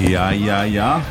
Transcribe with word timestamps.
Ja, 0.00 0.30
ja, 0.32 0.62
ja. 0.64 1.02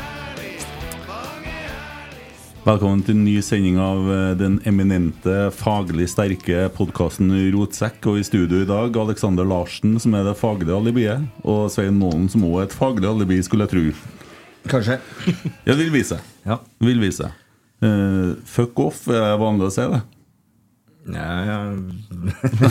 Velkommen 2.64 3.04
til 3.06 3.14
en 3.14 3.22
ny 3.22 3.36
sending 3.38 3.76
av 3.78 4.08
eh, 4.10 4.32
den 4.34 4.56
eminente, 4.66 5.34
faglig 5.54 6.08
sterke 6.10 6.64
podkasten 6.74 7.30
Rotsekk. 7.54 8.00
Og 8.10 8.18
i 8.18 8.24
studio 8.26 8.64
i 8.64 8.66
dag 8.66 8.98
Alexander 8.98 9.46
Larsen, 9.46 9.94
som 10.02 10.16
er 10.18 10.26
det 10.26 10.34
faglige 10.40 10.74
alibiet, 10.74 11.22
og 11.46 11.68
Svein 11.70 12.00
Målen, 12.02 12.26
som 12.32 12.42
også 12.48 12.64
er 12.64 12.66
et 12.66 12.76
faglig 12.80 13.10
alibi, 13.12 13.38
skulle 13.46 13.68
jeg 13.68 13.74
tro. 13.76 13.84
Kanskje. 14.74 14.98
Ja, 15.68 15.78
vil 15.78 15.94
vise. 15.94 16.18
Ja. 16.42 16.58
Vil 16.82 16.98
vise. 16.98 17.30
Uh, 17.78 18.34
fuck 18.42 18.82
off, 18.82 19.04
er 19.06 19.22
det 19.22 19.38
vanlig 19.40 19.70
å 19.70 19.74
si 19.76 19.86
det? 19.94 20.02
Ja, 21.14 21.30
ja. 21.46 21.60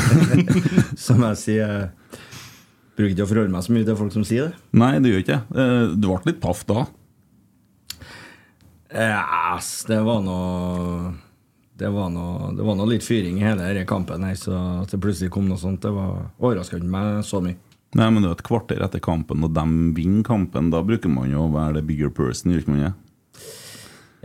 Som 1.07 1.23
jeg 1.29 1.39
sier, 1.47 1.87
bruker 2.99 3.15
ikke 3.15 3.25
å 3.25 3.31
forholde 3.31 3.53
meg 3.55 3.63
så 3.65 3.73
mye 3.75 3.87
til 3.87 3.97
folk 3.99 4.13
som 4.15 4.27
sier 4.27 4.49
det. 4.49 4.61
Nei, 4.75 4.91
det 4.99 5.13
gjør 5.13 5.23
ikke 5.23 5.37
jeg. 5.37 5.45
Eh, 5.63 5.95
du 5.95 6.09
ble 6.09 6.19
litt 6.27 6.43
paff 6.43 6.65
da. 6.67 6.85
Yes, 8.89 9.71
det 9.87 9.99
var 10.03 10.23
noe 10.25 11.13
det 11.79 11.87
var, 11.95 12.09
noe, 12.11 12.49
det 12.57 12.65
var 12.65 12.75
noe 12.75 12.89
litt 12.89 13.05
fyring 13.05 13.37
i 13.39 13.45
hele 13.45 13.63
denne 13.63 13.85
kampen, 13.87 14.23
her, 14.27 14.35
så 14.35 14.51
at 14.81 14.91
det 14.91 14.99
plutselig 14.99 15.31
kom 15.31 15.45
noe 15.47 15.59
sånt, 15.61 15.79
det 15.85 15.93
var 15.95 16.25
overraska 16.35 16.75
ikke 16.75 16.91
meg 16.91 17.21
så 17.23 17.39
mye. 17.43 17.55
Nei, 17.95 18.09
men 18.11 18.19
det 18.21 18.27
er 18.27 18.35
et 18.35 18.43
kvarter 18.45 18.83
etter 18.83 19.01
kampen, 19.01 19.45
og 19.47 19.53
de 19.55 19.63
vinner 19.95 20.25
kampen. 20.27 20.67
Da 20.73 20.81
bruker 20.85 21.09
man 21.09 21.31
jo 21.31 21.45
å 21.45 21.53
være 21.53 21.79
the 21.79 21.85
bigger 21.87 22.11
person, 22.13 22.51
gjør 22.51 22.65
ikke 22.65 22.73
man 22.73 22.83
det? 22.83 22.91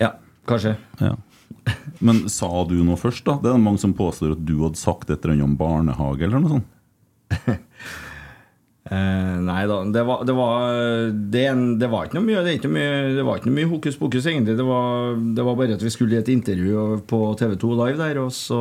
Ja, 0.03 0.11
kanskje. 0.51 0.75
Ja. 0.99 1.15
Men 2.05 2.25
sa 2.33 2.51
du 2.69 2.75
noe 2.83 2.99
først, 3.01 3.23
da? 3.29 3.39
Det 3.41 3.55
er 3.55 3.63
mange 3.63 3.81
som 3.81 3.95
påstår 3.97 4.35
at 4.35 4.43
du 4.45 4.57
hadde 4.65 4.81
sagt 4.81 5.09
et 5.09 5.23
eller 5.23 5.39
annet 5.39 5.47
om 5.47 5.55
barnehage 5.63 6.27
eller 6.27 6.43
noe 6.43 6.59
sånt. 6.59 6.75
Eh, 8.85 9.37
nei 9.41 9.63
da, 9.65 9.79
det 9.89 10.03
var, 10.05 10.25
det, 10.29 10.33
var, 10.37 10.65
det, 11.33 11.45
det 11.81 11.89
var 11.89 12.05
ikke 12.05 12.19
noe 12.19 12.27
mye 12.27 12.43
Det, 12.45 12.59
ikke 12.59 12.69
noe 12.69 12.75
mye, 12.77 12.97
det 13.17 13.23
var 13.25 13.39
ikke 13.41 13.49
noe 13.49 13.57
mye 13.57 13.71
hokus 13.71 13.97
pokus, 13.97 14.27
egentlig. 14.29 14.59
Det 14.59 14.67
var, 14.69 15.15
det 15.39 15.47
var 15.47 15.57
bare 15.57 15.79
at 15.79 15.85
vi 15.85 15.93
skulle 15.93 16.19
i 16.19 16.21
et 16.21 16.29
intervju 16.35 16.99
på 17.09 17.21
TV2 17.41 17.71
Live 17.81 18.01
der, 18.03 18.21
og 18.25 18.33
så 18.37 18.61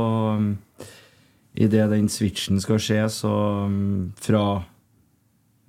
Idet 1.54 1.92
den 1.92 2.08
switchen 2.10 2.58
skal 2.64 2.80
skje, 2.82 3.04
så 3.14 3.34
Fra 4.24 4.46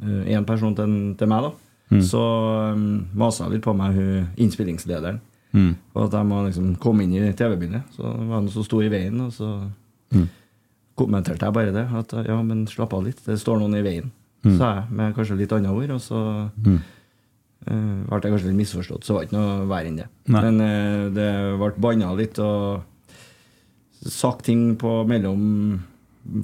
én 0.04 0.46
person 0.48 0.72
til, 0.76 0.94
til 1.18 1.28
meg, 1.30 1.44
da, 1.44 1.98
så 2.02 2.20
um, 2.74 3.04
masa 3.16 3.46
litt 3.48 3.62
på 3.64 3.72
meg 3.76 3.94
hun 3.94 4.24
innspillingslederen. 4.42 5.20
Og 5.94 6.00
at 6.08 6.16
jeg 6.18 6.26
må 6.28 6.40
liksom 6.46 6.72
komme 6.82 7.04
inn 7.04 7.12
i 7.14 7.30
TV-bildet. 7.36 7.84
Så 7.94 8.02
det 8.02 8.26
var 8.26 8.42
noe 8.42 8.52
som 8.52 8.66
sto 8.66 8.80
i 8.82 8.90
veien, 8.92 9.20
og 9.22 9.30
så 9.32 9.52
kommenterte 10.98 11.46
jeg 11.46 11.54
bare 11.56 11.72
det. 11.72 11.86
At 11.94 12.12
ja, 12.26 12.40
men 12.42 12.66
slapp 12.68 12.92
av 12.96 13.04
litt, 13.06 13.22
det 13.24 13.38
står 13.40 13.62
noen 13.62 13.78
i 13.78 13.84
veien. 13.86 14.10
Sa 14.44 14.70
jeg 14.76 14.98
med 14.98 15.14
kanskje 15.16 15.38
litt 15.38 15.54
andre 15.56 15.72
ord, 15.72 15.94
og 15.94 16.02
så 16.04 16.20
eh, 16.68 18.00
ble 18.04 18.20
jeg 18.20 18.34
kanskje 18.34 18.50
litt 18.50 18.60
misforstått. 18.60 19.06
Så 19.06 19.16
var 19.16 19.24
det 19.24 19.30
ikke 19.30 19.38
noe 19.38 19.68
verre 19.70 19.90
enn 19.90 20.00
det. 20.02 20.08
Nei. 20.28 20.42
Men 20.44 20.60
uh, 20.60 21.06
det 21.16 21.30
ble 21.62 21.72
banna 21.86 22.12
litt 22.18 22.40
og 22.44 22.84
sagt 24.04 24.44
ting 24.50 24.74
på 24.80 24.98
mellom 25.08 25.80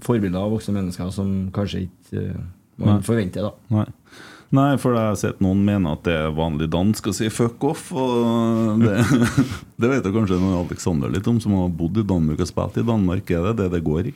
forbilder 0.04 0.40
av 0.40 0.54
voksne 0.54 0.76
mennesker 0.76 1.12
som 1.12 1.50
kanskje 1.56 1.86
ikke 1.86 2.24
uh, 2.32 2.42
man 2.80 2.96
Nei. 2.96 3.04
forventer, 3.04 3.44
da. 3.44 3.76
Nei. 3.76 3.88
Nei, 4.50 4.70
for 4.82 4.96
jeg 4.96 5.10
har 5.12 5.18
sett 5.18 5.42
noen 5.44 5.60
mene 5.62 5.92
at 5.94 6.00
det 6.08 6.14
er 6.24 6.32
vanlig 6.34 6.66
dansk 6.72 7.06
å 7.06 7.12
si 7.14 7.28
'fuck 7.30 7.62
off'. 7.68 7.92
Og 7.94 8.80
det, 8.82 8.96
det 9.80 9.90
vet 9.92 10.08
jo 10.08 10.14
kanskje 10.16 10.40
noen 10.40 10.64
Alexander 10.64 11.12
litt 11.12 11.28
om, 11.30 11.38
som 11.38 11.54
har 11.54 11.68
bodd 11.70 12.00
i 12.00 12.06
Danmark 12.06 12.42
og 12.42 12.50
spilt 12.50 12.80
i 12.80 12.86
Danmark. 12.88 13.30
Er 13.30 13.46
det 13.50 13.60
det 13.60 13.68
det 13.76 13.84
går 13.86 14.10
i? 14.10 14.14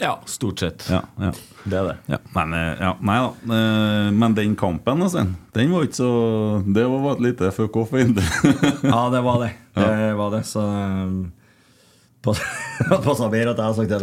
Ja, 0.00 0.20
stort 0.26 0.58
sett. 0.58 0.88
Ja, 0.90 1.02
ja. 1.20 1.32
Det 1.64 1.78
er 1.78 1.84
det. 1.90 1.96
Ja, 2.10 2.16
men, 2.34 2.52
eh, 2.56 2.80
ja, 2.80 2.96
nei 3.00 3.18
da. 3.20 3.26
Eh, 3.56 4.10
Men 4.10 4.34
den 4.34 4.56
kampen, 4.56 5.02
altså, 5.02 5.26
den 5.54 5.72
var 5.72 5.82
ikke 5.86 5.96
så 6.00 6.62
Det 6.66 6.86
var 6.88 7.12
et 7.12 7.20
lite 7.20 7.50
fuck 7.52 7.76
off. 7.76 7.92
Ja, 8.82 9.10
det 9.12 9.22
var 9.22 9.38
det. 9.44 9.52
Det 9.74 10.14
var 10.18 10.30
det, 10.34 10.42
så 10.48 10.60
um, 10.60 11.32
Passa 12.22 13.28
bedre 13.32 13.50
at 13.50 13.58
jeg 13.58 13.66
har 13.66 13.74
sagt 13.74 13.90
det. 13.90 13.98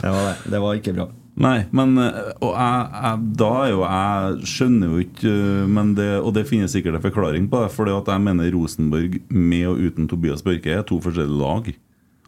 det 0.00 0.10
var 0.10 0.24
det. 0.28 0.36
Det 0.50 0.60
var 0.60 0.74
ikke 0.78 0.92
bra. 0.96 1.06
Nei, 1.42 1.62
men 1.72 1.96
eh, 1.96 2.16
Og 2.44 2.50
jeg, 2.52 2.88
jeg, 2.92 3.18
da 3.40 3.46
er 3.62 3.70
jo 3.70 3.78
Jeg 3.86 4.48
skjønner 4.50 4.90
jo 4.92 4.98
ikke 5.00 5.30
eh, 5.32 5.68
men 5.72 5.94
det, 5.96 6.10
Og 6.20 6.34
det 6.36 6.44
finnes 6.50 6.72
sikkert 6.74 6.98
en 6.98 7.04
forklaring 7.04 7.44
på 7.52 7.56
det. 7.64 7.70
For 7.72 7.88
jeg 7.88 8.20
mener 8.24 8.52
Rosenborg 8.52 9.12
med 9.32 9.64
og 9.70 9.80
uten 9.80 10.08
Tobias 10.10 10.44
Børke 10.44 10.70
er 10.76 10.82
to 10.88 10.96
forskjellige 11.04 11.40
lag. 11.40 11.64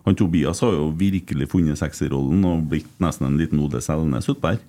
Han 0.04 0.18
Tobias 0.18 0.60
har 0.64 0.74
jo 0.76 0.90
virkelig 0.98 1.48
funnet 1.52 1.80
sexyrollen 1.80 2.44
og 2.48 2.68
blitt 2.70 2.90
nesten 3.02 3.30
en 3.30 3.40
liten 3.40 3.62
Ode 3.64 3.80
Selnes 3.84 4.28
utpå 4.28 4.52
her. 4.52 4.62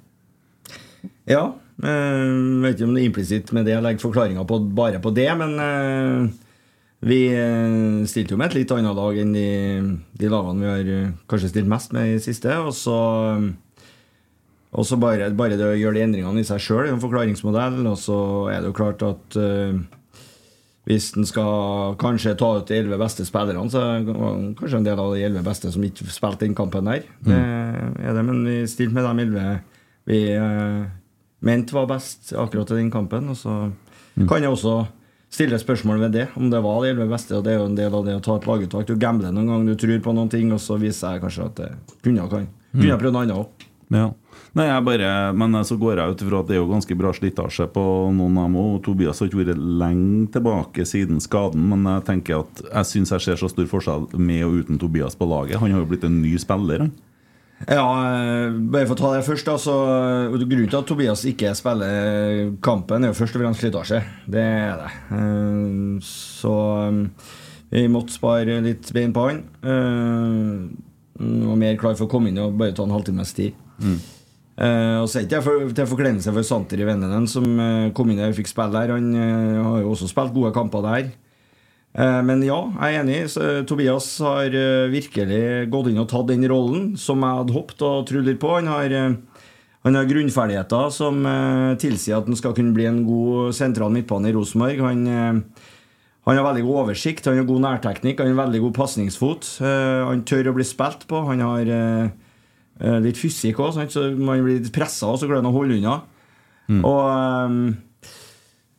Ja. 1.29 1.43
jeg 1.81 2.61
vet 2.63 2.77
ikke 2.77 2.87
om 2.87 2.95
det 2.95 3.03
er 3.03 3.09
implisitt 3.09 3.51
med 3.53 3.67
det 3.67 3.75
jeg 3.75 3.83
legger 3.83 4.05
forklaringa 4.05 4.45
bare 4.47 5.01
på 5.03 5.11
det, 5.13 5.27
men 5.37 5.57
eh, 5.59 6.45
vi 7.05 7.19
eh, 7.35 8.05
stilte 8.09 8.33
jo 8.33 8.39
med 8.39 8.53
et 8.53 8.61
litt 8.61 8.71
annet 8.73 8.97
lag 8.97 9.19
enn 9.21 9.35
de, 9.35 9.49
de 10.17 10.31
lagene 10.31 10.63
vi 10.63 10.71
har 10.71 10.91
eh, 10.95 11.13
kanskje 11.29 11.51
stilt 11.51 11.69
mest 11.69 11.93
med 11.93 12.15
i 12.15 12.23
siste. 12.23 12.55
Og 12.63 12.73
så 12.77 12.97
eh, 13.35 13.51
og 14.75 14.83
så 14.83 14.97
bare, 14.99 15.29
bare 15.31 15.55
det 15.55 15.67
å 15.69 15.75
gjøre 15.77 15.95
de 15.95 16.03
endringene 16.03 16.41
i 16.41 16.47
seg 16.47 16.59
sjøl 16.59 16.81
er 16.83 16.89
en 16.91 17.03
forklaringsmodell. 17.03 17.77
Og 17.87 17.99
så 17.99 18.17
er 18.51 18.59
det 18.59 18.71
jo 18.71 18.75
klart 18.75 19.05
at 19.07 19.37
eh, 19.39 19.77
hvis 20.85 21.11
en 21.17 21.25
skal 21.25 21.95
kanskje 22.01 22.35
ta 22.37 22.51
ut 22.59 22.67
de 22.69 22.77
elleve 22.77 22.99
beste 23.01 23.25
spillerne, 23.25 23.69
så 23.73 23.81
er 23.81 24.03
det 24.05 24.15
kanskje 24.59 24.81
en 24.81 24.85
del 24.85 24.99
av 25.01 25.15
de 25.15 25.23
elleve 25.25 25.45
beste 25.47 25.71
som 25.73 25.85
ikke 25.85 26.05
spilte 26.13 26.45
den 26.45 26.57
kampen 26.57 26.85
der. 26.85 27.07
Det 27.25 27.39
er 27.39 28.13
det, 28.13 28.25
men 28.27 28.43
vi 28.45 28.59
stilte 28.69 28.93
med 28.93 29.07
de 29.07 29.25
elleve 29.25 29.47
vi 30.05 30.19
eh, 30.35 30.83
mente 31.39 31.75
var 31.75 31.87
best 31.89 32.33
akkurat 32.37 32.71
i 32.71 32.77
den 32.77 32.91
kampen. 32.91 33.29
Og 33.29 33.37
så 33.37 33.55
kan 34.29 34.43
jeg 34.43 34.51
også 34.53 34.83
stille 35.33 35.57
spørsmål 35.59 36.03
ved 36.05 36.13
det, 36.15 36.27
om 36.37 36.49
det 36.51 36.61
var 36.63 36.83
de 36.83 36.91
elleve 36.93 37.09
beste. 37.11 37.33
Og 37.37 37.43
det 37.45 37.55
er 37.55 37.59
jo 37.59 37.69
en 37.71 37.77
del 37.77 37.97
av 37.97 38.05
det 38.05 38.17
å 38.19 38.23
ta 38.23 38.37
et 38.37 38.45
laguttak. 38.49 38.85
Du 38.87 38.95
gambler 39.01 39.33
noen 39.33 39.49
gang, 39.49 39.65
du 39.65 39.73
tror 39.79 40.03
på 40.05 40.13
noen 40.15 40.29
ting, 40.31 40.53
og 40.53 40.61
så 40.61 40.77
viser 40.81 41.17
jeg 41.17 41.25
kanskje 41.25 41.49
at 41.49 41.63
det 41.63 41.71
kunne 42.05 42.21
jeg 42.21 42.33
kan. 42.35 42.47
Kunne 42.75 42.91
jeg 42.91 43.01
prøvd 43.01 43.17
noe 43.17 43.25
annet 43.25 43.41
òg. 43.41 43.65
Ja. 43.95 44.07
Nei, 44.55 44.69
jeg 44.69 44.83
bare, 44.87 45.07
men 45.35 45.57
så 45.67 45.75
går 45.75 45.99
jeg 45.99 46.13
ut 46.15 46.21
ifra 46.23 46.39
at 46.39 46.47
det 46.47 46.55
er 46.55 46.61
jo 46.61 46.69
ganske 46.69 46.95
bra 46.95 47.09
slitasje 47.11 47.65
på 47.75 47.81
noen 48.15 48.37
av 48.39 48.45
dem 48.47 48.53
òg. 48.61 48.77
Tobias 48.85 49.19
har 49.19 49.27
ikke 49.27 49.41
vært 49.41 49.59
lenge 49.59 50.29
tilbake 50.31 50.85
siden 50.87 51.19
skaden, 51.19 51.65
men 51.73 51.83
jeg 51.91 52.05
tenker 52.07 52.45
at 52.45 52.61
jeg 52.69 52.87
syns 52.93 53.11
jeg 53.11 53.25
ser 53.25 53.41
så 53.41 53.49
stor 53.51 53.67
forskjell 53.67 54.05
med 54.15 54.45
og 54.47 54.61
uten 54.63 54.79
Tobias 54.79 55.17
på 55.19 55.27
laget. 55.27 55.59
Han 55.59 55.75
har 55.75 55.83
jo 55.83 55.89
blitt 55.91 56.07
en 56.07 56.21
ny 56.23 56.37
spiller. 56.39 56.85
han. 56.85 56.93
Ja, 57.67 57.83
eh, 58.13 58.55
bare 58.71 58.87
for 58.87 58.95
å 58.95 58.99
ta 58.99 59.11
det 59.15 59.25
først. 59.27 59.47
Altså, 59.51 59.75
Grunnen 60.39 60.69
til 60.71 60.79
at 60.79 60.87
Tobias 60.87 61.25
ikke 61.27 61.51
spiller 61.55 62.55
kampen, 62.63 63.03
er 63.03 63.11
jo 63.11 63.19
først 63.19 63.35
og 63.35 63.43
fremst 63.43 63.59
slitasje. 63.63 64.01
Det 64.27 64.43
er 64.43 64.75
det. 64.85 64.91
Eh, 65.19 65.99
Så 66.03 66.55
eh, 66.87 67.31
vi 67.75 67.87
måtte 67.91 68.15
spare 68.15 68.61
litt 68.63 68.87
bein 68.95 69.11
på 69.11 69.27
han. 69.27 69.43
Og 71.19 71.57
mer 71.59 71.75
klar 71.79 71.95
for 71.95 72.07
å 72.07 72.11
komme 72.11 72.29
inn 72.31 72.39
og 72.43 72.55
bare 72.59 72.75
ta 72.75 72.83
en 72.87 72.95
halvtimes 72.95 73.33
tid. 73.35 73.55
Eh, 74.55 74.97
og 75.01 75.09
så 75.11 75.19
er 75.19 75.25
ikke 75.25 75.43
for, 75.43 75.67
til 75.75 75.87
forkleinelse 75.89 76.31
for 76.31 76.47
Santer 76.47 76.79
i 76.79 76.87
Vennenen, 76.87 77.27
som 77.27 77.43
uh, 77.59 77.91
kom 77.95 78.11
inn 78.11 78.21
og 78.23 78.35
fikk 78.37 78.53
spille 78.53 78.71
der. 78.71 78.93
Han 78.95 79.09
uh, 79.11 79.63
har 79.67 79.81
jo 79.83 79.91
også 79.91 80.07
spilt 80.07 80.35
gode 80.35 80.53
kamper 80.55 80.85
der. 80.85 81.13
Men 81.95 82.41
ja, 82.43 82.57
jeg 82.75 82.91
er 82.91 83.01
enig. 83.05 83.17
Så, 83.31 83.41
Tobias 83.63 84.09
har 84.19 84.51
virkelig 84.91 85.37
gått 85.71 85.87
inn 85.87 86.01
og 86.01 86.09
tatt 86.11 86.27
den 86.27 86.41
rollen 86.51 86.89
som 86.99 87.23
jeg 87.23 87.37
hadde 87.37 87.55
håpet 87.55 87.83
og 87.87 88.01
trodd 88.09 88.27
litt 88.27 88.41
på. 88.41 88.49
Han 88.51 88.67
har, 88.67 88.95
han 89.87 89.95
har 89.95 90.09
grunnferdigheter 90.09 90.91
som 90.91 91.23
tilsier 91.79 92.17
at 92.17 92.27
han 92.27 92.35
skal 92.35 92.51
kunne 92.57 92.75
bli 92.75 92.89
en 92.89 92.99
god 93.07 93.55
sentral 93.55 93.95
midtbane 93.95 94.27
i 94.27 94.35
Rosenborg. 94.35 94.83
Han, 94.83 95.07
han 96.27 96.41
har 96.41 96.49
veldig 96.49 96.65
god 96.67 96.81
oversikt, 96.81 97.31
han 97.31 97.39
har 97.39 97.47
god 97.47 97.63
nærteknikk, 97.69 98.19
han 98.19 98.33
har 98.33 98.41
veldig 98.43 98.65
god 98.65 98.75
pasningsfot. 98.81 99.53
Han 99.63 100.27
tør 100.27 100.51
å 100.51 100.57
bli 100.59 100.67
spilt 100.67 101.07
på. 101.07 101.23
Han 101.31 101.47
har 101.47 101.75
eh, 102.79 102.87
eh, 102.95 102.99
litt 103.05 103.17
fysikk 103.17 103.59
òg, 103.59 103.77
så 103.91 104.05
man 104.17 104.43
blir 104.43 104.59
litt 104.61 104.73
pressa, 104.75 105.07
og 105.13 105.19
så 105.19 105.27
klarer 105.29 105.43
man 105.43 105.53
å 105.53 105.57
holde 105.59 105.77
unna. 105.79 105.95
Og 106.81 107.01
eh, 107.11 108.09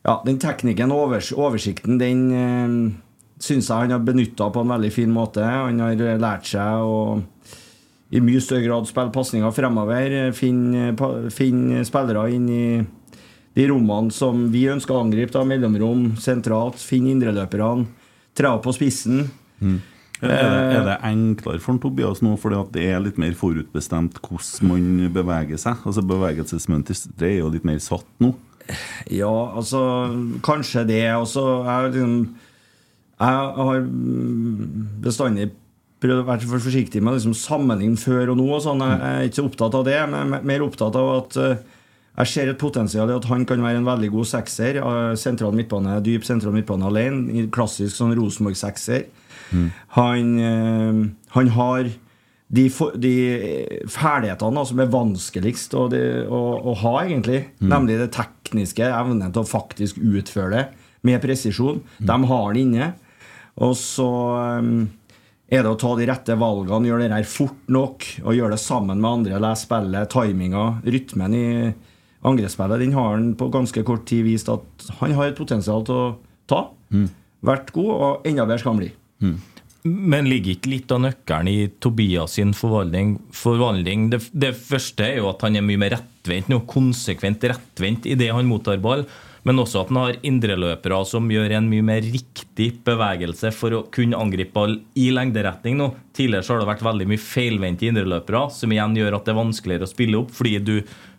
ja, 0.07 0.21
den 0.25 0.39
teknikken 0.39 0.91
og 0.91 1.07
overs 1.09 1.31
oversikten, 1.35 1.97
den 1.99 2.21
eh, 2.31 2.93
syns 3.43 3.67
jeg 3.69 3.77
han 3.87 3.91
har 3.93 3.99
benytta 4.07 4.49
på 4.53 4.63
en 4.63 4.71
veldig 4.75 4.91
fin 4.95 5.11
måte. 5.13 5.43
Han 5.45 5.79
har 5.83 5.95
lært 6.19 6.45
seg 6.49 6.83
å 6.87 7.21
i 8.15 8.21
mye 8.23 8.39
større 8.39 8.63
grad 8.63 8.87
spille 8.87 9.11
pasninger 9.11 9.51
fremover. 9.51 10.13
Finne 10.33 10.93
pa- 10.95 11.27
spillere 11.29 12.29
inn 12.31 12.45
i 12.49 12.61
de 13.57 13.65
rommene 13.67 14.13
som 14.15 14.45
vi 14.53 14.61
ønsker 14.71 14.95
å 14.95 15.01
angripe. 15.03 15.33
da, 15.35 15.43
Mellomrom 15.43 16.13
sentralt. 16.15 16.79
Finne 16.79 17.11
indreløperne. 17.11 17.85
Tre 18.37 18.53
på 18.63 18.71
spissen. 18.73 19.25
Det, 19.59 19.81
er 20.25 20.85
det 20.87 20.97
enklere 21.05 21.61
for 21.61 21.77
Tobias 21.81 22.23
nå 22.25 22.33
fordi 22.41 22.57
at 22.57 22.71
det 22.73 22.87
er 22.89 23.03
litt 23.03 23.19
mer 23.21 23.35
forutbestemt 23.37 24.17
hvordan 24.23 24.71
man 24.71 25.13
beveger 25.13 25.61
seg? 25.61 25.83
Altså 25.85 26.01
Bevegelsesmønsteret 26.09 27.27
er 27.29 27.39
jo 27.43 27.51
litt 27.53 27.67
mer 27.67 27.77
satt 27.83 28.07
nå. 28.23 28.33
Ja, 29.13 29.31
altså 29.55 29.79
Kanskje 30.45 30.83
det. 30.89 31.05
Altså, 31.13 31.45
jeg, 31.67 31.93
liksom, 31.93 32.17
jeg 33.21 33.61
har 33.61 33.87
bestandig 35.05 35.51
prøvd 36.03 36.21
å 36.21 36.27
være 36.27 36.49
for 36.49 36.65
forsiktig 36.67 37.01
med 37.01 37.13
å 37.15 37.17
liksom, 37.17 37.37
sammenligne 37.37 37.99
før 38.01 38.33
og 38.33 38.41
nå. 38.41 38.49
Og 38.57 38.63
sånn. 38.65 38.83
jeg, 38.83 38.99
er 39.01 39.29
ikke 39.29 39.39
så 39.41 39.47
opptatt 39.49 39.79
av 39.79 39.87
det, 39.87 39.97
men 40.11 40.35
er 40.37 40.49
mer 40.51 40.65
opptatt 40.65 40.97
av 40.99 41.13
at 41.15 41.39
eh, 41.41 41.63
jeg 42.17 42.33
ser 42.33 42.51
et 42.51 42.61
potensial 42.61 43.09
i 43.09 43.15
at 43.17 43.29
han 43.29 43.45
kan 43.49 43.61
være 43.61 43.81
en 43.81 43.87
veldig 43.87 44.11
god 44.13 44.29
sekser. 44.33 44.81
eh, 44.81 45.13
Sentral 45.19 45.55
midtbane, 45.57 45.99
dyp 46.05 46.27
sentral 46.27 46.55
midtbane 46.55 46.89
alene. 46.89 47.47
Klassisk 47.53 47.97
sånn 47.97 48.15
Rosenborg-sekser. 48.17 49.07
Han, 49.97 50.35
eh, 50.39 51.01
han 51.35 51.53
har 51.55 51.89
de, 52.47 52.67
de 52.95 53.15
ferdighetene 53.91 54.63
som 54.69 54.81
er 54.83 54.91
vanskeligst 54.91 55.75
å, 55.75 55.87
de, 55.91 56.03
å, 56.31 56.41
å 56.71 56.75
ha, 56.83 56.93
egentlig. 57.03 57.43
Nemlig 57.59 57.99
det 58.01 58.11
tekniske, 58.15 58.87
evnen 58.87 59.31
til 59.31 59.43
å 59.43 59.49
faktisk 59.49 59.99
utføre 59.99 60.53
det 60.53 60.63
med 61.07 61.19
presisjon. 61.23 61.81
De 61.99 62.17
har 62.31 62.45
han 62.47 62.61
inne. 62.61 62.93
Og 63.63 63.73
så 63.79 64.07
um, 64.61 64.87
er 65.49 65.63
det 65.65 65.71
å 65.71 65.79
ta 65.79 65.93
de 65.97 66.07
rette 66.07 66.37
valgene, 66.39 66.87
gjøre 66.87 67.07
det 67.07 67.15
her 67.15 67.27
fort 67.29 67.71
nok, 67.71 68.05
og 68.23 68.37
gjøre 68.37 68.55
det 68.55 68.61
sammen 68.63 69.01
med 69.01 69.11
andre. 69.11 69.41
Lese 69.43 69.65
spillet, 69.65 70.11
timinga, 70.13 70.65
rytmen 70.85 71.35
i 71.37 71.47
angrepsspillet. 72.27 72.83
Den 72.83 72.95
har 72.97 73.15
han 73.15 73.31
på 73.39 73.49
ganske 73.53 73.83
kort 73.87 74.07
tid 74.09 74.25
vist 74.27 74.51
at 74.51 74.87
han 75.01 75.15
har 75.17 75.31
et 75.31 75.39
potensial 75.39 75.85
til 75.87 75.99
å 75.99 76.07
ta. 76.49 76.63
Vært 77.47 77.73
god, 77.75 77.91
og 77.93 78.27
enda 78.27 78.47
bedre 78.47 78.61
skal 78.61 78.75
han 78.75 78.81
bli. 78.81 78.91
Men 79.87 80.27
ligger 80.27 80.55
ikke 80.55 80.71
litt 80.71 80.91
av 80.91 80.99
nøkkelen 81.05 81.47
i 81.51 81.69
Tobias 81.83 82.35
sin 82.37 82.51
forvandling? 82.57 83.15
forvandling? 83.35 84.09
Det, 84.11 84.21
det 84.33 84.51
første 84.57 85.05
er 85.05 85.21
jo 85.21 85.29
at 85.31 85.45
han 85.45 85.55
er 85.55 85.65
mye 85.65 85.79
mer 85.79 85.95
rettvendt 85.95 86.51
nå, 86.51 86.61
konsekvent 86.67 87.45
rettvendt 87.47 88.09
i 88.09 88.17
det 88.19 88.33
han 88.35 88.49
mottar 88.49 88.81
ball. 88.83 89.05
Men 89.47 89.61
også 89.61 89.79
at 89.79 89.91
han 89.93 89.99
har 90.01 90.17
indreløpere 90.27 90.97
som 91.07 91.29
gjør 91.31 91.53
en 91.55 91.69
mye 91.71 91.85
mer 91.87 92.03
riktig 92.03 92.71
bevegelse 92.87 93.53
for 93.55 93.77
å 93.77 93.85
kunne 93.93 94.19
angripe 94.19 94.51
ball 94.57 94.75
i 94.99 95.07
lengderetning 95.15 95.77
nå. 95.79 95.93
Tidligere 96.17 96.51
har 96.51 96.63
det 96.63 96.71
vært 96.73 96.87
veldig 96.89 97.07
mye 97.13 97.23
feilvendte 97.23 97.87
indreløpere, 97.87 98.47
som 98.51 98.73
igjen 98.73 98.97
gjør 98.99 99.15
at 99.15 99.27
det 99.29 99.31
er 99.31 99.39
vanskeligere 99.39 99.87
å 99.87 99.93
spille 99.93 100.19
opp, 100.19 100.33
fordi 100.35 100.57
du 100.67 100.73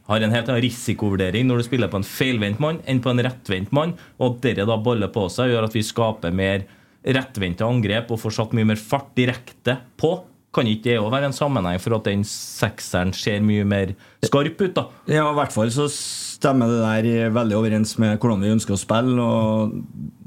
har 0.09 0.25
en 0.25 0.33
helt 0.33 0.49
annen 0.49 0.65
risikovurdering 0.65 1.49
når 1.49 1.61
du 1.61 1.67
spiller 1.67 1.91
på 1.93 2.01
en 2.01 2.11
feilvendt 2.11 2.61
mann 2.65 2.83
enn 2.89 3.01
på 3.05 3.13
en 3.13 3.25
rettvendt 3.25 3.73
mann. 3.77 3.97
Og 4.19 4.35
at 4.35 4.45
dere 4.45 4.69
da 4.69 4.77
baller 4.81 5.13
på 5.15 5.25
seg, 5.33 5.55
gjør 5.55 5.69
at 5.69 5.77
vi 5.77 5.85
skaper 5.85 6.37
mer 6.37 6.69
rettvendte 7.09 7.67
angrep 7.67 8.11
og 8.13 8.21
får 8.23 8.37
satt 8.39 8.57
mye 8.57 8.69
mer 8.69 8.81
fart 8.81 9.15
direkte 9.19 9.79
på. 10.01 10.13
Kan 10.55 10.69
ikke 10.69 10.87
det 10.87 10.99
òg 11.01 11.11
være 11.13 11.29
en 11.29 11.37
sammenheng 11.37 11.81
for 11.83 11.99
at 11.99 12.07
den 12.09 12.23
sekseren 12.27 13.13
ser 13.17 13.43
mye 13.45 13.67
mer 13.69 13.93
skarp 14.25 14.61
ut, 14.63 14.75
da? 14.77 14.87
Ja, 15.11 15.27
i 15.29 15.37
hvert 15.37 15.53
fall 15.53 15.73
så 15.75 15.89
stemmer 15.93 16.73
det 16.73 17.09
der 17.13 17.35
veldig 17.37 17.59
overens 17.59 17.97
med 18.01 18.17
hvordan 18.17 18.45
vi 18.45 18.53
ønsker 18.57 18.77
å 18.77 18.81
spille, 18.81 19.23
og 19.23 19.75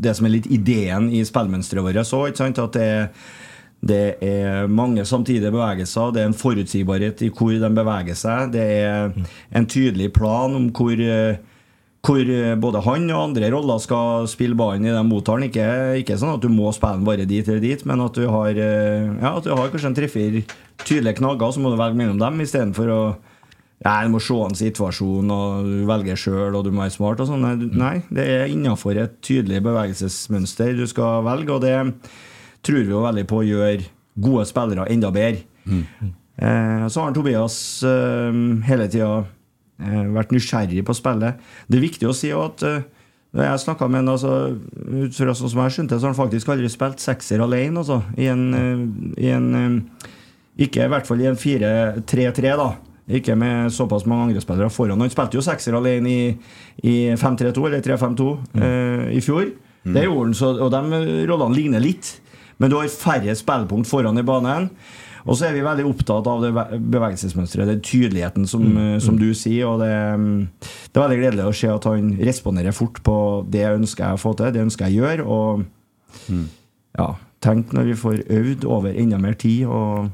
det 0.02 0.14
som 0.18 0.28
er 0.28 0.36
litt 0.38 0.50
ideen 0.54 1.10
i 1.10 1.24
spillmønsteret 1.26 1.86
vårt 1.86 2.14
òg, 2.18 2.42
at 2.52 2.78
det 2.78 2.86
er, 2.86 3.08
det 3.82 4.04
er 4.22 4.70
mange 4.70 5.08
samtidige 5.10 5.54
bevegelser, 5.54 6.14
det 6.14 6.22
er 6.22 6.30
en 6.30 6.38
forutsigbarhet 6.38 7.26
i 7.26 7.32
hvor 7.34 7.58
de 7.58 7.72
beveger 7.82 8.20
seg, 8.22 8.54
det 8.54 8.68
er 8.86 9.16
en 9.58 9.66
tydelig 9.66 10.12
plan 10.14 10.54
om 10.60 10.70
hvor 10.70 11.02
eh, 11.02 11.42
hvor 12.02 12.22
eh, 12.22 12.56
både 12.58 12.82
han 12.86 13.10
og 13.14 13.24
andre 13.28 13.52
roller 13.54 13.82
skal 13.82 14.28
spille 14.30 14.58
ballen 14.58 14.88
i 14.88 14.94
den 14.94 15.10
mottalen. 15.10 15.50
Ikke, 15.50 15.66
ikke 16.02 16.18
sånn 16.18 16.36
at 16.36 16.44
du 16.44 16.50
må 16.50 16.72
spille 16.74 16.98
den 16.98 17.08
bare 17.08 17.28
dit 17.30 17.48
eller 17.48 17.62
dit, 17.62 17.84
men 17.86 18.02
at 18.02 18.18
du 18.18 18.26
har, 18.26 18.50
eh, 18.58 19.12
ja, 19.22 19.36
at 19.36 19.46
du 19.46 19.52
har 19.54 19.70
kanskje 19.74 19.92
en 19.92 19.98
tre-fire 19.98 20.42
tydelige 20.82 21.20
knagger, 21.20 21.54
så 21.54 21.62
må 21.62 21.74
du 21.74 21.78
velge 21.82 22.00
mellom 22.00 22.22
dem 22.22 22.42
istedenfor 22.42 22.90
å 22.96 23.02
ja, 23.82 24.04
Du 24.06 24.12
må 24.14 24.20
se 24.22 24.36
an 24.38 24.54
situasjon, 24.54 25.32
og 25.34 25.66
du 25.66 25.78
velger 25.90 26.20
sjøl, 26.20 26.54
og 26.54 26.68
du 26.68 26.70
må 26.70 26.84
være 26.84 26.94
smart. 26.94 27.22
og 27.24 27.32
sånn. 27.32 27.48
Nei, 27.74 28.04
det 28.14 28.26
er 28.30 28.52
innafor 28.54 28.94
et 29.02 29.16
tydelig 29.26 29.64
bevegelsesmønster 29.66 30.76
du 30.78 30.86
skal 30.86 31.24
velge, 31.26 31.56
og 31.56 31.64
det 31.66 31.74
tror 32.62 32.84
vi 32.86 32.94
jo 32.94 33.02
veldig 33.02 33.24
på 33.26 33.40
å 33.42 33.48
gjøre 33.48 33.88
gode 34.22 34.46
spillere 34.46 34.86
enda 34.86 35.10
bedre. 35.10 35.42
Eh, 36.42 36.86
så 36.94 37.02
har 37.02 37.14
Tobias 37.14 37.56
eh, 37.86 38.38
hele 38.70 38.86
tida 38.90 39.24
vært 40.16 40.34
nysgjerrig 40.36 40.84
på 40.88 40.96
spillet. 40.98 41.40
Det 41.68 41.80
er 41.80 41.88
viktig 41.88 42.10
å 42.10 42.16
si 42.16 42.32
at 42.36 42.66
eh, 42.68 42.84
når 43.32 43.46
jeg 43.48 43.64
snakka 43.64 43.88
med 43.88 44.02
han, 44.02 44.12
altså, 44.12 44.32
ut 44.76 45.16
fra 45.16 45.34
sånn 45.38 45.52
som 45.54 45.62
jeg 45.64 45.76
skjønte, 45.78 45.98
så 45.98 46.08
har 46.08 46.12
han 46.12 46.20
faktisk 46.20 46.50
aldri 46.52 46.70
spilt 46.72 47.04
sekser 47.04 47.44
alene. 47.44 47.80
Altså, 47.80 48.02
i 48.20 48.28
en, 48.32 48.48
eh, 48.58 48.88
i 49.24 49.32
en 49.32 49.52
eh, 49.56 50.08
Ikke 50.62 50.84
i 50.84 50.90
hvert 50.92 51.08
fall 51.08 51.22
i 51.24 51.30
en 51.30 51.38
4-3-3, 51.40 52.50
da. 52.60 52.74
Ikke 53.08 53.38
med 53.40 53.72
såpass 53.72 54.04
mange 54.06 54.28
andre 54.28 54.42
spillere 54.44 54.70
foran. 54.70 55.00
Han 55.00 55.10
spilte 55.10 55.40
jo 55.40 55.44
sekser 55.46 55.78
alene 55.78 56.12
i, 56.12 56.26
i 56.84 56.96
5-3-2 57.16 57.64
eller 57.70 57.82
3-5-2 57.82 58.28
eh, 58.60 59.06
i 59.16 59.22
fjor. 59.24 59.48
Det 59.82 60.04
gjorde 60.04 60.26
han, 60.28 60.36
så, 60.38 60.52
og 60.62 60.70
de 60.76 61.00
rollene 61.32 61.56
ligner 61.56 61.82
litt. 61.82 62.12
Men 62.60 62.70
du 62.70 62.78
har 62.78 62.92
færre 62.94 63.34
spillepunkt 63.40 63.90
foran 63.90 64.20
i 64.20 64.28
banen. 64.28 64.68
Og 65.26 65.38
så 65.38 65.48
er 65.48 65.56
vi 65.56 65.64
veldig 65.66 65.86
opptatt 65.86 66.28
av 66.30 66.42
det 66.44 66.52
be- 66.56 66.80
bevegelsesmønsteret, 66.96 67.70
den 67.70 67.84
tydeligheten 67.86 68.48
som, 68.50 68.64
mm. 68.66 69.00
som 69.06 69.20
du 69.20 69.30
sier. 69.38 69.68
Og 69.70 69.84
det, 69.84 69.92
mm, 69.92 70.48
det 70.90 70.98
er 70.98 71.06
veldig 71.06 71.20
gledelig 71.22 71.50
å 71.50 71.58
se 71.62 71.70
at 71.74 71.90
han 71.90 72.14
responderer 72.22 72.76
fort 72.76 73.02
på 73.06 73.18
det 73.52 73.66
jeg 73.66 73.82
ønsker 73.82 74.08
jeg 74.08 74.18
å 74.18 74.24
få 74.24 74.34
til, 74.40 74.54
det 74.56 74.66
ønsker 74.66 74.88
jeg 74.88 74.98
å 74.98 75.06
gjøre. 75.06 75.28
Og 75.28 75.68
ja, 76.98 77.12
tenk 77.44 77.76
når 77.76 77.92
vi 77.92 78.00
får 78.02 78.26
øvd 78.40 78.66
over 78.70 78.98
enda 78.98 79.22
mer 79.22 79.38
tid 79.40 79.70
og 79.70 80.10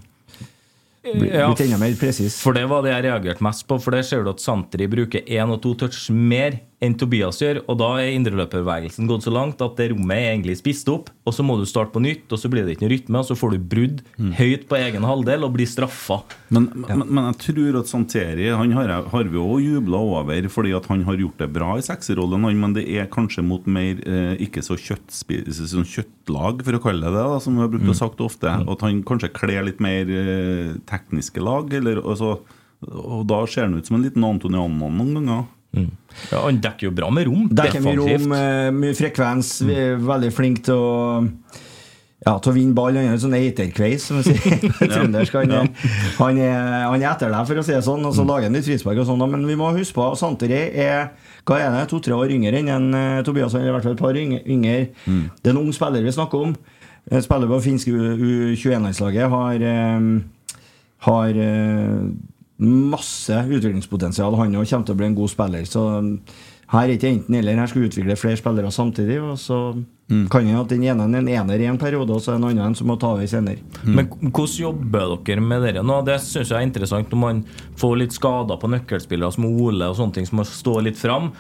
Ja, 1.08 1.48
blitt 1.48 1.62
enda 1.64 1.78
mer 1.80 1.94
presis. 1.96 2.36
For 2.44 2.52
det 2.52 2.66
var 2.68 2.82
det 2.84 2.92
jeg 2.92 3.06
reagerte 3.06 3.46
mest 3.46 3.64
på. 3.70 3.78
For 3.80 3.96
det 3.96 4.02
ser 4.04 4.26
du 4.26 4.34
at 4.34 4.44
Santri 4.44 4.90
bruker 4.92 5.24
én 5.24 5.54
og 5.54 5.62
to 5.64 5.72
touch 5.80 6.10
mer 6.12 6.60
enn 6.84 6.94
Tobias 6.98 7.40
gjør. 7.42 7.64
Og 7.66 7.80
da 7.80 7.90
er 8.02 8.14
indreløperbevegelsen 8.14 9.08
gått 9.10 9.26
så 9.26 9.34
langt 9.34 9.62
at 9.66 9.80
det 9.80 9.90
rommet 9.94 10.14
er 10.14 10.32
egentlig 10.36 10.58
spist 10.60 10.90
opp. 10.94 11.10
Og 11.28 11.34
så 11.34 11.46
må 11.46 11.58
du 11.58 11.66
starte 11.70 11.94
på 11.96 12.04
nytt, 12.04 12.28
og 12.30 12.40
så 12.40 12.52
blir 12.52 12.68
det 12.68 12.76
ikke 12.76 12.86
noe 12.86 12.94
rytme, 12.94 13.22
og 13.22 13.28
så 13.28 13.38
får 13.40 13.56
du 13.56 13.66
brudd 13.74 14.04
høyt 14.38 14.68
på 14.70 14.78
egen 14.80 15.08
halvdel 15.08 15.48
og 15.48 15.56
blir 15.58 15.70
straffa. 15.70 16.20
Men, 16.54 16.70
men, 16.86 17.04
men 17.10 17.30
jeg 17.32 17.40
tror 17.48 17.80
at 17.82 17.90
Santeri 17.90 18.46
Han 18.54 18.72
har, 18.78 18.94
har 19.12 19.28
vi 19.28 19.42
òg 19.42 19.66
jubla 19.66 20.00
over 20.00 20.48
fordi 20.52 20.72
at 20.78 20.86
han 20.92 21.02
har 21.08 21.18
gjort 21.20 21.42
det 21.42 21.50
bra 21.56 21.74
i 21.80 21.84
sekserrollen, 21.84 22.46
men 22.62 22.76
det 22.78 22.86
er 22.88 23.10
kanskje 23.12 23.44
mot 23.46 23.66
mer 23.68 24.00
eh, 24.08 24.36
ikke 24.46 24.64
så 24.64 24.78
sånn 24.78 25.88
kjøttlag, 25.88 26.64
for 26.64 26.78
å 26.78 26.84
kalle 26.84 27.08
det 27.08 27.18
det, 27.18 27.26
da, 27.34 27.42
som 27.44 27.58
vi 27.58 27.64
har 27.66 27.74
brukt 27.74 27.90
å 27.90 27.98
sagt 27.98 28.22
ofte. 28.24 28.54
At 28.54 28.86
han 28.86 29.04
kanskje 29.08 29.34
kler 29.36 29.66
litt 29.68 29.82
mer 29.84 30.08
eh, 30.08 30.78
tekniske 30.90 31.42
lag. 31.44 31.72
Eller, 31.74 32.02
altså, 32.04 32.38
Og 32.86 33.24
da 33.30 33.42
ser 33.50 33.68
han 33.68 33.78
ut 33.78 33.90
som 33.90 33.98
en 33.98 34.06
liten 34.06 34.26
Antony 34.28 34.60
Annan 34.62 34.98
noen 35.00 35.16
ganger. 35.18 35.46
Ja, 35.74 36.40
han 36.46 36.60
dekker 36.64 36.88
jo 36.88 36.92
bra 36.98 37.10
med 37.14 37.28
rom. 37.28 37.48
Dekker 37.54 37.82
mye 37.84 37.98
rom, 38.00 38.32
eh, 38.34 38.70
mye 38.74 38.96
frekvens. 38.98 39.60
Veldig 40.02 40.32
flink 40.34 40.64
til 40.66 40.74
å 40.80 41.28
ja, 42.26 42.34
til 42.42 42.50
å 42.50 42.56
vinne 42.56 42.74
ball. 42.74 42.96
Han 42.98 43.06
er 43.06 43.14
en 43.14 43.20
sånn 43.22 43.36
eiterkveis, 43.38 44.08
som 44.10 44.18
vi 44.18 44.34
sier 44.34 44.58
trøndersk. 44.90 45.36
Han, 45.38 45.52
er- 45.54 45.70
han, 46.18 46.40
er- 46.42 46.88
han 46.90 47.04
er 47.04 47.12
etter 47.12 47.30
deg, 47.30 47.46
for 47.48 47.62
å 47.62 47.64
si 47.68 47.76
det 47.76 47.84
sånn, 47.86 48.04
og 48.10 48.16
så 48.18 48.26
lager 48.26 48.50
han 48.50 48.58
litt 48.58 48.66
frispark 48.66 48.98
og 49.04 49.06
sånn. 49.12 49.22
Men 49.30 49.46
vi 49.48 49.56
må 49.60 49.70
huske 49.76 49.94
på 50.00 50.08
at 50.10 50.18
Santeri 50.20 50.64
er 50.82 51.12
hva 51.48 51.60
er 51.62 51.70
det, 51.78 51.84
to-tre 51.92 52.18
år 52.18 52.34
yngre 52.34 52.58
enn 52.64 52.72
en, 52.74 52.88
eh, 52.98 53.22
Tobias. 53.24 53.54
Han 53.54 53.62
er 53.62 53.70
i 53.70 53.76
hvert 53.78 53.86
fall 53.86 53.94
et 53.96 54.02
par 54.02 54.18
yngre. 54.18 54.42
yngre. 54.50 54.80
Det 55.06 55.52
er 55.52 55.54
en 55.54 55.62
ung 55.62 55.70
spiller 55.78 56.02
vi 56.04 56.12
snakker 56.18 56.48
om. 56.50 56.56
Eh, 57.12 57.22
Spiller 57.24 57.48
på 57.54 57.62
finske 57.64 57.94
U21-landslaget. 57.94 59.30
Har, 59.30 59.62
har 61.06 61.40
masse 62.64 63.34
utviklingspotensial. 63.34 64.38
Han 64.40 64.56
òg 64.58 64.70
kommer 64.70 64.88
til 64.88 64.96
å 64.96 65.02
bli 65.02 65.10
en 65.12 65.18
god 65.18 65.34
spiller. 65.34 65.68
Så 65.70 65.84
her 66.68 66.84
er 66.84 66.98
ikke 66.98 67.12
enten-eller. 67.14 67.60
Her 67.62 67.70
skal 67.72 67.84
vi 67.84 67.90
utvikle 67.92 68.18
flere 68.20 68.40
spillere 68.40 68.72
samtidig. 68.74 69.20
Og 69.24 69.38
så 69.40 69.60
kan 70.32 70.48
jo 70.48 70.62
at 70.62 70.72
den 70.72 70.86
ene 70.88 71.06
er 71.06 71.20
en 71.22 71.30
ener 71.32 71.64
i 71.64 71.68
en 71.70 71.80
periode, 71.80 72.16
og 72.16 72.24
så 72.24 72.34
er 72.34 72.40
det 72.40 72.50
en 72.50 72.62
annen 72.62 72.78
som 72.80 72.90
må 72.92 72.98
ta 73.00 73.14
over 73.16 73.28
senere. 73.30 73.64
Men 73.84 74.10
hvordan 74.10 74.58
jobber 74.64 75.18
dere 75.28 75.44
med 75.44 75.64
dere 75.68 75.84
nå? 75.86 76.02
Det 76.08 76.18
syns 76.24 76.52
jeg 76.52 76.60
er 76.60 76.68
interessant 76.68 77.12
når 77.14 77.24
man 77.24 77.44
får 77.80 78.00
litt 78.02 78.16
skader 78.16 78.60
på 78.60 78.72
nøkkelspillere 78.74 79.36
som 79.36 79.48
Ole 79.50 79.92
og 79.92 80.00
sånne 80.00 80.18
ting 80.18 80.30
som 80.30 80.42
må 80.42 80.48
stå 80.48 80.80
litt 80.88 81.00
fram. 81.00 81.32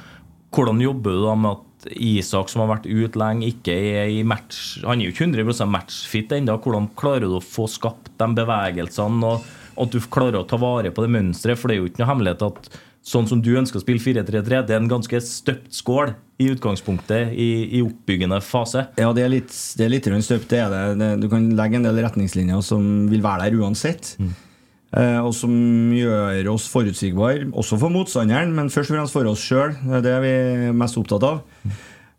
Hvordan 0.55 0.79
jobber 0.83 1.15
du 1.15 1.25
da 1.25 1.35
med 1.35 1.57
at 1.57 1.63
Isak, 2.01 2.49
som 2.49 2.63
har 2.63 2.71
vært 2.71 2.87
ute 2.89 3.19
lenge, 3.19 3.51
ikke 3.51 3.73
er 3.75 4.09
i 4.09 4.23
match 4.25 4.79
Han 4.81 4.99
er 4.99 5.07
jo 5.07 5.13
ikke 5.13 5.27
100% 5.27 5.69
matchfit 5.71 6.33
ennå. 6.35 6.55
Hvordan 6.63 6.89
klarer 6.97 7.27
du 7.27 7.37
å 7.37 7.43
få 7.43 7.67
skapt 7.71 8.13
de 8.17 8.27
bevegelsene, 8.39 9.27
og 9.27 9.45
at 9.77 9.93
du 9.93 9.99
klarer 10.13 10.41
å 10.41 10.47
ta 10.47 10.59
vare 10.61 10.91
på 10.93 11.05
det 11.05 11.13
mønsteret? 11.13 11.59
For 11.59 11.69
det 11.69 11.77
er 11.77 11.81
jo 11.83 11.89
ikke 11.91 12.03
noe 12.03 12.11
hemmelighet 12.11 12.45
at 12.47 12.69
sånn 13.07 13.27
som 13.29 13.41
du 13.43 13.53
ønsker 13.55 13.79
å 13.79 13.83
spille 13.83 14.03
4-3-3, 14.03 14.63
det 14.67 14.75
er 14.75 14.81
en 14.81 14.89
ganske 14.91 15.19
støpt 15.23 15.71
skål 15.75 16.11
i 16.43 16.49
utgangspunktet 16.51 17.31
i, 17.33 17.49
i 17.79 17.83
oppbyggende 17.85 18.39
fase. 18.43 18.87
Ja, 18.99 19.13
det 19.15 19.23
er 19.23 19.31
litt, 19.31 19.53
det 19.79 19.85
er 19.85 19.93
litt 19.93 20.09
støpt, 20.25 20.49
det 20.51 20.59
er 20.65 20.73
det. 20.73 20.81
det. 20.99 21.13
Du 21.23 21.29
kan 21.31 21.47
legge 21.57 21.79
en 21.79 21.87
del 21.87 22.01
retningslinjer 22.03 22.65
som 22.65 23.07
vil 23.11 23.23
være 23.23 23.47
der 23.47 23.61
uansett. 23.61 24.17
Eh, 24.17 25.19
og 25.19 25.33
som 25.35 25.53
gjør 25.95 26.47
oss 26.53 26.67
forutsigbare, 26.71 27.49
også 27.51 27.79
for 27.79 27.93
motstanderen, 27.93 28.53
men 28.55 28.71
først 28.73 28.91
og 28.91 28.99
fremst 28.99 29.15
for 29.15 29.31
oss 29.31 29.43
sjøl. 29.43 29.75
Det 29.87 30.01
er 30.01 30.05
det 30.05 30.17
vi 30.23 30.33
er 30.33 30.75
mest 30.77 30.99
opptatt 30.99 31.25
av. 31.27 31.41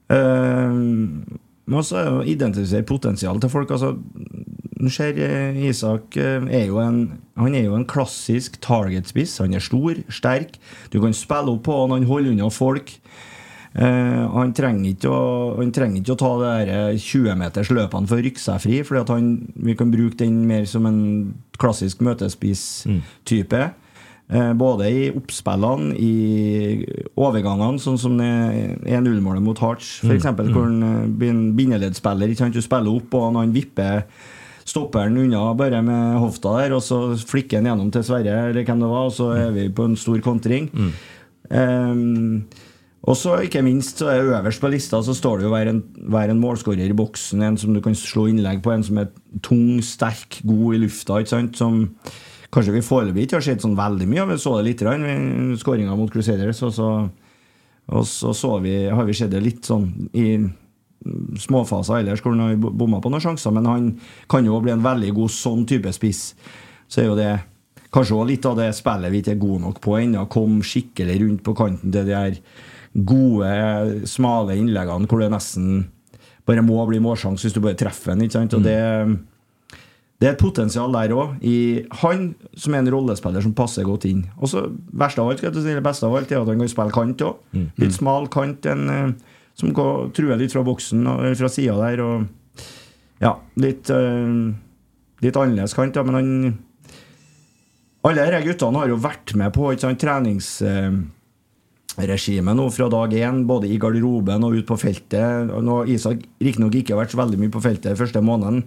Eh, 0.08 0.72
men 1.68 1.82
også 1.82 2.00
er 2.00 2.28
identifisere 2.32 2.86
potensial 2.88 3.40
til 3.42 3.52
folk. 3.52 3.72
Altså, 3.76 3.92
nå 4.78 4.90
ser 4.94 5.18
eh, 5.22 5.58
Isak 5.68 6.16
eh, 6.16 6.44
er 6.54 6.68
jo 6.68 6.78
en, 6.82 7.00
Han 7.38 7.54
er 7.54 7.66
jo 7.66 7.76
en 7.78 7.86
klassisk 7.88 8.60
target-spiss. 8.64 9.38
Han 9.42 9.54
er 9.54 9.64
stor, 9.64 9.98
sterk. 10.10 10.58
Du 10.92 11.00
kan 11.02 11.14
spille 11.14 11.54
opp 11.54 11.64
på 11.66 11.80
han, 11.82 11.96
han 11.96 12.08
holder 12.08 12.34
unna 12.34 12.50
folk. 12.50 12.94
Uh, 13.78 14.24
han, 14.32 14.54
trenger 14.56 14.94
ikke 14.94 15.10
å, 15.12 15.24
han 15.58 15.68
trenger 15.76 16.00
ikke 16.00 16.14
å 16.14 16.18
ta 16.18 16.30
det 16.40 16.52
der 16.70 16.96
20-meters 17.04 17.68
løpene 17.76 18.08
for 18.10 18.18
å 18.18 18.24
rykke 18.24 18.40
seg 18.42 18.62
fri, 18.64 18.78
fordi 18.82 19.02
at 19.04 19.12
han, 19.12 19.26
vi 19.54 19.74
kan 19.78 19.92
bruke 19.92 20.18
den 20.18 20.40
mer 20.48 20.64
som 20.66 20.88
en 20.88 21.02
klassisk 21.60 22.00
møtespiss-type. 22.02 23.60
Eh, 24.28 24.50
både 24.60 24.88
i 24.92 25.04
oppspillene, 25.16 25.94
i 25.96 26.84
overgangene, 27.16 27.80
sånn 27.80 28.00
som 28.00 28.18
det 28.20 28.28
1-0-målet 28.84 29.44
mot 29.44 29.60
Harts, 29.62 30.02
f.eks., 30.02 30.18
eksempel 30.18 30.50
hvor 30.52 30.66
han 30.66 31.14
blir 31.16 31.32
en 31.32 31.94
sant? 32.36 32.52
Du 32.52 32.60
spiller 32.64 32.92
opp, 32.92 33.14
og 33.16 33.38
han 33.38 33.54
vipper 33.54 34.04
stopperen 34.68 35.16
unna 35.24 35.42
bare 35.56 35.80
med 35.84 36.20
hofta 36.22 36.54
der, 36.60 36.76
og 36.76 36.84
så 36.84 37.00
flikker 37.16 37.60
han 37.60 37.70
gjennom 37.70 37.92
til 37.94 38.04
Sverre, 38.06 38.48
eller 38.50 38.66
hvem 38.68 38.84
det 38.84 38.90
var, 38.92 39.08
og 39.08 39.14
så 39.16 39.32
er 39.36 39.52
vi 39.56 39.68
på 39.72 39.88
en 39.88 39.96
stor 39.98 40.20
kontring. 40.24 40.68
Ehm, 41.54 42.44
og 43.08 43.16
så 43.16 43.38
ikke 43.46 43.62
minst 43.64 44.02
så 44.02 44.10
er 44.12 44.26
øverst 44.26 44.60
på 44.60 44.68
lista 44.68 45.00
så 45.04 45.14
står 45.16 45.38
det 45.38 45.46
jo 45.46 45.52
hver 45.54 45.70
en, 45.70 45.82
hver 46.12 46.32
en 46.32 46.40
målskårer 46.42 46.90
i 46.90 46.96
boksen. 46.96 47.44
En 47.46 47.56
som 47.60 47.72
du 47.72 47.80
kan 47.84 47.96
slå 47.96 48.26
innlegg 48.28 48.60
på, 48.64 48.72
en 48.74 48.84
som 48.84 48.98
er 49.00 49.12
tung, 49.44 49.78
sterk, 49.84 50.42
god 50.44 50.76
i 50.76 50.82
lufta. 50.84 51.20
ikke 51.22 51.36
sant, 51.36 51.56
som 51.56 51.86
Kanskje 52.48 52.72
vi 52.72 52.80
foreløpig 52.80 53.26
ikke 53.26 53.36
har 53.36 53.44
sett 53.44 53.60
sånn 53.60 53.76
veldig 53.76 54.06
mye 54.08 54.22
av. 54.22 54.30
Vi 54.32 54.38
så 54.40 54.54
det 54.56 54.70
litt 54.70 54.80
ved 54.80 55.58
skåringa 55.60 55.96
mot 56.00 56.08
Crusaders. 56.08 56.62
Og 56.64 56.72
så, 56.72 56.86
og 57.92 58.06
så, 58.08 58.32
så 58.32 58.54
vi, 58.64 58.72
har 58.88 59.04
vi 59.04 59.16
sett 59.16 59.34
det 59.34 59.42
litt 59.44 59.68
sånn 59.68 59.84
i 60.16 60.30
småfaser 61.38 62.00
ellers 62.00 62.22
hvor 62.24 62.34
han 62.34 62.42
har 62.42 62.56
bomma 62.58 63.00
på 63.02 63.12
noen 63.12 63.24
sjanser. 63.24 63.54
Men 63.54 63.68
han 63.70 63.92
kan 64.30 64.46
jo 64.46 64.58
bli 64.64 64.74
en 64.74 64.84
veldig 64.84 65.12
god 65.18 65.34
sånn 65.34 65.66
type 65.68 65.92
spiss. 65.96 66.32
Så 66.88 67.02
er 67.02 67.10
jo 67.10 67.18
det 67.18 67.30
kanskje 67.94 68.16
også 68.16 68.28
litt 68.28 68.48
av 68.48 68.58
det 68.58 68.72
spillet 68.76 69.12
vi 69.12 69.22
ikke 69.22 69.36
er 69.36 69.42
gode 69.42 69.62
nok 69.64 69.80
på 69.84 69.96
ennå. 70.00 70.26
Kom 70.32 70.58
skikkelig 70.64 71.20
rundt 71.22 71.44
på 71.46 71.56
kanten 71.58 71.94
til 71.94 72.08
de 72.08 72.16
her 72.16 72.40
gode, 73.08 73.48
smale 74.08 74.56
innleggene 74.58 75.08
hvor 75.08 75.22
det 75.22 75.32
nesten 75.32 75.86
bare 76.48 76.64
må 76.64 76.80
bli 76.88 77.00
målsjanse 77.04 77.44
hvis 77.44 77.56
du 77.56 77.60
bare 77.64 77.78
treffer 77.78 78.14
den. 78.14 78.24
ikke 78.26 78.38
sant? 78.40 78.56
Og 78.56 78.64
det 78.64 78.78
det 80.18 80.26
er 80.26 80.32
et 80.34 80.40
potensial 80.40 80.90
der 80.90 81.12
òg, 81.14 81.36
i 81.46 81.84
han 82.00 82.32
som 82.58 82.74
er 82.74 82.80
en 82.82 82.90
rollespiller 82.90 83.44
som 83.44 83.52
passer 83.54 83.84
godt 83.86 84.08
inn. 84.08 84.24
Og 84.42 84.50
så 84.50 84.64
verst 84.98 85.20
av 85.22 85.28
alt, 85.30 85.44
eller 85.46 85.84
beste 85.84 86.08
av 86.08 86.16
alt, 86.18 86.32
er 86.32 86.40
at 86.40 86.50
han 86.50 86.58
kan 86.58 86.70
spille 86.72 86.94
kant 86.96 87.22
òg. 87.22 87.36
Litt 87.78 87.94
smal 87.94 88.26
kant, 88.26 88.66
en, 88.66 88.82
eh, 88.90 89.12
som 89.58 89.72
går, 89.74 90.12
truer 90.14 90.38
litt 90.38 90.52
fra 90.54 90.62
boksen 90.66 91.06
eller 91.06 91.34
fra 91.38 91.48
sida 91.50 91.76
der. 91.80 92.00
Og 92.04 92.18
ja, 93.22 93.32
litt, 93.58 93.90
øh, 93.90 94.54
litt 95.24 95.36
annerledes 95.36 95.74
kant, 95.76 95.96
ja, 95.98 96.02
men 96.06 96.14
han 96.18 96.28
Alle 98.06 98.24
disse 98.24 98.46
guttene 98.46 98.78
har 98.78 98.88
jo 98.88 98.96
vært 99.02 99.34
med 99.36 99.52
på 99.52 99.72
ikke 99.72 99.82
sant, 99.82 100.00
treningsregimet 100.00 102.56
nå 102.56 102.70
fra 102.72 102.88
dag 102.94 103.12
én, 103.18 103.44
både 103.44 103.68
i 103.68 103.78
garderoben 103.82 104.44
og 104.46 104.54
ut 104.54 104.66
på 104.68 104.76
feltet. 104.78 105.50
Nå 105.50 105.84
Isak 105.90 106.18
riktignok 106.40 106.74
ikke 106.78 106.96
vært 106.96 107.10
så 107.12 107.18
veldig 107.18 107.38
mye 107.42 107.50
på 107.52 107.64
feltet 107.64 107.90
den 107.90 107.98
første 107.98 108.20
måneden, 108.22 108.62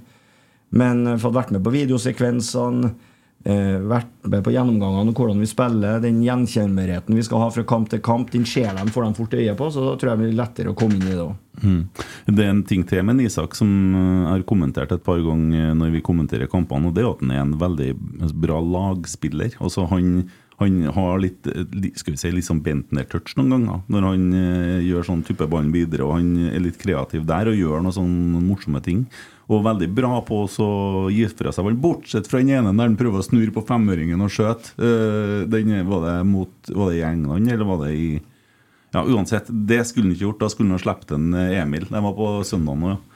men 0.76 1.08
eh, 1.08 1.22
fått 1.24 1.40
vært 1.40 1.52
med 1.56 1.64
på 1.64 1.74
videosekvensene, 1.74 2.92
eh, 2.92 3.11
vært 3.42 4.28
med 4.30 4.44
på 4.46 4.52
gjennomgangene 4.54 5.10
og 5.10 5.18
hvordan 5.18 5.40
vi 5.42 5.48
spiller, 5.50 6.02
den 6.04 6.20
gjenkjennbarheten 6.22 7.18
vi 7.18 7.24
skal 7.26 7.42
ha 7.42 7.48
fra 7.54 7.64
kamp 7.66 7.90
til 7.90 8.02
kamp, 8.06 8.30
den 8.34 8.46
ser 8.46 8.76
de 8.78 8.94
får 8.94 9.08
de 9.08 9.18
fort 9.18 9.34
øye 9.34 9.56
på, 9.58 9.70
så 9.74 9.86
da 9.86 9.96
tror 9.98 10.12
jeg 10.12 10.20
det 10.20 10.28
blir 10.28 10.38
lettere 10.38 10.74
å 10.74 10.78
komme 10.78 11.00
inn 11.00 11.08
i 11.08 11.16
det 11.16 11.24
òg. 11.24 11.34
Mm. 11.62 11.82
Det 12.26 12.44
er 12.46 12.52
en 12.52 12.62
ting 12.66 12.86
til 12.88 13.04
med 13.06 13.22
Isak 13.26 13.58
som 13.58 13.72
er 13.98 14.32
jeg 14.32 14.38
har 14.40 14.46
kommentert 14.48 14.94
et 14.94 15.04
par 15.04 15.20
ganger 15.24 15.74
når 15.78 15.98
vi 15.98 16.06
kommenterer 16.06 16.50
kampene, 16.52 16.90
og 16.90 16.96
det 16.96 17.04
er 17.04 17.10
at 17.10 17.26
han 17.26 17.34
er 17.34 17.42
en 17.44 17.58
veldig 17.60 17.90
bra 18.42 18.62
lagspiller. 18.64 19.58
Altså 19.60 19.86
han, 19.92 20.24
han 20.62 20.80
har 20.96 21.22
litt 21.22 21.50
eh, 21.52 21.92
skal 22.00 22.16
vi 22.16 22.22
si, 22.22 22.32
litt 22.34 22.48
sånn 22.48 22.64
Bentner-touch 22.66 23.36
noen 23.40 23.52
ganger 23.56 23.84
når 23.92 24.08
han 24.08 24.26
eh, 24.38 24.80
gjør 24.88 25.10
sånn 25.10 25.26
type 25.28 25.48
ballen 25.52 25.74
videre, 25.76 26.08
og 26.08 26.18
han 26.20 26.32
er 26.52 26.64
litt 26.64 26.80
kreativ 26.82 27.28
der 27.30 27.52
og 27.52 27.60
gjør 27.60 27.84
noen 27.84 27.98
sånne 28.00 28.44
morsomme 28.46 28.84
ting. 28.86 29.06
Og 29.50 29.64
veldig 29.66 29.88
bra 29.96 30.20
på 30.26 30.44
å 30.46 30.68
gi 31.12 31.26
fra 31.32 31.54
seg 31.56 31.66
ball, 31.66 31.80
bortsett 31.82 32.30
fra 32.30 32.42
den 32.44 32.54
ene 32.60 32.74
der 32.76 32.90
han 32.90 33.00
prøver 33.00 33.24
å 33.24 33.26
snurre 33.26 33.54
på 33.56 33.66
femøringen 33.68 34.22
og 34.22 34.32
skjøte. 34.32 34.76
Eh, 34.78 35.82
var 35.88 36.24
Var 36.24 36.92
det 36.92 36.98
i 36.98 37.02
England, 37.08 37.52
eller 37.52 37.66
var 37.66 37.86
det 37.86 37.96
i 37.96 38.12
ja, 38.92 39.06
uansett, 39.08 39.48
det 39.48 39.86
skulle 39.88 40.10
han 40.10 40.16
ikke 40.16 40.26
gjort. 40.26 40.42
Da 40.42 40.50
skulle 40.52 40.70
han 40.70 40.76
ha 40.76 40.84
sluppet 40.84 41.14
en 41.16 41.34
eh, 41.34 41.62
Emil. 41.62 41.88
Det 41.88 42.04
var 42.04 42.16
på 42.18 42.32
søndagen 42.48 42.90
òg. 42.92 43.08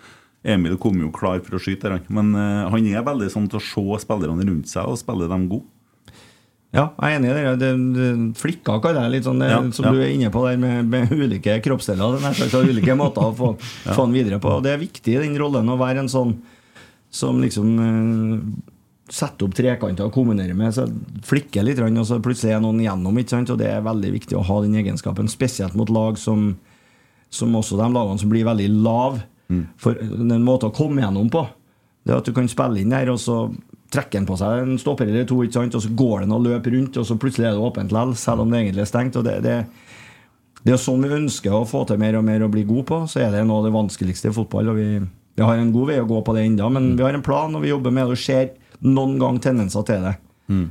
Emil 0.45 0.77
kom 0.77 0.99
jo 1.01 1.09
klar 1.13 1.39
for 1.43 1.57
å 1.57 1.61
skyte, 1.61 1.89
men 2.13 2.35
eh, 2.37 2.67
han 2.71 2.87
er 2.87 3.05
veldig 3.05 3.31
sånn 3.33 3.49
til 3.51 3.59
å 3.59 3.65
se 3.65 4.03
spillerne 4.05 4.45
rundt 4.45 4.69
seg 4.71 4.87
og 4.87 4.99
spille 5.01 5.27
dem 5.31 5.49
gode. 5.51 5.67
Ja, 6.75 6.89
jeg 6.99 7.15
er 7.15 7.19
enig 7.19 7.29
i 7.31 7.35
det. 7.35 7.53
det, 7.61 7.69
det 7.95 8.09
flikka 8.39 8.77
kaller 8.83 9.05
jeg 9.05 9.15
litt 9.15 9.27
sånn 9.27 9.39
det, 9.39 9.47
Ja, 9.53 9.61
som 9.75 9.87
ja. 9.87 9.93
du 9.95 10.01
er 10.03 10.11
inne 10.11 10.31
på 10.33 10.43
der 10.43 10.59
med, 10.59 10.89
med 10.91 11.13
ulike 11.15 11.57
kroppsdeler. 11.63 12.17
Det 12.17 12.19
er 12.19 12.25
nær 12.27 12.37
sagt 12.41 12.55
ulike 12.59 12.97
måter 13.01 13.29
å 13.29 13.33
få, 13.37 13.53
få 13.87 14.07
den 14.07 14.15
videre 14.17 14.41
på. 14.43 14.57
Og 14.57 14.65
det 14.65 14.75
er 14.75 14.83
viktig 14.83 15.15
i 15.15 15.21
den 15.23 15.37
rollen 15.39 15.71
å 15.71 15.79
være 15.79 16.03
en 16.03 16.11
sånn 16.11 16.35
som 17.15 17.39
liksom 17.39 17.75
uh, 17.79 18.39
setter 19.07 19.47
opp 19.47 19.55
trekanter 19.55 20.07
og 20.07 20.15
kombinerer 20.15 20.57
med. 20.57 20.73
Så 20.75 20.87
flikker 21.27 21.63
litt, 21.63 21.79
og 21.79 22.07
så 22.07 22.19
plutselig 22.23 22.57
er 22.57 22.63
noen 22.63 22.81
igjennom. 22.83 23.21
Ikke 23.21 23.37
sant? 23.37 23.53
Og 23.53 23.61
det 23.61 23.71
er 23.71 23.85
veldig 23.85 24.11
viktig 24.17 24.35
å 24.39 24.43
ha 24.45 24.61
den 24.65 24.75
egenskapen, 24.81 25.31
spesielt 25.31 25.77
mot 25.79 25.91
lag 25.93 26.19
som, 26.19 26.51
som 27.31 27.55
også 27.55 27.79
de 27.79 27.87
lagene 27.95 28.19
som 28.19 28.33
blir 28.33 28.47
veldig 28.47 28.67
lave. 28.75 29.23
For 29.77 29.93
den 29.93 30.09
måten 30.09 30.39
en 30.39 30.47
måte 30.47 30.69
å 30.71 30.73
komme 30.73 31.03
gjennom 31.03 31.29
på. 31.31 31.45
Det 32.05 32.13
er 32.13 32.21
at 32.21 32.27
du 32.27 32.33
kan 32.37 32.47
spille 32.49 32.81
inn 32.81 32.93
der, 32.93 33.09
og 33.13 33.19
så 33.21 33.47
trekker 33.95 34.21
han 34.21 34.29
på 34.29 34.37
seg 34.39 34.61
en 34.61 34.77
stopper 34.81 35.09
eller 35.09 35.25
to, 35.29 35.41
ikke 35.45 35.57
sant? 35.57 35.75
og 35.79 35.83
så 35.83 35.91
går 35.97 36.25
den 36.25 36.35
og 36.35 36.45
løper 36.45 36.75
rundt, 36.75 36.99
og 37.01 37.07
så 37.07 37.17
plutselig 37.19 37.49
er 37.49 37.57
det 37.57 37.65
åpent 37.65 37.95
likevel, 37.95 38.15
selv 38.19 38.43
om 38.43 38.51
det 38.51 38.61
egentlig 38.61 38.85
er 38.85 38.91
stengt. 38.91 39.19
og 39.19 39.27
det, 39.27 39.39
det 39.45 39.59
det 40.65 40.73
er 40.73 40.81
sånn 40.81 41.03
vi 41.05 41.13
ønsker 41.13 41.53
å 41.53 41.65
få 41.69 41.83
til 41.85 41.99
mer 42.01 42.15
og 42.17 42.23
mer 42.25 42.41
og 42.41 42.49
bli 42.55 42.63
gode 42.65 42.87
på. 42.89 42.97
Så 43.05 43.19
er 43.21 43.29
det 43.29 43.43
noe 43.45 43.61
av 43.61 43.67
det 43.67 43.75
vanskeligste 43.75 44.31
i 44.31 44.33
fotball. 44.33 44.71
og 44.71 44.79
Vi, 44.79 44.87
vi 45.37 45.45
har 45.45 45.59
en 45.61 45.73
god 45.75 45.91
vei 45.91 45.99
å 46.01 46.07
gå 46.09 46.23
på 46.25 46.33
det 46.33 46.47
ennå, 46.47 46.71
men 46.73 46.95
vi 46.97 47.05
har 47.05 47.13
en 47.13 47.25
plan, 47.25 47.53
og 47.53 47.61
vi 47.61 47.69
jobber 47.69 47.93
med 47.93 48.07
det. 48.09 48.15
Og 48.15 48.23
ser 48.23 48.49
noen 48.81 49.19
gang 49.21 49.37
tendenser 49.43 49.85
til 49.85 50.07
det. 50.07 50.15
Mm. 50.49 50.65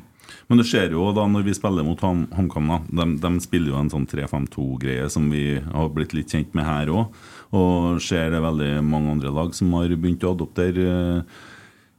Men 0.51 0.61
du 0.61 0.65
ser 0.67 0.91
jo 0.93 1.07
da 1.15 1.29
når 1.31 1.47
vi 1.47 1.55
spiller 1.55 1.87
mot 1.87 2.03
Ham- 2.03 2.27
HamKam, 2.35 2.73
de, 2.91 3.07
de 3.23 3.31
spiller 3.45 3.71
jo 3.71 3.79
en 3.79 3.93
sånn 3.93 4.09
3-5-2-greie 4.11 5.07
som 5.13 5.31
vi 5.31 5.61
har 5.63 5.95
blitt 5.95 6.17
litt 6.17 6.35
kjent 6.35 6.59
med 6.59 6.67
her 6.67 6.91
òg. 6.91 7.23
Og 7.55 8.03
ser 8.03 8.35
det 8.35 8.43
veldig 8.43 8.73
mange 8.83 9.15
andre 9.15 9.31
lag 9.31 9.55
som 9.55 9.71
har 9.79 9.95
begynt 9.95 10.27
å 10.27 10.35
adoptere 10.35 10.91
eh, 10.91 11.43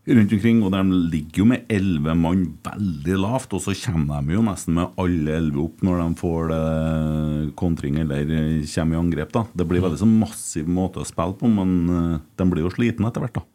rundt 0.06 0.34
omkring, 0.36 0.62
og 0.62 0.74
de 0.74 0.82
ligger 1.14 1.42
jo 1.42 1.48
med 1.50 1.66
elleve 1.72 2.14
mann 2.18 2.44
veldig 2.66 3.18
lavt, 3.24 3.56
og 3.58 3.64
så 3.64 3.74
kommer 3.86 4.22
de 4.22 4.36
jo 4.38 4.44
nesten 4.46 4.78
med 4.78 5.00
alle 5.02 5.38
elleve 5.40 5.64
opp 5.66 5.82
når 5.86 6.04
de 6.04 6.20
får 6.20 6.52
det 6.52 6.62
kontring 7.58 7.98
eller 8.04 8.30
kommer 8.70 8.98
i 8.98 9.02
angrep. 9.02 9.34
da. 9.34 9.46
Det 9.54 9.68
blir 9.70 9.84
veldig 9.86 10.02
sånn 10.04 10.18
massiv 10.22 10.70
måte 10.70 11.02
å 11.02 11.08
spille 11.10 11.38
på, 11.40 11.50
men 11.50 11.76
eh, 11.90 12.20
de 12.38 12.50
blir 12.52 12.68
jo 12.68 12.74
slitne 12.76 13.10
etter 13.10 13.26
hvert, 13.26 13.40
da. 13.40 13.46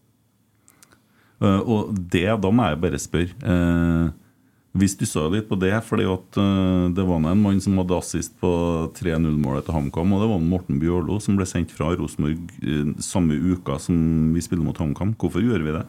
Eh, 1.40 1.60
og 1.62 1.94
det, 2.12 2.26
da 2.42 2.50
må 2.50 2.66
jeg 2.68 2.82
bare 2.82 3.00
spørre 3.00 3.54
hvis 4.70 4.92
Vi 4.94 5.02
stussa 5.02 5.24
litt 5.32 5.48
på 5.50 5.56
det, 5.58 5.72
fordi 5.82 6.04
at 6.06 6.36
eh, 6.38 6.90
det 6.94 7.02
var 7.02 7.18
en 7.18 7.40
mann 7.42 7.58
som 7.62 7.78
hadde 7.80 7.96
assist 7.98 8.36
på 8.38 8.50
3-0-målet 8.94 9.66
til 9.66 9.74
HamKam, 9.74 10.12
og 10.14 10.22
det 10.22 10.28
var 10.30 10.44
Morten 10.44 10.78
Bjørlo 10.78 11.16
som 11.18 11.34
ble 11.38 11.46
sendt 11.48 11.74
fra 11.74 11.90
Rosenborg 11.98 12.38
eh, 12.62 12.92
samme 13.02 13.34
uka 13.34 13.80
som 13.82 14.30
vi 14.30 14.44
spiller 14.44 14.62
mot 14.62 14.78
HamKam. 14.78 15.16
Hvorfor 15.18 15.42
gjør 15.42 15.66
vi 15.66 15.74
det? 15.74 15.82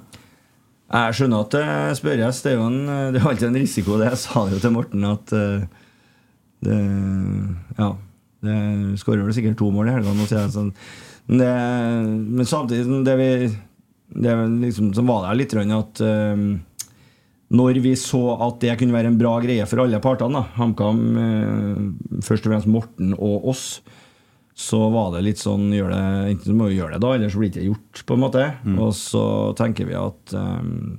Jeg 0.91 1.17
skjønner 1.17 1.45
at 1.45 1.55
det 1.55 1.97
spørres. 2.01 2.43
Det 2.43 2.51
er 2.51 2.57
jo 2.59 2.67
en, 2.67 2.79
det 3.13 3.21
er 3.21 3.27
alltid 3.31 3.47
en 3.47 3.59
risiko. 3.61 3.97
Det 3.99 4.09
jeg 4.09 4.21
sa 4.25 4.45
jo 4.51 4.59
til 4.59 4.73
Morten, 4.75 5.07
at 5.07 5.35
eh, 5.37 5.67
det 6.67 6.79
Ja. 7.79 7.93
Det 8.41 8.97
skårer 8.97 9.21
vel 9.21 9.35
sikkert 9.37 9.59
to 9.59 9.67
mål 9.69 9.91
i 9.91 9.91
helga. 9.93 10.47
Sånn. 10.49 10.71
Men, 11.29 12.07
men 12.33 12.47
samtidig 12.49 12.87
som 12.87 13.03
det 13.05 13.13
vi 13.19 13.27
det 14.11 14.33
liksom, 14.65 14.91
som 14.93 15.07
var 15.07 15.27
der 15.27 15.39
litt 15.39 15.53
at 15.55 16.01
eh, 16.03 16.43
når 17.51 17.79
vi 17.83 17.95
så 17.99 18.21
at 18.47 18.59
det 18.63 18.77
kunne 18.79 18.95
være 18.95 19.11
en 19.11 19.19
bra 19.19 19.37
greie 19.43 19.65
for 19.67 19.83
alle 19.83 19.99
partene, 20.03 20.43
HamKam, 20.57 21.01
eh, 21.19 22.21
først 22.23 22.47
og 22.47 22.53
fremst 22.53 22.71
Morten 22.71 23.13
og 23.17 23.47
oss, 23.51 23.81
så 24.57 24.79
var 24.91 25.11
det 25.15 25.23
litt 25.25 25.41
sånn 25.41 25.71
gjør 25.73 25.91
det, 25.93 26.05
Enten 26.35 26.57
må 26.59 26.69
vi 26.69 26.77
gjøre 26.77 26.95
det, 26.95 27.01
da, 27.03 27.11
eller 27.15 27.31
så 27.31 27.41
blir 27.41 27.51
det 27.51 27.61
ikke 27.61 27.69
gjort. 27.71 28.05
på 28.05 28.17
en 28.17 28.23
måte 28.25 28.45
Og 28.77 28.93
så 28.97 29.25
tenker 29.57 29.87
vi 29.87 29.97
at 29.97 30.33
um, 30.35 30.97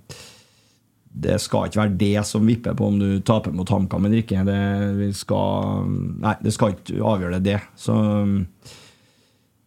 det 1.12 1.36
skal 1.44 1.68
ikke 1.68 1.82
være 1.82 1.98
det 2.00 2.24
som 2.24 2.46
vipper 2.48 2.76
på 2.76 2.86
om 2.88 2.98
du 2.98 3.20
taper 3.20 3.52
mot 3.52 3.68
HamKam 3.68 4.06
eller 4.08 4.22
ikke. 4.22 4.44
Det, 4.48 4.60
vi 4.96 5.10
skal, 5.12 5.84
nei, 6.24 6.36
det 6.40 6.54
skal 6.56 6.72
ikke 6.72 7.02
avgjøre 7.04 7.42
det. 7.44 7.58
Så 7.76 7.92
um, 7.92 8.38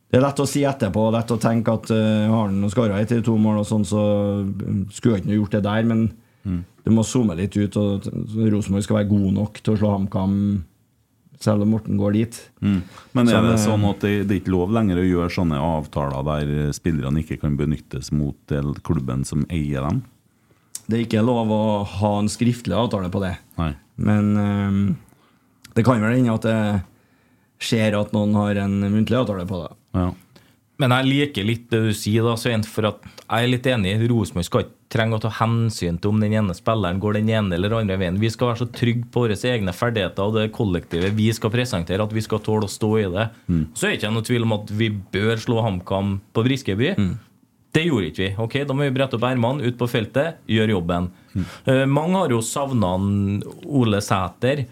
det 0.10 0.18
er 0.18 0.25
lett 0.25 0.42
å 0.42 0.48
si 0.50 0.63
etterpå, 0.65 1.10
lett 1.13 1.34
å 1.34 1.42
tenke 1.42 1.77
at 1.77 1.92
uh, 1.94 2.25
har 2.32 2.50
han 2.50 2.72
skåra 2.74 2.98
etter 3.04 3.22
to 3.25 3.38
mål, 3.38 3.62
og 3.62 3.70
sånn, 3.70 3.86
så 3.86 4.01
skulle 4.96 5.20
han 5.20 5.27
ikke 5.27 5.38
gjort 5.38 5.58
det 5.60 5.65
der. 5.70 5.89
Men 5.92 6.08
du 6.86 6.92
må 6.94 7.06
zoome 7.06 7.38
litt 7.38 7.56
ut, 7.58 7.77
og 7.82 8.06
Rosenborg 8.38 8.86
skal 8.86 9.00
være 9.00 9.10
god 9.10 9.30
nok 9.39 9.62
til 9.62 9.74
å 9.74 9.80
slå 9.80 9.94
HamKam, 9.96 10.36
selv 11.44 11.65
om 11.65 11.72
Morten 11.75 12.00
går 12.00 12.15
dit. 12.15 12.39
Mm. 12.62 12.82
Men 13.18 13.32
er 13.32 13.46
det 13.46 13.60
sånn 13.63 13.86
at 13.89 14.04
det, 14.06 14.13
det 14.25 14.38
er 14.38 14.42
ikke 14.42 14.54
lov 14.56 14.74
lenger 14.75 15.01
å 15.01 15.08
gjøre 15.08 15.36
sånne 15.36 15.62
avtaler 15.62 16.27
der 16.27 16.75
spillerne 16.75 17.24
ikke 17.24 17.39
kan 17.44 17.58
benyttes 17.60 18.12
mot 18.15 18.56
klubben 18.86 19.25
som 19.27 19.46
eier 19.50 19.86
dem? 19.86 20.04
Det 20.86 20.98
er 20.98 21.06
ikke 21.08 21.25
lov 21.25 21.50
å 21.51 21.63
ha 21.98 22.12
en 22.20 22.30
skriftlig 22.30 22.75
avtale 22.77 23.10
på 23.13 23.24
det. 23.24 23.34
Nei. 23.58 23.72
Men 23.96 24.36
um, 24.38 24.84
det 25.74 25.86
kan 25.86 26.04
vel 26.04 26.18
hende 26.20 26.36
at 26.36 26.46
det 26.46 26.60
skjer 27.65 27.98
at 27.98 28.13
noen 28.15 28.36
har 28.38 28.60
en 28.65 28.77
muntlig 28.84 29.18
avtale 29.18 29.48
på 29.50 29.63
det. 29.63 29.72
Ja. 29.98 30.12
Men 30.82 30.92
jeg 30.92 31.08
liker 31.08 31.48
litt 31.48 31.70
det 31.72 31.82
du 31.88 31.92
sier, 31.96 32.25
da, 32.27 32.36
Svein, 32.39 32.65
for 32.68 32.89
at 32.92 33.06
jeg 33.06 33.48
er 33.48 33.51
litt 33.51 33.68
enig. 33.72 33.96
Rosenborg 34.12 34.48
skal 34.48 34.65
ikke 34.65 34.85
trenge 34.96 35.18
å 35.18 35.22
ta 35.25 35.32
hensyn 35.42 36.00
til 36.00 36.14
om 36.14 36.24
den 36.24 36.34
ene 36.40 36.56
spilleren 36.58 37.02
går 37.04 37.20
den 37.20 37.30
ene 37.36 37.58
eller 37.58 37.78
andre 37.82 38.00
veien. 38.00 38.20
Vi 38.22 38.32
skal 38.34 38.54
være 38.54 38.64
så 38.64 38.70
trygge 38.80 39.10
på 39.12 39.25
våre 39.25 39.38
egne 39.52 39.75
ferdigheter 39.75 40.25
og 40.25 40.40
det 40.40 40.50
kollektivet 40.56 41.16
vi 41.18 41.30
skal 41.36 41.54
presentere, 41.54 42.06
at 42.06 42.16
vi 42.16 42.24
skal 42.24 42.42
tåle 42.46 42.70
å 42.70 42.72
stå 42.72 42.92
i 43.02 43.08
det. 43.14 43.30
Så 43.75 43.88
er 43.88 43.94
det 43.94 44.00
ikke 44.00 44.14
noe 44.16 44.28
tvil 44.32 44.48
om 44.48 44.58
at 44.58 44.74
vi 44.80 44.90
bør 45.16 45.36
slå 45.42 45.62
HamKam 45.66 46.20
på 46.36 46.46
Briskeby. 46.48 46.96
Det 47.75 47.84
gjorde 47.84 48.08
ikke 48.08 48.24
vi. 48.24 48.32
Ok, 48.40 48.56
Da 48.64 48.74
må 48.74 48.88
vi 48.88 48.96
brette 48.96 49.18
opp 49.18 49.28
ermene, 49.28 49.68
ut 49.68 49.78
på 49.78 49.90
feltet, 49.92 50.40
gjøre 50.48 50.78
jobben. 50.78 51.12
Eh, 51.68 51.84
mange 51.86 52.22
har 52.22 52.32
jo 52.32 52.40
savna 52.40 52.96
Ole 53.68 54.00
Sæter 54.02 54.64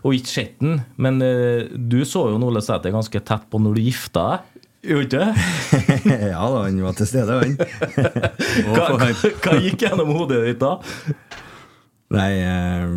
og 0.00 0.16
ikke 0.16 0.32
sett 0.32 0.54
den, 0.62 0.80
men 0.96 1.20
uh, 1.20 1.68
du 1.70 2.00
så 2.08 2.24
jo 2.30 2.38
Ole 2.46 2.62
Sæter 2.64 2.94
ganske 2.94 3.20
tett 3.20 3.44
på 3.52 3.60
når 3.60 3.76
du 3.76 3.84
gifta 3.84 4.24
deg. 4.30 4.49
Gjorde 4.80 5.04
ikke? 5.04 5.26
ja 6.32 6.40
da, 6.40 6.60
han 6.64 6.82
var 6.82 6.94
til 6.96 7.08
stede, 7.08 7.36
han. 7.36 7.56
Hva, 8.70 8.86
hva, 8.96 9.08
hva 9.12 9.56
gikk 9.60 9.84
gjennom 9.84 10.12
hodet 10.16 10.40
ditt 10.46 10.60
da? 10.62 10.78
Nei 12.10 12.30
eh, 12.42 12.94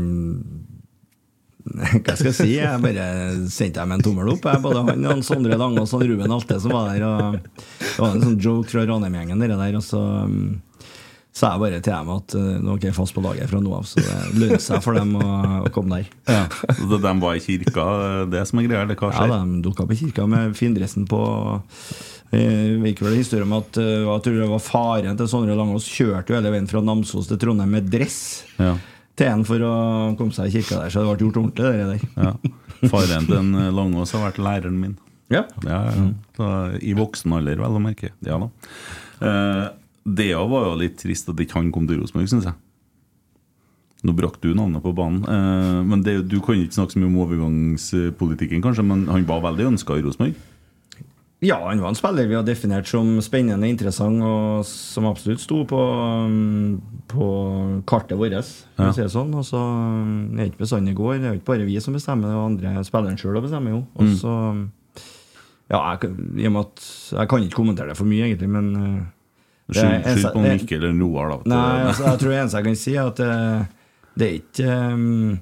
Hva 1.67 2.15
skal 2.15 2.29
jeg 2.31 2.37
si? 2.37 2.51
Jeg 2.55 2.81
bare 2.83 3.07
sendte 3.51 3.83
dem 3.83 3.93
en 3.97 4.05
tommel 4.05 4.31
opp. 4.33 4.47
Jeg, 4.47 4.63
både 4.63 4.85
han 4.87 5.09
og 5.11 5.25
Sondre 5.27 5.59
Langås 5.59 5.93
og 5.97 6.05
Ruben 6.07 6.33
Alte 6.33 6.59
som 6.63 6.73
var 6.75 6.93
der. 6.93 7.03
Og 7.07 7.37
det 7.83 7.99
var 7.99 8.15
en 8.15 8.25
sånn 8.29 8.39
joke 8.39 8.71
fra 8.71 8.85
Ranheim-gjengen, 8.87 9.43
dere 9.43 9.59
der. 9.59 9.77
Og 9.79 9.85
så 9.85 10.01
um, 10.23 10.55
sa 11.33 11.49
jeg 11.55 11.61
bare 11.63 11.79
til 11.81 11.93
dem 11.95 12.09
at 12.13 12.35
uh, 12.37 12.49
nå 12.61 12.75
er 12.77 12.83
jeg 12.91 12.93
fast 12.93 13.15
på 13.15 13.21
laget 13.25 13.49
fra 13.49 13.59
nå 13.63 13.71
av, 13.73 13.87
så 13.89 13.97
det 14.03 14.17
lønner 14.37 14.61
seg 14.61 14.83
for 14.85 14.93
dem 14.99 15.15
å, 15.17 15.29
å 15.65 15.71
komme 15.73 15.97
der. 16.03 16.09
Ja. 16.35 16.43
Så 16.77 16.99
de 17.01 17.13
var 17.23 17.37
i 17.39 17.41
kirka, 17.41 17.85
det 18.29 18.43
som 18.49 18.61
er 18.61 18.67
greia? 18.69 18.83
Eller 18.85 18.99
hva 18.99 19.09
Ja, 19.15 19.25
de 19.41 19.61
dukka 19.65 19.87
opp 19.87 19.93
i 19.95 19.97
kirka 20.03 20.27
med 20.29 20.53
findressen 20.59 21.07
på 21.09 21.19
Jeg 22.33 22.77
vet 22.81 22.93
ikke 22.95 23.07
vel 23.07 23.17
historie 23.19 23.45
om 23.45 23.53
at 23.59 23.77
jeg 23.81 24.21
tror 24.25 24.37
det 24.39 24.49
var 24.53 24.61
faren 24.65 25.17
til 25.19 25.29
Sondre 25.29 25.57
Langås 25.57 25.85
kjørte 25.89 26.33
jo 26.33 26.37
hele 26.39 26.53
veien 26.53 26.69
fra 26.69 26.81
Namsos 26.85 27.27
til 27.29 27.41
Trondheim 27.41 27.73
med 27.79 27.89
dress 27.93 28.19
Ja. 28.61 28.75
til 29.17 29.29
en 29.29 29.43
for 29.45 29.61
å 29.65 29.73
komme 30.17 30.33
seg 30.33 30.49
i 30.49 30.55
kirka 30.59 30.79
der, 30.83 30.93
så 30.93 31.03
det 31.03 31.11
ble 31.17 31.27
gjort 31.27 31.41
ordentlig, 31.43 31.73
det 31.73 31.89
der. 31.91 32.01
Ja. 32.29 32.89
Faren 32.89 33.27
til 33.29 33.37
en 33.41 33.53
Langås 33.77 34.13
har 34.17 34.25
vært 34.29 34.41
læreren 34.41 34.79
min. 34.81 34.95
Ja. 35.33 35.43
Ja. 35.65 35.79
Så, 36.37 36.47
I 36.81 36.93
voksen 36.97 37.33
alder, 37.37 37.61
vel 37.61 37.77
å 37.77 37.81
merke. 37.81 38.09
Ja 38.25 38.37
da. 38.41 38.49
Eh, 39.23 39.63
det 40.05 40.33
var 40.35 40.65
jo 40.69 40.75
litt 40.81 40.97
trist 40.99 41.29
at 41.29 41.39
ikke 41.39 41.59
han 41.59 41.71
kom 41.71 41.87
til 41.87 41.99
Rosenborg, 42.01 42.27
syns 42.31 42.45
jeg. 42.49 42.53
Nå 44.03 44.11
brakte 44.17 44.49
du 44.49 44.53
navnet 44.57 44.83
på 44.83 44.91
banen. 44.93 45.23
eh, 45.23 45.83
men 45.87 46.01
det, 46.03 46.27
Du 46.27 46.39
kan 46.41 46.55
ikke 46.59 46.75
snakke 46.75 46.91
så 46.91 46.99
mye 46.99 47.07
om 47.07 47.21
overgangspolitikken, 47.23 48.61
kanskje, 48.61 48.83
men 48.83 49.05
han 49.07 49.23
var 49.25 49.39
veldig 49.45 49.69
ønska 49.73 49.95
i 49.97 50.03
Rosenborg. 50.03 50.33
Ja, 51.43 51.57
han 51.67 51.79
var 51.81 51.89
en 51.91 51.95
spiller 51.95 52.27
vi 52.27 52.35
har 52.35 52.43
definert 52.47 52.87
som 52.87 53.17
spennende, 53.21 53.67
interessant, 53.67 54.21
og 54.23 54.63
som 54.65 55.03
absolutt 55.09 55.41
sto 55.43 55.65
på, 55.67 55.75
um, 55.75 56.81
på 57.11 57.25
kartet 57.85 58.15
vårt. 58.17 58.31
Ja. 58.79 58.91
si 58.95 59.01
sånn. 59.11 59.33
Og 59.35 59.43
så 59.43 59.59
det 60.31 60.39
er 60.39 60.51
ikke 60.51 60.63
bestandig 60.63 60.95
går. 60.95 61.17
Det 61.19 61.25
er 61.27 61.33
jo 61.33 61.39
ikke 61.41 61.51
bare 61.51 61.65
vi 61.67 61.79
som 61.83 61.93
bestemmer, 61.93 62.27
det 62.31 62.35
er 62.35 62.75
andre 62.77 62.83
spilleren 62.87 63.19
sjøl 63.19 63.41
bestemmer 63.43 63.71
jo. 63.75 63.81
Og 63.95 64.03
Mm. 64.03 64.15
så 64.19 64.53
mm. 64.53 64.69
Ja, 65.71 65.95
jeg, 65.95 66.11
i 66.37 66.47
med 66.49 66.61
at 66.67 67.11
jeg 67.11 67.27
kan 67.29 67.39
ikke 67.43 67.55
kommentere 67.55 67.87
det 67.87 67.97
for 67.97 68.05
mye, 68.05 68.23
egentlig, 68.27 68.49
men 68.49 68.75
er- 68.75 69.05
Skyld 69.71 70.03
skyld 70.09 70.33
på 70.33 70.43
Mikkel 70.43 70.81
eller 70.81 70.97
Noah, 70.97 71.29
da. 71.31 71.37
Nei, 71.53 71.87
altså, 71.87 72.03
jeg 72.09 72.21
tror 72.21 72.33
det 72.33 72.39
eneste 72.41 72.59
jeg 72.59 72.67
kan 72.67 72.79
si, 72.81 72.95
er 72.97 73.11
at 73.11 73.21
det, 73.21 73.31
det 74.19 74.27
er 74.27 74.35
ikke 74.41 74.75
um, 74.93 75.37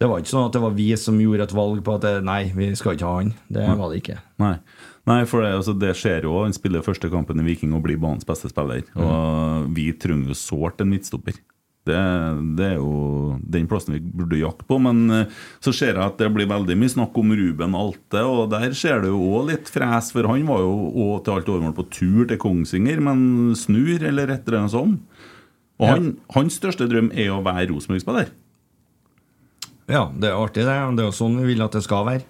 Det 0.00 0.08
var 0.08 0.22
ikke 0.22 0.32
sånn 0.32 0.46
at 0.46 0.54
det 0.56 0.62
var 0.62 0.76
vi 0.78 0.86
som 1.00 1.18
gjorde 1.20 1.48
et 1.48 1.56
valg 1.58 1.82
på 1.84 1.96
at 1.98 2.06
det, 2.06 2.14
nei, 2.28 2.40
vi 2.56 2.70
skal 2.78 2.96
ikke 2.96 3.08
ha 3.08 3.18
han. 3.18 3.34
Det 3.52 3.66
var 3.66 3.90
det 3.90 4.00
ikke. 4.00 4.20
Nei. 4.40 4.54
Nei, 5.10 5.20
for 5.28 5.42
det, 5.44 5.50
altså, 5.58 5.74
det 5.76 5.92
skjer 5.98 6.28
jo. 6.28 6.38
Han 6.44 6.54
spiller 6.56 6.84
første 6.86 7.10
kampen 7.12 7.40
i 7.42 7.44
Viking 7.44 7.74
og 7.76 7.82
blir 7.84 7.98
banens 8.00 8.26
beste 8.28 8.48
spiller. 8.52 8.84
Og 8.96 9.70
vi 9.76 9.90
trenger 9.98 10.32
jo 10.32 10.38
sårt 10.38 10.80
en 10.80 10.92
midtstopper. 10.92 11.36
Det, 11.88 11.96
det 12.58 12.66
er 12.66 12.74
jo 12.76 13.38
den 13.40 13.64
plassen 13.70 13.94
vi 13.96 14.00
burde 14.04 14.36
jakte 14.38 14.66
på. 14.68 14.76
Men 14.84 14.98
eh, 15.16 15.38
så 15.64 15.72
ser 15.74 15.94
jeg 15.96 16.04
at 16.04 16.18
det 16.20 16.28
blir 16.34 16.48
veldig 16.50 16.76
mye 16.78 16.92
snakk 16.92 17.16
om 17.22 17.32
Ruben 17.38 17.74
Alte, 17.78 18.20
og 18.28 18.50
der 18.52 18.74
skjer 18.76 19.00
det 19.06 19.10
jo 19.14 19.20
òg 19.38 19.48
litt 19.48 19.70
fres, 19.72 20.10
for 20.14 20.28
han 20.28 20.44
var 20.50 20.60
jo 20.64 20.74
òg 21.06 21.24
til 21.24 21.38
alt 21.38 21.48
overmål 21.54 21.76
på 21.80 21.86
tur 21.96 22.28
til 22.30 22.40
Kongsvinger, 22.42 23.00
men 23.08 23.24
snur, 23.58 23.96
eller 24.10 24.34
et 24.36 24.44
eller 24.46 24.62
annet 24.64 24.74
sånt. 24.76 25.00
Og 25.80 25.86
Ja. 25.88 25.94
han, 25.96 26.10
hans 26.36 26.58
største 26.60 26.84
drøm 26.90 27.08
er 27.16 27.30
å 27.32 27.40
være 27.42 27.70
Rosenborg-spiller. 27.72 28.28
Ja, 29.90 30.04
det 30.12 30.28
er 30.28 30.36
artig, 30.38 30.62
det. 30.68 30.76
Det 30.94 31.02
er 31.02 31.08
jo 31.08 31.16
sånn 31.16 31.38
vi 31.40 31.48
vil 31.54 31.64
at 31.64 31.72
det 31.74 31.82
skal 31.86 32.04
være. 32.06 32.26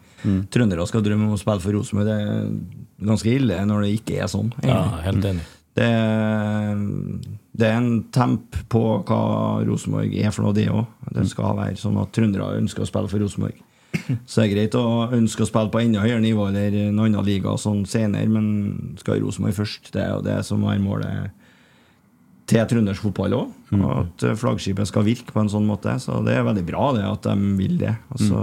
Trøndere 0.53 0.85
skal 0.89 1.03
drømme 1.05 1.27
om 1.27 1.35
å 1.35 1.41
spille 1.41 1.61
for 1.65 1.75
Rosenborg. 1.75 2.07
Det 2.07 2.17
er 2.23 3.07
ganske 3.11 3.33
ille 3.35 3.59
når 3.69 3.83
det 3.87 3.91
ikke 3.99 4.21
er 4.23 4.31
sånn. 4.33 4.53
Ja, 4.65 4.79
helt 5.05 5.27
enig. 5.29 5.45
Det, 5.77 5.87
er, 5.87 6.81
det 7.61 7.69
er 7.69 7.79
en 7.79 8.05
temp 8.15 8.57
på 8.73 8.83
hva 9.07 9.23
Rosenborg 9.67 10.15
er 10.17 10.33
for 10.35 10.47
noe, 10.47 10.57
det 10.57 10.69
òg. 10.73 10.87
Det 11.15 11.27
skal 11.31 11.59
være 11.59 11.81
sånn 11.81 11.99
at 12.01 12.13
trøndere 12.17 12.57
ønsker 12.61 12.85
å 12.85 12.89
spille 12.89 13.11
for 13.13 13.23
Rosenborg. 13.23 13.59
Så 14.25 14.41
det 14.41 14.45
er 14.45 14.53
greit 14.55 14.77
å 14.79 14.85
ønske 15.17 15.45
å 15.45 15.49
spille 15.49 15.73
på 15.73 15.81
enda 15.83 16.03
høyere 16.05 16.23
nivå 16.23 16.47
eller 16.49 16.77
en 16.87 17.01
annen 17.03 17.27
liga 17.27 17.57
sånn 17.59 17.83
senere, 17.91 18.31
men 18.31 18.97
skal 19.01 19.21
Rosenborg 19.23 19.59
først. 19.59 19.93
Det 19.95 20.03
er 20.05 20.13
jo 20.15 20.25
det 20.27 20.39
som 20.47 20.63
er 20.71 20.83
målet 20.83 21.37
til 22.51 22.67
trøndersk 22.71 23.07
fotball 23.07 23.37
òg. 23.37 23.57
At 23.95 24.27
eh, 24.27 24.39
flaggskipet 24.39 24.91
skal 24.91 25.07
virke 25.07 25.35
på 25.35 25.43
en 25.43 25.51
sånn 25.53 25.69
måte. 25.69 25.95
Så 26.03 26.19
det 26.27 26.37
er 26.37 26.47
veldig 26.47 26.67
bra 26.67 26.91
det 26.97 27.07
at 27.07 27.29
de 27.29 27.53
vil 27.59 27.77
det. 27.83 27.95
Altså, 28.15 28.41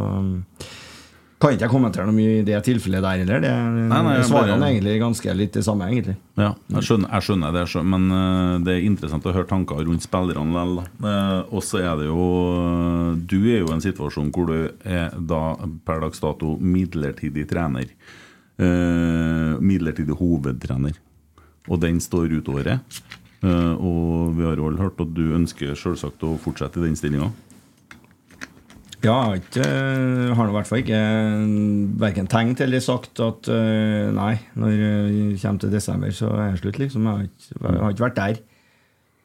Kan 1.38 1.54
ikke 1.54 1.67
jeg 1.67 1.69
kommentere 1.69 2.08
noe 2.08 2.15
mye 2.17 2.39
i 2.39 2.45
det 2.47 2.58
tilfellet 2.65 3.04
der 3.06 3.19
heller. 3.21 3.41
Det 3.43 3.50
nei, 3.54 4.13
jeg 4.17 4.26
svarer 4.26 4.56
bare- 4.56 4.69
egentlig 4.71 4.95
ganske 5.04 5.36
litt 5.38 5.52
det 5.54 5.62
samme, 5.67 5.86
egentlig. 5.86 6.15
Ja, 6.36 6.56
jeg 6.73 6.82
skjønner, 6.88 7.12
jeg 7.13 7.21
skjønner 7.28 7.52
det, 7.54 7.62
jeg 7.62 7.71
skjønner, 7.76 7.91
men 7.93 8.15
eh, 8.17 8.54
det 8.65 8.73
er 8.73 8.88
interessant 8.88 9.28
å 9.30 9.34
høre 9.36 9.45
tanker 9.52 9.84
rundt 9.86 10.02
spillerne 10.02 10.50
likevel. 10.65 10.88
Eh, 11.06 11.54
og 11.54 11.62
så 11.62 11.78
er 11.84 11.93
det 12.02 12.08
jo 12.10 12.23
Du 13.30 13.38
er 13.54 13.60
jo 13.62 13.67
i 13.69 13.76
en 13.78 13.86
situasjon 13.86 14.32
hvor 14.34 14.47
du 14.50 14.71
er 14.84 15.13
da 15.19 15.43
per 15.86 16.02
dags 16.08 16.19
dato 16.19 16.58
midlertidig 16.58 17.45
trener. 17.54 17.86
Eh, 18.58 19.54
midlertidig 19.62 20.17
hovedtrener. 20.17 20.97
Og 21.69 21.80
den 21.84 22.00
står 22.02 22.32
ut 22.39 22.50
året. 22.50 22.80
Eh, 23.43 23.73
og 23.78 24.34
vi 24.38 24.43
har 24.47 24.56
jo 24.58 24.71
alle 24.71 24.82
hørt 24.82 25.00
at 25.04 25.13
du 25.13 25.36
ønsker 25.38 25.76
selvsagt 25.78 26.23
å 26.26 26.34
fortsette 26.41 26.82
i 26.82 26.88
den 26.88 26.95
stillinga. 26.97 27.30
Ja, 29.08 29.17
jeg 29.38 29.63
eh, 29.63 30.34
har 30.36 30.50
i 30.50 30.54
hvert 30.56 30.67
fall 30.67 30.82
ikke 30.82 31.00
verken 32.02 32.28
tenkt 32.28 32.62
eller 32.65 32.82
sagt 32.84 33.22
at 33.24 33.48
eh, 33.54 34.10
nei, 34.12 34.34
når 34.60 34.74
det 34.76 35.39
kommer 35.39 35.63
til 35.63 35.72
desember, 35.72 36.12
så 36.15 36.32
er 36.34 36.52
det 36.52 36.62
slutt, 36.62 36.80
liksom. 36.82 37.08
Jeg 37.08 37.13
har 37.13 37.28
ikke, 37.30 37.60
jeg 37.62 37.84
har 37.86 37.96
ikke 37.96 38.08
vært 38.08 38.17
der. 38.17 38.41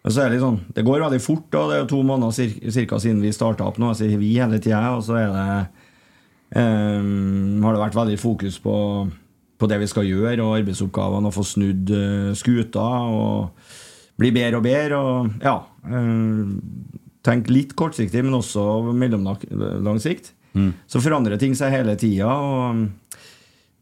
Men 0.02 0.14
så 0.14 0.22
er 0.22 0.30
det 0.30 0.36
litt 0.36 0.44
sånn, 0.44 0.60
det 0.74 0.84
går 0.86 1.02
veldig 1.04 1.22
fort, 1.22 1.48
da. 1.54 1.64
Det 1.66 1.76
er 1.76 1.82
jo 1.82 1.90
to 1.94 2.02
måneder 2.06 2.70
cirka 2.74 2.98
siden 3.02 3.22
vi 3.22 3.34
starta 3.34 3.66
opp 3.66 3.78
nå. 3.82 3.90
Jeg 3.92 4.00
sier 4.02 4.22
vi 4.22 4.32
hele 4.36 4.58
tida, 4.62 4.84
og 4.96 5.02
så 5.06 5.18
er 5.20 5.34
det 5.34 5.44
um, 6.58 7.62
har 7.62 7.76
det 7.76 7.84
vært 7.84 7.98
veldig 7.98 8.18
fokus 8.22 8.58
på, 8.62 8.76
på 9.58 9.70
det 9.70 9.78
vi 9.82 9.90
skal 9.90 10.08
gjøre, 10.08 10.42
og 10.42 10.56
arbeidsoppgavene, 10.60 11.30
og 11.30 11.36
få 11.36 11.46
snudd 11.46 11.94
eh, 11.94 12.32
skuta 12.38 12.88
og 13.10 13.70
bli 14.18 14.34
bedre 14.34 14.58
og 14.58 14.66
bedre. 14.66 14.98
Og 14.98 15.46
ja. 15.46 15.56
eh, 15.86 17.00
Tenk 17.22 17.50
litt 17.52 17.76
kortsiktig, 17.78 18.24
men 18.26 18.34
også 18.34 18.64
mellomlang 18.98 20.00
sikt. 20.02 20.32
Så 20.90 21.00
forandrer 21.00 21.38
ting 21.40 21.54
seg 21.56 21.72
hele 21.72 21.94
tida. 22.00 22.28
Um, 22.28 22.88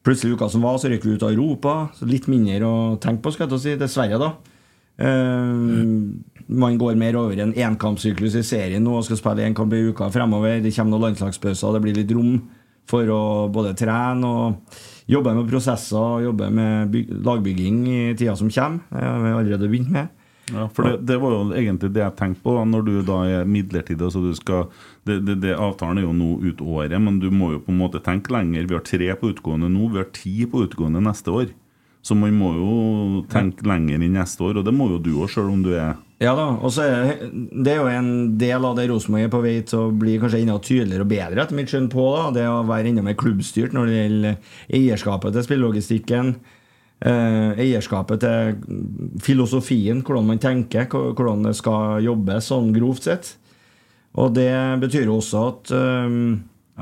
plutselig 0.06 0.36
uka 0.36 0.50
som 0.52 0.64
var, 0.64 0.78
så 0.78 0.90
røyk 0.92 1.06
vi 1.06 1.16
ut 1.16 1.24
av 1.26 1.32
Europa. 1.32 1.74
Så 1.96 2.08
litt 2.08 2.28
mindre 2.30 2.68
å 2.68 2.76
tenke 3.02 3.24
på, 3.24 3.34
skal 3.34 3.46
jeg 3.46 3.52
til 3.52 3.58
å 3.58 3.64
si. 3.64 3.76
Dessverre, 3.80 4.20
da. 4.20 4.30
Um, 5.00 6.20
man 6.50 6.76
går 6.80 6.98
mer 7.00 7.16
over 7.16 7.38
en 7.40 7.54
enkampsyklus 7.56 8.34
i 8.36 8.44
serien 8.44 8.82
nå 8.84 8.98
og 8.98 9.04
skal 9.06 9.16
spille 9.16 9.46
én 9.46 9.56
kamp 9.56 9.72
i 9.72 9.84
uka 9.88 10.10
fremover. 10.12 10.60
Det 10.60 10.74
kommer 10.76 10.96
noen 10.96 11.08
landslagspauser, 11.08 11.76
det 11.76 11.84
blir 11.84 12.00
litt 12.02 12.12
rom 12.16 12.34
for 12.90 13.08
å 13.14 13.22
både 13.52 13.72
trene 13.78 14.26
og 14.26 14.80
jobbe 15.10 15.34
med 15.36 15.48
prosesser, 15.50 16.24
jobbe 16.26 16.48
med 16.54 16.96
lagbygging 17.24 17.84
i 17.86 18.00
tida 18.18 18.34
som 18.38 18.50
kommer. 18.50 18.82
Det 18.90 19.04
har 19.06 19.22
vi 19.22 19.36
allerede 19.38 19.70
begynt 19.70 19.94
med. 19.94 20.10
Ja, 20.50 20.66
for 20.74 20.86
det, 20.86 21.06
det 21.08 21.16
var 21.22 21.34
jo 21.34 21.40
egentlig 21.54 21.92
det 21.94 22.02
jeg 22.02 22.16
tenkte 22.18 22.44
på 22.44 22.56
da, 22.56 22.66
når 22.68 22.86
du 22.86 22.92
da 23.06 23.20
er 23.38 23.48
midlertidig. 23.48 24.02
Altså 24.08 24.22
du 24.24 24.30
skal, 24.38 24.68
det, 25.08 25.20
det, 25.26 25.40
det 25.44 25.56
Avtalen 25.56 26.02
er 26.02 26.08
jo 26.08 26.16
nå 26.16 26.30
ut 26.44 26.62
året, 26.64 26.96
men 27.02 27.20
du 27.22 27.30
må 27.34 27.52
jo 27.54 27.64
på 27.64 27.74
en 27.74 27.80
måte 27.80 28.02
tenke 28.04 28.34
lenger. 28.34 28.68
Vi 28.68 28.78
har 28.78 28.86
tre 28.86 29.10
på 29.20 29.32
utgående 29.34 29.70
nå, 29.72 29.90
vi 29.94 30.02
har 30.02 30.12
ti 30.16 30.36
på 30.50 30.64
utgående 30.66 31.02
neste 31.04 31.34
år. 31.34 31.50
Så 32.02 32.16
man 32.16 32.32
må 32.32 32.54
jo 32.56 32.74
tenke 33.28 33.66
lenger 33.68 33.98
enn 34.00 34.14
neste 34.16 34.44
år, 34.46 34.60
og 34.60 34.64
det 34.64 34.72
må 34.72 34.86
jo 34.88 35.00
du 35.04 35.10
òg, 35.18 35.28
sjøl 35.32 35.50
om 35.52 35.64
du 35.64 35.74
er 35.74 35.98
Ja 36.20 36.32
da, 36.36 36.46
og 36.56 36.72
så 36.72 36.86
er 36.86 37.10
det, 37.28 37.74
jo 37.76 37.88
en 37.88 38.38
del 38.40 38.64
av 38.64 38.78
det 38.78 38.86
Rosenborg 38.88 39.26
er 39.26 39.32
på 39.32 39.42
vei 39.44 39.58
til 39.68 39.82
å 39.82 39.90
bli 39.92 40.16
kanskje 40.20 40.40
enda 40.40 40.56
tydeligere 40.64 41.04
og 41.04 41.12
bedre, 41.12 41.44
etter 41.44 41.58
mitt 41.58 41.72
skjønn, 41.72 41.90
på. 41.92 42.06
da, 42.16 42.30
Det 42.36 42.46
å 42.48 42.62
være 42.68 42.92
enda 42.92 43.04
mer 43.04 43.18
klubbstyrt 43.20 43.76
når 43.76 43.90
det 43.90 43.98
gjelder 43.98 44.56
eierskapet 44.80 45.36
til 45.36 45.46
spillelogistikken. 45.48 46.32
Eh, 47.00 47.60
eierskapet 47.64 48.20
til 48.20 48.58
filosofien, 49.24 50.02
hvordan 50.04 50.26
man 50.28 50.40
tenker, 50.42 50.84
hvordan 50.90 51.46
det 51.46 51.54
skal 51.56 52.02
jobbes 52.04 52.50
sånn 52.52 52.74
grovt 52.76 53.08
sett. 53.08 53.30
Og 54.20 54.34
det 54.36 54.52
betyr 54.82 55.08
jo 55.08 55.16
også 55.16 55.44
at, 55.48 55.72
eh, 55.72 56.18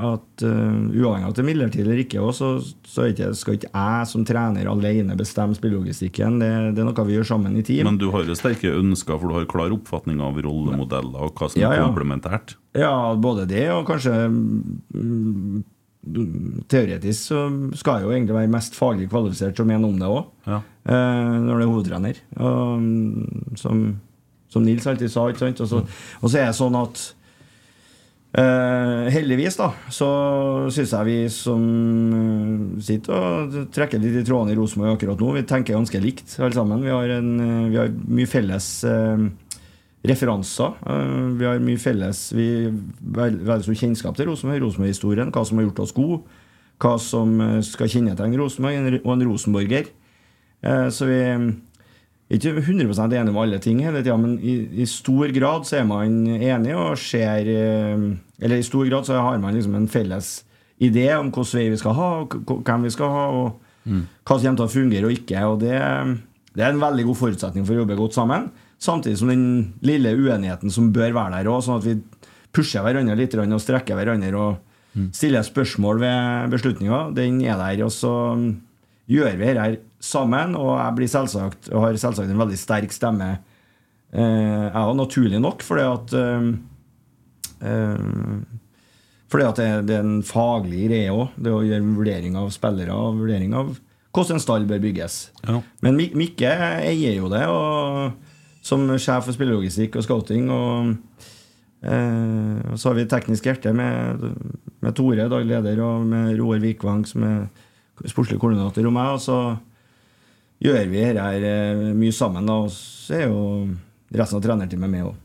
at 0.09 0.43
eh, 0.43 0.75
uavhengig 0.91 1.23
av 1.23 1.31
at 1.31 1.39
det 1.39 1.45
er 1.45 1.47
midlertidig 1.47 1.85
eller 1.85 2.03
ikke, 2.03 2.19
også, 2.19 2.51
så 2.83 3.07
skal 3.37 3.55
ikke 3.55 3.71
jeg 3.71 4.11
som 4.11 4.27
trener 4.27 4.67
alene 4.67 5.15
bestemme 5.15 5.55
spillelogistikken. 5.55 6.43
Det, 6.43 6.51
det 6.75 6.83
er 6.83 6.91
noe 6.91 7.07
vi 7.07 7.15
gjør 7.15 7.31
sammen 7.31 7.55
i 7.55 7.63
team. 7.63 7.87
Men 7.87 8.01
du 8.01 8.09
har 8.11 8.27
jo 8.27 8.35
sterke 8.35 8.75
ønsker, 8.75 9.15
for 9.15 9.31
du 9.31 9.39
har 9.39 9.47
klar 9.47 9.71
oppfatning 9.71 10.19
av 10.19 10.35
rollemodeller 10.43 11.29
og 11.29 11.31
hva 11.39 11.47
som 11.47 11.63
er 11.63 11.79
ja. 11.79 11.87
komplementært. 11.87 12.57
Ja, 12.75 13.15
både 13.15 13.47
det 13.47 13.69
og 13.71 13.87
kanskje 13.87 14.25
mm, 14.27 15.63
Teoretisk 16.69 17.29
så 17.29 17.43
skal 17.77 17.99
jeg 17.99 18.07
jo 18.07 18.13
egentlig 18.15 18.35
være 18.37 18.51
mest 18.55 18.75
faglig 18.77 19.09
kvalifisert 19.11 19.57
som 19.59 19.69
en 19.75 19.85
om 19.89 19.99
det 19.99 20.09
òg, 20.09 20.25
Ja. 20.49 20.61
når 20.89 21.53
det 21.53 21.63
er 21.65 21.71
hovedtrener. 21.73 22.19
Og, 22.39 22.81
mm, 22.81 23.55
som, 23.59 23.85
som 24.49 24.65
Nils 24.65 24.87
alltid 24.87 25.11
sa. 25.13 25.27
ikke 25.29 25.45
sant? 25.45 25.61
Og 25.61 25.67
så, 25.71 25.83
og 26.21 26.29
så 26.29 26.41
er 26.41 26.51
det 26.51 26.59
sånn 26.59 26.77
at 26.81 27.07
Uh, 28.29 29.07
heldigvis 29.09 29.55
da 29.57 29.71
så 29.89 30.07
syns 30.69 30.91
jeg 30.93 31.05
vi 31.07 31.13
som 31.33 31.63
uh, 32.13 32.75
sitter 32.85 33.15
og 33.17 33.55
trekker 33.73 33.97
litt 33.97 34.19
i 34.19 34.21
trådene 34.27 34.53
i 34.53 34.57
Rosenborg 34.59 34.99
akkurat 34.99 35.17
nå, 35.23 35.31
vi 35.33 35.41
tenker 35.49 35.73
ganske 35.73 35.97
likt 36.03 36.35
alle 36.37 36.53
sammen. 36.53 36.83
Vi 36.85 36.93
har, 36.93 37.09
en, 37.15 37.31
eh, 37.41 37.69
vi 37.73 37.79
har 37.81 37.89
mye 37.89 38.29
felles 38.29 38.67
eh, 38.85 39.23
referanser. 40.05 40.73
Eh, 40.87 41.37
Vi 41.39 41.45
har 41.45 41.59
mye 41.59 41.77
felles 41.77 42.31
Vi 42.33 42.45
har 43.15 43.29
veldig 43.31 43.63
stor 43.63 43.79
kjennskap 43.81 44.15
til 44.17 44.27
Rosenborg, 44.29 44.61
Rosenborg-historien, 44.63 45.31
hva 45.31 45.45
som 45.45 45.57
har 45.59 45.65
gjort 45.67 45.79
oss 45.83 45.91
gode, 45.93 46.21
hva 46.79 46.97
som 46.99 47.39
eh, 47.41 47.61
skal 47.61 47.87
kjennetegne 47.87 48.37
Rosenborg 48.39 48.75
en- 48.79 49.01
og 49.03 49.13
en 49.13 49.27
rosenborger. 49.31 49.87
Eh, 50.63 50.89
Så 50.89 51.05
vi 51.05 51.19
er 51.19 52.37
ikke 52.37 52.61
100% 52.61 53.11
enige 53.13 53.29
om 53.29 53.37
alle 53.37 53.57
ting 53.59 53.79
hele 53.81 54.03
tida, 54.03 54.15
men 54.17 54.37
i, 54.39 54.81
i 54.81 54.85
stor 54.85 55.27
grad 55.33 55.63
så 55.65 55.79
er 55.81 55.85
man 55.85 56.27
enig 56.27 56.75
og 56.75 56.97
ser 56.97 57.47
Eller 58.41 58.57
i 58.57 58.61
stor 58.63 58.85
grad 58.87 59.03
så 59.05 59.19
har 59.19 59.37
man 59.39 59.53
liksom 59.55 59.75
en 59.75 59.87
felles 59.87 60.43
idé 60.79 61.09
om 61.17 61.31
hvilken 61.31 61.57
vei 61.59 61.69
vi 61.69 61.77
skal 61.77 61.93
ha, 61.93 62.09
og 62.21 62.63
hvem 62.63 62.83
vi 62.83 62.89
skal 62.89 63.09
ha, 63.09 63.25
og 63.31 63.59
hva 63.89 64.37
som 64.39 64.55
kommer 64.55 64.55
til 64.55 64.65
å 64.65 64.69
fungere 64.69 65.05
og 65.09 65.11
ikke. 65.11 65.41
Og 65.49 65.59
det, 65.59 65.73
det 66.55 66.63
er 66.63 66.69
en 66.71 66.79
veldig 66.79 67.03
god 67.09 67.17
forutsetning 67.17 67.65
for 67.65 67.73
å 67.73 67.81
jobbe 67.81 67.97
godt 67.97 68.13
sammen. 68.15 68.49
Samtidig 68.79 69.19
som 69.19 69.31
den 69.31 69.45
lille 69.83 70.15
uenigheten 70.15 70.71
som 70.71 70.93
bør 70.95 71.11
være 71.17 71.39
der 71.39 71.51
òg, 71.51 71.61
sånn 71.65 71.81
at 71.81 71.87
vi 71.87 71.97
pusher 72.55 72.83
hverandre 72.85 73.17
litt 73.19 73.35
og 73.35 73.61
strekker 73.61 73.97
hverandre 73.99 74.31
og 74.39 75.09
stiller 75.15 75.43
spørsmål 75.45 75.99
ved 76.01 76.55
beslutninger, 76.55 77.11
den 77.15 77.41
er 77.45 77.59
der. 77.59 77.83
Og 77.85 77.91
så 77.93 78.13
gjør 79.09 79.35
vi 79.37 79.51
dette 79.51 79.83
sammen, 79.99 80.55
og 80.55 80.77
jeg 80.77 80.95
blir 80.97 81.11
selvsagt, 81.11 81.69
og 81.73 81.85
har 81.85 81.99
selvsagt 81.99 82.31
en 82.31 82.41
veldig 82.41 82.59
sterk 82.59 82.95
stemme. 82.95 83.33
Eh, 84.09 84.65
jeg 84.69 84.79
òg, 84.79 84.95
naturlig 84.97 85.41
nok, 85.43 85.65
fordi 85.65 85.85
at 85.85 86.15
eh, 86.17 86.47
eh, 87.67 88.07
fordi 89.29 89.45
at 89.45 89.59
det, 89.61 89.67
det 89.89 89.99
er 89.99 90.07
en 90.07 90.23
faglig 90.25 90.87
greie 90.87 91.11
òg, 91.13 91.35
det 91.37 91.53
å 91.53 91.61
gjøre 91.61 91.93
vurdering 91.99 92.39
av 92.39 92.49
spillere 92.55 92.95
og 92.95 93.19
vurdering 93.19 93.53
av 93.53 93.75
hvordan 94.09 94.39
en 94.39 94.41
stall 94.41 94.65
bør 94.65 94.81
bygges. 94.81 95.19
Ja. 95.45 95.59
Men 95.85 95.99
Mikke 95.99 96.49
eier 96.79 97.19
jo 97.19 97.29
det, 97.29 97.43
og, 97.45 98.15
som 98.69 98.85
sjef 98.95 99.25
for 99.27 99.35
spillelogistikk 99.35 99.97
og 99.99 100.05
scouting. 100.05 100.49
Og, 100.53 100.93
eh, 101.83 102.75
så 102.75 102.91
har 102.91 102.99
vi 102.99 103.07
teknisk 103.09 103.49
hjerte 103.49 103.73
med, 103.75 104.23
med 104.85 104.97
Tore, 104.97 105.29
daglig 105.31 105.55
leder, 105.55 105.81
og 105.85 106.05
med 106.09 106.37
Roar 106.39 106.61
Vikvang, 106.63 107.05
som 107.09 107.25
er 107.27 108.09
sportslig 108.09 108.39
koordinator, 108.41 108.85
og 108.85 108.95
meg. 108.95 109.13
Og 109.17 109.23
så 109.25 109.39
gjør 110.63 110.83
vi 110.91 111.03
dette 111.03 111.27
her 111.27 111.47
eh, 111.49 111.85
mye 111.97 112.15
sammen, 112.15 112.47
da, 112.49 112.61
og 112.65 112.73
så 112.75 113.19
er 113.19 113.27
jo 113.27 113.43
resten 114.15 114.39
av 114.39 114.45
trenerteamet 114.45 114.91
med 114.91 115.07
òg. 115.11 115.23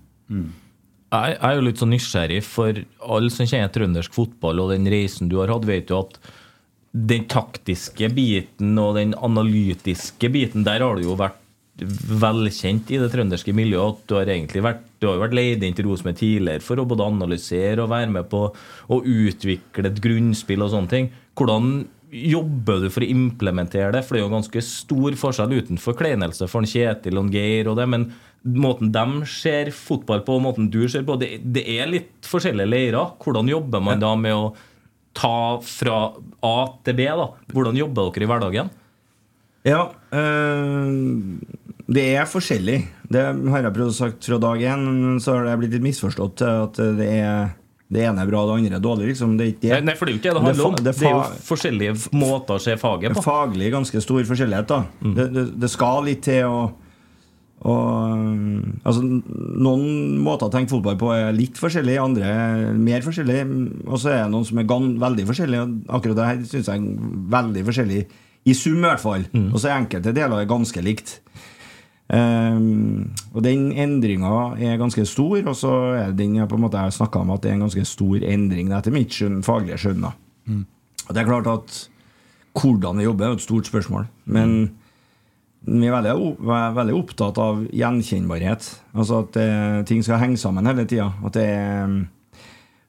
Jeg 1.15 1.35
jeg 1.35 1.47
er 1.47 1.55
jo 1.55 1.67
litt 1.69 1.79
så 1.79 1.87
nysgjerrig, 1.87 2.41
for 2.43 2.81
alle 3.15 3.31
som 3.31 3.47
kjenner 3.47 3.71
trøndersk 3.71 4.17
fotball 4.17 4.65
og 4.65 4.73
den 4.75 4.89
reisen 4.91 5.31
du 5.31 5.39
har 5.39 5.53
hatt, 5.53 5.69
vet 5.69 5.93
jo 5.93 6.01
at 6.03 6.19
den 6.95 7.27
taktiske 7.31 8.09
biten 8.15 8.79
og 8.79 8.95
den 8.99 9.15
analytiske 9.19 10.31
biten, 10.31 10.67
der 10.67 10.83
har 10.83 10.99
du 10.99 11.07
jo 11.07 11.17
vært 11.19 11.41
velkjent 11.75 12.93
i 12.95 13.01
det 13.03 13.11
trønderske 13.11 13.55
miljøet. 13.57 13.99
At 13.99 14.09
du 14.09 14.15
har 14.19 14.31
egentlig 14.31 14.63
vært, 14.65 14.85
du 15.03 15.09
har 15.11 15.21
vært 15.25 15.37
leid 15.37 15.65
inn 15.67 15.75
til 15.77 15.89
Rosenborg 15.89 16.21
tidligere 16.21 16.63
for 16.65 16.81
å 16.81 16.87
både 16.89 17.09
analysere 17.09 17.83
og 17.83 17.91
være 17.93 18.13
med 18.15 18.31
på 18.31 18.47
å 18.49 19.01
utvikle 19.01 19.91
et 19.91 20.01
grunnspill 20.05 20.65
og 20.65 20.73
sånne 20.75 20.93
ting. 20.93 21.11
Hvordan 21.35 21.73
jobber 22.15 22.85
du 22.85 22.91
for 22.95 23.03
å 23.03 23.11
implementere 23.11 23.91
det? 23.97 24.05
For 24.05 24.15
det 24.15 24.23
er 24.23 24.29
jo 24.29 24.37
ganske 24.37 24.63
stor 24.67 25.19
forskjell 25.19 25.57
utenfor 25.59 25.99
kleinelse 25.99 26.47
for 26.51 26.63
en 26.63 26.71
Kjetil 26.71 27.19
og 27.19 27.27
en 27.27 27.35
Geir 27.35 27.73
og 27.73 27.81
det, 27.81 27.89
men 27.91 28.07
måten 28.45 28.93
de 28.95 29.27
ser 29.31 29.73
fotball 29.75 30.23
på, 30.23 30.37
og 30.37 30.45
måten 30.45 30.71
du 30.71 30.85
ser 30.91 31.03
på, 31.09 31.17
det, 31.19 31.41
det 31.43 31.65
er 31.75 31.91
litt 31.91 32.29
forskjellige 32.29 32.71
leirer. 32.71 33.17
Hvordan 33.25 33.51
jobber 33.51 33.83
man 33.83 34.03
da 34.03 34.13
med 34.21 34.37
å 34.37 34.55
ta 35.17 35.59
fra 35.65 35.99
A 36.45 36.57
til 36.87 36.99
B? 36.99 37.09
da? 37.09 37.29
Hvordan 37.55 37.79
jobber 37.83 38.13
dere 38.13 38.27
i 38.27 38.31
hverdagen? 38.31 38.73
Ja, 39.65 39.87
øh, 40.13 41.41
det 41.87 42.05
er 42.17 42.29
forskjellig. 42.31 42.79
Det 43.13 43.25
har 43.25 43.67
jeg 43.67 43.75
prøvd 43.77 43.93
å 43.93 43.97
sagt 43.97 44.25
fra 44.25 44.39
dag 44.41 44.63
én, 44.73 44.87
men 44.89 45.21
så 45.21 45.37
har 45.37 45.49
det 45.49 45.59
blitt 45.61 45.77
litt 45.77 45.85
misforstått 45.85 46.45
at 46.49 46.81
det 46.99 47.11
er 47.19 47.53
det 47.95 48.07
ene 48.09 48.25
er 48.25 48.31
bra, 48.31 48.41
det 48.49 48.55
andre 48.57 48.79
er 48.79 48.83
dårlig. 48.83 49.11
Liksom. 49.13 49.35
Det 49.39 49.45
er 49.45 49.51
ikke 49.53 49.67
det. 49.69 49.81
Nei, 49.87 49.95
for 49.99 50.09
det 50.09 50.15
er 50.15 50.17
jo 50.17 50.21
ikke 50.21 50.31
det 50.31 50.35
det 50.35 50.45
handler 50.47 50.69
om. 50.71 50.79
Det 50.81 50.95
er 50.95 51.13
jo 51.13 51.43
forskjellige 51.47 51.97
måter 52.17 52.57
å 52.57 52.63
se 52.63 52.79
faget 52.81 53.19
på. 53.19 53.23
faglig 53.27 53.69
ganske 53.75 54.01
stor 54.03 54.25
forskjellighet. 54.31 54.73
da 54.73 54.81
det, 55.19 55.29
det, 55.35 55.45
det 55.63 55.71
skal 55.71 56.01
litt 56.09 56.25
til 56.27 56.49
å 56.49 56.57
og, 57.65 58.83
altså, 58.85 59.01
noen 59.01 60.19
måter 60.21 60.51
å 60.51 60.53
tenke 60.53 60.69
fotball 60.69 60.99
på 61.01 61.09
er 61.15 61.31
litt 61.33 61.57
forskjellig, 61.57 61.95
andre 62.03 62.29
er 62.29 62.65
mer 62.77 63.01
forskjellig. 63.07 63.39
Og 63.87 63.97
så 64.03 64.11
er 64.13 64.19
det 64.27 64.35
noen 64.35 64.45
som 64.45 64.61
er 64.61 64.69
veldig 64.69 65.25
forskjellig. 65.31 65.63
Akkurat 65.97 66.19
det 66.19 66.27
her 66.29 66.43
syns 66.51 66.69
jeg 66.69 66.83
er 66.83 67.09
veldig 67.33 67.65
forskjellig, 67.71 68.03
i 68.45 68.57
sum 68.59 68.83
i 68.83 68.85
hvert 68.85 69.01
fall. 69.01 69.25
Og 69.47 69.57
så 69.57 69.71
er 69.71 69.79
enkelte 69.79 70.13
deler 70.13 70.43
er 70.43 70.51
ganske 70.51 70.85
likt. 70.85 71.17
Ehm, 72.13 73.15
og 73.33 73.41
den 73.47 73.71
endringa 73.73 74.55
er 74.61 74.81
ganske 74.81 75.07
stor, 75.09 75.41
og 75.41 75.57
så 75.57 75.73
er 75.95 76.13
det 76.13 76.21
den 76.21 76.37
jeg 76.37 76.51
på 76.51 76.59
en 76.59 76.65
måte 76.67 76.81
har 76.81 76.93
snakka 76.93 77.23
om 77.25 77.33
at 77.33 77.43
det 77.45 77.53
er 77.53 77.59
en 77.59 77.67
ganske 77.67 77.87
stor 77.89 78.29
endring 78.29 78.73
etter 78.77 78.95
mitt 78.95 79.15
skjønn, 79.15 79.43
faglige 79.47 79.81
skjønn. 79.81 80.09
Mm. 80.45 80.65
Og 81.07 81.13
det 81.13 81.23
er 81.23 81.29
klart 81.31 81.51
at 81.51 81.83
hvordan 82.55 83.01
vi 83.01 83.07
jobber, 83.09 83.29
er 83.29 83.39
et 83.39 83.45
stort 83.45 83.69
spørsmål. 83.69 84.07
Men 84.31 84.75
vi 85.65 85.89
er 85.89 85.95
veldig, 85.95 86.37
veldig 86.77 86.95
opptatt 86.99 87.41
av 87.41 87.65
gjenkjennbarhet. 87.73 88.69
Altså 88.95 89.25
at 89.25 89.33
det, 89.37 89.49
ting 89.89 90.05
skal 90.05 90.21
henge 90.21 90.39
sammen 90.41 90.69
hele 90.69 90.85
tida. 90.87 91.09
At 91.25 91.35
det 91.39 91.49
er 91.51 91.89
mm, 91.89 91.99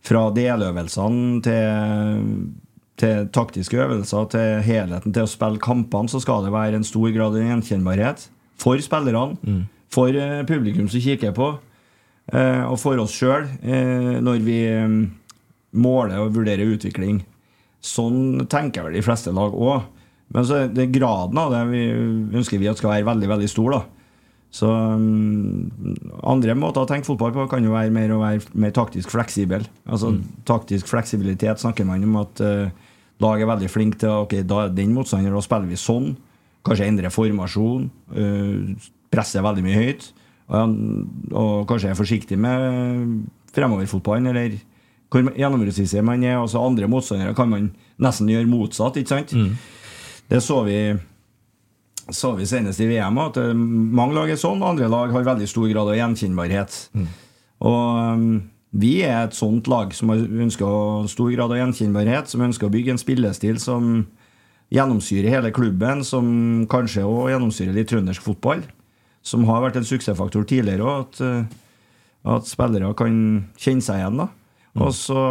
fra 0.05 0.27
deløvelsene 0.35 1.41
til, 1.45 2.35
til 3.01 3.29
taktiske 3.33 3.79
øvelser 3.79 4.29
til 4.35 4.61
helheten 4.67 5.15
til 5.15 5.25
å 5.25 5.31
spille 5.31 5.63
kampene, 5.63 6.11
så 6.11 6.21
skal 6.21 6.45
det 6.45 6.53
være 6.53 6.81
en 6.81 6.87
stor 6.87 7.09
grad 7.15 7.39
av 7.39 7.47
gjenkjennbarhet. 7.47 8.27
For 8.61 8.79
spillerne, 8.83 9.65
for 9.91 10.15
eh, 10.15 10.43
publikum 10.47 10.87
som 10.91 11.03
kikker 11.03 11.33
på, 11.35 11.49
eh, 12.33 12.63
og 12.65 12.77
for 12.81 12.99
oss 13.03 13.15
sjøl 13.15 13.47
eh, 13.63 14.15
når 14.23 14.43
vi 14.45 14.59
mm, 14.67 15.01
måler 15.81 16.23
og 16.23 16.35
vurderer 16.35 16.75
utvikling. 16.75 17.21
Sånn 17.85 18.47
tenker 18.49 18.87
vel 18.87 18.97
de 18.97 19.03
fleste 19.05 19.33
lag 19.35 19.53
òg. 19.53 19.91
Men 20.33 20.47
så 20.47 20.63
det 20.71 20.89
graden 20.95 21.37
av 21.37 21.51
det 21.53 21.61
vi 21.69 21.83
ønsker 22.39 22.59
vi 22.59 22.69
at 22.71 22.79
skal 22.79 22.95
være 22.95 23.07
veldig 23.11 23.29
veldig 23.29 23.49
stor. 23.51 23.75
da. 23.75 23.83
Så 24.55 24.69
mm, 24.71 26.21
Andre 26.23 26.55
måter 26.57 26.85
å 26.85 26.89
tenke 26.89 27.09
fotball 27.09 27.33
på 27.35 27.47
kan 27.51 27.65
jo 27.65 27.75
være 27.75 27.93
mer 27.93 28.13
å 28.15 28.21
være 28.23 28.55
mer 28.57 28.73
taktisk 28.75 29.11
fleksibel. 29.13 29.67
Altså 29.85 30.15
Taktisk 30.47 30.89
fleksibilitet 30.89 31.61
snakker 31.61 31.87
man 31.87 32.05
om 32.07 32.21
at 32.23 32.41
uh, 32.41 32.71
lag 33.23 33.41
er 33.41 33.51
veldig 33.51 33.71
flink 33.71 33.99
til 34.01 34.23
Ok, 34.25 34.39
da 34.47 34.65
er 34.65 34.75
den 34.75 34.95
motstander, 34.95 35.35
da 35.35 35.43
spiller 35.43 35.69
vi 35.69 35.79
sånn. 35.79 36.13
Kanskje 36.65 36.89
endre 36.89 37.13
formasjon. 37.13 37.89
Uh, 38.11 38.91
presse 39.13 39.43
veldig 39.43 39.65
mye 39.65 39.81
høyt. 39.81 40.11
Og, 40.53 40.77
og 41.33 41.65
kanskje 41.69 41.91
er 41.91 41.97
forsiktig 41.97 42.37
med 42.37 43.25
fremoverfotballen, 43.55 44.29
eller 44.29 44.57
hvor 45.09 45.31
gjennombruddsvisig 45.31 46.03
man 46.05 46.23
er. 46.25 46.37
Også 46.41 46.61
andre 46.61 46.89
motstandere 46.91 47.35
kan 47.37 47.49
man 47.49 47.69
nesten 48.01 48.29
gjøre 48.29 48.49
motsatt, 48.49 48.97
ikke 48.99 49.13
sant? 49.13 49.35
Det 50.29 50.41
så 50.43 50.63
vi 50.65 50.79
så 52.13 52.35
vi 52.37 52.45
senest 52.45 52.81
i 52.83 52.87
VM 52.89 53.17
at 53.17 53.37
eh, 53.41 53.53
mange 53.55 54.13
lag 54.13 54.29
er 54.29 54.37
sånn, 54.37 54.61
andre 54.61 54.89
lag 54.91 55.13
har 55.13 55.25
veldig 55.25 55.47
stor 55.49 55.69
grad 55.71 55.89
av 55.89 55.97
gjenkjennbarhet. 55.97 56.75
Og 57.65 57.79
um, 58.13 58.27
vi 58.77 58.99
er 59.07 59.23
et 59.23 59.37
sånt 59.37 59.65
lag 59.71 59.93
som 59.95 60.11
ønsker 60.13 61.07
stor 61.09 61.31
grad 61.33 61.53
av 61.55 61.57
gjenkjennbarhet, 61.63 62.29
som 62.29 62.43
ønsker 62.45 62.67
å 62.67 62.73
bygge 62.73 62.93
en 62.93 63.01
spillestil 63.01 63.57
som 63.63 64.05
gjennomsyrer 64.73 65.29
hele 65.33 65.51
klubben, 65.53 66.03
som 66.05 66.65
kanskje 66.71 67.05
òg 67.05 67.31
gjennomsyrer 67.33 67.75
litt 67.75 67.89
trøndersk 67.91 68.23
fotball. 68.25 68.63
Som 69.25 69.45
har 69.49 69.63
vært 69.63 69.79
en 69.79 69.87
suksessfaktor 69.87 70.45
tidligere 70.49 70.85
òg, 70.85 71.05
at, 71.05 71.21
eh, 71.21 72.35
at 72.35 72.49
spillere 72.49 72.93
kan 72.97 73.15
kjenne 73.57 73.85
seg 73.85 74.01
igjen. 74.01 74.21
da. 74.21 74.29
Og 74.75 74.91
så 74.93 75.21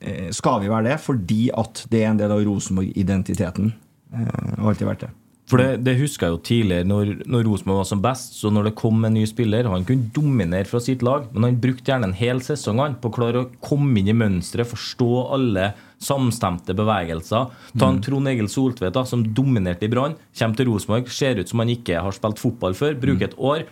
eh, 0.00 0.30
skal 0.32 0.60
vi 0.62 0.70
være 0.70 0.92
det 0.92 1.00
fordi 1.02 1.50
at 1.50 1.86
det 1.90 2.02
er 2.02 2.10
en 2.12 2.20
del 2.20 2.32
av 2.32 2.44
Rosenborg-identiteten. 2.46 3.72
Eh, 4.14 4.26
har 4.58 4.70
alltid 4.70 4.88
vært 4.88 5.06
det. 5.06 5.12
For 5.46 5.62
det, 5.62 5.84
det 5.86 5.94
husker 6.00 6.26
jeg 6.26 6.34
jo 6.34 6.42
tidligere, 6.42 6.86
når, 6.90 7.10
når 7.30 7.44
Rosenborg 7.46 7.78
var 7.78 7.86
som 7.86 8.00
best. 8.02 8.34
Så 8.40 8.50
når 8.50 8.68
det 8.68 8.78
kom 8.80 9.04
en 9.06 9.14
ny 9.14 9.22
spiller, 9.30 9.68
han 9.70 9.86
kunne 9.86 10.10
dominere 10.14 10.66
fra 10.66 10.80
sitt 10.82 11.04
lag, 11.06 11.28
men 11.30 11.46
han 11.46 11.60
brukte 11.62 11.92
gjerne 11.92 12.10
en 12.10 12.16
hel 12.18 12.42
sesong 12.42 12.82
han, 12.82 12.96
på 12.98 13.12
å 13.12 13.14
klare 13.14 13.44
å 13.44 13.50
komme 13.62 13.94
inn 14.00 14.10
i 14.10 14.16
mønsteret, 14.16 14.66
forstå 14.66 15.10
alle 15.36 15.68
samstemte 16.02 16.74
bevegelser. 16.76 17.52
Ta 17.78 17.92
en 17.92 18.02
Trond 18.02 18.32
Egil 18.32 18.50
Soltvedt, 18.50 18.98
som 19.06 19.22
dominerte 19.38 19.86
i 19.86 19.92
Brann, 19.92 20.18
kommer 20.36 20.58
til 20.58 20.70
Rosenborg, 20.72 21.14
ser 21.14 21.38
ut 21.38 21.52
som 21.52 21.62
han 21.62 21.70
ikke 21.76 22.02
har 22.02 22.16
spilt 22.16 22.42
fotball 22.42 22.74
før, 22.76 22.98
bruker 23.06 23.30
et 23.30 23.38
år, 23.38 23.64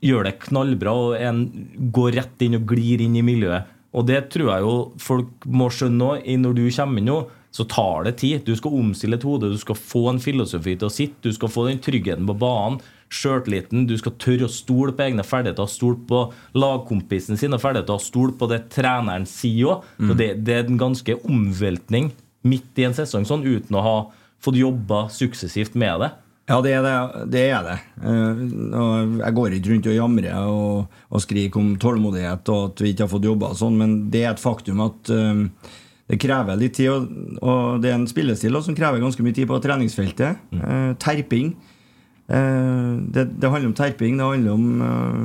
gjør 0.00 0.30
det 0.30 0.38
knallbra 0.46 0.94
og 0.96 1.18
en, 1.18 1.42
går 1.92 2.14
rett 2.16 2.46
inn 2.46 2.56
og 2.56 2.70
glir 2.70 3.02
inn 3.04 3.18
i 3.18 3.26
miljøet. 3.26 3.76
Og 3.90 4.06
det 4.06 4.22
tror 4.30 4.52
jeg 4.52 4.62
jo 4.62 4.74
folk 5.02 5.46
må 5.50 5.66
skjønne 5.74 6.12
òg, 6.14 6.26
når 6.38 6.56
du 6.56 6.64
kommer 6.68 7.02
inn 7.02 7.10
nå. 7.10 7.20
Så 7.50 7.66
tar 7.66 8.06
det 8.06 8.16
tid. 8.20 8.44
Du 8.46 8.54
skal 8.56 8.76
omstille 8.78 9.18
et 9.18 9.26
hode, 9.26 9.50
du 9.50 9.58
skal 9.58 9.78
få 9.78 10.04
en 10.12 10.22
filosofi 10.22 10.76
til 10.78 10.86
å 10.86 10.94
sitte, 10.94 11.18
du 11.26 11.34
skal 11.34 11.50
få 11.50 11.66
den 11.66 11.82
tryggheten 11.82 12.28
på 12.28 12.36
banen, 12.38 12.78
sjøltilliten, 13.10 13.88
du 13.90 13.96
skal 13.98 14.14
tørre 14.22 14.46
å 14.46 14.54
stole 14.54 14.94
på 14.94 15.02
egne 15.08 15.24
ferdigheter, 15.26 15.66
stole 15.66 15.98
på 16.06 16.22
lagkompisen 16.54 17.40
sine 17.40 17.58
ferdigheter, 17.58 17.98
stole 18.02 18.36
på 18.38 18.46
det 18.52 18.62
treneren 18.70 19.26
sier 19.26 19.72
òg. 19.72 19.92
Mm. 19.98 20.16
det, 20.20 20.30
det 20.46 20.56
er 20.56 20.70
en 20.70 20.80
ganske 20.80 21.18
omveltning 21.26 22.12
midt 22.46 22.78
i 22.78 22.86
en 22.86 22.96
sesong 22.96 23.26
sånn, 23.28 23.44
uten 23.44 23.76
å 23.76 23.84
ha 23.84 23.96
fått 24.40 24.60
jobba 24.60 25.08
suksessivt 25.12 25.74
med 25.78 26.04
det. 26.04 26.12
Ja, 26.50 26.58
det 26.64 26.72
er 26.74 26.82
det. 26.82 26.94
det, 27.30 27.42
er 27.52 27.66
det. 27.66 27.76
Eh, 28.02 28.40
jeg 29.20 29.34
går 29.36 29.54
ikke 29.54 29.70
rundt 29.70 29.90
og 29.90 29.94
jamrer 29.94 30.48
og, 30.50 30.96
og 31.10 31.22
skriker 31.22 31.62
om 31.62 31.76
tålmodighet 31.78 32.50
og 32.50 32.72
at 32.72 32.82
vi 32.82 32.90
ikke 32.90 33.06
har 33.06 33.12
fått 33.12 33.28
jobba 33.28 33.52
sånn, 33.58 33.76
men 33.78 33.94
det 34.10 34.24
er 34.24 34.32
et 34.32 34.42
faktum 34.42 34.82
at 34.82 35.12
eh, 35.14 35.44
det 36.10 36.18
krever 36.18 36.58
litt 36.58 36.74
tid. 36.74 36.90
Og, 36.90 37.38
og 37.38 37.82
det 37.82 37.92
er 37.92 38.00
en 38.00 38.08
spillestil 38.10 38.56
også, 38.56 38.72
som 38.72 38.78
krever 38.78 39.02
ganske 39.02 39.22
mye 39.22 39.36
tid 39.36 39.46
på 39.50 39.60
treningsfeltet. 39.62 40.42
Eh, 40.58 40.90
terping. 41.02 41.54
Eh, 42.26 42.90
det, 43.14 43.28
det 43.38 43.52
handler 43.52 43.70
om 43.70 43.76
terping. 43.78 44.18
Det 44.18 44.26
handler 44.32 44.56
om 44.56 44.84
eh, 44.88 45.24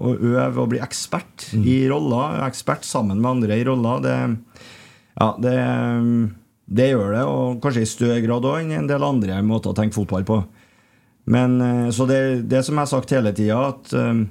å 0.00 0.14
øve 0.16 0.64
og 0.64 0.70
bli 0.72 0.82
ekspert 0.82 1.50
i 1.60 1.84
roller. 1.92 2.40
Ekspert 2.48 2.86
sammen 2.88 3.22
med 3.22 3.36
andre 3.36 3.60
i 3.60 3.66
roller. 3.68 4.02
Det, 4.02 4.16
ja, 5.20 5.30
det, 5.46 5.56
det 6.80 6.90
gjør 6.92 7.14
det, 7.14 7.22
og 7.28 7.60
kanskje 7.62 7.84
i 7.84 7.90
større 7.90 8.20
grad 8.24 8.46
òg 8.48 8.62
enn 8.62 8.76
en 8.78 8.90
del 8.90 9.04
andre 9.04 9.38
måter 9.46 9.72
å 9.72 9.78
tenke 9.78 9.98
fotball 9.98 10.26
på. 10.26 10.40
Men 11.30 11.60
eh, 11.60 11.88
Så 11.94 12.06
det, 12.10 12.20
det 12.50 12.64
som 12.66 12.74
jeg 12.74 12.86
har 12.86 12.92
sagt 12.96 13.14
hele 13.14 13.34
tida, 13.36 13.62
at 13.70 13.94
eh, 13.94 14.24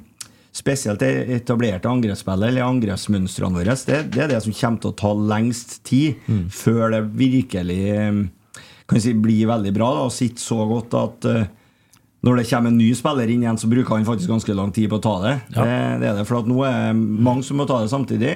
spesielt 0.55 1.01
det 1.03 1.11
etablerte 1.35 1.89
angrepsspillet, 1.89 2.49
eller 2.49 2.65
angrepsmønstrene 2.65 3.59
våre, 3.59 3.77
det, 3.87 4.01
det 4.15 4.25
er 4.25 4.33
det 4.33 4.41
som 4.45 4.55
kommer 4.55 4.81
til 4.81 4.91
å 4.91 4.97
ta 4.97 5.13
lengst 5.35 5.79
tid 5.87 6.19
før 6.53 6.95
det 6.95 7.03
virkelig 7.19 7.79
eh, 7.93 8.21
kan 8.89 9.01
si, 9.03 9.13
blir 9.13 9.49
veldig 9.49 9.73
bra 9.75 9.93
da, 9.95 10.05
og 10.07 10.13
sitter 10.15 10.41
så 10.41 10.63
godt 10.65 10.95
at 10.97 11.27
uh, 11.29 11.49
når 12.25 12.39
det 12.39 12.47
kommer 12.49 12.73
en 12.73 12.79
ny 12.81 12.89
spiller 12.97 13.31
inn 13.31 13.43
igjen, 13.45 13.59
så 13.61 13.69
bruker 13.71 13.95
han 13.95 14.07
faktisk 14.07 14.31
ganske 14.31 14.55
lang 14.57 14.71
tid 14.75 14.89
på 14.91 14.97
å 14.97 15.03
ta 15.03 15.13
det. 15.23 15.35
Det, 15.53 15.67
det 16.01 16.09
er 16.09 16.17
det, 16.17 16.25
For 16.27 16.41
at 16.41 16.49
nå 16.49 16.63
er 16.67 16.79
det 16.89 16.95
mange 16.97 17.45
som 17.47 17.61
må 17.61 17.67
ta 17.69 17.77
det 17.83 17.91
samtidig. 17.93 18.33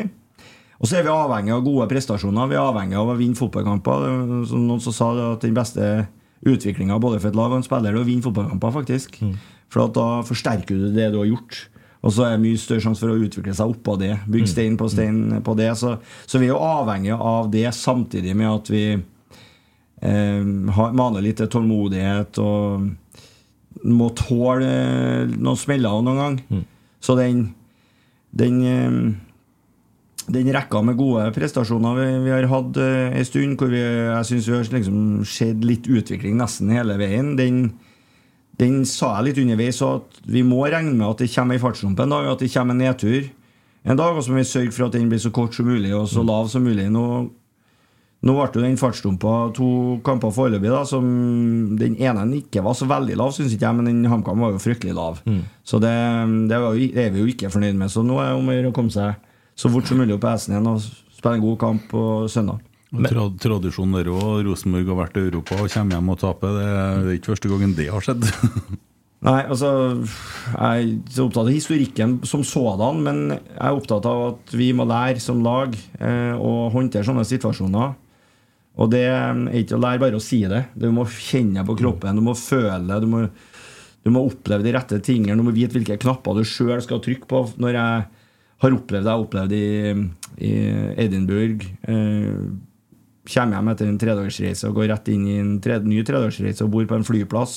Og 0.80 0.88
så 0.88 1.00
er 1.00 1.08
vi 1.08 1.12
avhengig 1.12 1.52
av 1.56 1.66
gode 1.66 1.90
prestasjoner. 1.92 2.48
Vi 2.52 2.56
er 2.56 2.64
avhengig 2.64 3.00
av 3.00 3.12
å 3.12 3.18
vinne 3.20 3.40
fotballkamper. 3.40 4.06
Er 4.08 4.46
som 4.48 4.64
Noen 4.70 4.84
som 4.84 4.96
sa 4.96 5.10
det 5.18 5.26
at 5.34 5.44
den 5.44 5.58
beste 5.58 5.90
utviklinga 6.48 7.00
både 7.00 7.20
for 7.20 7.32
et 7.32 7.40
lag 7.40 7.52
og 7.52 7.60
en 7.60 7.68
spiller 7.68 7.92
er 7.92 8.00
å 8.00 8.08
vinne 8.08 8.24
fotballkamper, 8.24 8.74
faktisk. 8.78 9.20
For 9.74 9.88
at 9.88 9.98
da 9.98 10.08
forsterker 10.28 10.80
du 10.80 10.90
det 10.96 11.10
du 11.12 11.20
har 11.20 11.30
gjort. 11.34 11.66
Og 12.04 12.12
så 12.12 12.26
er 12.26 12.36
det 12.36 12.44
mye 12.44 12.60
større 12.60 12.84
sjanse 12.84 13.04
for 13.06 13.14
å 13.14 13.24
utvikle 13.24 13.56
seg 13.56 13.72
oppå 13.72 13.96
det. 14.02 14.12
Bygge 14.28 14.52
stein 14.52 14.76
på 14.80 14.90
stein 14.92 15.40
på 15.44 15.56
det. 15.56 15.70
Så, 15.80 15.96
så 16.28 16.42
vi 16.42 16.50
er 16.50 16.54
jo 16.54 16.60
avhengig 16.60 17.16
av 17.16 17.48
det, 17.54 17.66
samtidig 17.78 18.36
med 18.36 18.50
at 18.50 18.72
vi 18.74 18.84
eh, 18.92 20.44
maner 20.44 21.24
litt 21.24 21.40
til 21.40 21.52
tålmodighet 21.54 22.42
og 22.44 22.90
må 23.88 24.10
tåle 24.20 24.68
eh, 24.68 25.36
noen 25.38 25.60
smeller 25.60 26.04
noen 26.04 26.24
gang. 26.24 26.66
Så 27.04 27.16
den, 27.20 27.46
den 28.36 28.60
eh, 28.68 29.00
den 30.32 30.54
rekka 30.56 30.80
med 30.86 30.96
gode 31.00 31.26
prestasjoner 31.36 31.98
vi, 31.98 32.06
vi 32.24 32.32
har 32.32 32.46
hatt 32.48 32.78
uh, 32.80 33.12
en 33.12 33.26
stund, 33.28 33.58
hvor 33.60 33.72
vi, 33.74 33.82
jeg 33.82 34.28
syns 34.30 34.46
vi 34.48 34.56
har 34.56 34.70
liksom 34.78 35.00
sett 35.28 35.66
litt 35.68 35.90
utvikling 35.92 36.38
nesten 36.40 36.72
hele 36.72 36.96
veien, 37.00 37.34
den, 37.40 37.66
den 38.62 38.84
sa 38.86 39.16
jeg 39.18 39.26
litt 39.32 39.40
underveis 39.44 39.80
at 39.86 40.20
vi 40.30 40.44
må 40.46 40.60
regne 40.70 40.94
med 40.94 41.08
at 41.10 41.24
det 41.24 41.32
kommer 41.34 41.56
ei 41.58 41.62
fartsdump 41.64 42.00
en 42.04 42.14
dag, 42.14 42.28
at 42.36 42.44
det 42.44 42.52
kommer 42.54 42.76
en 42.78 42.84
nedtur 42.86 43.30
en 43.84 43.98
dag, 44.00 44.16
og 44.16 44.24
så 44.24 44.32
må 44.32 44.38
vi 44.40 44.48
sørge 44.48 44.72
for 44.72 44.86
at 44.88 44.94
den 44.96 45.10
blir 45.12 45.20
så 45.20 45.32
kort 45.34 45.56
som 45.58 45.66
mulig 45.68 45.90
og 45.98 46.06
så 46.08 46.22
lav 46.24 46.48
som 46.48 46.64
mulig. 46.64 46.86
Nå, 46.94 47.02
nå 48.24 48.36
ble 48.38 48.46
jo 48.56 48.62
den 48.64 48.78
fartsdumpa 48.80 49.32
to 49.58 49.66
kamper 50.06 50.32
foreløpig, 50.32 50.70
da, 50.72 50.84
som 50.88 51.04
den 51.82 51.98
ene 52.00 52.24
ikke 52.38 52.64
var 52.64 52.78
så 52.80 52.88
veldig 52.88 53.18
lav, 53.20 53.34
syns 53.36 53.52
ikke 53.58 53.66
jeg, 53.68 53.76
men 53.82 53.90
den 53.90 54.06
HamKam 54.08 54.40
var 54.40 54.54
jo 54.56 54.62
fryktelig 54.64 54.94
lav. 54.96 55.20
Så 55.68 55.82
det, 55.84 55.92
det, 56.48 56.62
var, 56.64 56.78
jo- 56.80 56.94
det 56.96 57.04
er 57.04 57.12
vi 57.12 57.20
jo 57.26 57.32
ikke 57.34 57.52
fornøyd 57.52 57.76
med. 57.82 57.92
Så 57.92 58.06
nå 58.08 58.22
er 58.24 58.30
det 58.32 58.38
om 58.40 58.48
å 58.48 58.56
gjøre 58.56 58.72
å 58.72 58.78
komme 58.78 58.94
seg 58.96 59.18
så 59.60 59.70
fort 59.74 59.90
som 59.92 60.00
mulig 60.00 60.16
opp 60.16 60.24
på 60.24 60.32
hesten 60.32 60.56
igjen 60.56 60.70
og 60.72 60.80
spille 60.86 61.36
en 61.42 61.44
god 61.44 61.60
kamp 61.66 61.90
på 61.92 62.06
søndag. 62.32 62.64
Tra 62.94 63.26
tradisjon 63.42 63.96
der 63.96 64.10
òg. 64.14 64.44
Rosenborg 64.46 64.90
har 64.92 65.00
vært 65.00 65.16
i 65.18 65.28
Europa 65.28 65.58
og 65.58 65.72
kommer 65.74 65.98
hjem 65.98 66.12
og 66.14 66.20
taper. 66.22 66.58
Det 66.58 66.66
er 66.70 67.14
ikke 67.16 67.32
første 67.34 67.50
gangen 67.50 67.78
det 67.78 67.88
har 67.90 68.06
skjedd. 68.06 68.28
Nei, 69.24 69.40
altså 69.48 69.70
Jeg 70.04 70.60
er 70.60 70.82
ikke 70.84 71.16
så 71.16 71.26
opptatt 71.30 71.48
av 71.48 71.54
historikken 71.54 72.16
som 72.28 72.44
sådan, 72.44 73.00
men 73.06 73.20
jeg 73.32 73.56
er 73.56 73.78
opptatt 73.78 74.08
av 74.10 74.24
at 74.34 74.56
vi 74.60 74.74
må 74.76 74.86
lære 74.90 75.24
som 75.24 75.40
lag 75.46 75.74
eh, 75.74 76.34
å 76.36 76.68
håndtere 76.74 77.08
sånne 77.08 77.24
situasjoner. 77.28 77.94
Og 78.74 78.90
det 78.92 79.06
er 79.08 79.40
ikke 79.62 79.78
å 79.78 79.84
lære 79.84 80.02
bare 80.02 80.20
å 80.20 80.24
si 80.24 80.42
det. 80.50 80.66
Du 80.76 80.90
må 80.92 81.06
kjenne 81.08 81.64
på 81.66 81.78
kroppen, 81.80 82.20
du 82.20 82.26
må 82.26 82.36
føle. 82.38 83.00
Du 83.00 83.08
må, 83.10 83.24
du 84.04 84.12
må 84.12 84.26
oppleve 84.28 84.66
de 84.66 84.76
rette 84.76 85.00
tingene, 85.06 85.40
du 85.40 85.48
må 85.48 85.56
vite 85.56 85.78
hvilke 85.78 86.02
knapper 86.04 86.42
du 86.42 86.44
sjøl 86.44 86.84
skal 86.84 87.02
trykke 87.06 87.30
på. 87.30 87.46
Når 87.64 87.80
jeg 87.80 88.04
har 88.64 88.78
opplevd 88.78 89.08
det 89.08 89.14
jeg 89.14 89.18
har 89.18 89.26
opplevd 89.26 89.58
i, 89.58 89.66
i 90.44 90.54
Edinburgh 91.06 91.66
eh, 91.88 92.46
Kommer 93.24 93.56
hjem 93.58 93.70
etter 93.72 93.88
en 93.88 94.00
tredagsreise 94.02 94.68
og 94.68 94.80
går 94.80 94.90
rett 94.92 95.14
inn 95.14 95.28
i 95.32 95.38
en 95.40 95.54
tre, 95.64 95.78
ny 95.80 96.02
tredagsreise 96.04 96.66
og 96.66 96.74
bor 96.74 96.88
på 96.90 96.98
en 96.98 97.06
flyplass 97.08 97.54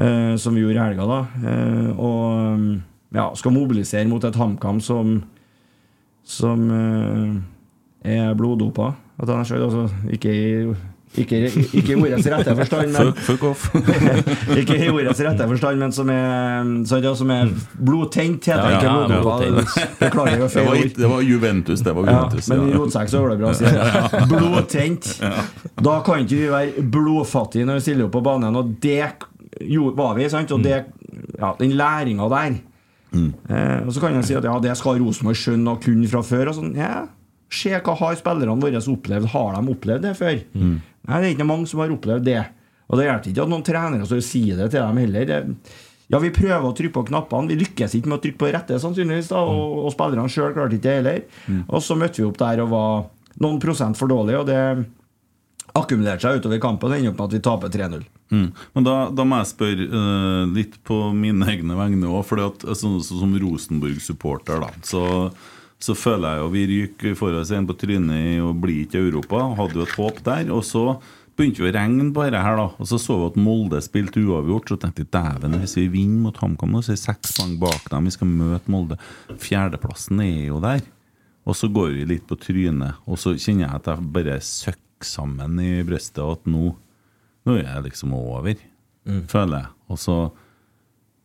eh, 0.00 0.34
som 0.40 0.56
vi 0.56 0.62
gjorde 0.62 0.78
i 0.78 0.84
helga, 0.86 1.08
da. 1.08 1.18
Eh, 1.52 1.90
og 2.00 3.18
ja, 3.18 3.26
skal 3.36 3.52
mobilisere 3.52 4.08
mot 4.08 4.24
et 4.24 4.38
HamKam 4.40 4.80
som 4.84 5.18
som 6.28 6.64
eh, 6.70 7.36
er 8.04 8.34
bloddopa. 8.36 8.92
Altså, 9.18 9.88
ikke 10.12 10.32
i 10.32 10.48
Ikke, 11.16 11.38
ikke 11.72 11.94
i 11.94 11.96
ordets 11.96 12.26
rette 12.28 12.52
forstand, 12.58 12.92
men 12.92 13.12
Fuck, 13.24 13.44
fuck. 13.56 13.88
Ikke 14.60 14.76
i 14.76 14.88
ordets 14.92 15.20
rette 15.24 15.46
forstand, 15.48 15.80
men 15.80 15.92
som 15.96 16.10
er, 16.12 17.14
som 17.16 17.30
er 17.32 17.48
blodtent, 17.80 18.44
heter 18.44 18.60
det. 18.60 18.74
Ja, 18.74 18.76
Ikke 18.76 19.14
ja, 19.16 19.22
blodtent. 19.24 19.72
Beklager, 20.02 20.42
var 20.44 20.52
feil 20.52 20.68
ord. 20.74 20.92
det 20.98 21.10
var 21.14 21.24
Juventus. 21.24 21.80
Det 21.86 21.94
var 21.96 22.06
Ja, 22.10 22.18
Juventus. 22.18 22.48
men 22.52 22.60
i 22.66 22.70
ja. 22.70 22.76
rotsekk 22.82 23.08
så 23.14 23.22
går 23.24 23.34
det 23.34 23.38
bra 23.40 23.50
å 23.50 23.56
si. 23.56 23.72
Blodtent. 24.34 25.10
Da 25.88 25.96
kan 26.06 26.22
ikke 26.26 26.38
vi 26.42 26.52
være 26.52 26.86
blodfattige 26.98 27.66
når 27.68 27.80
vi 27.80 27.86
stiller 27.88 28.08
opp 28.08 28.16
på 28.18 28.24
banen, 28.28 28.60
og 28.60 28.74
det 28.84 29.00
jo, 29.64 29.88
var 29.96 30.14
vi. 30.18 30.28
sant? 30.30 30.52
Og 30.54 30.62
det, 30.62 30.82
ja, 31.38 31.54
den 31.58 31.72
læringa 31.78 32.28
der. 32.36 32.58
Eh, 33.16 33.86
og 33.86 33.92
Så 33.96 34.00
kan 34.04 34.14
jeg 34.20 34.26
si 34.28 34.36
at 34.36 34.44
ja, 34.44 34.58
det 34.62 34.76
skal 34.78 35.00
Rosenborg 35.00 35.38
skjønne 35.40 35.72
og 35.72 35.80
kunne 35.82 36.08
fra 36.12 36.20
før. 36.22 36.50
og 36.52 36.58
sånn, 36.60 36.74
ja, 36.76 37.06
Se 37.48 37.72
hva 37.72 37.96
har 37.96 38.16
spillerne 38.20 38.60
våre 38.60 38.80
opplevd. 38.92 39.32
Har 39.32 39.56
de 39.56 39.74
opplevd 39.74 40.04
det 40.04 40.14
før? 40.18 40.40
Nei, 40.54 41.20
det 41.20 41.26
er 41.26 41.34
ikke 41.34 41.48
mange 41.48 41.68
som 41.70 41.80
har 41.80 41.92
opplevd 41.94 42.26
det. 42.28 42.40
Og 42.88 42.98
det 42.98 43.06
hjelper 43.08 43.32
ikke 43.32 43.44
at 43.44 43.52
noen 43.52 43.64
trenere 43.66 44.08
står 44.08 44.22
og 44.22 44.26
sier 44.26 44.58
det 44.60 44.70
til 44.72 44.82
dem 44.82 45.00
heller. 45.02 45.28
Det, 45.28 45.38
ja, 46.08 46.20
Vi 46.20 46.32
prøver 46.32 46.64
å 46.64 46.74
trykke 46.76 46.96
på 46.96 47.06
knappene. 47.10 47.52
Vi 47.52 47.58
lykkes 47.62 47.96
ikke 47.98 48.12
med 48.12 48.18
å 48.18 48.22
trykke 48.24 48.40
på 48.40 48.52
rette, 48.54 48.80
sannsynligvis. 48.80 49.32
da, 49.32 49.42
Og, 49.44 49.80
og 49.84 49.92
spillerne 49.92 50.32
sjøl 50.32 50.54
klarte 50.56 50.78
ikke 50.78 50.86
det 50.88 50.94
heller. 51.00 51.24
Og 51.68 51.82
så 51.84 51.96
møtte 52.00 52.22
vi 52.22 52.28
opp 52.28 52.38
der 52.40 52.64
og 52.64 52.72
var 52.72 52.94
noen 53.44 53.60
prosent 53.62 53.98
for 53.98 54.10
dårlige, 54.10 54.40
og 54.40 54.48
det 54.48 54.62
akkumulerte 55.78 56.24
seg 56.24 56.40
utover 56.40 56.60
kampen 56.62 56.90
og 56.90 56.96
ender 56.96 57.12
opp 57.12 57.20
med 57.20 57.28
at 57.28 57.36
vi 57.36 57.42
taper 57.44 57.74
3-0. 57.74 58.06
Mm. 58.32 58.48
Men 58.76 58.86
da, 58.86 58.94
da 59.14 59.24
må 59.28 59.38
jeg 59.40 59.50
spørre 59.52 59.86
uh, 59.92 60.42
litt 60.56 60.80
på 60.88 60.96
mine 61.16 61.46
egne 61.52 61.76
vegne 61.78 62.08
òg. 62.10 62.24
For 62.28 62.42
sånn, 62.72 62.98
så, 63.04 63.20
som 63.20 63.36
Rosenborg-supporter, 63.44 64.64
da, 64.64 64.72
så, 64.84 65.04
så 65.78 65.94
føler 65.94 66.34
jeg 66.34 66.42
jo 66.42 66.50
vi 66.54 66.64
ryker 66.72 67.38
oss 67.38 67.52
en 67.54 67.68
på 67.68 67.76
trynet 67.78 68.42
og 68.42 68.58
blir 68.62 68.82
ikke 68.82 68.98
i 68.98 69.08
Europa. 69.10 69.44
Hadde 69.58 69.78
jo 69.78 69.86
et 69.86 69.96
håp 69.98 70.20
der. 70.26 70.50
Og 70.54 70.64
så 70.66 70.82
begynte 71.38 71.62
jo 71.62 71.68
å 71.68 71.74
regne 71.74 72.08
på 72.14 72.24
dette 72.26 72.42
her, 72.42 72.58
da. 72.58 72.66
Og 72.78 72.90
så 72.90 72.98
så 72.98 73.14
vi 73.20 73.28
at 73.30 73.38
Molde 73.38 73.80
spilte 73.84 74.22
uavgjort. 74.24 74.72
Så 74.72 74.80
tenkte 74.82 75.04
jeg 75.04 75.12
dæven, 75.14 75.54
hvis 75.62 75.76
vi 75.78 75.86
vinner 75.92 76.26
mot 76.26 76.40
HamKam 76.42 76.74
nå, 76.74 76.82
så 76.82 76.92
er 76.92 76.98
vi 76.98 77.04
seks 77.04 77.36
poeng 77.38 77.54
bak 77.62 77.86
dem. 77.92 78.10
Vi 78.10 78.16
skal 78.16 78.32
møte 78.32 78.74
Molde. 78.74 78.98
Fjerdeplassen 79.38 80.24
er 80.26 80.48
jo 80.48 80.58
der. 80.64 80.82
Og 81.48 81.56
så 81.56 81.70
går 81.72 81.94
vi 81.94 82.10
litt 82.10 82.26
på 82.28 82.36
trynet, 82.36 82.98
og 83.08 83.16
så 83.22 83.32
kjenner 83.38 83.68
jeg 83.68 83.78
at 83.78 83.86
jeg 83.88 84.10
bare 84.18 84.34
søkker 84.44 85.06
sammen 85.08 85.54
i 85.62 85.78
brystet, 85.86 86.20
og 86.20 86.40
at 86.40 86.50
nå 86.50 86.74
nå 87.48 87.54
er 87.56 87.64
jeg 87.64 87.86
liksom 87.86 88.12
over, 88.18 88.58
føler 89.30 89.62
jeg. 89.62 89.70
Og 89.88 90.00
så 90.02 90.16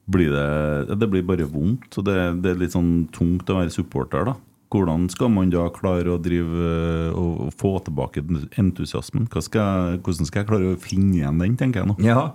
blir 0.06 0.34
det 0.34 0.98
Det 1.00 1.10
blir 1.10 1.24
bare 1.24 1.48
vondt. 1.48 1.98
Og 1.98 2.08
det, 2.08 2.18
det 2.44 2.52
er 2.52 2.60
litt 2.60 2.76
sånn 2.76 3.08
tungt 3.16 3.50
å 3.50 3.62
være 3.62 3.74
supporter, 3.74 4.28
da. 4.32 4.36
Hvordan 4.74 5.06
skal 5.14 5.30
man 5.30 5.52
da 5.54 5.68
klare 5.70 6.16
å 6.16 6.22
drive 6.22 6.70
og 7.14 7.42
og 7.44 7.54
få 7.54 7.76
tilbake 7.86 8.24
entusiasmen? 8.58 9.28
Skal, 9.30 10.00
hvordan 10.02 10.30
skal 10.30 10.42
jeg 10.42 10.50
klare 10.50 10.72
å 10.74 10.80
finne 10.82 11.20
igjen 11.20 11.42
den, 11.44 11.58
tenker 11.60 11.84
jeg 11.84 11.92
nå. 11.92 11.98
Ja. 12.02 12.32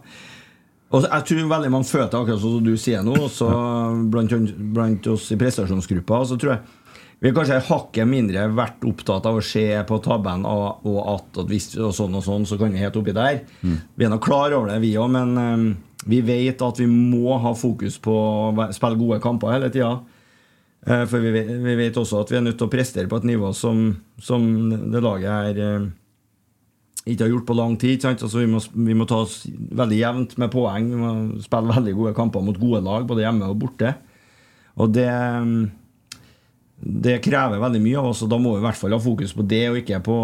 Og 0.88 1.04
jeg 1.04 1.24
tror 1.28 1.48
veldig 1.50 1.70
mange 1.74 1.88
føler 1.88 2.07
det 2.09 2.16
akkurat 2.20 2.40
sånn 2.40 2.54
som 2.59 2.64
du 2.64 2.76
sier 2.81 3.02
nå, 3.04 3.16
også 3.26 3.48
blant, 4.12 4.35
blant 4.72 5.09
oss 5.12 5.26
i 5.35 5.40
prestasjonsgruppa. 5.40 6.22
Så 6.31 6.38
tror 6.40 6.54
jeg 6.54 6.62
vi 7.18 7.33
har 7.33 7.35
kanskje 7.35 7.59
hakket 7.66 8.07
mindre 8.07 8.44
vært 8.54 8.85
opptatt 8.87 9.26
av 9.26 9.40
å 9.40 9.42
se 9.42 9.66
på 9.88 9.96
tabben 10.04 10.44
og, 10.46 10.85
og 10.87 10.98
at, 11.16 11.40
at 11.42 11.48
hvis 11.50 11.72
og 11.74 11.90
sånn 11.96 12.14
og 12.14 12.22
sånn, 12.22 12.46
så 12.46 12.54
kan 12.61 12.70
vi 12.70 12.78
helt 12.78 12.94
oppi 13.00 13.14
der. 13.16 13.40
Vi 13.98 14.07
er 14.07 14.12
nå 14.12 14.20
klar 14.22 14.54
over 14.54 14.70
det, 14.70 14.78
vi 14.85 14.92
òg, 14.94 15.11
men 15.16 15.33
eh, 15.42 15.64
vi 16.09 16.21
vet 16.25 16.62
at 16.64 16.81
vi 16.81 16.87
må 16.88 17.37
ha 17.42 17.53
fokus 17.57 17.99
på 18.01 18.14
å 18.14 18.68
spille 18.73 18.99
gode 19.01 19.21
kamper 19.23 19.53
hele 19.55 19.68
tida. 19.75 19.92
Eh, 20.87 21.05
For 21.11 21.21
vi 21.21 21.77
vet, 21.77 21.97
også 22.01 22.23
at 22.23 22.33
vi 22.33 22.38
er 22.38 22.44
nødt 22.47 22.59
til 22.61 22.68
å 22.68 22.73
prestere 22.73 23.11
på 23.11 23.18
et 23.21 23.27
nivå 23.29 23.53
som, 23.57 23.90
som 24.16 24.44
det 24.92 25.03
laget 25.05 25.29
her 25.29 25.64
eh, 25.64 25.88
ikke 27.09 27.25
har 27.25 27.33
gjort 27.33 27.49
på 27.49 27.57
lang 27.57 27.77
tid. 27.81 28.05
Altså, 28.05 28.38
vi, 28.40 28.49
må, 28.51 28.61
vi 28.88 28.97
må 28.97 29.07
ta 29.09 29.23
oss 29.25 29.42
veldig 29.49 29.99
jevnt 29.99 30.37
med 30.40 30.53
poeng. 30.53 30.88
Vi 30.92 31.01
må 31.01 31.12
spille 31.44 31.77
veldig 31.77 31.94
gode 31.97 32.14
kamper 32.16 32.44
mot 32.44 32.61
gode 32.61 32.83
lag, 32.85 33.07
både 33.09 33.25
hjemme 33.25 33.49
og 33.49 33.61
borte. 33.66 33.94
Og 34.79 34.92
det 34.94 35.11
Det 36.79 37.16
krever 37.25 37.59
veldig 37.59 37.81
mye 37.83 37.99
av 37.99 38.12
oss, 38.12 38.21
og 38.23 38.29
da 38.31 38.37
må 38.38 38.53
vi 38.55 38.61
i 38.61 38.66
hvert 38.68 38.79
fall 38.79 38.92
ha 38.94 39.01
fokus 39.03 39.33
på 39.35 39.42
det, 39.51 39.64
og 39.68 39.81
ikke 39.81 39.99
på, 40.07 40.18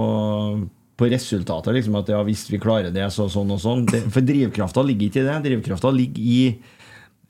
på 0.97 1.09
resultatet. 1.11 1.75
Liksom, 1.75 1.99
at 1.99 2.11
ja, 2.15 2.23
hvis 2.27 2.47
vi 2.53 2.61
klarer 2.63 2.95
det, 2.95 3.05
så 3.15 3.27
sånn 3.33 3.51
og 3.55 3.61
sånn. 3.63 3.85
Det, 3.91 4.05
for 4.15 4.25
drivkrafta 4.27 4.85
ligger 4.87 5.11
ikke 5.11 5.23
i 5.25 5.29
det. 5.29 5.37
Drivkrafta 5.49 5.91
ligger 5.95 6.23
i 6.23 6.41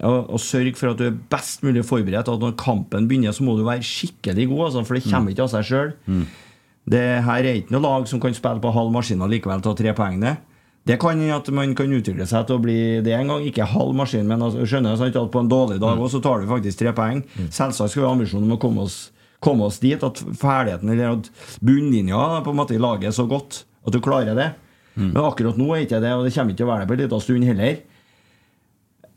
å, 0.04 0.14
å 0.36 0.40
sørge 0.42 0.74
for 0.76 0.92
at 0.92 1.00
du 1.00 1.06
er 1.08 1.20
best 1.32 1.64
mulig 1.64 1.84
forberedt. 1.88 2.28
At 2.28 2.42
når 2.42 2.56
kampen 2.60 3.08
begynner, 3.10 3.36
så 3.36 3.46
må 3.46 3.56
du 3.58 3.64
være 3.66 3.84
skikkelig 3.86 4.48
god, 4.52 4.66
altså, 4.68 4.84
for 4.88 4.98
det 4.98 5.06
kommer 5.08 5.34
ikke 5.34 5.46
av 5.46 5.54
seg 5.54 5.70
sjøl. 5.70 5.94
Det 6.84 7.04
her 7.24 7.46
er 7.48 7.62
ikke 7.62 7.72
noe 7.72 7.86
lag 7.86 8.10
som 8.10 8.20
kan 8.20 8.34
spille 8.36 8.60
på 8.60 8.74
halv 8.74 8.90
maskin 8.92 9.22
og 9.24 9.30
likevel 9.32 9.62
ta 9.64 9.72
tre 9.78 9.94
poeng 9.96 10.18
ned. 10.20 10.42
Det 10.84 10.98
kan 11.00 11.16
at 11.32 11.46
man 11.48 11.70
kan 11.72 11.88
utvikle 11.96 12.26
seg 12.28 12.44
til 12.44 12.58
å 12.58 12.60
bli 12.60 13.00
det 13.00 13.14
en 13.16 13.30
gang. 13.32 13.44
Ikke 13.48 13.64
halv 13.64 13.94
maskin, 13.96 14.26
men 14.28 14.44
altså, 14.44 14.66
skjønner 14.68 14.98
sant, 15.00 15.16
at 15.16 15.30
på 15.32 15.40
en 15.40 15.48
dårlig 15.48 15.78
dag 15.80 15.96
også, 15.96 16.18
så 16.18 16.26
tar 16.26 16.42
du 16.44 16.50
faktisk 16.50 16.82
tre 16.82 16.92
poeng. 16.92 17.22
Selvsagt 17.48 17.94
skal 17.94 18.02
vi 18.02 18.08
ha 18.10 18.12
ambisjon 18.12 18.44
om 18.44 18.52
å 18.52 18.60
komme 18.60 18.84
oss, 18.84 19.06
komme 19.44 19.68
oss 19.68 19.80
dit. 19.84 20.00
At 20.02 20.20
ferdigheten 20.40 20.90
eller 20.94 21.18
at 21.18 21.30
bunnlinja 21.64 22.42
på 22.44 22.54
en 22.54 22.62
måte 22.64 22.80
lager 22.80 23.12
er 23.12 23.16
så 23.16 23.28
godt 23.30 23.62
at 23.84 23.92
du 23.94 24.00
klarer 24.04 24.36
det. 24.38 24.50
Men 24.94 25.24
akkurat 25.26 25.58
nå 25.58 25.72
er 25.74 25.84
ikke 25.88 25.98
det, 26.00 26.12
og 26.14 26.22
det 26.24 26.30
kommer 26.36 26.54
ikke 26.54 26.60
til 26.62 26.68
å 26.68 26.70
være 26.70 26.84
det 26.84 26.88
på 26.88 26.94
en 26.96 27.00
liten 27.04 27.22
stund 27.24 27.46
heller. 27.50 27.82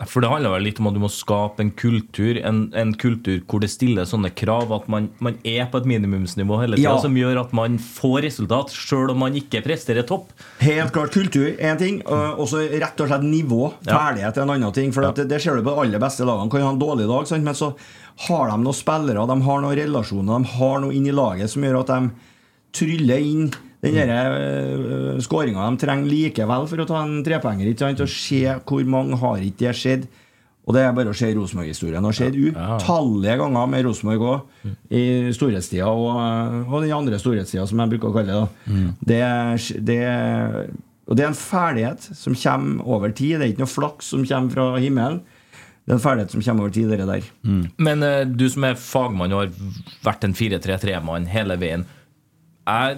For 0.05 0.21
det 0.21 0.29
handler 0.29 0.51
vel 0.53 0.65
litt 0.67 0.77
om 0.77 0.91
at 0.91 0.93
du 0.93 0.99
må 1.01 1.07
skape 1.09 1.63
en 1.63 1.71
kultur 1.73 2.37
En, 2.45 2.59
en 2.77 2.91
kultur 3.01 3.39
hvor 3.49 3.63
det 3.63 3.69
stiller 3.73 4.05
sånne 4.05 4.29
krav 4.37 4.69
at 4.75 4.85
man, 4.93 5.07
man 5.25 5.39
er 5.41 5.65
på 5.71 5.79
et 5.81 5.87
minimumsnivå 5.89 6.59
hele 6.61 6.77
tida, 6.77 6.91
Ja. 6.91 6.99
som 7.01 7.17
gjør 7.17 7.39
at 7.41 7.55
man 7.57 7.79
får 7.81 8.19
resultat, 8.27 8.75
sjøl 8.77 9.15
om 9.15 9.23
man 9.25 9.33
ikke 9.39 9.63
presterer 9.65 10.05
topp. 10.05 10.29
Helt 10.61 10.93
klart 10.93 11.15
kultur 11.17 11.47
er 11.49 11.71
en 11.71 11.81
ting, 11.81 11.97
og 12.05 12.45
så 12.51 12.61
rett 12.69 13.01
og 13.01 13.09
slett 13.09 13.25
nivå. 13.25 13.71
Ferdighet 13.87 14.37
er 14.37 14.45
en 14.45 14.53
annen 14.53 14.75
ting. 14.77 14.93
For 14.93 15.07
ja. 15.07 15.15
det, 15.17 15.25
det 15.31 15.41
ser 15.41 15.57
du 15.57 15.65
på 15.65 15.73
de 15.73 15.87
aller 15.87 16.03
beste 16.05 16.29
lagene. 16.29 16.51
Kan 16.53 16.67
ha 16.67 16.75
en 16.75 16.83
dårlig 16.85 17.09
dag, 17.09 17.25
sant? 17.33 17.47
men 17.47 17.57
så 17.57 17.71
har 18.25 18.49
de 18.49 18.57
noen 18.63 18.75
spillere, 18.75 19.27
de 19.29 19.37
har 19.45 19.61
noen 19.61 19.77
relasjoner, 19.77 20.33
de 20.41 20.57
har 20.57 20.81
noe 20.81 20.95
inn 20.97 21.05
i 21.05 21.15
laget 21.15 21.53
som 21.53 21.65
gjør 21.65 21.81
at 21.83 21.93
de 21.93 21.99
tryller 22.77 23.23
inn 23.23 23.49
den 23.81 23.93
mm. 23.93 25.19
skåringa 25.21 25.67
de 25.69 25.81
trenger 25.83 26.09
likevel 26.09 26.65
for 26.69 26.81
å 26.81 26.87
ta 26.89 27.03
en 27.03 27.19
trepenger. 27.25 27.69
Og 27.93 28.09
se 28.09 28.41
hvor 28.65 28.87
mange 28.89 29.19
har 29.21 29.43
ikke 29.45 29.67
det 29.67 29.75
skjedd. 29.77 30.07
Og 30.67 30.75
det 30.75 30.81
er 30.83 30.95
bare 30.97 31.13
å 31.13 31.15
se 31.15 31.29
Rosenborg-historien. 31.31 32.03
Det 32.03 32.09
har 32.09 32.17
skjedd 32.17 32.39
utallige 32.49 33.37
ganger 33.39 33.69
med 33.71 33.85
Rosenborg 33.87 34.25
òg, 34.27 34.73
i 34.91 35.03
storhetstida 35.35 35.87
og, 35.87 36.09
og 36.65 36.81
den 36.83 36.91
andre 36.97 37.19
storhetstida, 37.21 37.63
som 37.69 37.79
jeg 37.79 37.93
bruker 37.93 38.09
å 38.09 38.17
kalle 38.17 38.41
det. 38.41 38.73
Mm. 38.73 38.89
Det, 38.99 39.21
det, 39.87 40.01
og 41.07 41.15
det 41.15 41.23
er 41.23 41.31
en 41.31 41.39
ferdighet 41.39 42.09
som 42.19 42.35
kommer 42.35 42.91
over 42.97 43.15
tid. 43.15 43.37
Det 43.37 43.45
er 43.45 43.53
ikke 43.53 43.63
noe 43.63 43.75
flaks 43.77 44.11
som 44.11 44.27
kommer 44.27 44.57
fra 44.57 44.67
himmelen. 44.83 45.21
Det 45.87 45.93
er 45.93 45.99
en 46.01 46.03
ferdighet 46.03 46.33
som 46.35 46.43
kommer 46.43 46.65
over 46.65 46.73
tid, 46.75 46.89
det 46.91 47.05
der. 47.07 47.29
Men 47.79 48.03
uh, 48.03 48.25
du 48.27 48.43
som 48.51 48.65
er 48.67 48.75
fagmann 48.75 49.31
og 49.31 49.45
har 49.45 49.77
vært 50.03 50.27
en 50.27 50.35
4-3-3-mann 50.35 51.29
hele 51.31 51.55
veien 51.61 51.85
Jeg 52.67 52.97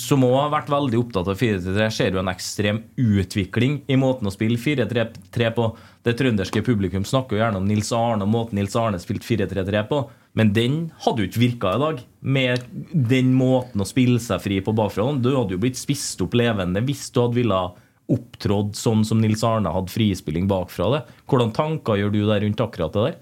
som 0.00 0.24
òg 0.26 0.34
har 0.36 0.52
vært 0.52 0.70
veldig 0.72 0.98
opptatt 1.00 1.28
av 1.32 1.38
4-3-3, 1.40 1.86
ser 1.94 2.14
jo 2.14 2.20
en 2.20 2.30
ekstrem 2.30 2.82
utvikling 3.00 3.78
i 3.88 3.96
måten 4.00 4.28
å 4.28 4.32
spille 4.34 4.60
4-3-3 4.60 5.50
på. 5.56 5.70
Det 6.04 6.14
trønderske 6.18 6.62
publikum 6.66 7.06
snakker 7.08 7.36
jo 7.36 7.42
gjerne 7.42 7.60
om 7.62 7.68
Nils 7.68 7.92
Arne 7.96 8.26
og 8.26 8.32
måten 8.32 8.60
Nils 8.60 8.76
Arne 8.78 9.00
spilte 9.02 9.26
4-3-3 9.26 9.84
på, 9.88 10.02
men 10.36 10.52
den 10.56 10.76
hadde 11.04 11.24
jo 11.24 11.30
ikke 11.30 11.42
virka 11.42 11.72
i 11.72 11.82
dag. 11.82 12.04
Med 12.20 12.66
den 12.92 13.32
måten 13.36 13.82
å 13.82 13.88
spille 13.88 14.20
seg 14.22 14.42
fri 14.44 14.60
på 14.64 14.76
bakfra. 14.76 15.08
Du 15.16 15.32
hadde 15.32 15.56
jo 15.56 15.62
blitt 15.62 15.80
spist 15.80 16.20
opp 16.24 16.36
levende 16.36 16.84
hvis 16.84 17.08
du 17.08 17.22
hadde 17.22 17.40
ville 17.40 17.62
opptrådt 18.12 18.78
sånn 18.78 19.02
som 19.06 19.20
Nils 19.22 19.42
Arne 19.46 19.72
hadde 19.74 19.90
frispilling 19.90 20.46
bakfra 20.50 20.90
det. 20.94 21.00
Hvordan 21.26 21.54
tanker 21.56 21.98
gjør 21.98 22.12
du 22.14 22.20
der 22.28 22.44
rundt 22.44 22.62
akkurat 22.62 22.94
det 22.94 23.06
der? 23.08 23.16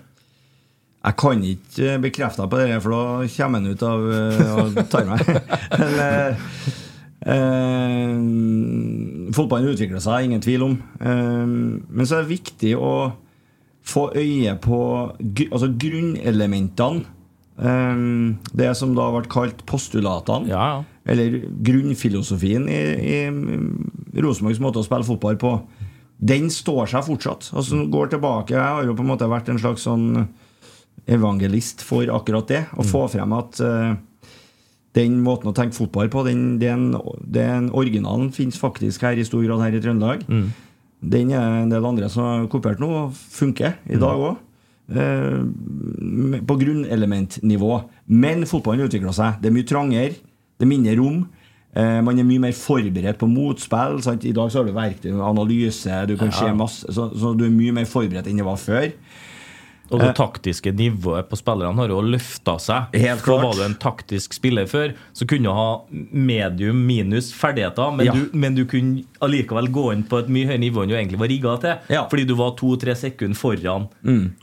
Jeg 1.05 1.17
kan 1.21 1.43
ikke 1.45 1.97
bekrefte 2.01 2.45
deg 2.45 2.53
på 2.53 2.61
det, 2.63 2.77
for 2.81 2.95
da 2.95 3.03
kommer 3.35 3.61
han 3.61 3.73
ut 3.75 3.83
av 3.85 4.07
eh, 4.17 4.53
og 4.55 4.79
tar 4.93 5.09
meg. 5.11 5.27
Men, 5.81 5.99
eh, 6.05 6.47
eh, 7.35 8.15
fotballen 9.37 9.75
utvikler 9.75 10.01
seg, 10.05 10.31
ingen 10.31 10.45
tvil 10.45 10.65
om. 10.65 10.79
Eh, 11.01 11.45
men 11.45 12.09
så 12.09 12.19
er 12.19 12.25
det 12.25 12.33
viktig 12.33 12.73
å 12.81 12.95
få 13.85 14.07
øye 14.17 14.57
på 14.65 14.81
altså 15.51 15.69
grunnelementene. 15.69 17.05
Eh, 17.61 18.05
det 18.57 18.73
som 18.81 18.97
da 18.97 19.11
ble 19.13 19.29
kalt 19.33 19.61
postulatene. 19.69 20.49
Ja, 20.53 20.65
ja. 20.73 20.83
Eller 21.05 21.43
grunnfilosofien 21.67 22.69
i, 22.73 22.81
i 23.19 24.23
Rosenborgs 24.25 24.63
måte 24.63 24.81
å 24.81 24.87
spille 24.87 25.05
fotball 25.05 25.37
på. 25.41 25.53
Den 26.25 26.49
står 26.53 26.89
seg 26.95 27.05
fortsatt. 27.09 27.51
Altså 27.53 27.83
går 27.93 28.15
tilbake 28.15 28.55
Jeg 28.55 28.63
har 28.63 28.87
jo 28.87 28.95
på 28.97 29.05
en 29.05 29.11
måte 29.11 29.29
vært 29.29 29.51
en 29.53 29.61
slags 29.61 29.85
sånn 29.85 30.29
evangelist 31.11 31.85
for 31.85 32.09
akkurat 32.09 32.49
det. 32.49 32.63
Å 32.73 32.87
få 32.89 33.05
frem 33.13 33.35
at 33.37 33.61
uh, 33.61 33.93
den 34.97 35.19
måten 35.25 35.51
å 35.51 35.57
tenke 35.57 35.77
fotball 35.77 36.09
på, 36.13 36.23
den, 36.29 36.57
den, 36.63 36.93
den 37.21 37.69
originalen 37.75 38.31
fins 38.33 38.57
faktisk 38.61 39.05
her 39.05 39.19
i 39.19 39.27
stor 39.27 39.45
grad 39.45 39.65
her 39.65 39.77
i 39.77 39.83
Trøndelag. 39.83 40.25
Den 41.05 41.33
er 41.37 41.61
en 41.61 41.73
del 41.73 41.85
andre 41.85 42.09
som 42.09 42.25
har 42.25 42.47
kopiert 42.53 42.81
nå, 42.81 42.89
og 42.89 43.17
funker 43.35 43.77
i 43.91 43.99
dag 44.01 44.23
òg. 44.31 44.39
på 46.49 46.57
grunnelementnivå. 46.63 47.73
Men 48.07 48.47
fotballen 48.49 48.87
utvikler 48.87 49.13
seg. 49.17 49.43
Det 49.43 49.51
er 49.51 49.57
mye 49.59 49.69
trangere. 49.69 50.15
Det 50.59 50.67
er 50.67 50.71
mindre 50.71 50.95
rom. 51.01 51.25
Eh, 51.75 52.01
man 52.07 52.19
er 52.19 52.27
mye 52.27 52.43
mer 52.45 52.55
forberedt 52.55 53.19
på 53.19 53.27
motspill. 53.27 53.99
Sant? 54.05 54.27
I 54.27 54.35
dag 54.37 54.53
så 54.53 54.61
har 54.61 54.69
du 54.69 54.75
verktøy, 54.77 55.11
analyse, 55.19 56.03
du 56.07 56.15
kan 56.21 56.31
se 56.35 56.51
masse 56.55 56.95
så, 56.95 57.09
så 57.11 57.33
du 57.35 57.49
er 57.49 57.55
mye 57.55 57.75
mer 57.75 57.89
forberedt 57.91 58.31
enn 58.31 58.39
det 58.39 58.47
var 58.47 58.61
før. 58.61 58.93
Og 59.93 60.01
det 60.01 60.15
taktiske 60.17 60.73
nivået 60.75 61.29
på 61.29 61.37
spillerne 61.37 61.77
har 61.77 61.89
jo 61.93 62.01
løfta 62.01 62.57
seg. 62.59 62.87
Helt 62.95 63.05
Helt 63.05 63.21
For 63.21 63.39
klart. 63.39 63.45
Var 63.45 63.55
du 63.61 63.63
en 63.67 63.75
taktisk 63.83 64.33
spiller 64.35 64.67
før, 64.67 64.95
så 65.13 65.27
kunne 65.29 65.45
du 65.45 65.53
ha 65.53 65.67
medium 66.11 66.79
minus 66.87 67.33
ferdigheter, 67.37 67.91
men, 67.97 68.07
Ja. 68.07 68.13
du, 68.13 68.31
men 68.33 68.55
du 68.55 68.65
kunne 68.65 69.05
allikevel 69.21 69.69
gå 69.73 69.93
inn 69.93 70.03
på 70.09 70.19
et 70.19 70.29
mye 70.29 70.47
høyere 70.49 70.61
nivå 70.63 70.83
enn 70.83 70.89
du 70.89 70.95
egentlig 70.97 71.19
var 71.21 71.29
rigga 71.29 71.57
til. 71.61 71.77
Ja. 71.95 72.07
Fordi 72.09 72.25
du 72.27 72.35
var 72.35 72.55
to-tre 72.57 72.95
sekunder 72.97 73.37
foran. 73.37 73.89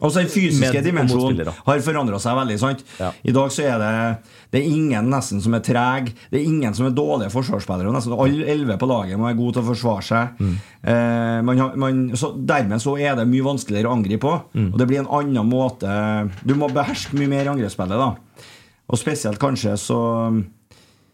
Og 0.02 0.12
så 0.12 0.22
den 0.22 0.30
fysiske 0.32 0.84
dimensjonen 0.86 1.48
har 1.66 1.80
forandra 1.86 2.20
seg 2.22 2.38
veldig. 2.38 2.60
sant? 2.60 2.86
Ja. 3.00 3.12
I 3.24 3.32
dag 3.32 3.50
så 3.52 3.64
er 3.66 3.78
det 3.82 4.18
Det 4.52 4.60
er 4.60 4.68
ingen 4.68 5.08
nesten 5.10 5.40
som 5.42 5.54
er 5.56 5.62
treg. 5.64 6.10
Det 6.30 6.42
er 6.42 6.44
ingen 6.44 6.74
som 6.76 6.86
er 6.86 6.90
dårlige 6.92 7.32
forsvarsspillere. 7.32 7.88
Nesten 7.94 8.12
alle 8.12 8.44
elleve 8.52 8.76
på 8.78 8.86
laget 8.86 9.18
må 9.18 9.30
være 9.30 9.38
gode 9.38 9.54
til 9.54 9.62
å 9.64 9.70
forsvare 9.70 10.04
seg. 10.04 10.28
Mm. 10.42 10.58
Eh, 10.84 11.42
man 11.48 11.58
har, 11.58 11.76
man, 11.80 12.02
så 12.20 12.34
dermed 12.36 12.82
så 12.84 12.98
er 13.00 13.16
det 13.16 13.30
mye 13.32 13.46
vanskeligere 13.46 13.88
å 13.88 13.96
angripe 13.96 14.20
på. 14.26 14.34
Mm. 14.54 14.74
Og 14.74 14.78
det 14.82 14.88
blir 14.90 15.00
en 15.00 15.08
annen 15.08 15.31
måte 15.40 16.30
Du 16.46 16.54
må 16.60 16.68
beherske 16.68 17.16
mye 17.16 17.28
mer 17.32 17.48
angrepsspillet. 17.54 17.96
da 17.98 18.16
Og 18.92 18.98
spesielt 19.00 19.40
kanskje 19.40 19.78
så 19.80 20.44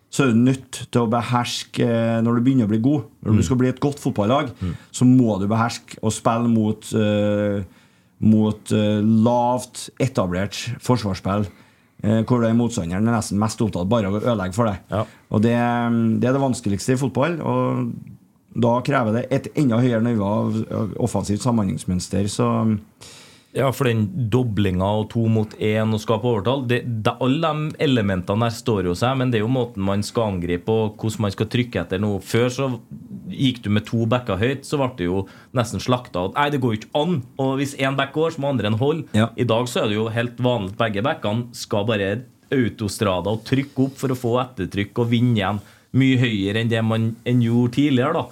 så 0.10 0.24
er 0.24 0.32
du 0.32 0.38
nødt 0.40 0.88
til 0.90 1.02
å 1.04 1.10
beherske 1.12 1.84
eh, 1.84 2.22
når 2.24 2.38
du 2.38 2.42
begynner 2.46 2.66
å 2.66 2.72
bli 2.72 2.78
god. 2.80 3.04
Når 3.22 3.32
Mm. 3.34 3.38
du 3.38 3.44
skal 3.44 3.58
bli 3.60 3.68
et 3.68 3.80
godt 3.84 4.00
fotballag, 4.00 4.50
så 4.90 5.04
må 5.06 5.36
du 5.38 5.48
beherske 5.52 6.00
å 6.02 6.10
spille 6.10 6.48
mot, 6.48 6.80
uh, 6.96 7.60
mot 8.24 8.72
uh, 8.72 9.02
lavt 9.04 9.90
etablert 10.00 10.56
forsvarsspill. 10.80 11.46
Uh, 12.02 12.24
hvor 12.24 12.40
det 12.40 12.50
er 12.50 12.56
motstanderen 12.56 13.06
er 13.06 13.18
nesten 13.18 13.38
mest 13.38 13.60
opptatt 13.62 13.90
bare 13.90 14.08
av 14.08 14.16
å 14.16 14.22
ødelegge 14.24 14.56
for 14.56 14.66
deg. 14.72 14.80
Ja. 14.90 15.04
Og 15.30 15.42
det, 15.44 15.58
det 16.24 16.30
er 16.30 16.34
det 16.40 16.42
vanskeligste 16.42 16.96
i 16.96 17.02
fotball. 17.04 17.42
Og 17.44 17.92
da 18.56 18.78
krever 18.88 19.12
det 19.20 19.28
et 19.30 19.52
enda 19.60 19.78
høyere 19.84 20.02
nivå 20.08 20.24
av 20.24 20.56
av 20.72 20.96
offensivt 21.04 21.44
samhandlingsmønster. 21.44 22.32
Så 22.32 22.48
Ja, 23.58 23.72
for 23.74 23.90
den 23.90 24.04
doblinga 24.30 24.86
og 25.00 25.08
to 25.10 25.24
mot 25.32 25.56
én 25.58 25.90
og 25.96 26.02
skape 26.04 26.28
overtall 26.30 26.62
det, 26.70 26.84
det, 27.04 27.16
Alle 27.24 27.50
de 27.50 27.72
elementene 27.88 28.46
der 28.46 28.54
står 28.54 28.90
jo 28.92 28.94
seg, 28.98 29.16
men 29.18 29.32
det 29.34 29.40
er 29.40 29.46
jo 29.46 29.50
måten 29.50 29.82
man 29.88 30.04
skal 30.06 30.36
angripe 30.36 30.70
og 30.70 30.98
hvordan 31.02 31.26
man 31.26 31.34
skal 31.34 31.50
trykke 31.56 31.82
etter 31.82 32.02
nå. 32.04 32.12
Før 32.22 32.52
så 32.54 32.68
gikk 33.34 33.64
du 33.66 33.72
med 33.74 33.88
to 33.90 34.06
backer 34.10 34.38
høyt, 34.38 34.68
så 34.68 34.78
ble 34.80 34.92
det 35.00 35.08
jo 35.10 35.24
nesten 35.58 35.82
slakta. 35.84 36.28
Nei, 36.36 36.50
det 36.54 36.62
går 36.62 36.76
jo 36.76 36.80
ikke 36.84 37.02
an. 37.02 37.18
Og 37.42 37.56
hvis 37.60 37.74
én 37.82 37.98
back 37.98 38.14
går, 38.16 38.36
så 38.36 38.44
må 38.44 38.52
andre 38.54 38.70
en 38.70 38.78
holde. 38.80 39.08
Ja. 39.18 39.32
I 39.34 39.48
dag 39.50 39.66
så 39.72 39.84
er 39.84 39.90
det 39.92 39.98
jo 39.98 40.08
helt 40.14 40.38
vanlig 40.44 40.76
at 40.76 40.82
begge 40.84 41.06
backene 41.10 41.50
skal 41.58 41.88
bare 41.90 42.12
autostrada 42.54 43.34
og 43.34 43.42
trykke 43.48 43.88
opp 43.88 43.98
for 44.00 44.14
å 44.14 44.20
få 44.20 44.36
ettertrykk 44.44 45.02
og 45.04 45.10
vinne 45.12 45.36
igjen. 45.42 45.64
Mye 45.98 46.22
høyere 46.22 46.62
enn 46.62 46.72
det 46.72 46.84
man 46.86 47.10
en 47.28 47.42
gjorde 47.44 47.74
tidligere. 47.80 48.14
da 48.22 48.28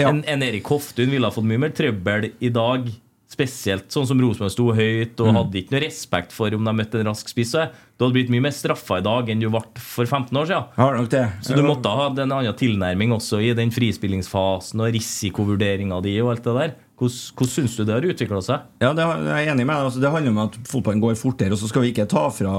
Ja. 0.00 0.08
en, 0.08 0.24
en 0.24 0.42
Erik 0.42 0.64
Hoftun 0.72 1.10
ville 1.12 1.26
ha 1.26 1.34
fått 1.34 1.44
mye 1.44 1.60
mer 1.60 1.74
trøbbel 1.76 2.30
i 2.40 2.48
dag. 2.48 2.86
Spesielt 3.30 3.86
sånn 3.94 4.08
som 4.10 4.18
Rosenborg 4.18 4.50
sto 4.50 4.64
høyt 4.74 5.14
Mm. 5.20 5.28
og 5.28 5.34
hadde 5.38 5.60
ikke 5.60 5.70
noe 5.76 5.84
respekt 5.84 6.32
for 6.34 6.50
om 6.56 6.64
de 6.66 6.72
møtte 6.74 6.98
en 6.98 7.06
rask 7.06 7.28
spiss. 7.30 7.52
Du 7.52 8.04
hadde 8.04 8.12
blitt 8.16 8.28
mye 8.32 8.42
mer 8.42 8.50
straffa 8.50 8.98
i 8.98 9.04
dag 9.06 9.28
enn 9.30 9.38
du 9.40 9.48
ble 9.48 9.60
for 9.78 10.04
15 10.04 10.34
år 10.36 10.46
siden. 10.50 10.64
det. 11.10 11.32
Så 11.46 11.54
du 11.54 11.62
måtte 11.62 11.86
ha 11.94 12.08
en 12.10 12.32
annen 12.32 12.54
tilnærming 12.58 13.12
også 13.14 13.38
i 13.40 13.54
den 13.54 13.70
frispillingsfasen 13.70 14.80
og 14.82 14.92
risikovurderinga 14.92 16.02
di 16.02 16.18
og 16.20 16.32
alt 16.34 16.42
det 16.42 16.54
der. 16.58 16.74
Hvordan, 17.00 17.32
hvordan 17.32 17.48
syns 17.54 17.74
du 17.78 17.84
det 17.88 17.94
har 17.96 18.04
utvikla 18.04 18.40
seg? 18.44 18.64
Ja, 18.84 18.90
det 18.92 19.00
er 19.06 19.22
jeg 19.40 19.48
enig 19.54 19.64
med. 19.64 19.76
Altså, 19.88 20.00
det 20.02 20.10
handler 20.12 20.34
om 20.34 20.40
at 20.42 20.58
fotballen 20.68 21.00
går 21.00 21.14
fortere, 21.16 21.54
og 21.56 21.58
så 21.62 21.68
skal 21.70 21.82
vi 21.86 21.92
ikke 21.94 22.04
ta 22.12 22.26
fra 22.28 22.52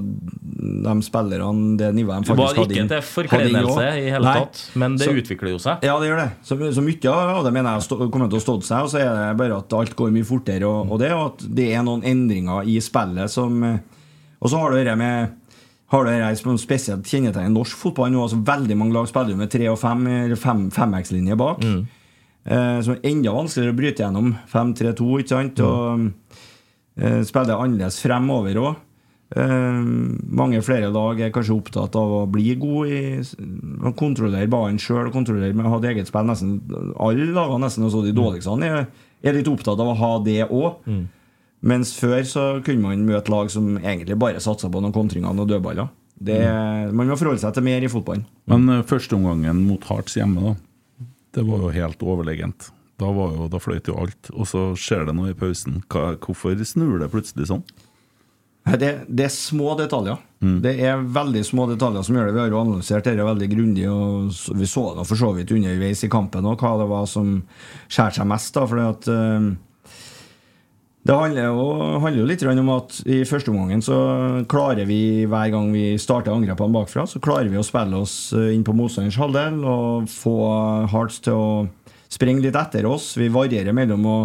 de 0.00 0.94
spillerne 1.06 1.76
det 1.80 1.88
nivået 1.96 2.26
de 2.26 2.28
Det 2.28 2.36
var 2.36 2.50
faktisk 2.52 2.60
hadde 2.60 2.74
ikke 2.74 2.82
inn- 2.82 2.90
til 2.92 3.02
forkledelse 3.08 3.86
i 3.96 4.10
hele 4.12 4.24
Nei. 4.26 4.34
tatt, 4.40 4.60
men 4.76 4.96
det 4.96 5.06
Så- 5.08 5.14
utvikler 5.16 5.50
jo 5.50 5.58
seg. 5.58 5.82
Ja, 5.82 5.98
det 5.98 6.08
gjør 6.10 6.20
det. 6.24 6.30
Så, 6.44 6.58
så 6.76 6.82
mye 6.84 7.10
av 7.10 7.44
det 7.44 7.52
mener 7.52 7.72
jeg 7.72 7.82
stå- 7.88 8.10
kommer 8.10 8.28
til 8.28 8.38
å 8.38 8.44
stå 8.44 8.62
seg, 8.62 8.82
og 8.84 8.90
så 8.92 9.00
er 9.00 9.10
det 9.32 9.36
bare 9.38 9.56
at 9.58 9.72
alt 9.72 9.96
går 9.96 10.12
mye 10.12 10.24
fortere, 10.24 10.62
og, 10.68 10.92
og 10.92 10.98
det, 11.00 11.12
og 11.12 11.26
at 11.32 11.54
det 11.54 11.72
er 11.74 11.82
noen 11.82 12.02
endringer 12.04 12.66
i 12.68 12.78
spillet 12.80 13.30
som 13.30 13.80
Og 14.42 14.50
så 14.50 14.58
har 14.60 14.70
du 14.70 14.84
det 14.84 14.98
med 14.98 15.30
har 15.88 16.04
du 16.04 16.10
det 16.10 16.38
som 16.38 16.58
spesielt 16.58 17.04
kjennetegner 17.06 17.48
norsk 17.48 17.74
fotball 17.78 18.10
nå. 18.10 18.20
altså 18.20 18.44
Veldig 18.44 18.76
mange 18.76 18.92
lag 18.92 19.06
spiller 19.08 19.36
med 19.36 19.48
tre 19.50 19.66
og 19.68 19.78
fem, 19.78 20.06
eller 20.06 20.36
fem, 20.36 20.68
femX-linje 20.70 21.36
bak. 21.38 21.60
Eh, 22.46 22.80
som 22.86 22.94
er 22.94 23.08
enda 23.10 23.34
vanskeligere 23.34 23.74
å 23.74 23.78
bryte 23.80 24.04
gjennom. 24.04 24.34
5-3-2, 24.52 25.06
ikke 25.22 25.32
sant? 25.32 25.62
Og 25.66 26.04
eh, 27.00 27.22
spiller 27.26 27.58
annerledes 27.58 27.98
fremover 28.04 28.60
òg. 28.62 28.82
Eh, 29.36 29.80
mange 30.38 30.60
flere 30.62 30.92
lag 30.94 31.18
er 31.20 31.32
kanskje 31.34 31.56
opptatt 31.56 31.98
av 31.98 32.14
å 32.20 32.22
bli 32.30 32.54
gode 32.60 32.86
i 32.86 33.02
å 33.82 33.94
kontrollere 33.98 34.50
ballen 34.52 34.78
sjøl. 34.82 35.10
Kontrollere 35.14 35.56
med 35.58 35.66
å 35.66 35.74
ha 35.74 35.82
eget 35.90 36.12
spill. 36.12 36.30
Nesten 36.30 36.56
Alle 36.94 37.26
lagene, 37.26 37.64
nesten 37.66 37.88
også 37.88 38.04
de 38.06 38.14
dårligste, 38.16 38.56
er, 38.62 38.86
er 39.26 39.38
litt 39.38 39.50
opptatt 39.50 39.82
av 39.82 39.92
å 39.92 39.98
ha 39.98 40.14
det 40.22 40.44
òg. 40.46 40.86
Mens 41.66 41.96
før 41.98 42.20
så 42.28 42.42
kunne 42.62 42.84
man 42.84 43.06
møte 43.08 43.32
lag 43.32 43.50
som 43.50 43.74
egentlig 43.80 44.18
bare 44.20 44.42
satsa 44.44 44.70
på 44.70 44.82
noen 44.82 44.94
kontringer 44.94 45.34
og 45.34 45.48
dødballer. 45.50 45.88
Det, 46.16 46.36
Man 46.96 47.10
må 47.10 47.16
forholde 47.18 47.42
seg 47.42 47.52
til 47.56 47.64
mer 47.66 47.84
i 47.84 47.90
fotballen. 47.92 48.22
Men 48.48 48.70
uh, 48.70 48.84
førsteomgangen 48.88 49.58
mot 49.66 49.82
Hearts 49.90 50.14
hjemme, 50.16 50.40
da, 50.40 50.54
det 51.36 51.44
var 51.44 51.66
jo 51.66 51.74
helt 51.74 52.02
overlegent. 52.02 52.70
Da, 52.96 53.10
var 53.12 53.34
jo, 53.36 53.48
da 53.52 53.60
fløyt 53.60 53.90
jo 53.90 53.98
alt. 54.00 54.30
Og 54.32 54.48
så 54.48 54.70
skjer 54.80 55.04
det 55.06 55.14
noe 55.16 55.34
i 55.34 55.36
pausen. 55.36 55.82
Hva, 55.92 56.14
hvorfor 56.22 56.56
snur 56.64 56.96
det 57.02 57.12
plutselig 57.12 57.50
sånn? 57.50 57.66
Det, 58.66 58.88
det 59.06 59.28
er 59.28 59.30
små 59.30 59.76
detaljer. 59.78 60.18
Det 60.42 60.72
er 60.82 61.04
veldig 61.14 61.42
små 61.46 61.68
detaljer 61.70 62.02
som 62.02 62.16
gjør 62.18 62.26
det. 62.28 62.34
Vi 62.34 62.40
har 62.42 62.50
jo 62.50 62.62
analysert 62.64 63.06
dette 63.06 63.28
veldig 63.28 63.48
grundig, 63.52 63.84
og 63.88 64.56
vi 64.58 64.66
så 64.68 64.88
det 64.96 65.04
for 65.06 65.20
så 65.20 65.30
vidt 65.36 65.52
underveis 65.54 66.02
i 66.02 66.10
kampen 66.10 66.48
òg, 66.48 66.60
hva 66.60 66.72
det 66.80 66.88
var 66.90 67.06
som 67.10 67.30
skjærer 67.86 68.18
seg 68.18 68.28
mest. 68.32 68.50
da, 68.56 68.64
fordi 68.66 68.88
at 68.90 69.08
eh, 69.12 69.46
Det 71.06 71.14
handler 71.14 71.52
jo, 71.52 71.66
handler 72.02 72.18
jo 72.18 72.26
litt 72.26 72.42
om 72.48 72.70
at 72.74 72.96
i 73.06 73.20
første 73.28 73.52
omgang 73.52 73.82
så 73.84 73.96
klarer 74.50 74.88
vi 74.88 75.26
hver 75.28 75.52
gang 75.52 75.68
vi 75.70 75.92
starter 76.02 76.34
angrepene 76.34 76.74
bakfra, 76.74 77.04
så 77.06 77.20
klarer 77.22 77.50
vi 77.52 77.60
å 77.60 77.66
spille 77.66 78.00
oss 78.00 78.32
eh, 78.34 78.50
inn 78.56 78.64
på 78.66 78.74
motstanderens 78.74 79.18
halvdel 79.20 79.60
og 79.62 80.08
få 80.10 80.34
Hearts 80.90 81.20
til 81.22 81.36
å 81.38 81.50
springe 82.10 82.42
litt 82.42 82.58
etter 82.58 82.88
oss. 82.90 83.12
Vi 83.20 83.28
varierer 83.30 83.76
mellom 83.76 84.08
å 84.10 84.16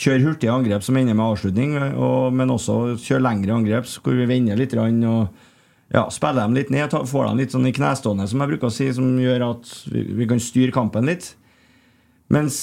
kjøre 0.00 0.22
hurtige 0.22 0.54
angrep 0.54 0.86
som 0.86 1.00
ender 1.00 1.18
med 1.18 1.32
avslutning, 1.32 1.74
og, 1.98 2.30
men 2.36 2.54
også 2.54 2.94
kjøre 3.00 3.24
lengre 3.26 3.56
angrep 3.56 3.90
hvor 3.98 4.14
vi 4.20 4.28
vender 4.30 4.60
litt 4.60 4.76
og 4.78 5.34
ja, 5.90 6.06
spiller 6.14 6.44
dem 6.44 6.54
litt 6.54 6.70
ned, 6.70 6.94
får 6.94 7.26
dem 7.26 7.42
litt 7.42 7.56
sånn 7.56 7.66
i 7.66 7.74
knestående, 7.74 8.28
som 8.30 8.38
jeg 8.44 8.52
bruker 8.52 8.70
å 8.70 8.74
si, 8.76 8.86
som 8.94 9.10
gjør 9.18 9.48
at 9.48 9.74
vi, 9.90 10.06
vi 10.22 10.30
kan 10.30 10.38
styre 10.38 10.74
kampen 10.78 11.10
litt. 11.10 11.32
Mens 12.30 12.60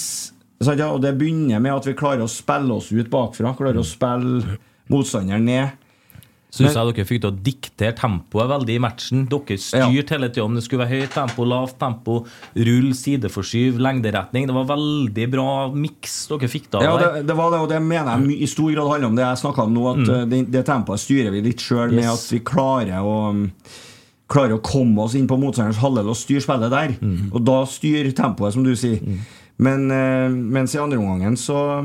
Og 0.58 1.02
det 1.04 1.14
begynner 1.20 1.62
med 1.62 1.76
at 1.76 1.86
vi 1.86 1.98
klarer 1.98 2.26
å 2.26 2.32
spille 2.32 2.80
oss 2.80 2.90
ut 2.92 3.12
bakfra. 3.14 3.54
Klarer 3.58 3.82
å 3.82 3.86
spille 3.86 4.58
motstanderen 4.90 5.46
ned. 5.46 5.84
Syns 6.48 6.78
jeg 6.78 6.88
dere 6.96 7.06
fikk 7.06 7.20
til 7.22 7.30
å 7.30 7.38
diktere 7.44 7.94
tempoet 7.98 8.48
veldig 8.50 8.76
i 8.78 8.82
matchen. 8.82 9.26
Dere 9.30 9.58
styrte 9.60 10.16
hele 10.16 10.30
tida 10.32 10.46
om 10.48 10.56
det 10.56 10.64
skulle 10.66 10.86
være 10.86 11.02
høyt 11.02 11.14
tempo, 11.14 11.46
lavt 11.48 11.76
tempo, 11.82 12.22
rull, 12.56 12.88
sideforskyv, 12.96 13.82
lengderetning. 13.84 14.48
Det 14.48 14.56
var 14.56 14.70
veldig 14.70 15.26
bra 15.34 15.48
miks 15.76 16.16
dere 16.32 16.50
fikk 16.52 16.70
til. 16.72 16.86
Ja, 16.88 16.96
det, 17.02 17.26
det 17.28 17.36
var 17.38 17.52
det, 17.54 17.60
og 17.66 17.68
det 17.72 17.82
mener 17.84 18.16
jeg 18.16 18.40
i 18.48 18.50
stor 18.50 18.72
grad 18.72 18.94
handler 18.94 19.12
om 19.12 19.20
det 19.20 19.26
jeg 19.26 19.42
snakka 19.44 19.68
om 19.68 19.76
nå. 19.76 19.84
At 19.92 20.00
mm. 20.06 20.32
det, 20.32 20.40
det 20.56 20.64
tempoet 20.70 21.04
styrer 21.04 21.36
vi 21.36 21.44
litt 21.50 21.64
sjøl 21.64 21.92
med 21.92 22.08
Yes. 22.08 22.24
at 22.24 22.32
vi 22.38 22.42
klarer 22.48 23.04
å 23.04 23.20
um, 23.36 23.44
Klarer 24.28 24.58
å 24.58 24.60
komme 24.60 25.06
oss 25.06 25.14
inn 25.16 25.24
på 25.24 25.38
motstanderens 25.40 25.78
halvdel 25.80 26.10
og 26.12 26.18
styre 26.20 26.42
spillet 26.44 26.74
der. 26.74 26.98
Og 27.32 27.46
da 27.48 27.62
styrer 27.64 28.10
tempoet, 28.12 28.52
som 28.58 28.66
du 28.66 28.74
sier. 28.76 29.00
Men 29.64 29.90
eh, 29.92 30.30
mens 30.30 30.76
i 30.76 30.82
andre 30.82 31.00
omgangen 31.02 31.38
så, 31.40 31.82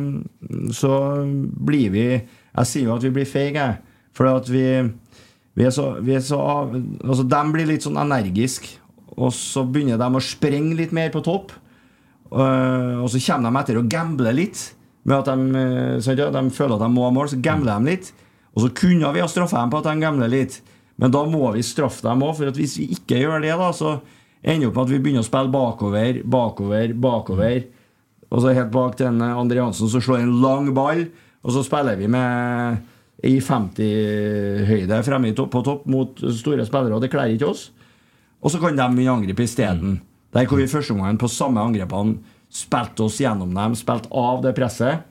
så 0.77 0.93
blir 1.25 1.93
vi 1.95 2.05
Jeg 2.11 2.69
sier 2.69 2.91
jo 2.91 2.97
at 2.99 3.07
vi 3.07 3.15
blir 3.15 3.29
feige. 3.29 3.65
For 4.13 4.29
at 4.29 4.49
vi, 4.53 4.67
vi 5.57 5.65
er 5.65 5.73
så, 5.73 5.95
vi 6.05 6.17
er 6.19 6.25
så 6.25 6.41
av, 6.41 6.75
Altså, 6.77 7.25
de 7.25 7.43
blir 7.55 7.71
litt 7.71 7.87
sånn 7.87 8.01
energiske, 8.01 8.77
og 9.17 9.33
så 9.37 9.65
begynner 9.69 10.01
de 10.01 10.09
å 10.09 10.25
sprenge 10.25 10.77
litt 10.77 10.93
mer 10.97 11.09
på 11.13 11.25
topp. 11.25 11.55
Uh, 12.33 13.01
og 13.05 13.11
så 13.13 13.21
kommer 13.21 13.51
de 13.51 13.61
etter 13.61 13.81
og 13.81 13.89
gambler 13.93 14.37
litt. 14.37 14.61
Med 15.05 15.19
at 15.19 15.33
de, 15.33 15.65
sånn, 16.05 16.21
ja, 16.21 16.31
de 16.33 16.43
føler 16.55 16.77
at 16.77 16.85
de 16.85 16.93
må 16.93 17.05
ha 17.05 17.13
mål, 17.13 17.33
så 17.33 17.41
gambler 17.45 17.81
de 17.81 17.93
litt. 17.93 18.13
Og 18.53 18.67
så 18.67 18.71
kunne 18.77 19.11
vi 19.17 19.25
ha 19.25 19.29
straffa 19.29 19.61
dem 19.61 19.73
på 19.73 19.81
at 19.81 19.89
de 19.89 20.05
gambler 20.05 20.33
litt, 20.33 20.61
men 21.01 21.13
da 21.13 21.23
må 21.29 21.49
vi 21.57 21.65
straffe 21.65 22.05
dem 22.05 22.25
òg. 22.25 22.37
For 22.39 22.57
hvis 22.57 22.77
vi 22.81 22.91
ikke 22.97 23.21
gjør 23.21 23.45
det, 23.45 23.55
da, 23.59 23.71
så 23.77 23.97
ender 24.43 24.69
opp 24.69 24.79
med 24.79 24.85
at 24.87 24.93
vi 24.93 25.01
begynner 25.03 25.25
å 25.25 25.29
spille 25.29 25.53
bakover, 25.53 26.23
bakover, 26.25 26.95
bakover. 26.99 27.67
Og 28.33 28.41
så 28.43 28.55
helt 28.57 28.73
bak 28.73 28.97
til 28.99 29.23
André 29.23 29.61
Hansen 29.63 29.91
som 29.93 30.03
slår 30.03 30.25
en 30.25 30.39
lang 30.43 30.73
ball, 30.75 31.05
og 31.43 31.55
så 31.55 31.65
spiller 31.67 31.99
vi 31.99 32.09
med 32.11 32.81
i 33.23 33.37
50-høyde 33.43 34.99
fremme 35.07 35.31
på 35.37 35.63
topp 35.63 35.85
mot 35.91 36.19
store 36.19 36.67
spillere, 36.67 36.97
og 36.97 37.05
det 37.05 37.11
kler 37.13 37.35
ikke 37.35 37.51
oss. 37.53 37.69
Og 38.43 38.51
så 38.51 38.59
kan 38.59 38.75
de 38.75 38.87
begynne 38.97 39.13
å 39.13 39.21
angripe 39.21 39.45
isteden. 39.47 40.01
Der 40.33 40.49
hvor 40.49 40.59
vi 40.59 40.71
første 40.71 40.97
gangen 40.97 41.21
på 41.21 41.31
samme 41.31 41.63
angrepene 41.63 42.19
spilte 42.53 43.07
oss 43.07 43.21
gjennom 43.21 43.53
dem, 43.55 43.77
spilte 43.79 44.11
av 44.17 44.43
det 44.45 44.55
presset. 44.57 45.05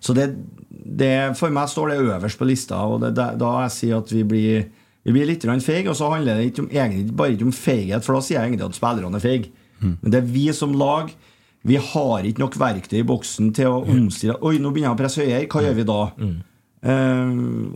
Så 0.00 0.14
det, 0.16 0.30
det 0.68 1.36
For 1.38 1.52
meg 1.52 1.70
står 1.70 1.92
det 1.92 2.02
øverst 2.02 2.40
på 2.40 2.48
lista, 2.48 2.82
og 2.84 3.00
det, 3.04 3.14
da 3.16 3.50
jeg 3.64 3.74
sier 3.76 4.02
at 4.02 4.12
vi 4.12 4.24
blir 4.26 4.68
Vi 5.04 5.14
blir 5.14 5.26
litt 5.28 5.44
feige, 5.64 5.88
og 5.88 5.96
så 5.96 6.10
handler 6.12 6.36
det 6.36 6.50
ikke 6.50 6.64
om, 6.66 6.70
egentlig 6.70 7.16
bare 7.16 7.32
ikke 7.32 7.48
om 7.48 7.56
feighet, 7.56 8.04
for 8.04 8.14
da 8.14 8.20
sier 8.20 8.40
jeg 8.40 8.50
egentlig 8.50 8.66
at 8.68 8.76
spillerne 8.76 9.16
er 9.16 9.24
feige. 9.24 9.50
Men 9.80 10.12
det 10.12 10.18
er 10.20 10.28
vi 10.28 10.46
som 10.52 10.74
lag. 10.76 11.08
Vi 11.64 11.76
har 11.76 12.24
ikke 12.24 12.40
nok 12.40 12.56
verktøy 12.60 13.00
i 13.00 13.06
boksen 13.08 13.50
til 13.56 13.68
å 13.68 13.80
omstille 13.84 14.36
Oi, 14.40 14.58
nå 14.60 14.72
begynner 14.72 14.92
han 14.92 14.98
å 14.98 15.00
presse 15.00 15.20
høyere. 15.24 15.48
Hva 15.48 15.62
gjør 15.64 15.74
vi 15.76 15.86
da? 15.88 15.98
Eh, 16.80 17.32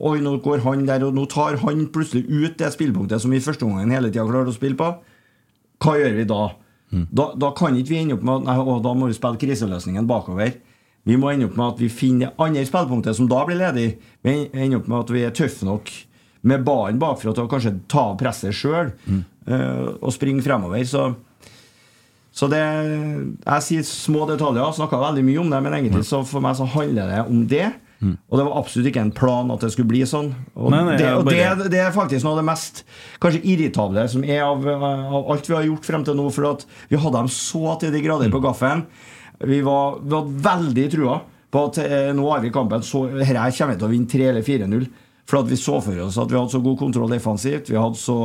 oi, 0.08 0.18
nå 0.24 0.36
går 0.44 0.62
han 0.64 0.86
der, 0.88 1.04
og 1.04 1.16
nå 1.16 1.24
tar 1.32 1.58
han 1.64 1.86
plutselig 1.92 2.24
ut 2.28 2.56
det 2.60 2.70
spillpunktet 2.72 3.20
som 3.20 3.32
vi 3.32 3.40
i 3.40 3.44
første 3.44 3.66
omgang 3.66 3.92
hele 3.92 4.12
tida 4.12 4.24
klarte 4.28 4.52
å 4.52 4.56
spille 4.56 4.78
på. 4.80 4.90
Hva 5.84 5.96
gjør 6.00 6.16
vi 6.20 6.28
da? 6.28 6.42
da? 7.12 7.26
Da 7.40 7.52
kan 7.56 7.76
ikke 7.76 7.92
vi 7.92 8.00
ende 8.04 8.16
opp 8.16 8.24
med 8.24 8.48
at 8.48 8.84
da 8.84 8.94
må 8.96 9.10
vi 9.10 9.16
spille 9.16 9.40
kriseløsningen 9.40 10.08
bakover. 10.08 10.56
Vi 11.04 11.18
må 11.20 11.28
ende 11.32 11.50
opp 11.50 11.56
med 11.60 11.74
at 11.74 11.80
vi 11.84 11.90
finner 11.92 12.30
det 12.30 12.40
andre 12.40 12.64
spillpunktet 12.68 13.16
som 13.16 13.28
da 13.28 13.42
blir 13.44 13.60
ledig. 13.60 13.90
Vi 14.24 14.36
ender 14.52 14.80
opp 14.80 14.88
med 14.88 15.02
at 15.02 15.12
vi 15.12 15.24
er 15.24 15.36
tøffe 15.36 15.68
nok 15.68 15.92
med 16.44 16.64
ballen 16.66 16.98
bakfra 17.00 17.32
til 17.34 17.46
å 17.46 17.50
kanskje 17.50 17.74
ta 17.88 18.10
av 18.12 18.18
presset 18.20 18.54
sjøl 18.56 18.92
og 19.48 20.12
springe 20.14 20.44
fremover. 20.44 20.84
Så, 20.88 21.06
så 22.34 22.48
det 22.50 22.60
Jeg 23.44 23.64
sier 23.68 23.86
små 23.86 24.24
detaljer, 24.30 24.72
snakka 24.76 24.98
veldig 25.02 25.24
mye 25.26 25.40
om 25.44 25.50
det, 25.52 25.60
men 25.64 25.76
egentlig 25.78 26.04
så 26.08 26.22
for 26.26 26.44
meg 26.44 26.56
så 26.58 26.66
handler 26.74 27.10
det 27.12 27.22
om 27.30 27.42
det. 27.50 27.66
Og 28.04 28.36
det 28.36 28.44
var 28.44 28.58
absolutt 28.60 28.88
ikke 28.90 29.00
en 29.00 29.12
plan 29.16 29.48
at 29.54 29.62
det 29.64 29.70
skulle 29.72 29.88
bli 29.88 30.02
sånn. 30.04 30.26
Og, 30.58 30.66
Nei, 30.74 30.82
nei, 30.84 30.96
det, 31.00 31.06
og 31.16 31.22
bare- 31.24 31.68
det 31.72 31.78
er 31.80 31.94
faktisk 31.94 32.26
noe 32.26 32.34
av 32.34 32.40
det 32.42 32.48
mest 32.50 32.82
kanskje 33.22 33.40
irritable 33.48 34.02
som 34.12 34.24
er 34.28 34.42
av, 34.44 34.66
av 34.68 35.30
alt 35.32 35.46
vi 35.48 35.54
har 35.56 35.64
gjort 35.64 35.86
frem 35.88 36.04
til 36.04 36.18
nå. 36.18 36.26
For 36.34 36.50
at 36.50 36.66
vi 36.90 36.98
hadde 37.00 37.16
dem 37.22 37.30
så 37.32 37.78
til 37.80 37.94
de 37.94 38.02
grader 38.04 38.28
på 38.34 38.42
gaffelen. 38.44 38.82
Vi 39.40 39.62
var, 39.64 39.96
vi 40.04 40.12
hadde 40.18 40.42
veldig 40.44 40.84
trua 40.92 41.16
på 41.54 41.62
at 41.70 41.78
eh, 41.80 42.10
nå 42.18 42.28
har 42.28 42.42
vi 42.44 42.50
kampen. 42.52 42.82
Så 42.84 43.06
her 43.24 43.38
kommer 43.56 43.72
vi 43.72 43.80
til 43.80 43.88
å 43.88 43.92
vinne 43.94 44.10
3 44.10 44.28
eller 44.34 44.44
4-0. 44.44 44.86
For 45.24 45.40
at 45.40 45.48
vi 45.48 45.56
så 45.56 45.78
for 45.80 46.04
oss 46.04 46.18
at 46.20 46.30
vi 46.30 46.36
hadde 46.36 46.52
så 46.52 46.60
god 46.60 46.78
kontroll 46.82 47.12
defensivt. 47.12 47.70
Vi 47.72 47.80
hadde 47.80 47.96
så 48.00 48.18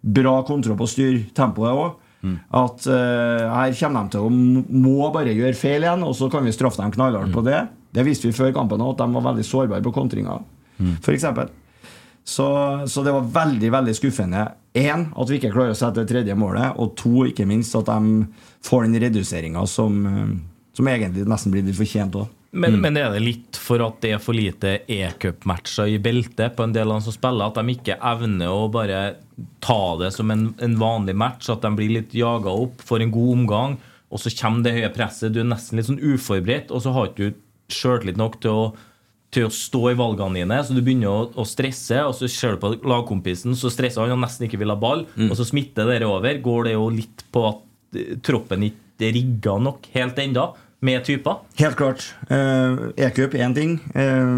bra 0.00 0.36
kontroll 0.46 0.78
på 0.78 0.86
å 0.86 0.92
styre 0.92 1.24
tempoet 1.34 1.74
òg. 1.74 2.00
At 2.56 2.86
uh, 2.88 3.50
her 3.52 3.74
kommer 3.76 4.06
de 4.06 4.14
til 4.14 4.24
å 4.24 4.30
må 4.32 5.10
bare 5.12 5.34
gjøre 5.36 5.58
feil 5.58 5.84
igjen, 5.84 6.04
og 6.06 6.14
så 6.16 6.30
kan 6.32 6.46
vi 6.46 6.54
straffe 6.56 6.80
dem 6.80 6.94
knallhardt 6.94 7.34
på 7.34 7.44
det. 7.44 7.58
Det 7.94 8.04
viste 8.06 8.30
vi 8.30 8.36
før 8.36 8.54
kampen 8.56 8.80
òg, 8.80 8.94
at 8.94 9.02
de 9.04 9.18
var 9.18 9.26
veldig 9.28 9.44
sårbare 9.46 9.84
på 9.84 9.92
kontringer, 9.94 10.40
for 11.04 11.14
eksempel 11.14 11.52
Så, 12.24 12.46
så 12.88 13.02
det 13.04 13.12
var 13.12 13.26
veldig 13.28 13.70
veldig 13.70 13.94
skuffende. 13.94 14.46
Én, 14.74 15.04
at 15.12 15.28
vi 15.28 15.36
ikke 15.36 15.52
klarer 15.52 15.74
å 15.74 15.76
sette 15.76 16.00
det 16.00 16.08
tredje 16.08 16.34
målet. 16.34 16.72
Og 16.80 16.94
to, 16.96 17.26
ikke 17.28 17.44
minst, 17.46 17.76
at 17.76 17.90
de 17.90 18.24
får 18.64 18.86
den 18.86 18.96
reduseringa 19.02 19.66
som, 19.68 19.98
eh, 20.08 20.32
som 20.72 20.88
egentlig 20.88 21.26
nesten 21.28 21.52
blir 21.52 21.66
litt 21.66 21.76
fortjent 21.76 22.16
òg. 22.16 22.32
Men, 22.54 22.76
men 22.82 22.98
er 23.00 23.10
det 23.10 23.22
litt 23.24 23.58
for 23.58 23.82
at 23.82 23.98
det 24.04 24.12
er 24.14 24.22
for 24.22 24.36
lite 24.36 24.76
e-cupmatcher 24.90 25.90
i 25.90 25.98
beltet 26.02 26.54
på 26.54 26.66
en 26.66 26.74
del 26.74 26.86
av 26.86 27.00
dem 27.00 27.06
som 27.08 27.16
spiller, 27.16 27.50
at 27.50 27.58
de 27.58 27.74
ikke 27.74 27.98
evner 27.98 28.52
å 28.52 28.68
bare 28.72 29.00
ta 29.64 29.80
det 29.98 30.12
som 30.14 30.30
en, 30.30 30.52
en 30.62 30.76
vanlig 30.78 31.16
match, 31.18 31.50
at 31.50 31.64
de 31.64 31.72
blir 31.74 31.96
litt 31.96 32.14
jaga 32.14 32.54
opp, 32.54 32.84
får 32.86 33.04
en 33.04 33.14
god 33.14 33.34
omgang, 33.40 33.76
og 34.14 34.22
så 34.22 34.30
kommer 34.38 34.62
det 34.62 34.76
høye 34.76 34.92
presset, 34.94 35.34
du 35.34 35.42
er 35.42 35.50
nesten 35.50 35.80
litt 35.80 35.90
sånn 35.90 36.02
uforberedt, 36.02 36.70
og 36.70 36.84
så 36.84 36.94
har 36.94 37.10
ikke 37.10 37.32
du 37.32 37.40
sjøltillit 37.74 38.20
nok 38.20 38.38
til 38.44 38.64
å 38.64 38.66
til 39.34 39.48
å 39.48 39.50
stå 39.50 39.80
i 39.90 39.96
valgene 39.98 40.38
dine, 40.38 40.60
så 40.62 40.74
du 40.76 40.78
begynner 40.84 41.10
å, 41.10 41.22
å 41.42 41.46
stresse, 41.48 41.96
og 42.06 42.14
så 42.14 42.28
ser 42.30 42.54
du 42.54 42.60
på 42.62 42.68
lagkompisen, 42.86 43.56
så 43.58 43.66
stresser 43.72 44.04
han 44.04 44.14
og 44.14 44.22
nesten 44.22 44.46
ikke 44.46 44.60
vil 44.60 44.70
ha 44.70 44.78
ball, 44.78 45.06
og 45.26 45.34
så 45.38 45.46
smitter 45.48 45.90
det 45.90 46.06
over. 46.06 46.38
Går 46.44 46.68
det 46.68 46.76
jo 46.76 46.84
litt 46.94 47.24
på 47.34 47.42
at 47.48 47.98
eh, 47.98 48.12
troppen 48.22 48.68
ikke 48.68 49.08
er 49.08 49.16
rigga 49.16 49.56
nok 49.58 49.88
helt 49.96 50.20
enda 50.22 50.52
med 50.84 51.04
typer? 51.06 51.40
Helt 51.60 51.78
klart. 51.78 52.06
Eh, 52.28 53.06
E-cup 53.06 53.34
er 53.34 53.46
én 53.46 53.56
ting. 53.56 53.78
Eh, 53.94 54.34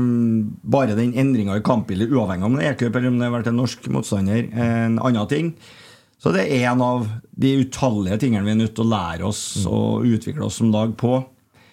bare 0.63 0.99
den 0.99 1.15
endringa 1.19 1.59
i 1.59 1.65
kampbildet, 1.67 2.13
uavhengig 2.15 2.47
om 2.47 2.57
det 2.59 2.67
er 2.67 2.75
e-cup 2.75 2.97
eller 2.97 3.11
om 3.11 3.19
det 3.19 3.29
har 3.29 3.37
vært 3.39 3.51
en 3.53 3.61
norsk 3.61 3.89
motstander, 3.93 4.47
er 4.55 4.87
en 4.87 4.99
annen 4.99 5.31
ting. 5.31 5.55
Så 6.23 6.33
det 6.33 6.47
er 6.49 6.71
en 6.73 6.83
av 6.83 7.09
de 7.37 7.53
utallige 7.61 8.23
tingene 8.25 8.47
vi 8.47 8.55
er 8.55 8.61
nødt 8.63 8.77
til 8.79 8.87
å 8.87 8.93
lære 8.95 9.27
oss 9.29 9.43
og 9.69 10.07
utvikle 10.09 10.47
oss 10.49 10.63
som 10.63 10.73
lag 10.73 10.97
på. 10.99 11.19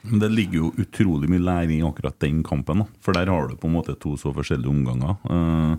Men 0.04 0.20
det 0.20 0.34
ligger 0.34 0.60
jo 0.60 0.72
utrolig 0.84 1.30
mye 1.32 1.44
læring 1.44 1.80
i 1.80 1.88
akkurat 1.88 2.20
den 2.20 2.42
kampen. 2.44 2.84
Da. 2.84 2.88
For 3.02 3.16
der 3.16 3.32
har 3.32 3.48
du 3.48 3.56
på 3.56 3.70
en 3.70 3.78
måte 3.78 3.96
to 3.96 4.18
så 4.20 4.34
forskjellige 4.36 4.74
omganger. 4.74 5.16
Uh, 5.24 5.78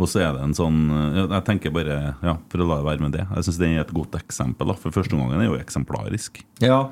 og 0.00 0.08
så 0.08 0.22
er 0.24 0.34
det 0.36 0.42
en 0.44 0.56
sånn 0.56 0.80
eh, 0.92 1.22
Jeg 1.22 1.44
tenker 1.46 1.72
bare, 1.72 1.94
ja, 2.20 2.34
for 2.52 2.60
å 2.60 2.66
la 2.68 2.76
det 2.80 2.84
være 2.84 3.00
med 3.06 3.14
det 3.16 3.22
Jeg 3.22 3.46
syns 3.46 3.60
det 3.62 3.70
er 3.70 3.78
et 3.80 3.94
godt 3.96 4.18
eksempel. 4.18 4.68
Da. 4.68 4.76
For 4.80 4.92
første 4.92 5.16
omgangen 5.16 5.40
er 5.40 5.48
jo 5.48 5.56
eksemplarisk. 5.56 6.42
Ja. 6.60 6.82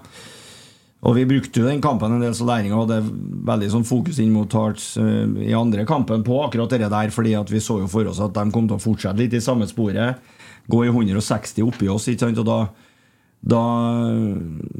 Og 1.04 1.18
vi 1.18 1.26
brukte 1.28 1.60
jo 1.60 1.68
den 1.68 1.82
kampen 1.84 2.14
en 2.16 2.22
del 2.22 2.32
som 2.36 2.48
læring, 2.48 2.72
og 2.72 2.86
hadde 2.86 3.02
veldig 3.44 3.68
sånn 3.74 3.84
fokus 3.84 4.20
inn 4.22 4.32
mot 4.32 4.52
Hearts 4.56 4.94
uh, 4.96 5.26
i 5.44 5.52
andre 5.56 5.84
kampen 5.88 6.24
på 6.24 6.38
akkurat 6.46 6.72
det 6.72 6.88
der, 6.88 7.12
fordi 7.12 7.34
at 7.36 7.52
vi 7.52 7.60
så 7.60 7.76
jo 7.82 7.90
for 7.92 8.08
oss 8.08 8.22
at 8.24 8.32
de 8.36 8.44
kom 8.54 8.70
til 8.70 8.78
å 8.78 8.82
fortsette 8.82 9.20
litt 9.20 9.36
i 9.36 9.42
samme 9.44 9.68
sporet. 9.68 10.22
Gå 10.70 10.80
i 10.86 10.88
160 10.88 11.60
oppi 11.66 11.90
oss, 11.92 12.08
ikke 12.08 12.24
sant? 12.24 12.40
og 12.40 12.48
da 12.48 12.58
da 13.44 13.60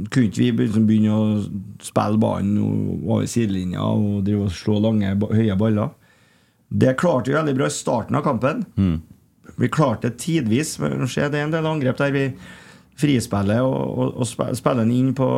kunne 0.08 0.30
vi 0.32 0.46
liksom 0.56 0.86
begynne 0.88 1.12
å 1.12 1.24
spille 1.84 2.16
ballen 2.16 2.54
over 2.62 3.26
sidelinja 3.28 3.84
og 3.84 4.22
drive 4.24 4.46
og 4.46 4.54
slå 4.56 4.78
lange, 4.80 5.10
høye 5.20 5.56
baller. 5.60 5.90
Det 6.72 6.94
klarte 6.96 7.28
vi 7.28 7.36
veldig 7.36 7.54
bra 7.58 7.68
i 7.68 7.74
starten 7.74 8.16
av 8.16 8.24
kampen. 8.24 8.64
Vi 9.60 9.68
klarte 9.68 10.08
det 10.08 10.22
tidvis. 10.24 10.78
Det 10.80 11.26
er 11.28 11.42
en 11.44 11.52
del 11.52 11.68
angrep 11.68 12.00
der 12.00 12.14
vi 12.14 12.24
frispiller 12.96 13.66
og, 13.66 13.84
og, 13.84 14.24
og 14.24 14.56
spiller 14.56 14.80
den 14.80 14.96
inn 14.96 15.12
på 15.18 15.28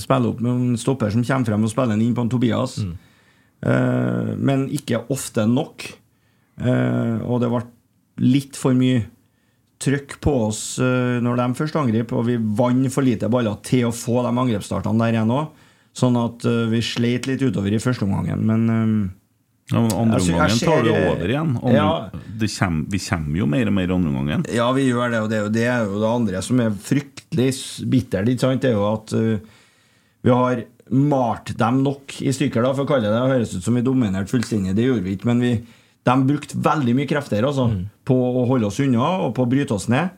Spiller 0.00 0.32
opp 0.32 0.40
med 0.42 0.52
en 0.52 0.78
stopper 0.80 1.12
som 1.14 1.24
kommer 1.24 1.50
frem 1.50 1.66
og 1.68 1.72
spiller 1.72 2.00
inn 2.02 2.14
på 2.16 2.24
en 2.26 2.32
Tobias. 2.32 2.78
Eh, 3.62 4.32
men 4.36 4.66
ikke 4.74 5.04
ofte 5.14 5.46
nok. 5.48 5.86
Eh, 6.60 7.16
og 7.26 7.42
det 7.42 7.50
ble 7.52 7.62
litt 8.24 8.56
for 8.56 8.76
mye 8.76 9.04
trykk 9.82 10.16
på 10.24 10.32
oss 10.46 10.78
eh, 10.80 11.18
når 11.24 11.36
de 11.42 11.46
først 11.58 11.76
angrep, 11.76 12.14
og 12.16 12.26
vi 12.30 12.38
vant 12.40 12.88
for 12.92 13.04
lite 13.04 13.28
baller 13.32 13.58
til 13.66 13.88
å 13.90 13.94
få 13.94 14.22
de 14.24 14.32
angrepsstartene 14.32 15.04
der 15.04 15.18
igjen 15.18 15.34
òg. 15.36 15.62
Sånn 15.96 16.16
at 16.20 16.44
eh, 16.48 16.64
vi 16.72 16.82
sleit 16.84 17.28
litt 17.28 17.44
utover 17.44 17.72
i 17.72 17.80
første 17.82 18.04
omgangen, 18.08 18.42
men 18.48 18.66
eh, 18.72 19.12
Ja, 19.72 19.80
men 19.82 19.90
andre 19.98 20.20
omgangen 20.22 20.60
tar 20.62 20.84
det 20.86 20.92
over 20.94 21.26
igjen. 21.26 21.56
Andre, 21.58 21.74
Ja. 21.74 22.24
det 22.38 22.48
kjem, 22.54 22.84
vi 22.92 23.00
kommer 23.02 23.40
jo 23.40 23.48
mer 23.50 23.66
og 23.66 23.74
mer 23.74 23.94
andre 23.96 24.12
omgangen. 24.12 24.44
Ja, 24.54 24.68
vi 24.76 24.84
gjør 24.86 25.10
det, 25.10 25.22
og 25.24 25.30
det 25.32 25.38
er 25.40 25.42
jo 25.42 25.52
det, 25.56 25.64
er 25.72 25.84
jo 25.88 26.00
det 26.04 26.10
andre 26.12 26.42
som 26.46 26.60
er 26.62 26.76
fryktelig 26.86 27.48
bittert. 27.90 28.30
Det 28.30 28.70
er 28.70 28.76
jo 28.76 28.84
at 28.92 29.16
uh, 29.18 29.55
vi 30.26 30.34
har 30.34 30.64
malt 30.90 31.52
dem 31.58 31.80
nok 31.86 32.16
i 32.22 32.32
stykker, 32.34 32.62
da, 32.62 32.72
for 32.74 32.82
å 32.82 32.90
kalle 32.90 33.06
det 33.06 33.14
det. 33.14 33.32
Høres 33.32 33.56
ut 33.56 33.64
som 33.66 33.78
vi 33.78 33.84
dominerte 33.86 34.32
fullstendig, 34.32 34.74
det 34.74 34.86
gjorde 34.88 35.06
vi 35.06 35.16
ikke. 35.16 35.28
Men 35.30 35.42
vi, 35.42 35.52
de 36.06 36.14
brukte 36.26 36.58
veldig 36.62 36.94
mye 36.98 37.10
krefter 37.10 37.46
altså, 37.46 37.68
på 38.06 38.16
å 38.42 38.46
holde 38.50 38.70
oss 38.70 38.80
unna 38.82 39.10
og 39.26 39.34
på 39.36 39.46
å 39.46 39.50
bryte 39.50 39.74
oss 39.76 39.86
ned. 39.92 40.14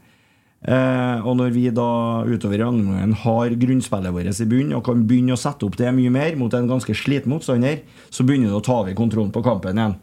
Eh, 0.59 1.21
og 1.23 1.37
når 1.39 1.53
vi 1.55 1.69
da 1.71 2.25
utover 2.27 2.59
i 2.59 2.67
andre 2.67 3.05
har 3.21 3.53
grunnspillet 3.61 4.11
vårt 4.17 4.41
i 4.43 4.47
bunn 4.51 4.73
og 4.75 4.83
kan 4.89 5.05
begynne 5.07 5.37
å 5.37 5.39
sette 5.39 5.69
opp 5.69 5.77
det 5.79 5.93
mye 5.95 6.11
mer 6.11 6.35
mot 6.41 6.57
en 6.57 6.67
ganske 6.67 6.97
sliten 6.99 7.31
motstander, 7.31 7.85
så 8.11 8.27
begynner 8.27 8.51
det 8.51 8.59
å 8.59 8.65
ta 8.67 8.81
over 8.81 8.97
kontrollen 8.99 9.31
på 9.35 9.45
kampen 9.47 9.79
igjen. 9.79 9.95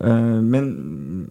Eh, 0.00 0.40
Men 0.42 0.72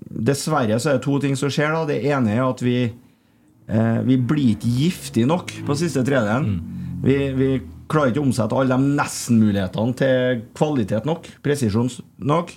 dessverre 0.07 0.77
så 0.79 0.93
er 0.93 1.01
det 1.01 1.05
to 1.09 1.17
ting 1.19 1.35
som 1.35 1.51
skjer. 1.51 1.73
da 1.73 1.83
Det 1.89 1.99
ene 2.05 2.37
er 2.37 2.45
at 2.45 2.61
vi 2.63 2.77
eh, 2.85 3.99
Vi 4.07 4.17
blir 4.17 4.53
ikke 4.55 4.71
giftige 4.71 5.27
nok 5.27 5.51
på 5.67 5.75
siste 5.75 6.05
tredelen. 6.05 6.61
Vi, 7.03 7.15
vi 7.35 7.47
klarer 7.91 8.13
ikke 8.13 8.21
å 8.23 8.27
omsette 8.29 8.57
alle 8.57 8.77
de 8.77 8.93
nesten-mulighetene 8.97 9.97
til 9.99 10.43
kvalitet 10.55 11.07
nok. 11.07 11.27
Presisjon 11.43 11.91
nok. 12.23 12.53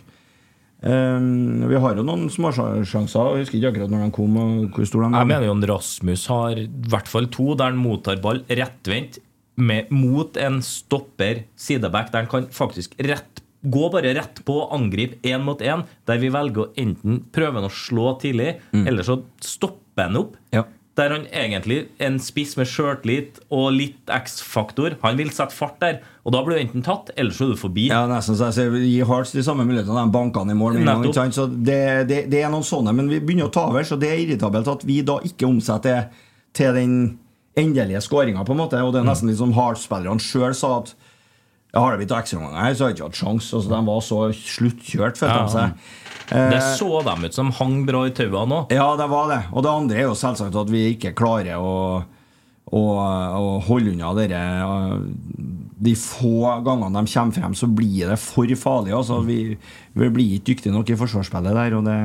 Um, 0.86 1.64
vi 1.66 1.78
har 1.82 1.97
jo 1.99 2.05
noen 2.07 2.28
småsjanser. 2.30 3.32
Jeg 3.32 3.47
husker 3.47 3.59
ikke 3.59 3.72
akkurat 3.72 3.92
når 3.92 4.05
de 4.05 4.11
kom. 4.14 4.36
hvor 4.74 4.86
stor 4.86 5.03
de 5.03 5.09
var. 5.09 5.24
Jeg 5.24 5.32
mener 5.32 5.49
jo 5.49 5.57
Rasmus 5.72 6.26
har 6.30 6.61
i 6.62 6.68
hvert 6.92 7.11
fall 7.11 7.30
to 7.32 7.55
der 7.57 7.72
han 7.72 7.80
mottar 7.80 8.20
ball 8.22 8.44
rettvendt 8.47 9.18
mot 9.57 10.36
en 10.36 10.61
stopper 10.62 11.47
sideback, 11.57 12.12
der 12.12 12.26
han 12.26 12.30
kan 12.30 12.49
faktisk 12.53 12.92
rett, 13.01 13.40
gå 13.64 13.86
bare 13.90 14.12
rett 14.14 14.42
på 14.44 14.59
og 14.62 14.74
angripe 14.76 15.16
én 15.26 15.42
mot 15.42 15.62
én, 15.64 15.82
der 16.07 16.20
vi 16.20 16.28
velger 16.30 16.66
å 16.66 16.72
enten 16.76 17.22
prøve 17.32 17.64
å 17.64 17.72
slå 17.72 18.12
tidlig, 18.20 18.59
eller 18.76 19.03
så 19.03 19.22
stopper 19.40 20.11
han 20.11 20.20
opp. 20.20 20.36
Ja. 20.53 20.66
Der 20.97 21.12
han 21.12 21.26
egentlig 21.28 21.82
en 22.01 22.14
spiss 22.24 22.55
med 22.57 22.68
sjøltillit 22.70 23.42
og 23.53 23.66
litt 23.76 24.12
X-faktor. 24.12 24.97
Han 25.03 25.18
vil 25.18 25.28
sette 25.34 25.53
fart 25.53 25.76
der, 25.82 25.99
og 26.24 26.32
da 26.32 26.40
blir 26.47 26.57
du 26.57 26.62
enten 26.62 26.86
tatt, 26.86 27.11
eller 27.20 27.36
så 27.36 27.44
er 27.44 27.53
du 27.53 27.61
forbi. 27.61 27.90
Ja, 27.90 28.07
nesten 28.09 28.38
så 28.38 28.49
jeg 28.49 28.57
sier 28.57 28.78
Gi 28.80 29.03
Hearts 29.05 29.34
de 29.36 29.44
samme 29.44 29.66
mulighetene, 29.68 30.07
de 30.09 30.14
bankene 30.14 30.57
i 30.57 30.59
mål. 30.59 30.80
gang? 31.12 31.34
Så 31.36 31.44
det, 31.53 31.82
det, 32.09 32.22
det 32.32 32.40
er 32.40 32.53
noen 32.53 32.64
sånne, 32.64 32.97
men 32.97 33.12
vi 33.12 33.20
begynner 33.20 33.51
å 33.51 33.53
ta 33.53 33.66
over, 33.68 33.84
så 33.84 34.01
det 34.01 34.09
er 34.09 34.22
irritabelt 34.24 34.72
at 34.72 34.88
vi 34.88 35.03
da 35.05 35.18
ikke 35.28 35.51
omsetter 35.51 36.09
til 36.57 36.72
den 36.80 36.97
endelige 37.61 38.01
skåringa, 38.05 38.44
på 38.49 38.57
en 38.57 38.62
måte. 38.64 38.80
Og 38.80 38.94
det 38.94 39.03
er 39.03 39.11
nesten 39.11 39.28
litt 39.28 39.40
som 39.40 39.53
Hearts-spillerne 39.57 40.22
sjøl 40.22 40.57
sa 40.57 40.78
at 40.80 40.97
ja, 41.77 41.83
har 41.85 41.93
det 41.93 42.01
blitt 42.07 42.16
ekstraomganger 42.16 42.62
her, 42.64 42.74
så 42.79 42.87
har 42.87 42.91
jeg 42.95 42.97
ikke 42.97 43.09
hatt 43.11 43.20
sjans. 43.20 43.53
Altså, 43.53 43.68
de 43.77 43.81
var 43.93 44.01
så 44.09 44.20
sluttkjørt, 44.33 45.20
følte 45.20 45.37
Ja. 45.37 45.45
de 45.45 45.53
seg. 45.53 45.87
Det 46.27 46.57
Eh, 46.59 46.72
så 46.74 47.05
dem 47.07 47.22
ut 47.29 47.35
som 47.37 47.53
hang 47.55 47.85
bra 47.87 48.01
i 48.09 48.11
tauene 48.11 48.49
nå. 48.51 48.57
ja, 48.74 48.87
det 48.99 49.05
var 49.12 49.29
det. 49.31 49.43
Og 49.53 49.62
det 49.62 49.70
andre 49.70 49.97
er 50.01 50.07
jo 50.09 50.16
selvsagt 50.18 50.57
at 50.59 50.72
vi 50.72 50.81
ikke 50.97 51.12
klarer 51.14 51.61
å, 51.61 52.03
å, 52.72 52.81
å 52.83 53.53
holde 53.68 53.93
unna 53.93 54.11
dere 54.18 54.41
de 55.77 55.93
få 55.99 56.62
gangene 56.64 57.03
de 57.05 57.12
kommer 57.12 57.37
frem, 57.37 57.55
så 57.55 57.66
blir 57.68 58.09
det 58.09 58.16
for 58.20 58.49
farlig. 58.57 58.95
Altså, 58.97 59.18
vi, 59.27 59.57
vi 59.93 60.09
blir 60.12 60.37
ikke 60.37 60.53
dyktige 60.53 60.72
nok 60.72 60.89
i 60.89 60.97
forsvarsspillet 60.97 61.57
der. 61.57 61.74
Og 61.77 61.85
det, 61.85 61.97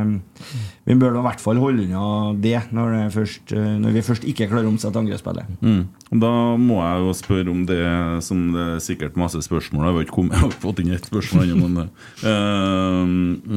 vi 0.89 0.97
bør 0.99 1.19
i 1.19 1.23
hvert 1.23 1.43
fall 1.43 1.61
holde 1.61 1.85
unna 1.85 2.33
det 2.43 2.57
når, 2.75 2.95
det 2.97 3.03
først, 3.15 3.53
eh, 3.55 3.69
når 3.79 3.95
vi 3.95 4.03
først 4.03 4.25
ikke 4.27 4.49
klarer 4.51 4.67
å 4.67 4.73
omsette 4.73 4.99
angrepsspillet. 4.99 5.53
Mm. 5.63 5.85
Da 6.19 6.31
må 6.59 6.81
jeg 6.81 7.05
jo 7.05 7.13
spørre 7.15 7.53
om 7.53 7.61
det 7.69 7.83
som 8.27 8.41
det 8.51 8.65
er 8.73 8.83
sikkert 8.83 9.19
masse 9.19 9.39
spørsmål 9.45 9.85
Jeg 9.85 9.95
har 9.95 10.03
ikke, 10.03 10.15
kommet, 10.17 10.35
jeg 10.35 10.43
har 10.43 10.57
fått 10.63 10.81
inn 10.83 10.91
ett 10.91 11.07
spørsmål 11.07 11.53
ennå, 11.53 11.69
men 11.71 11.87
uh, 12.27 13.05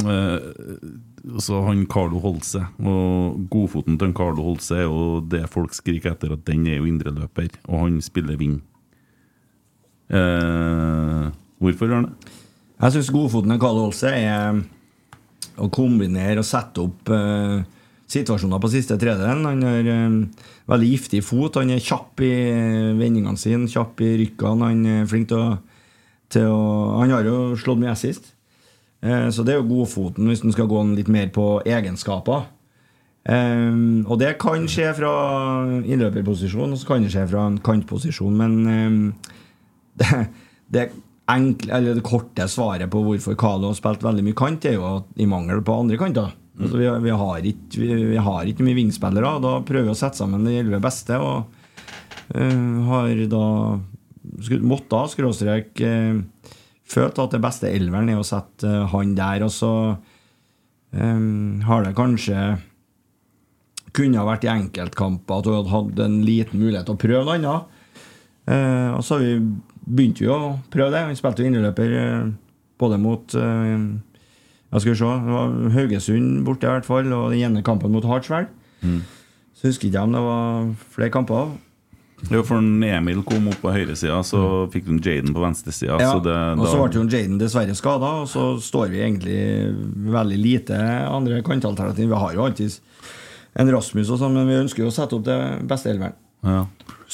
uh, 0.07 1.33
Så 1.43 1.65
han 1.67 1.83
Carlo 1.91 2.21
Holse 2.23 2.63
Og 2.79 3.41
godfoten 3.51 3.99
til 3.99 4.11
han 4.11 4.15
Carlo 4.15 4.47
Holse 4.47 4.79
er 4.79 4.87
jo 4.87 5.19
det 5.27 5.43
folk 5.51 5.75
skriker 5.75 6.15
etter, 6.15 6.37
at 6.37 6.47
den 6.47 6.69
er 6.71 6.79
jo 6.79 6.87
indreløper, 6.87 7.51
og 7.67 7.87
han 7.89 7.99
spiller 8.05 8.39
wing. 8.39 8.61
Eh, 10.11 11.29
hvorfor 11.63 11.91
gjør 11.91 12.07
det? 12.07 12.33
Jeg 12.85 12.97
syns 12.97 13.13
godfoten 13.15 13.55
til 13.55 13.61
Karl 13.63 13.81
Olse 13.87 14.11
er 14.11 14.59
å 15.63 15.71
kombinere 15.73 16.43
og 16.43 16.49
sette 16.49 16.83
opp 16.83 17.13
eh, 17.15 17.63
situasjoner 18.11 18.61
på 18.61 18.71
siste 18.73 18.99
tredjedelen. 19.01 19.47
Han 19.49 19.65
har 19.65 19.91
eh, 19.95 20.49
veldig 20.71 20.91
giftig 20.91 21.23
fot. 21.25 21.61
Han 21.61 21.73
er 21.75 21.85
kjapp 21.85 22.21
i 22.25 22.35
vendingene 22.99 23.41
sine, 23.41 23.71
kjapp 23.71 24.03
i 24.05 24.15
rykkene. 24.25 24.71
Han 24.73 24.87
er 24.99 25.09
flink 25.11 25.31
til 25.33 25.41
å, 25.41 25.55
til 26.33 26.51
å 26.51 26.65
Han 27.01 27.15
har 27.15 27.29
jo 27.29 27.39
slått 27.61 27.81
mye 27.81 27.95
assist. 27.95 28.35
Eh, 29.05 29.31
så 29.31 29.45
det 29.45 29.55
er 29.55 29.63
jo 29.63 29.71
godfoten 29.71 30.29
hvis 30.31 30.45
den 30.45 30.55
skal 30.55 30.69
gå 30.71 30.83
litt 30.95 31.13
mer 31.13 31.33
på 31.35 31.59
egenskaper. 31.65 32.51
Um, 33.25 34.05
og 34.05 34.19
det 34.21 34.35
kan 34.37 34.67
skje 34.69 34.91
fra 34.99 35.11
innløperposisjon, 35.81 36.75
og 36.75 36.77
så 36.77 36.91
kan 36.91 37.07
det 37.07 37.13
skje 37.15 37.23
fra 37.31 37.47
en 37.49 37.57
kantposisjon, 37.65 38.35
men 38.37 38.59
eh, 38.69 39.31
det, 40.01 40.21
det, 40.75 40.89
enkle, 41.31 41.73
eller 41.73 41.97
det 41.97 42.05
korte 42.05 42.49
svaret 42.51 42.91
på 42.93 43.03
hvorfor 43.05 43.37
Carlo 43.41 43.71
har 43.71 43.79
spilt 43.79 44.05
veldig 44.05 44.25
mye 44.27 44.39
kant, 44.39 44.67
er 44.69 44.77
jo 44.79 44.89
at 44.91 45.21
i 45.21 45.29
mangel 45.29 45.63
på 45.65 45.79
andre 45.85 46.01
kanter. 46.01 46.35
Altså, 46.55 46.79
vi, 46.79 46.87
vi, 47.03 47.11
har 47.11 47.47
ikke, 47.51 47.81
vi, 47.81 47.95
vi 48.13 48.21
har 48.29 48.51
ikke 48.51 48.67
mye 48.67 48.79
vingspillere. 48.79 49.37
og 49.37 49.43
Da 49.43 49.55
prøver 49.67 49.89
vi 49.89 49.95
å 49.95 49.99
sette 49.99 50.21
sammen 50.21 50.47
de 50.47 50.59
elleve 50.61 50.83
beste. 50.85 51.19
Og 51.19 51.49
uh, 52.37 52.77
har 52.91 53.25
da 53.31 53.47
måtte 54.63 55.01
ha 55.01 55.11
skråstrek 55.11 55.83
uh, 55.83 56.21
følt 56.85 57.19
at 57.19 57.35
det 57.35 57.43
beste 57.43 57.73
elveren 57.73 58.13
er 58.13 58.21
å 58.21 58.27
sette 58.27 58.71
uh, 58.71 58.87
han 58.95 59.17
der. 59.19 59.47
Og 59.47 59.53
så 59.55 59.73
um, 60.95 61.61
har 61.67 61.89
det 61.89 61.97
kanskje 61.99 62.47
kunne 63.95 64.19
ha 64.19 64.27
vært 64.27 64.47
i 64.47 64.51
enkeltkamper 64.51 65.39
at 65.39 65.47
du 65.47 65.55
hadde 65.55 65.71
hatt 65.71 66.01
en 66.03 66.19
liten 66.27 66.63
mulighet 66.63 66.87
til 66.87 66.97
å 66.97 67.03
prøve 67.03 67.25
noe 67.25 67.37
annet. 67.39 67.71
Og 68.45 69.05
så 69.07 69.15
har 69.15 69.23
vi 69.23 69.37
begynte 69.85 70.25
vi 70.25 70.31
å 70.33 70.57
prøve 70.73 70.95
det. 70.95 71.05
Han 71.09 71.19
spilte 71.19 71.47
indreløper 71.47 71.95
eh, 72.01 72.33
både 72.81 72.99
mot 73.01 73.37
eh, 73.39 73.77
jeg 74.75 74.83
skal 74.83 74.97
se, 74.99 75.11
det 75.23 75.35
var 75.37 75.53
Haugesund 75.77 76.41
borte, 76.47 76.67
i 76.67 76.73
hvert 76.73 76.87
fall, 76.89 77.13
og 77.15 77.29
den 77.31 77.45
ene 77.47 77.63
kampen 77.63 77.93
mot 77.95 78.07
Hartsveld. 78.11 78.49
Så 79.55 79.69
husker 79.71 79.87
ikke 79.87 80.01
jeg 80.01 80.09
om 80.09 80.17
det 80.17 80.23
var 80.25 80.73
flere 80.97 81.15
kamper. 81.15 81.53
Jo, 82.33 82.41
for 82.47 82.63
når 82.65 82.97
Emil 82.97 83.21
kom 83.27 83.47
opp 83.53 83.61
på 83.63 83.71
høyresida, 83.75 84.17
så 84.27 84.41
fikk 84.73 84.89
du 84.89 84.97
Jaden 84.99 85.35
på 85.37 85.43
venstresida. 85.45 85.99
Ja, 86.01 86.15
så 86.17 86.23
det, 86.25 86.35
og 86.59 86.67
så 86.67 86.81
ble 86.81 86.99
jo 86.99 87.05
Jaden 87.07 87.39
dessverre 87.39 87.77
skada, 87.79 88.11
og 88.25 88.29
så 88.33 88.47
står 88.65 88.91
vi 88.95 89.03
egentlig 89.05 89.39
veldig 90.15 90.39
lite 90.41 90.79
andre 91.07 91.43
kantalternativ. 91.47 92.11
Vi 92.11 92.23
har 92.25 92.35
jo 92.35 92.47
alltid 92.49 92.79
en 93.61 93.71
Rasmus 93.77 94.11
og 94.11 94.23
sånn, 94.25 94.35
men 94.35 94.51
vi 94.51 94.59
ønsker 94.65 94.83
jo 94.83 94.91
å 94.91 94.95
sette 94.95 95.19
opp 95.19 95.27
det 95.29 95.39
beste 95.71 95.93
elveren. 95.95 96.19
ja. 96.43 96.65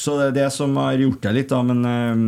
Så 0.01 0.15
det 0.17 0.31
er 0.31 0.37
det 0.37 0.51
som 0.55 0.71
har 0.79 0.95
gjort 0.97 1.21
det 1.21 1.31
litt, 1.35 1.51
da. 1.51 1.59
Men 1.67 1.85
eh, 1.85 2.21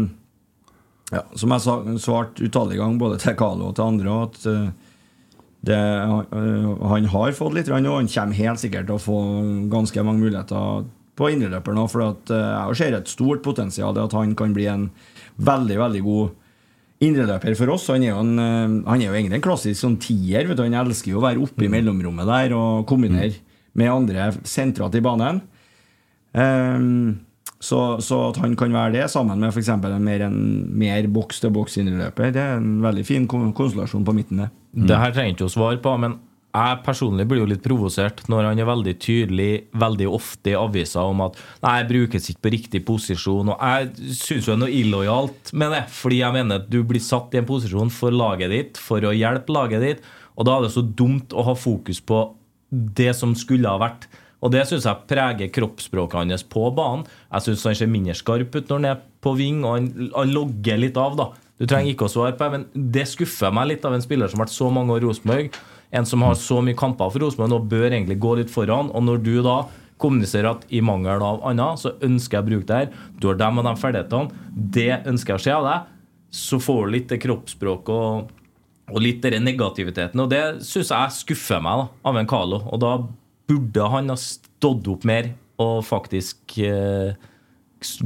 ja, 1.13 1.21
som 1.37 1.53
jeg 1.53 1.63
sa, 1.63 1.77
svart 2.01 2.41
utallige 2.41 2.81
ganger 2.81 3.01
både 3.01 3.21
til 3.21 3.37
Carlo 3.39 3.69
og 3.69 3.77
til 3.77 3.85
andre, 3.85 4.17
at 4.27 4.49
eh, 4.49 4.67
det, 5.69 5.79
eh, 5.79 6.69
han 6.91 7.09
har 7.13 7.37
fått 7.37 7.57
litt, 7.57 7.71
og 7.71 7.77
han 7.77 8.09
kommer 8.11 8.39
helt 8.39 8.61
sikkert 8.61 8.89
til 8.89 8.97
å 8.97 9.01
få 9.01 9.19
ganske 9.71 10.05
mange 10.05 10.25
muligheter 10.25 10.85
på 11.13 11.29
indreløper 11.29 11.77
nå. 11.77 11.87
For 11.91 12.07
at, 12.09 12.33
eh, 12.33 12.53
jeg 12.73 12.79
ser 12.81 12.97
et 12.97 13.11
stort 13.11 13.43
potensial 13.45 13.95
i 13.95 14.03
at 14.03 14.17
han 14.17 14.33
kan 14.39 14.55
bli 14.55 14.67
en 14.71 14.89
veldig, 15.37 15.77
veldig 15.85 16.03
god 16.07 16.39
indreløper 17.03 17.57
for 17.59 17.75
oss. 17.75 17.89
Han 17.93 18.03
er 18.05 18.13
jo, 18.13 18.19
en, 18.23 18.83
han 18.87 19.01
er 19.01 19.09
jo 19.09 19.15
egentlig 19.15 19.39
en 19.39 19.47
klassisk 19.47 19.79
sånn 19.79 19.99
tier. 20.01 20.47
Vet 20.49 20.59
du, 20.59 20.65
han 20.65 20.81
elsker 20.83 21.13
jo 21.13 21.21
å 21.21 21.25
være 21.25 21.41
oppe 21.43 21.67
i 21.67 21.71
mellomrommet 21.71 22.29
der 22.29 22.55
og 22.57 22.85
kombinere 22.89 23.35
med 23.77 23.91
andre 23.91 24.29
sentralt 24.47 24.95
i 24.95 25.03
banen. 25.03 25.41
Ehm, 26.33 27.25
så, 27.63 27.79
så 28.03 28.19
at 28.27 28.41
han 28.43 28.57
kan 28.59 28.73
være 28.75 28.97
det, 28.97 29.07
sammen 29.11 29.39
med 29.39 29.53
f.eks. 29.53 29.71
en 29.71 30.03
mer, 30.03 30.25
mer 30.83 31.07
boks-til-boks-innløper, 31.15 32.33
det 32.35 32.43
er 32.43 32.59
en 32.59 32.75
veldig 32.83 33.05
fin 33.07 33.27
konstellasjon 33.29 34.03
på 34.03 34.15
midten. 34.17 34.43
det. 34.43 34.51
Det 34.89 34.99
her 34.99 35.15
trenger 35.15 35.37
ikke 35.37 35.47
å 35.47 35.53
svare 35.53 35.79
på, 35.83 35.95
men 36.01 36.17
jeg 36.53 36.81
personlig 36.85 37.25
blir 37.25 37.39
jo 37.41 37.47
litt 37.49 37.63
provosert 37.65 38.19
når 38.29 38.51
han 38.51 38.59
er 38.61 38.67
veldig 38.69 38.93
tydelig 39.01 39.49
veldig 39.81 40.09
ofte 40.13 40.51
i 40.51 40.57
aviser 40.57 41.01
om 41.01 41.23
at 41.25 41.39
nei, 41.63 41.79
jeg 41.79 41.87
brukes 41.89 42.29
ikke 42.29 42.43
på 42.45 42.51
riktig 42.53 42.81
posisjon. 42.85 43.49
Og 43.55 43.63
jeg 43.63 44.11
syns 44.19 44.45
jo 44.45 44.51
det 44.51 44.57
er 44.59 44.61
noe 44.61 44.75
illojalt 44.81 45.53
med 45.57 45.73
det, 45.73 45.81
fordi 45.95 46.19
jeg 46.21 46.37
mener 46.37 46.61
at 46.61 46.67
du 46.69 46.83
blir 46.85 47.01
satt 47.01 47.33
i 47.33 47.41
en 47.41 47.49
posisjon 47.49 47.89
for 47.93 48.13
laget 48.13 48.53
ditt, 48.53 48.81
for 48.81 49.01
å 49.01 49.15
hjelpe 49.17 49.55
laget 49.55 49.85
ditt, 49.87 50.05
og 50.37 50.45
da 50.49 50.57
er 50.57 50.67
det 50.67 50.75
så 50.75 50.85
dumt 50.85 51.33
å 51.33 51.47
ha 51.49 51.57
fokus 51.57 52.01
på 52.05 52.21
det 52.69 53.11
som 53.17 53.33
skulle 53.37 53.69
ha 53.69 53.81
vært. 53.81 54.05
Og 54.43 54.51
det 54.51 54.65
syns 54.67 54.87
jeg 54.89 55.07
preger 55.07 55.51
kroppsspråket 55.55 56.19
hans 56.19 56.43
på 56.43 56.65
banen. 56.75 57.05
Jeg 57.31 57.47
syns 57.47 57.63
han 57.69 57.77
ser 57.79 57.91
mindre 57.91 58.15
skarp 58.17 58.55
ut 58.57 58.67
når 58.67 58.81
han 58.81 58.89
er 58.91 59.05
på 59.23 59.35
ving, 59.39 59.61
og 59.63 59.77
han, 59.77 59.91
han 60.11 60.33
logger 60.35 60.81
litt 60.81 60.99
av, 60.99 61.15
da. 61.19 61.29
Du 61.61 61.67
trenger 61.69 61.93
ikke 61.93 62.09
å 62.09 62.11
svare 62.11 62.33
på 62.35 62.43
det, 62.43 62.57
men 62.57 62.89
det 62.91 63.05
skuffer 63.07 63.53
meg 63.55 63.69
litt 63.69 63.85
av 63.87 63.95
en 63.95 64.03
spiller 64.03 64.27
som 64.27 64.41
har 64.41 64.47
vært 64.47 64.55
så 64.57 64.67
mange 64.73 64.95
år 64.95 65.05
i 65.05 65.07
Rosenborg. 65.07 65.61
En 65.93 66.07
som 66.09 66.25
har 66.25 66.35
så 66.41 66.57
mye 66.65 66.75
kamper 66.75 67.13
for 67.13 67.23
Rosenborg 67.23 67.55
og 67.55 67.71
bør 67.71 67.87
egentlig 67.91 68.17
gå 68.19 68.35
litt 68.39 68.51
foran. 68.51 68.89
Og 68.91 69.05
når 69.05 69.23
du 69.23 69.35
da 69.45 69.61
kommuniserer 70.01 70.49
at 70.49 70.65
i 70.73 70.81
mangel 70.83 71.23
av 71.23 71.43
annet, 71.47 71.79
så 71.79 71.93
ønsker 72.03 72.39
jeg 72.39 72.43
å 72.43 72.49
bruke 72.49 72.67
det 72.67 72.79
her. 72.81 73.09
Du 73.21 73.29
har 73.29 73.39
dem 73.39 73.61
og 73.61 73.67
de 73.69 73.75
ferdighetene. 73.79 74.45
Det 74.75 74.89
ønsker 75.13 75.35
jeg 75.35 75.39
å 75.39 75.45
se 75.45 75.55
av 75.55 75.67
deg. 75.69 75.91
Så 76.33 76.59
får 76.65 76.81
du 76.81 76.95
litt 76.95 77.11
det 77.13 77.21
kroppsspråket 77.23 77.93
og, 77.93 78.31
og 78.89 79.03
litt 79.05 79.23
den 79.23 79.45
negativiteten. 79.45 80.19
Og 80.19 80.31
det 80.33 80.43
syns 80.65 80.91
jeg 80.91 81.17
skuffer 81.21 81.61
meg 81.63 81.83
da, 81.83 81.91
av 82.09 82.19
en 82.19 82.31
Carlo. 82.33 82.63
Og 82.73 82.81
da 82.81 82.95
burde 83.49 83.89
han 83.91 84.09
ha 84.13 84.15
stått 84.19 84.87
opp 84.87 85.03
mer 85.05 85.33
og 85.61 85.83
faktisk 85.85 86.57
eh, 86.63 87.13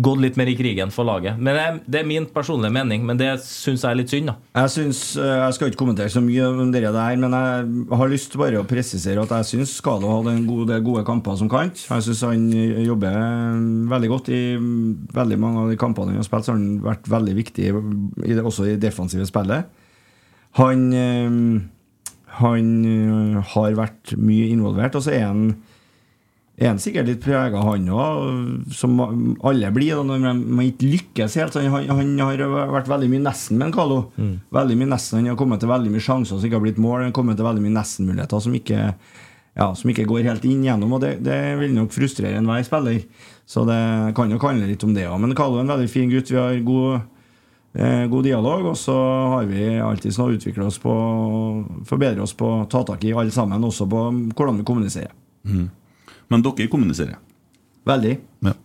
gått 0.01 0.17
litt 0.23 0.38
mer 0.39 0.49
i 0.49 0.55
krigen 0.57 0.89
for 0.89 1.05
laget. 1.05 1.38
Men 1.38 1.55
er- 1.55 1.79
det 1.85 1.99
er 2.01 2.07
min 2.09 2.25
personlige 2.33 2.73
mening, 2.73 3.03
men 3.05 3.17
det 3.19 3.27
syns 3.45 3.83
jeg 3.85 3.91
er 3.91 3.95
litt 3.99 4.09
synd, 4.09 4.25
da. 4.31 4.35
Jeg, 4.57 4.69
synes, 4.73 5.01
eh, 5.21 5.35
jeg 5.45 5.53
skal 5.53 5.69
ikke 5.69 5.77
kommentere 5.83 6.09
så 6.09 6.19
mye 6.25 6.47
om 6.49 6.71
det 6.73 6.81
der, 6.81 7.15
men 7.21 7.31
jeg 7.38 7.97
har 8.01 8.09
lyst 8.09 8.33
bare 8.41 8.57
å 8.57 8.65
presisere 8.67 9.21
at 9.21 9.29
jeg 9.29 9.45
syns 9.51 9.75
Skalo 9.77 10.09
hadde 10.15 10.33
en 10.33 10.47
god 10.49 10.67
del 10.73 10.81
gode 10.81 11.05
kamper 11.05 11.38
som 11.38 11.47
kant. 11.49 11.85
Jeg 11.88 12.07
syns 12.07 12.25
han 12.25 12.49
jobber 12.88 13.13
veldig 13.93 14.09
godt 14.15 14.29
i 14.33 14.41
veldig 15.13 15.39
mange 15.39 15.61
av 15.61 15.69
de 15.69 15.77
kampene 15.77 16.09
han 16.15 16.21
har 16.23 16.27
spilt. 16.27 16.45
Så 16.49 16.55
har 16.55 16.57
han 16.57 16.81
vært 16.81 17.07
veldig 17.13 17.38
viktig 17.38 17.69
i 17.69 18.41
også 18.41 18.71
i 18.73 18.77
defensive 18.81 19.29
spillet. 19.29 19.69
Han, 20.57 20.88
eh, 20.93 21.61
han 22.41 22.69
eh, 22.88 23.41
har 23.53 23.77
vært 23.77 24.15
mye 24.19 24.51
involvert, 24.53 24.97
og 24.97 25.05
så 25.05 25.15
er 25.17 25.27
han 25.29 25.49
er 26.57 26.71
han 26.71 26.79
sikkert 26.81 27.05
litt 27.05 27.21
prega, 27.21 27.59
han 27.61 27.83
òg, 27.93 28.71
som 28.73 28.95
alle 29.45 29.69
blir 29.75 29.99
når 30.01 30.23
man 30.25 30.63
ikke 30.65 30.89
lykkes 30.89 31.35
helt. 31.38 31.57
Han, 31.61 31.85
han 31.85 32.15
har 32.17 32.41
vært 32.73 32.89
veldig 32.89 33.11
mye 33.11 33.25
nesten 33.27 33.59
med 33.59 33.67
en 33.67 33.75
Carlo. 33.75 33.99
Veldig 34.57 34.77
mye 34.79 34.89
nesten, 34.89 35.19
Han 35.19 35.29
har 35.29 35.38
kommet 35.38 35.61
til 35.61 35.69
veldig 35.69 35.93
mye 35.93 36.01
sjanser 36.01 36.33
som 36.33 36.47
ikke 36.47 36.57
har 36.57 36.65
blitt 36.65 36.81
mål. 36.81 37.03
Han 37.03 37.11
har 37.11 37.17
kommet 37.19 37.38
til 37.38 37.45
veldig 37.45 37.61
mye 37.61 37.75
nesten-muligheter 37.77 38.41
som 38.41 38.57
ja, 39.57 39.67
som 39.73 39.89
ikke 39.89 40.05
går 40.09 40.25
helt 40.27 40.43
inn 40.45 40.65
gjennom, 40.65 40.91
og 40.93 41.01
det, 41.01 41.15
det 41.25 41.38
vil 41.57 41.73
nok 41.73 41.93
frustrere 41.93 42.38
enhver 42.38 42.65
spiller. 42.65 42.99
Så 43.49 43.63
det 43.65 43.77
kan 44.17 44.29
nok 44.29 44.43
handle 44.49 44.69
litt 44.69 44.83
om 44.85 44.93
det 44.93 45.07
òg. 45.09 45.17
Men 45.23 45.38
Carlo 45.38 45.57
er 45.57 45.65
en 45.65 45.71
veldig 45.71 45.89
fin 45.89 46.11
gutt. 46.11 46.29
Vi 46.33 46.38
har 46.38 46.57
god, 46.65 47.07
god 47.74 48.24
dialog, 48.26 48.72
og 48.72 48.78
så 48.80 48.95
har 49.34 49.49
vi 49.49 49.65
alltid 49.84 50.13
sånn 50.15 50.32
å 50.32 50.38
utvikle 50.38 50.65
oss 50.65 50.80
på, 50.82 50.93
forbedre 51.86 52.24
oss 52.24 52.34
på, 52.34 52.47
ta 52.72 52.82
tak 52.88 53.03
i 53.05 53.11
alle 53.13 53.30
sammen, 53.36 53.61
også 53.68 53.86
på 53.91 53.99
hvordan 54.32 54.57
vi 54.61 54.65
kommuniserer. 54.65 55.11
Men 56.32 56.45
dere 56.45 56.70
kommuniserer. 56.72 57.20
Veldig. 57.88 58.15
Ja. 58.47 58.55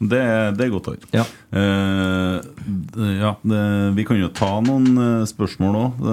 Det, 0.00 0.20
det 0.56 0.64
er 0.64 0.70
godt 0.72 0.86
å 0.88 0.94
høre. 0.94 1.08
Ja. 1.12 1.24
Eh, 1.52 3.16
ja, 3.20 3.34
vi 3.96 4.06
kan 4.08 4.20
jo 4.20 4.30
ta 4.32 4.54
noen 4.64 4.94
eh, 4.94 5.26
spørsmål 5.28 5.76
òg. 5.82 6.06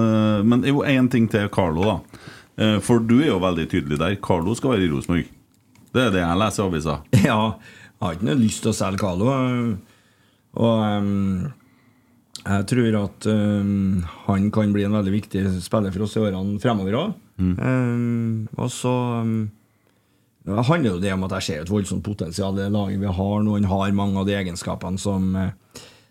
men 0.43 0.65
jo, 0.67 0.81
én 0.83 1.07
ting 1.13 1.29
til 1.31 1.47
Carlo, 1.53 1.85
da. 1.87 2.25
Eh, 2.57 2.77
for 2.83 2.99
du 2.99 3.19
er 3.21 3.29
jo 3.31 3.41
veldig 3.43 3.67
tydelig 3.71 3.99
der. 4.01 4.17
Carlo 4.23 4.55
skal 4.57 4.73
være 4.73 4.87
i 4.87 4.91
Rosenborg. 4.91 5.29
Det 5.95 6.03
er 6.03 6.11
det 6.13 6.23
jeg 6.23 6.41
leser 6.41 6.63
i 6.63 6.67
avisa. 6.67 6.97
Ja, 7.29 7.39
jeg 7.97 8.03
har 8.03 8.17
ikke 8.17 8.27
noe 8.27 8.41
lyst 8.41 8.65
til 8.65 8.73
å 8.73 8.77
selge 8.77 9.01
Carlo. 9.01 9.31
Og 10.57 10.83
øhm, 10.83 11.47
jeg 12.47 12.65
tror 12.71 12.95
at 13.03 13.27
um, 13.31 14.03
han 14.27 14.49
kan 14.55 14.71
bli 14.73 14.83
en 14.87 14.95
veldig 14.97 15.13
viktig 15.13 15.43
spiller 15.65 15.91
for 15.93 16.05
oss 16.07 16.15
i 16.17 16.23
årene 16.23 16.59
fremover 16.63 16.97
òg. 17.01 17.13
og 18.57 18.69
så 18.73 18.93
um, 19.21 19.49
det 20.47 20.63
handler 20.65 20.93
jo 20.93 20.99
det 21.03 21.11
om 21.13 21.25
at 21.27 21.33
jeg 21.37 21.43
ser 21.43 21.61
et 21.65 21.69
voldsomt 21.69 22.03
potensial 22.05 22.55
i 22.55 22.61
det 22.63 22.71
laget 22.71 23.01
vi 23.01 23.09
har 23.17 23.41
nå. 23.43 23.55
Han 23.57 23.65
har 23.67 23.91
mange 23.91 24.17
av 24.21 24.25
de 24.29 24.35
egenskapene 24.37 24.97
som, 24.97 25.35
øh, 25.35 25.49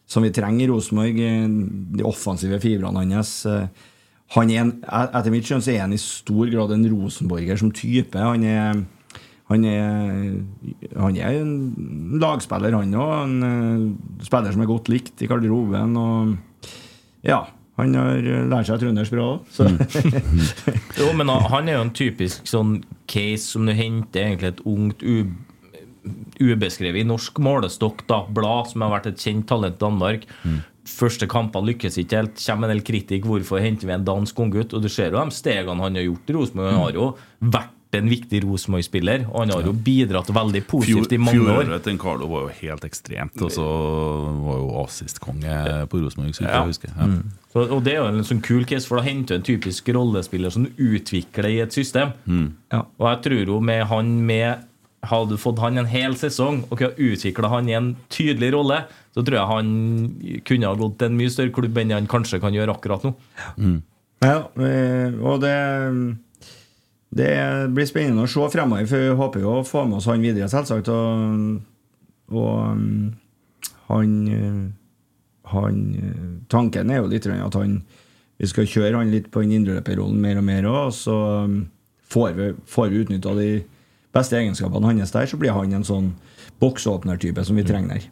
som 0.07 0.23
vi 0.27 0.31
trenger 0.31 0.67
i 0.67 0.69
Rosenborg. 0.69 1.17
eh, 1.25 1.47
De 1.97 2.05
offensive 2.05 2.61
fibrene 2.61 3.07
hans. 3.15 3.47
eh, 3.47 3.69
Han 4.37 4.51
er 4.51 4.61
en, 4.61 4.73
etter 4.85 5.31
mitt 5.31 5.47
skjønn 5.47 5.63
så 5.63 5.73
er 5.73 5.81
han 5.87 5.95
i 5.95 5.97
stor 6.03 6.51
grad 6.53 6.73
en 6.75 6.85
rosenborger 6.91 7.57
som 7.57 7.71
type. 7.73 8.19
Han 8.19 8.45
er 8.45 8.85
han 9.49 9.65
er, 9.65 10.41
han 10.99 11.17
er 11.23 11.37
en 11.41 11.53
lagspiller, 12.21 12.75
han 12.75 12.95
òg. 12.99 13.13
En 13.25 13.37
eh, 13.47 14.25
spiller 14.27 14.53
som 14.57 14.65
er 14.65 14.71
godt 14.73 14.89
likt 14.91 15.23
i 15.23 15.29
garderoben. 15.31 15.93
Og 16.01 16.73
ja, 17.27 17.45
han 17.79 17.95
har 17.95 18.19
lært 18.51 18.67
seg 18.71 18.81
trøndersk 18.83 19.15
bra 19.15 19.29
òg. 19.37 19.41
Jo, 21.01 21.11
men 21.15 21.29
han- 21.31 21.69
er 21.69 21.77
jo 21.79 21.85
en 21.87 21.95
typisk 21.95 22.47
sånn 22.51 22.79
case 23.07 23.45
som 23.53 23.67
du 23.69 23.75
henter 23.77 24.25
egentlig 24.31 24.55
et 24.57 24.65
ungt 24.67 25.05
u 25.07 25.19
ubeskrevet 26.41 27.01
i 27.03 27.07
norsk 27.09 27.39
målestokk, 27.43 28.05
da, 28.07 28.21
blad, 28.31 28.69
som 28.71 28.85
har 28.85 28.93
vært 28.93 29.09
et 29.11 29.23
kjent 29.23 29.47
talent 29.51 29.75
i 29.79 29.83
Danmark. 29.83 30.27
Første 30.87 31.27
kamper 31.31 31.65
lykkes 31.67 31.97
ikke 31.99 32.21
helt. 32.21 32.37
Kommer 32.39 32.69
en 32.71 32.77
del 32.77 32.85
kritikk. 32.87 33.25
Hvorfor 33.27 33.59
henter 33.63 33.89
vi 33.91 33.95
en 33.97 34.05
dansk 34.07 34.39
unggutt? 34.45 34.75
Og 34.77 34.85
du 34.85 34.91
ser 34.93 35.11
jo 35.11 35.19
de 35.19 35.35
stegene 35.35 35.83
han 35.83 35.99
har 35.99 36.07
gjort 36.07 36.31
i 36.31 36.37
Rosenborg. 36.37 36.71
Han 36.71 36.83
har 36.85 36.95
jo 37.01 37.09
vært 37.57 37.73
en 37.99 38.09
viktig 38.11 38.41
Rosenborg-spiller, 38.45 39.25
og 39.31 39.41
han 39.45 39.53
har 39.55 39.63
jo 39.69 39.73
bidratt 39.87 40.29
veldig 40.37 40.63
positivt 40.71 41.13
i 41.17 41.19
mange 41.21 41.41
år. 41.45 41.63
Fjoråret 41.65 41.83
til 41.87 41.99
Carlo 42.03 42.29
var 42.31 42.47
jo 42.47 42.53
helt 42.61 42.85
ekstremt, 42.89 43.41
og 43.43 43.51
så 43.55 43.67
var 44.45 44.61
jo 44.61 44.69
assistkonge 44.85 45.59
på 45.93 46.01
Rosenborg, 46.05 46.35
så 46.37 46.45
vidt 46.45 46.51
Ja. 46.51 46.61
jeg 46.61 46.73
husker. 46.73 46.95
Ja. 46.97 47.09
Så, 47.53 47.65
og 47.73 47.85
det 47.85 47.95
er 47.95 48.01
jo 48.03 48.09
en 48.13 48.25
sånn 48.25 48.43
kul 48.45 48.65
case, 48.69 48.87
for 48.89 48.97
da 49.01 49.03
henter 49.09 49.35
du 49.37 49.41
en 49.41 49.49
typisk 49.49 49.89
rollespiller 49.97 50.51
som 50.53 50.65
du 50.65 50.71
utvikler 50.77 51.49
i 51.51 51.61
et 51.65 51.73
system. 51.73 52.13
Ja. 52.73 52.83
Og 52.99 53.07
jeg 53.11 53.23
tror 53.27 53.47
jo 53.55 53.61
med 53.61 53.85
han 53.87 54.17
med 54.27 54.65
Hadde 55.07 55.37
du 55.37 55.39
fått 55.39 55.61
han 55.63 55.77
en 55.79 55.87
hel 55.87 56.17
sesong 56.19 56.65
og 56.67 56.79
kunne 56.81 56.97
utvikla 56.99 57.47
han 57.53 57.69
i 57.69 57.75
en 57.77 57.93
tydelig 58.11 58.49
rolle, 58.57 58.81
så 59.15 59.23
tror 59.23 59.37
jeg 59.39 59.47
han 59.47 60.41
kunne 60.49 60.67
ha 60.67 60.75
gått 60.75 60.97
til 60.99 61.07
en 61.13 61.17
mye 61.21 61.31
større 61.31 61.53
klubb 61.55 61.77
enn 61.79 61.93
han 61.95 62.09
kanskje 62.11 62.41
kan 62.43 62.57
gjøre 62.57 62.75
akkurat 62.75 63.05
nå. 63.07 63.13
Ja, 64.25 64.39
eh, 64.59 65.13
og 65.23 65.43
det 65.45 65.53
Det 67.17 67.33
blir 67.73 67.89
spennende 67.89 68.27
å 68.27 68.31
se 68.31 68.49
fremover, 68.53 68.89
for 68.91 69.05
vi 69.05 69.21
håper 69.21 69.45
jo 69.45 69.59
å 69.61 69.67
få 69.67 69.87
med 69.89 70.01
oss 70.01 70.09
han 70.11 70.25
videre, 70.25 70.51
selvsagt. 70.53 70.91
Og, 70.93 71.61
og 72.35 72.51
um, 72.77 73.15
han, 73.87 74.17
eh, 74.29 74.59
han 75.53 75.79
eh, 75.97 76.27
Tanken 76.53 76.91
er 76.93 77.01
jo 77.01 77.09
litt 77.11 77.29
at 77.31 77.57
han 77.57 77.79
vi 78.37 78.49
skal 78.51 78.69
kjøre 78.69 78.99
han 78.99 79.13
litt 79.13 79.31
på 79.33 79.41
den 79.41 79.55
indreløperrollen 79.57 80.21
mer 80.21 80.41
og 80.43 80.45
mer 80.45 80.69
òg, 80.69 80.91
så 80.93 81.17
um, 81.47 81.63
får 82.05 82.35
vi, 82.37 82.51
får 82.69 82.91
vi 82.93 83.01
utnytta 83.05 83.33
de 83.39 83.49
beste 84.17 84.37
egenskapene 84.37 84.91
hans 84.91 85.15
der, 85.15 85.29
så 85.31 85.39
blir 85.41 85.57
han 85.57 85.73
en 85.73 85.87
sånn 85.87 86.11
boksåpnertype 86.61 87.45
som 87.47 87.57
vi 87.57 87.65
trenger 87.67 87.97
der. 87.97 88.11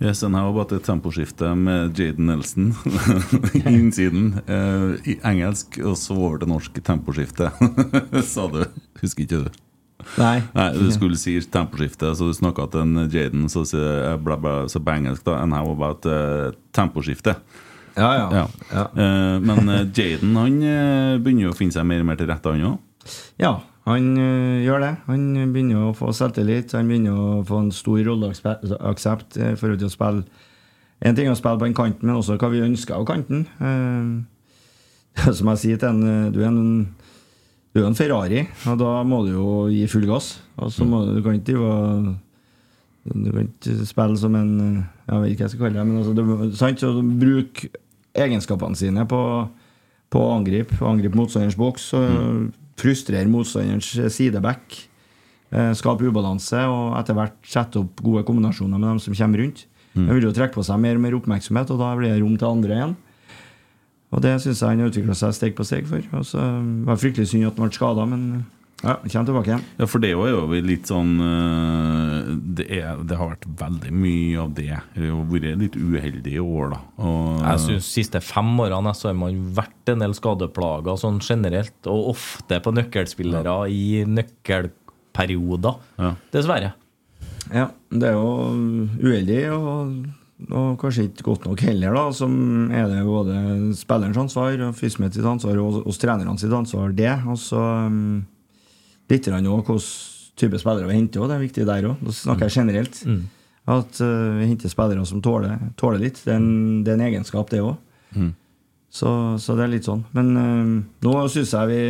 Yes, 0.00 0.22
and 0.22 0.34
how 0.34 0.48
about 0.48 0.72
et 0.72 0.84
temposkifte 0.86 1.44
med 1.54 1.98
Jaden 1.98 2.30
Nelson 2.30 2.70
innsiden. 3.68 4.30
Uh, 4.48 4.96
I 5.04 5.18
engelsk, 5.28 5.76
og 5.84 5.98
så 6.00 6.14
over 6.16 6.38
til 6.40 6.48
norsk 6.48 6.78
temposkifte, 6.86 7.50
sa 8.32 8.46
du. 8.48 8.62
Husker 9.02 9.26
ikke 9.26 9.42
du? 9.42 9.58
Nei. 10.16 10.38
Nei, 10.56 10.70
du 10.72 10.88
skulle 10.94 11.20
si 11.20 11.34
temposkifte, 11.52 12.14
så 12.16 12.30
du 12.30 12.32
snakka 12.32 12.70
til 12.72 12.86
en 12.86 13.10
Jaden, 13.12 13.44
så, 13.52 13.66
sier 13.68 14.16
bla, 14.24 14.38
bla, 14.40 14.54
så 14.72 14.80
på 14.80 14.94
engelsk, 14.94 15.26
da. 15.28 15.36
And 15.42 15.52
how 15.52 15.68
about 15.68 16.08
uh, 16.08 16.56
temposkifte? 16.72 17.36
Ja, 17.98 18.14
ja. 18.16 18.26
Ja. 18.32 18.46
ja. 18.70 18.86
Eh, 19.04 19.36
men 19.44 19.68
Jaden 19.92 20.36
han 20.38 20.60
begynner 21.20 21.50
jo 21.50 21.52
å 21.52 21.58
finne 21.58 21.74
seg 21.74 21.84
mer 21.84 22.00
og 22.00 22.08
mer 22.08 22.16
til 22.16 22.30
rette, 22.30 22.54
han 22.54 22.68
òg. 22.70 23.12
Ja, 23.42 23.58
han 23.90 24.06
øh, 24.18 24.62
gjør 24.64 24.82
det. 24.84 24.90
Han 25.06 25.52
begynner 25.54 25.88
å 25.88 25.96
få 25.96 26.12
selvtillit. 26.16 26.74
Han 26.76 26.90
begynner 26.90 27.16
å 27.16 27.42
få 27.46 27.62
en 27.64 27.72
stor 27.74 28.00
rolleaksept 28.06 29.38
i 29.40 29.52
forhold 29.58 29.82
til 29.82 29.90
å 29.90 29.94
spille 29.94 30.46
En 31.00 31.16
ting 31.16 31.30
er 31.30 31.32
å 31.32 31.38
spille 31.38 31.56
på 31.56 31.64
den 31.64 31.76
kanten, 31.76 32.04
men 32.04 32.18
også 32.18 32.34
hva 32.36 32.50
vi 32.52 32.60
ønsker 32.60 32.92
av 32.92 33.06
kanten. 33.08 33.46
Uh, 33.56 35.30
som 35.36 35.48
jeg 35.54 35.62
sier 35.62 35.78
til 35.80 35.94
en 35.94 36.32
Du 36.34 36.42
er 36.42 36.50
en, 36.50 36.90
du 37.72 37.80
er 37.80 37.86
en 37.88 37.96
Ferrari, 37.96 38.42
og 38.68 38.76
da 38.82 38.98
må 39.08 39.22
du 39.24 39.30
jo 39.32 39.46
gi 39.72 39.86
full 39.88 40.04
gass. 40.10 40.34
Og 40.60 40.68
så 40.74 40.84
må 40.84 41.06
du, 41.08 41.22
kan 41.24 41.38
ikke 41.38 41.56
Du 43.08 43.30
kan 43.32 43.48
ikke 43.48 43.88
spille 43.88 44.20
som 44.20 44.36
en 44.36 44.52
Jeg 45.06 45.22
vet 45.22 45.32
ikke 45.32 45.40
hva 45.40 45.48
jeg 45.48 45.54
skal 45.54 45.64
kalle 45.64 45.78
det. 45.78 45.86
Men 45.88 46.02
altså, 46.02 46.12
du, 46.12 46.56
sant? 46.60 46.84
Så 46.84 46.92
bruk 47.24 47.64
egenskapene 48.20 48.76
sine 48.76 49.08
på 49.08 49.22
på 50.10 50.18
å 50.18 50.32
angripe, 50.34 50.74
angripe 50.82 51.18
motstanderens 51.18 51.58
boks. 51.58 51.92
og 51.94 52.50
Frustrere 52.80 53.28
motstanderens 53.28 53.92
sideback. 54.14 54.78
Eh, 55.50 55.72
skape 55.76 56.06
ubalanse 56.06 56.62
og 56.70 56.94
etter 57.00 57.16
hvert 57.18 57.38
sette 57.50 57.80
opp 57.82 58.00
gode 58.06 58.22
kombinasjoner 58.26 58.78
med 58.78 58.92
dem 58.92 59.02
som 59.02 59.16
kommer 59.18 59.42
rundt. 59.42 59.64
Mm. 59.94 60.06
De 60.06 60.14
vil 60.14 60.28
jo 60.28 60.34
trekke 60.34 60.54
på 60.54 60.64
seg 60.66 60.78
mer 60.78 60.98
og 60.98 61.02
mer 61.02 61.16
oppmerksomhet, 61.18 61.72
og 61.74 61.80
da 61.82 61.90
blir 61.98 62.12
det 62.12 62.20
rom 62.22 62.36
til 62.38 62.50
andre 62.50 62.76
igjen. 62.76 62.94
Og 64.10 64.22
det 64.22 64.36
syns 64.42 64.62
jeg 64.62 64.72
han 64.72 64.82
har 64.82 64.90
utvikla 64.90 65.16
seg 65.18 65.34
steg 65.34 65.56
på 65.58 65.66
steg 65.66 65.86
for. 65.90 66.06
Og 66.18 66.24
så 66.26 66.38
var 66.40 66.96
det 66.96 67.02
fryktelig 67.02 67.30
synd 67.30 67.46
at 67.48 67.58
han 67.58 67.66
ble 67.66 67.76
skada, 67.76 68.06
men 68.10 68.22
ja, 68.80 68.94
kommer 68.96 69.28
tilbake 69.28 69.50
igjen. 69.50 69.64
Ja, 69.76 69.86
for 69.90 70.00
det 70.00 70.10
er 70.14 70.30
jo 70.32 70.60
litt 70.64 70.88
sånn 70.88 71.10
eh, 71.20 72.30
det, 72.56 72.66
er, 72.80 73.02
det 73.04 73.18
har 73.20 73.34
vært 73.34 73.48
veldig 73.60 73.92
mye 73.92 74.38
av 74.40 74.54
det. 74.56 74.78
Det 74.94 75.10
har 75.10 75.26
vært 75.28 75.60
litt 75.60 75.76
uheldig 75.76 76.32
i 76.32 76.40
år, 76.40 76.72
da. 76.72 76.80
Og, 77.04 77.42
Jeg 77.44 77.62
synes 77.66 77.90
siste 77.98 78.22
fem 78.24 78.54
årene 78.64 78.94
så 78.96 79.10
har 79.10 79.18
man 79.20 79.42
vært 79.56 79.92
en 79.92 80.04
del 80.06 80.16
skadeplager 80.16 80.96
sånn 81.00 81.20
generelt, 81.20 81.76
og 81.92 82.14
ofte 82.14 82.62
på 82.64 82.72
nøkkelspillere 82.78 83.58
i 83.68 84.06
nøkkelperioder. 84.08 85.84
Ja. 86.00 86.14
Dessverre. 86.32 86.72
Ja, 87.50 87.68
det 87.92 88.12
er 88.12 88.16
jo 88.16 88.32
uheldig 89.02 89.40
og, 89.56 89.94
og 90.48 90.74
kanskje 90.80 91.08
ikke 91.10 91.26
godt 91.32 91.48
nok 91.50 91.68
heller, 91.68 92.00
da. 92.00 92.08
Som 92.16 92.72
er 92.72 92.88
det 92.88 93.04
både 93.04 93.38
spillerens 93.76 94.20
ansvar 94.24 94.70
Fysmet 94.78 95.16
sitt 95.16 95.26
ansvar 95.26 95.60
og 95.60 95.82
oss 95.84 96.00
trenerne 96.00 96.38
sitt 96.40 96.54
ansvar, 96.54 96.94
det. 96.96 97.12
Og 97.28 97.40
så 97.42 97.60
um, 97.90 98.22
litt 99.10 99.28
hvilken 99.28 99.84
type 100.40 100.60
spillere 100.62 100.88
vi 100.88 100.96
henter. 100.96 101.26
Det 101.28 101.36
er 101.36 101.44
viktig 101.44 101.68
der 101.68 101.88
òg. 101.90 102.02
Da 102.06 102.16
snakker 102.16 102.48
jeg 102.48 102.62
generelt. 102.62 103.00
At 103.70 104.02
uh, 104.02 104.38
vi 104.38 104.48
henter 104.48 104.72
spillere 104.72 105.06
som 105.06 105.22
tåler, 105.22 105.58
tåler 105.78 106.00
litt. 106.02 106.22
Det 106.24 106.32
er, 106.32 106.38
en, 106.40 106.84
det 106.84 106.94
er 106.94 107.00
en 107.00 107.08
egenskap, 107.10 107.50
det 107.52 107.60
òg. 107.64 107.76
Så, 108.90 109.10
så 109.38 109.54
det 109.54 109.66
er 109.66 109.74
litt 109.76 109.86
sånn. 109.86 110.06
Men 110.16 110.30
uh, 110.34 110.78
nå 111.04 111.18
syns 111.30 111.52
jeg 111.54 111.70
vi 111.70 111.82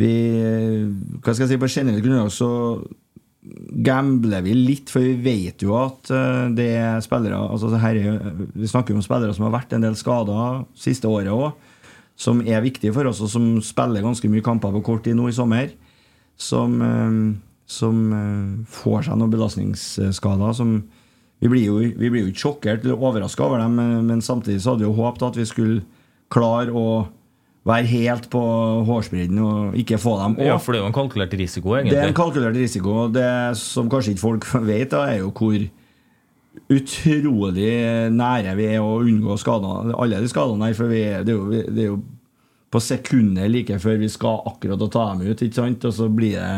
vi 0.00 0.14
Hva 1.20 1.34
skal 1.34 1.44
jeg 1.44 1.54
si, 1.54 1.60
på 1.60 1.70
generelt 1.70 2.04
grunnlag 2.04 2.32
så 2.32 2.50
gambler 3.84 4.42
vi 4.44 4.52
litt, 4.52 4.90
for 4.92 5.00
vi 5.00 5.14
vet 5.24 5.62
jo 5.64 5.72
at 5.78 6.10
eh, 6.12 6.50
det 6.52 6.66
er 6.76 6.98
spillere 7.04 7.38
altså 7.40 7.70
her 7.80 7.96
er, 7.96 8.18
Vi 8.52 8.68
snakker 8.68 8.92
jo 8.92 9.00
om 9.00 9.04
spillere 9.04 9.32
som 9.36 9.46
har 9.46 9.54
vært 9.54 9.72
en 9.72 9.86
del 9.86 9.96
skada 9.96 10.60
siste 10.76 11.08
året 11.08 11.32
òg, 11.32 11.54
som 12.20 12.42
er 12.44 12.60
viktige 12.64 12.92
for 12.92 13.08
oss, 13.08 13.22
og 13.24 13.30
som 13.32 13.52
spiller 13.64 14.04
ganske 14.04 14.28
mye 14.28 14.44
kamper 14.44 14.74
på 14.76 14.84
kort 14.90 15.06
tid 15.06 15.16
nå 15.16 15.30
i 15.30 15.36
sommer. 15.36 15.72
Som, 16.40 16.80
eh, 16.84 17.20
som 17.70 18.02
eh, 18.16 18.66
får 18.80 19.08
seg 19.08 19.20
noen 19.20 19.32
belastningsskader. 19.32 20.52
som 20.56 20.82
vi 21.40 21.48
blir, 21.48 21.64
jo, 21.64 21.78
vi 21.80 22.10
blir 22.12 22.26
jo 22.26 22.32
ikke 22.34 22.42
sjokkert 22.42 22.84
eller 22.84 23.00
overraska 23.00 23.46
over 23.46 23.62
dem, 23.62 23.78
men, 24.04 24.20
samtidig 24.20 24.60
så 24.60 24.74
hadde 24.74 24.84
vi 24.84 24.90
jo 24.90 24.98
håpet 24.98 25.22
at 25.24 25.38
vi 25.40 25.46
skulle 25.48 25.78
klare 26.28 26.68
å 26.76 27.08
være 27.64 27.88
helt 27.88 28.26
på 28.32 28.40
hårsbredden 28.88 29.40
og 29.44 29.78
ikke 29.80 29.96
få 30.00 30.18
dem. 30.20 30.36
Ja, 30.44 30.58
for 30.60 30.72
det 30.72 30.80
er 30.80 30.84
jo 30.84 30.90
en 30.90 30.96
kalkulert 30.96 31.36
risiko, 31.40 31.74
egentlig. 31.78 31.96
det 31.96 32.02
er 32.02 32.12
en 32.12 32.16
kalkulert 32.16 32.56
risiko. 32.56 33.06
og 33.06 33.14
Det 33.16 33.56
som 33.60 33.88
kanskje 33.92 34.14
ikke 34.14 34.26
folk 34.26 34.48
vet, 34.70 34.90
da, 34.92 35.06
er 35.08 35.22
jo 35.22 35.32
hvor 35.32 35.56
utrolig 36.70 37.72
nære 38.14 38.54
vi 38.58 38.68
er 38.74 38.82
å 38.82 39.00
unngå 39.04 39.36
skadene, 39.40 39.94
alle 39.94 40.22
de 40.22 40.30
skadene 40.30 40.70
her. 40.70 40.76
For 40.78 40.90
vi 40.90 41.02
er, 41.06 41.24
det, 41.26 41.34
er 41.34 41.38
jo, 41.38 41.64
det 41.70 41.84
er 41.84 41.90
jo 41.92 42.00
på 42.70 42.82
sekunder 42.82 43.50
like 43.50 43.80
før 43.82 43.98
vi 44.00 44.10
skal 44.10 44.44
akkurat 44.50 44.82
å 44.82 44.92
ta 44.92 45.08
dem 45.12 45.26
ut, 45.26 45.42
ikke 45.42 45.58
sant? 45.58 45.88
og 45.88 45.96
så 45.96 46.06
blir 46.12 46.38
det 46.38 46.54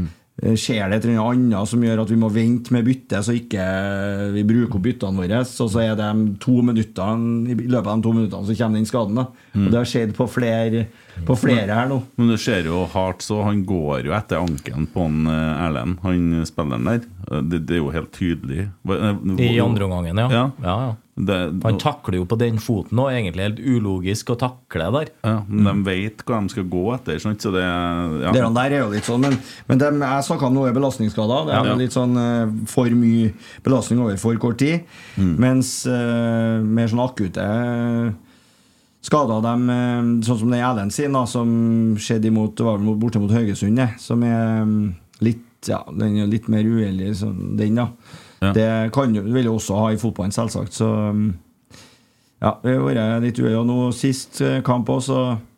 eh, 0.00 0.10
Skjer 0.56 0.88
det 0.88 0.96
et 0.96 1.04
eller 1.06 1.20
annet 1.28 1.68
som 1.68 1.82
gjør 1.84 2.00
at 2.02 2.10
vi 2.10 2.16
må 2.18 2.30
vente 2.32 2.72
med 2.74 2.86
byttet, 2.86 3.20
så 3.22 3.34
ikke 3.36 3.62
vi 4.32 4.42
bruker 4.48 4.78
opp 4.78 4.86
byttene 4.86 5.20
våre, 5.20 5.42
og 5.44 5.68
så 5.70 5.82
er 5.84 5.92
det 5.98 6.08
to 6.42 6.54
minutter 6.64 7.20
i 7.52 7.56
løpet 7.60 7.90
av 7.92 8.00
de 8.00 8.06
to 8.06 8.14
minuttene 8.16 8.48
så 8.48 8.56
kommer 8.56 8.80
den 8.80 8.88
skaden. 8.88 9.20
da 9.20 9.26
Og 9.60 9.68
Det 9.68 9.78
har 9.78 9.90
skjedd 9.92 10.14
på 10.16 10.26
flere, 10.32 10.86
på 11.26 11.36
flere 11.38 11.68
her 11.76 11.88
nå. 11.90 12.00
Men 12.16 12.32
du 12.32 12.38
ser 12.40 12.64
jo 12.66 12.86
hardt 12.92 13.22
så 13.24 13.42
Han 13.44 13.64
går 13.68 14.06
jo 14.08 14.14
etter 14.16 14.40
ankelen 14.40 14.86
på 14.90 15.04
han 15.06 15.26
eh, 15.28 15.66
Erlend, 15.66 15.98
han 16.02 16.46
spilleren 16.48 16.88
der. 16.88 17.04
Eh, 17.30 17.42
Det, 17.52 17.62
det 17.68 17.76
er 17.78 17.82
jo 17.82 17.90
helt 17.94 18.12
tydelig. 18.16 18.68
Eh, 18.88 19.22
I 19.44 19.60
andre 19.62 19.84
omgangen, 19.88 20.16
ja. 20.24 20.28
Ja. 20.32 20.44
ja, 20.64 20.76
ja. 20.88 20.92
Det, 21.12 21.36
Han 21.62 21.76
takler 21.76 22.16
jo 22.16 22.24
på 22.24 22.38
den 22.40 22.56
foten 22.56 22.96
òg, 22.98 23.10
egentlig 23.12 23.44
helt 23.44 23.58
ulogisk 23.60 24.30
å 24.32 24.36
takle 24.40 24.86
der. 24.94 25.10
ja, 25.22 25.34
men 25.46 25.66
de 25.68 25.90
vet 25.90 26.22
hva 26.24 26.38
de 26.40 26.48
skal 26.54 26.64
gå 26.72 26.84
etter, 26.94 27.20
Sånn, 27.20 27.36
så 27.36 27.52
det 27.52 27.60
ja. 27.60 28.32
Det 28.32 28.46
der 28.56 28.72
er 28.78 28.80
jo 28.80 28.88
litt 28.94 29.04
sånn, 29.04 29.20
men, 29.20 29.36
men 29.68 29.78
de, 29.82 29.90
jeg 30.00 30.24
snakka 30.30 30.48
om 30.48 30.56
noe 30.56 30.70
er 30.70 30.78
belastningsskader. 30.78 31.44
Det 31.50 31.54
er 31.58 31.68
Ja. 31.68 31.76
litt 31.76 31.92
sånn 31.92 32.16
for 32.66 32.88
mye 32.96 33.34
belastning 33.62 34.00
over 34.00 34.16
for 34.16 34.40
kort 34.40 34.56
tid. 34.64 34.88
Mens 35.20 35.82
uh, 35.86 36.64
mer 36.64 36.88
sånn 36.88 37.04
akutte 37.04 37.44
eh, 39.02 39.06
skader, 39.06 39.42
dem, 39.44 39.68
eh, 39.70 40.24
sånn 40.26 40.42
som 40.44 40.50
den 40.50 40.62
Erlend 40.62 40.94
sin, 40.94 41.12
da, 41.12 41.26
som 41.26 41.48
skjedde 41.98 42.30
imot, 42.30 42.60
var 42.60 42.78
vel 42.78 42.96
borte 42.96 43.20
mot 43.22 43.32
Haugesund, 43.32 43.80
som 43.98 44.22
er 44.22 44.62
mm, 44.64 44.92
litt 45.20 45.48
ja, 45.68 45.84
den 45.94 46.18
er 46.18 46.26
litt 46.26 46.48
mer 46.50 46.66
uheldig, 46.66 47.12
den, 47.58 47.76
da. 47.78 47.88
Ja. 48.42 48.52
Det 48.52 48.68
kan 48.94 49.12
vil 49.14 49.46
jo 49.46 49.56
også 49.60 49.78
ha 49.78 49.92
i 49.94 49.98
fotballen, 50.00 50.34
selvsagt. 50.34 50.74
Så 50.74 50.88
um, 50.88 51.28
ja, 52.42 52.56
det 52.64 52.74
har 52.74 52.82
vært 52.82 53.22
litt 53.22 53.38
uheldig. 53.38 53.60
Og 53.60 53.68
nå 53.68 53.76
sist 53.94 54.40
eh, 54.42 54.58
kamp 54.66 54.90
også, 54.90 55.20
så 55.22 55.51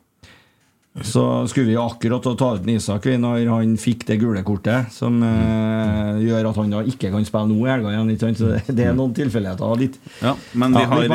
så 1.03 1.47
skulle 1.47 1.67
vi 1.67 1.75
akkurat 1.75 2.23
ta 2.23 2.53
ut 2.55 2.67
Isak 2.71 3.05
når 3.19 3.49
han 3.51 3.73
fikk 3.79 4.05
det 4.07 4.15
gule 4.21 4.39
kortet, 4.47 4.93
som 4.95 5.17
eh, 5.27 6.21
gjør 6.23 6.47
at 6.51 6.59
han 6.61 6.71
da 6.71 6.83
ikke 6.87 7.11
kan 7.11 7.25
spille 7.27 7.49
nå 7.51 7.57
i 7.65 7.71
helga 7.73 7.91
igjen. 7.91 8.13
Ikke 8.13 8.23
sant? 8.23 8.39
Så 8.39 8.53
det, 8.71 8.85
er 8.85 8.95
noen 8.95 9.11
tilfeldigheter. 9.17 9.75
Litt, 9.81 9.99
Ja, 10.23 10.35
men 10.55 10.77
vi 10.77 10.85
har. 10.87 11.09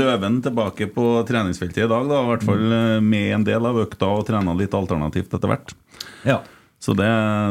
Løven 0.00 0.40
tilbake 0.44 0.88
på 0.94 1.10
treningsfeltet 1.28 1.84
i 1.84 1.90
dag, 1.90 2.08
da, 2.08 2.22
i 2.24 2.30
hvert 2.32 2.46
fall 2.48 2.64
eh, 2.78 2.96
med 3.04 3.28
en 3.40 3.44
del 3.50 3.68
av 3.68 3.82
økta 3.84 4.08
og 4.08 4.24
trena 4.28 4.56
litt 4.56 4.76
alternativt 4.76 5.36
etter 5.36 5.52
hvert. 5.52 5.76
ja. 6.24 6.40
Så 6.84 6.92
det, 6.92 7.06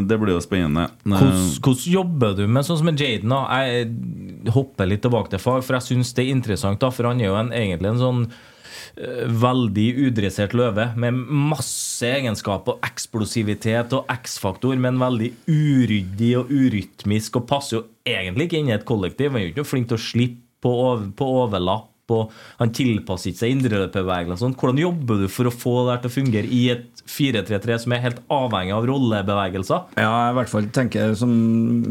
det 0.06 0.20
blir 0.22 0.36
jo 0.36 0.41
spennende. 0.43 0.91
Hvordan, 1.10 1.38
hvordan 1.66 1.86
jobber 1.89 2.36
du 2.38 2.43
med 2.45 2.68
sånn 2.68 2.78
som 2.78 2.86
med 2.86 2.99
Jaden? 3.01 3.34
Jeg 3.34 4.51
hopper 4.54 4.86
litt 4.86 5.01
tilbake 5.01 5.32
til 5.32 5.41
fag, 5.41 5.64
for 5.66 5.80
jeg 5.80 5.88
syns 5.88 6.14
det 6.14 6.28
er 6.28 6.36
interessant. 6.36 6.78
da, 6.84 6.91
For 6.93 7.10
han 7.10 7.18
er 7.18 7.32
jo 7.32 7.39
en, 7.39 7.49
egentlig 7.49 7.95
en 7.95 8.04
sånn 8.04 8.20
eh, 8.28 8.53
veldig 8.94 9.88
udressert 10.08 10.54
løve 10.58 10.89
med 11.00 11.18
masse 11.18 12.06
egenskaper, 12.06 12.78
eksplosivitet 12.86 13.96
og 13.98 14.10
X-faktor, 14.14 14.78
men 14.78 15.02
veldig 15.02 15.32
uryddig 15.50 16.34
og 16.39 16.54
urytmisk 16.54 17.39
og 17.39 17.48
passer 17.50 17.80
jo 17.80 17.86
egentlig 18.06 18.50
ikke 18.50 18.62
inn 18.62 18.70
i 18.70 18.78
et 18.78 18.86
kollektiv. 18.88 19.32
Han 19.34 19.41
er 19.41 19.48
jo 19.48 19.56
ikke 19.56 19.70
flink 19.72 19.89
til 19.89 19.98
å 19.98 20.06
slippe 20.06 20.44
på, 20.64 20.72
over, 20.72 21.10
på 21.18 21.32
overlapp. 21.44 21.89
Og 22.14 22.34
han 22.60 22.74
tilpasser 22.76 23.32
ikke 23.32 23.39
seg 23.39 23.54
indreløperbevegelser. 23.56 24.41
sånn. 24.41 24.58
Hvordan 24.60 24.82
jobber 24.82 25.22
du 25.22 25.30
for 25.32 25.48
å 25.48 25.54
få 25.56 25.76
det 25.88 26.02
til 26.04 26.12
å 26.12 26.16
fungere 26.18 26.52
i 26.52 26.62
et 26.74 27.04
4-3-3 27.10 27.78
som 27.86 27.96
er 27.96 28.04
helt 28.04 28.20
avhengig 28.28 28.76
av 28.76 28.88
rollebevegelser? 28.89 29.88
Ja, 29.96 30.12
jeg 30.12 30.34
i 30.34 30.38
hvert 30.38 30.52
fall 30.52 30.68
tenker 30.76 31.16
som 31.18 31.34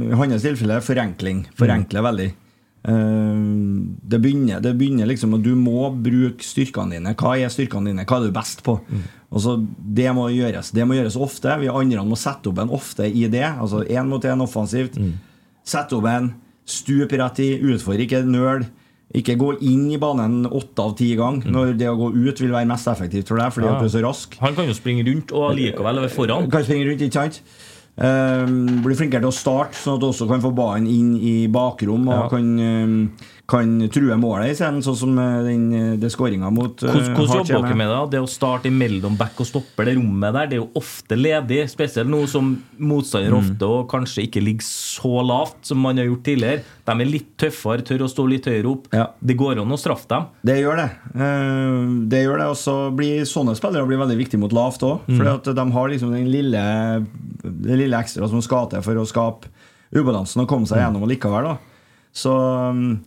i 0.05 0.13
hans 0.13 0.45
tilfelle 0.45 0.79
forenkling. 0.85 1.47
Forenkle 1.59 2.05
veldig. 2.05 2.29
Eh, 2.83 3.43
det, 4.11 4.19
begynner, 4.21 4.61
det 4.63 4.73
begynner 4.79 5.07
liksom 5.07 5.37
at 5.39 5.43
du 5.45 5.53
må 5.59 5.89
bruke 6.03 6.43
styrkene 6.45 6.97
dine. 6.99 7.15
Hva 7.19 7.37
er 7.39 7.53
styrkene 7.53 7.93
dine? 7.93 8.07
Hva 8.09 8.19
er 8.21 8.29
du 8.29 8.35
best 8.35 8.63
på? 8.67 8.79
Mm. 8.89 9.03
Altså, 9.33 9.57
Det 9.79 10.11
må 10.13 10.27
gjøres 10.35 10.73
Det 10.75 10.85
må 10.87 10.99
gjøres 10.99 11.17
ofte. 11.17 11.55
Vi 11.63 11.71
andre 11.73 12.05
må 12.05 12.19
sette 12.21 12.51
opp 12.51 12.59
en 12.65 12.73
ofte 12.75 13.07
i 13.09 13.27
det. 13.33 13.47
Altså 13.47 13.85
én 13.87 14.09
mot 14.11 14.23
én 14.25 14.43
offensivt. 14.45 14.99
Sette 15.65 15.97
opp 15.97 16.07
en, 16.11 16.33
stup 16.67 17.11
rett 17.19 17.39
i, 17.43 17.51
utfordre, 17.59 18.05
ikke 18.07 18.23
nøl. 18.27 18.67
Ikke 19.15 19.35
gå 19.37 19.51
inn 19.61 19.91
i 19.93 19.99
banen 20.01 20.47
åtte 20.49 20.81
av 20.81 20.95
ti 20.97 21.11
ganger 21.19 21.51
når 21.53 21.75
det 21.77 21.89
å 21.91 21.97
gå 21.99 22.07
ut 22.15 22.39
vil 22.41 22.53
være 22.55 22.65
mest 22.71 22.89
effektivt 22.89 23.29
for 23.29 23.37
deg 23.37 23.51
fordi 23.53 23.67
Ja. 23.67 23.75
at 23.75 23.83
du 23.83 23.85
er 23.85 23.93
så 23.93 24.01
rask. 24.07 24.37
Han 24.41 24.55
kan 24.57 24.67
jo 24.71 24.73
springe 24.73 25.05
rundt 25.05 25.33
og 25.37 25.53
likevel 25.59 26.01
være 26.01 26.09
foran. 26.15 26.49
Kan 26.51 26.65
springe 26.65 26.87
rundt, 26.89 27.03
ikke 27.05 27.13
sant? 27.13 27.43
Um, 27.95 28.81
bli 28.81 28.95
flinkere 28.97 29.21
til 29.21 29.29
å 29.29 29.35
starte, 29.37 29.77
sånn 29.77 29.99
at 29.99 30.01
du 30.01 30.07
også 30.09 30.25
kan 30.31 30.41
få 30.41 30.49
ballen 30.57 30.87
inn 30.89 31.11
i 31.21 31.47
bakrom 31.53 32.07
og 32.09 32.15
Ja. 32.23 32.29
kan, 32.33 32.47
um, 32.59 33.13
kan 33.53 33.75
true 33.93 34.17
målet 34.17 34.55
isteden, 34.55 34.81
sånn 34.85 34.97
som 34.97 35.19
uh, 35.21 35.43
den, 35.45 35.67
uh, 35.77 35.97
det 36.01 36.09
skåringa 36.15 36.49
mot 36.55 36.81
uh, 36.87 36.89
Hvordan, 37.13 37.43
jobber 37.45 37.69
dere 37.69 37.77
med 37.83 37.91
det? 37.93 37.99
Det 38.17 38.23
å 38.25 38.29
starte 38.33 38.71
imellom 38.73 39.19
back 39.21 39.37
og 39.45 39.49
stopper, 39.51 39.87
det 39.91 39.95
rommet 39.99 40.33
der, 40.39 40.49
det 40.49 40.57
er 40.57 40.63
jo 40.63 40.71
ofte 40.81 41.19
ledig. 41.21 41.61
Spesielt 41.73 42.09
nå 42.11 42.23
som 42.33 42.55
motstander 42.81 43.33
Mm. 43.33 43.39
ofte 43.43 43.69
og 43.69 43.85
kanskje 43.93 44.25
ikke 44.27 44.43
ligger 44.43 44.65
så 44.67 45.13
lavt 45.29 45.61
som 45.69 45.79
man 45.85 46.01
har 46.01 46.09
gjort 46.09 46.25
tidligere. 46.27 46.63
De 46.89 46.93
er 46.97 47.09
litt 47.13 47.29
tøffere, 47.39 47.85
tør 47.87 48.07
å 48.07 48.11
stå 48.11 48.25
litt 48.33 48.49
høyere 48.51 48.71
opp. 48.73 48.89
Ja. 48.97 49.07
Det 49.21 49.37
går 49.39 49.61
an 49.63 49.77
å 49.77 49.79
straffe 49.79 50.09
dem. 50.11 50.27
Det 50.49 50.57
gjør 50.63 50.81
det. 50.83 50.89
Uh, 51.15 52.07
det 52.13 52.23
gjør 52.25 52.39
det, 52.43 52.47
og 52.53 52.57
så 52.59 52.77
blir 52.97 53.27
sånne 53.29 53.55
spillere 53.59 53.87
blir 53.87 54.01
veldig 54.03 54.17
viktige 54.19 54.41
mot 54.43 54.53
lavt 54.57 54.83
òg. 54.89 55.05
Mm. 55.07 55.19
Fordi 55.21 55.55
de 55.61 55.67
har 55.77 55.93
liksom 55.93 56.15
den 56.17 56.31
lille, 56.33 56.63
det 57.43 57.77
lille 57.85 58.01
ekstra 58.01 58.29
som 58.33 58.43
skal 58.45 58.71
til 58.73 58.83
for 58.85 58.99
å 59.03 59.05
skape 59.09 59.53
ubalansen 59.93 60.41
og 60.43 60.49
komme 60.49 60.65
Mm. 60.65 60.71
seg 60.73 60.79
gjennom 60.81 61.05
likevel. 61.11 61.45
da 61.53 61.57
Så 62.15 62.33
um, 62.71 63.05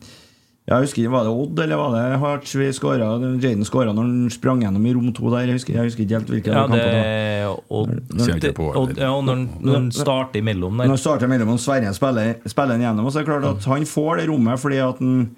jeg 0.68 0.82
husker 0.82 1.02
ikke, 1.04 1.12
Var 1.14 1.24
det 1.28 1.34
Odd 1.44 1.60
eller 1.62 1.78
var 1.78 1.92
det 1.94 2.20
Hearts 2.20 2.56
vi 2.58 2.68
skåra? 2.74 3.10
Jaden 3.42 3.66
skåra 3.68 3.92
når 3.94 4.08
han 4.08 4.30
sprang 4.34 4.64
gjennom 4.64 4.86
i 4.90 4.94
rom 4.98 5.12
to 5.14 5.30
der. 5.30 5.46
Jeg 5.46 5.60
husker, 5.60 5.74
jeg 5.78 5.84
husker 5.92 6.04
ikke 6.08 6.18
helt 6.18 6.32
hvilken 6.34 6.54
Ja, 6.56 6.64
kamp 6.66 6.74
det 6.74 6.86
var. 6.96 7.60
Odd 7.70 8.48
på, 8.58 8.98
Ja, 8.98 9.12
når 9.22 9.36
han- 9.36 9.50
når 9.62 9.74
han 9.74 9.92
starter 9.92 10.40
imellom 10.42 10.74
Når 10.78 10.84
der. 10.84 10.88
han 10.90 10.98
starter 10.98 11.28
mellom 11.28 11.50
og 11.50 11.60
Sverre 11.60 11.94
spiller, 11.94 12.36
spiller 12.48 12.74
han 12.78 12.82
gjennom, 12.82 13.06
og 13.06 13.12
så 13.14 13.20
er 13.20 13.24
det 13.26 13.30
klart 13.30 13.46
at 13.58 13.64
han 13.66 13.86
får 13.86 14.18
det 14.18 14.28
rommet 14.30 14.60
fordi 14.60 14.78
at 14.90 15.00
han 15.00 15.36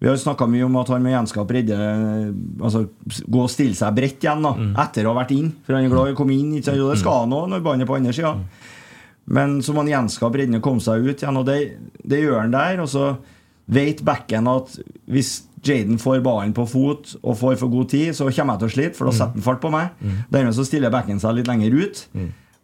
vi 0.00 0.08
har 0.08 0.16
snakka 0.16 0.46
mye 0.48 0.64
om 0.64 0.76
at 0.80 0.88
han 0.88 1.02
må 1.02 1.10
gjenskape 1.12 1.50
redde 1.52 1.76
Altså 2.62 2.88
gå 3.28 3.42
og 3.42 3.50
stille 3.50 3.74
seg 3.76 3.94
bredt 3.94 4.20
igjen 4.24 4.40
da 4.42 4.54
etter 4.82 5.04
å 5.04 5.12
ha 5.12 5.24
vært 5.24 5.32
inn. 5.36 5.52
For 5.66 5.74
han 5.74 5.84
er 5.84 5.88
glad 5.90 6.08
i 6.08 6.12
å 6.14 6.16
komme 6.16 6.32
inn, 6.32 6.54
ikke 6.56 6.64
sant? 6.70 6.80
og 6.80 6.90
det 6.94 6.98
skal 7.02 7.20
han 7.26 7.30
òg 7.36 7.48
når 7.50 7.60
ballen 7.62 7.82
er 7.82 7.86
på 7.86 7.96
andre 7.96 8.12
sida. 8.12 8.36
Men 9.26 9.60
så 9.60 9.74
må 9.74 9.84
han 9.84 9.92
gjenskape 10.06 10.32
bredden 10.32 10.56
og 10.56 10.62
komme 10.62 10.80
seg 10.80 11.04
ut 11.06 11.20
igjen, 11.20 11.36
og 11.36 11.44
det, 11.44 11.76
det 12.06 12.22
gjør 12.22 12.40
han 12.40 12.50
der. 12.50 12.80
Og 12.80 12.88
så 12.88 13.16
vet 13.70 14.02
backen 14.06 14.48
at 14.50 14.76
hvis 15.10 15.44
Jaden 15.62 15.98
får 16.00 16.22
ballen 16.24 16.54
på 16.56 16.64
fot 16.70 17.10
og 17.20 17.34
får 17.36 17.58
for 17.60 17.68
god 17.72 17.90
tid, 17.92 18.14
så 18.16 18.30
kommer 18.32 18.56
jeg 18.56 18.62
til 18.62 18.70
å 18.70 18.74
slite, 18.76 18.96
for 18.96 19.10
da 19.10 19.12
setter 19.12 19.36
han 19.36 19.44
fart 19.44 19.60
på 19.60 19.70
meg. 19.74 19.90
Dermed 20.32 20.56
så 20.56 20.64
stiller 20.64 20.92
backen 20.94 21.20
seg 21.20 21.36
litt 21.36 21.50
lenger 21.50 21.74
ut. 21.76 22.04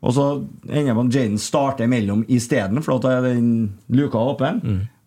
Og 0.06 0.12
så 0.16 0.24
ender 0.68 0.96
at 1.02 1.12
Jaden 1.18 1.36
starter 1.40 1.84
imellom 1.88 2.22
isteden, 2.32 2.80
for 2.84 3.00
da 3.02 3.18
er 3.18 3.26
den 3.34 3.50
luka 3.92 4.20
åpen. 4.32 4.62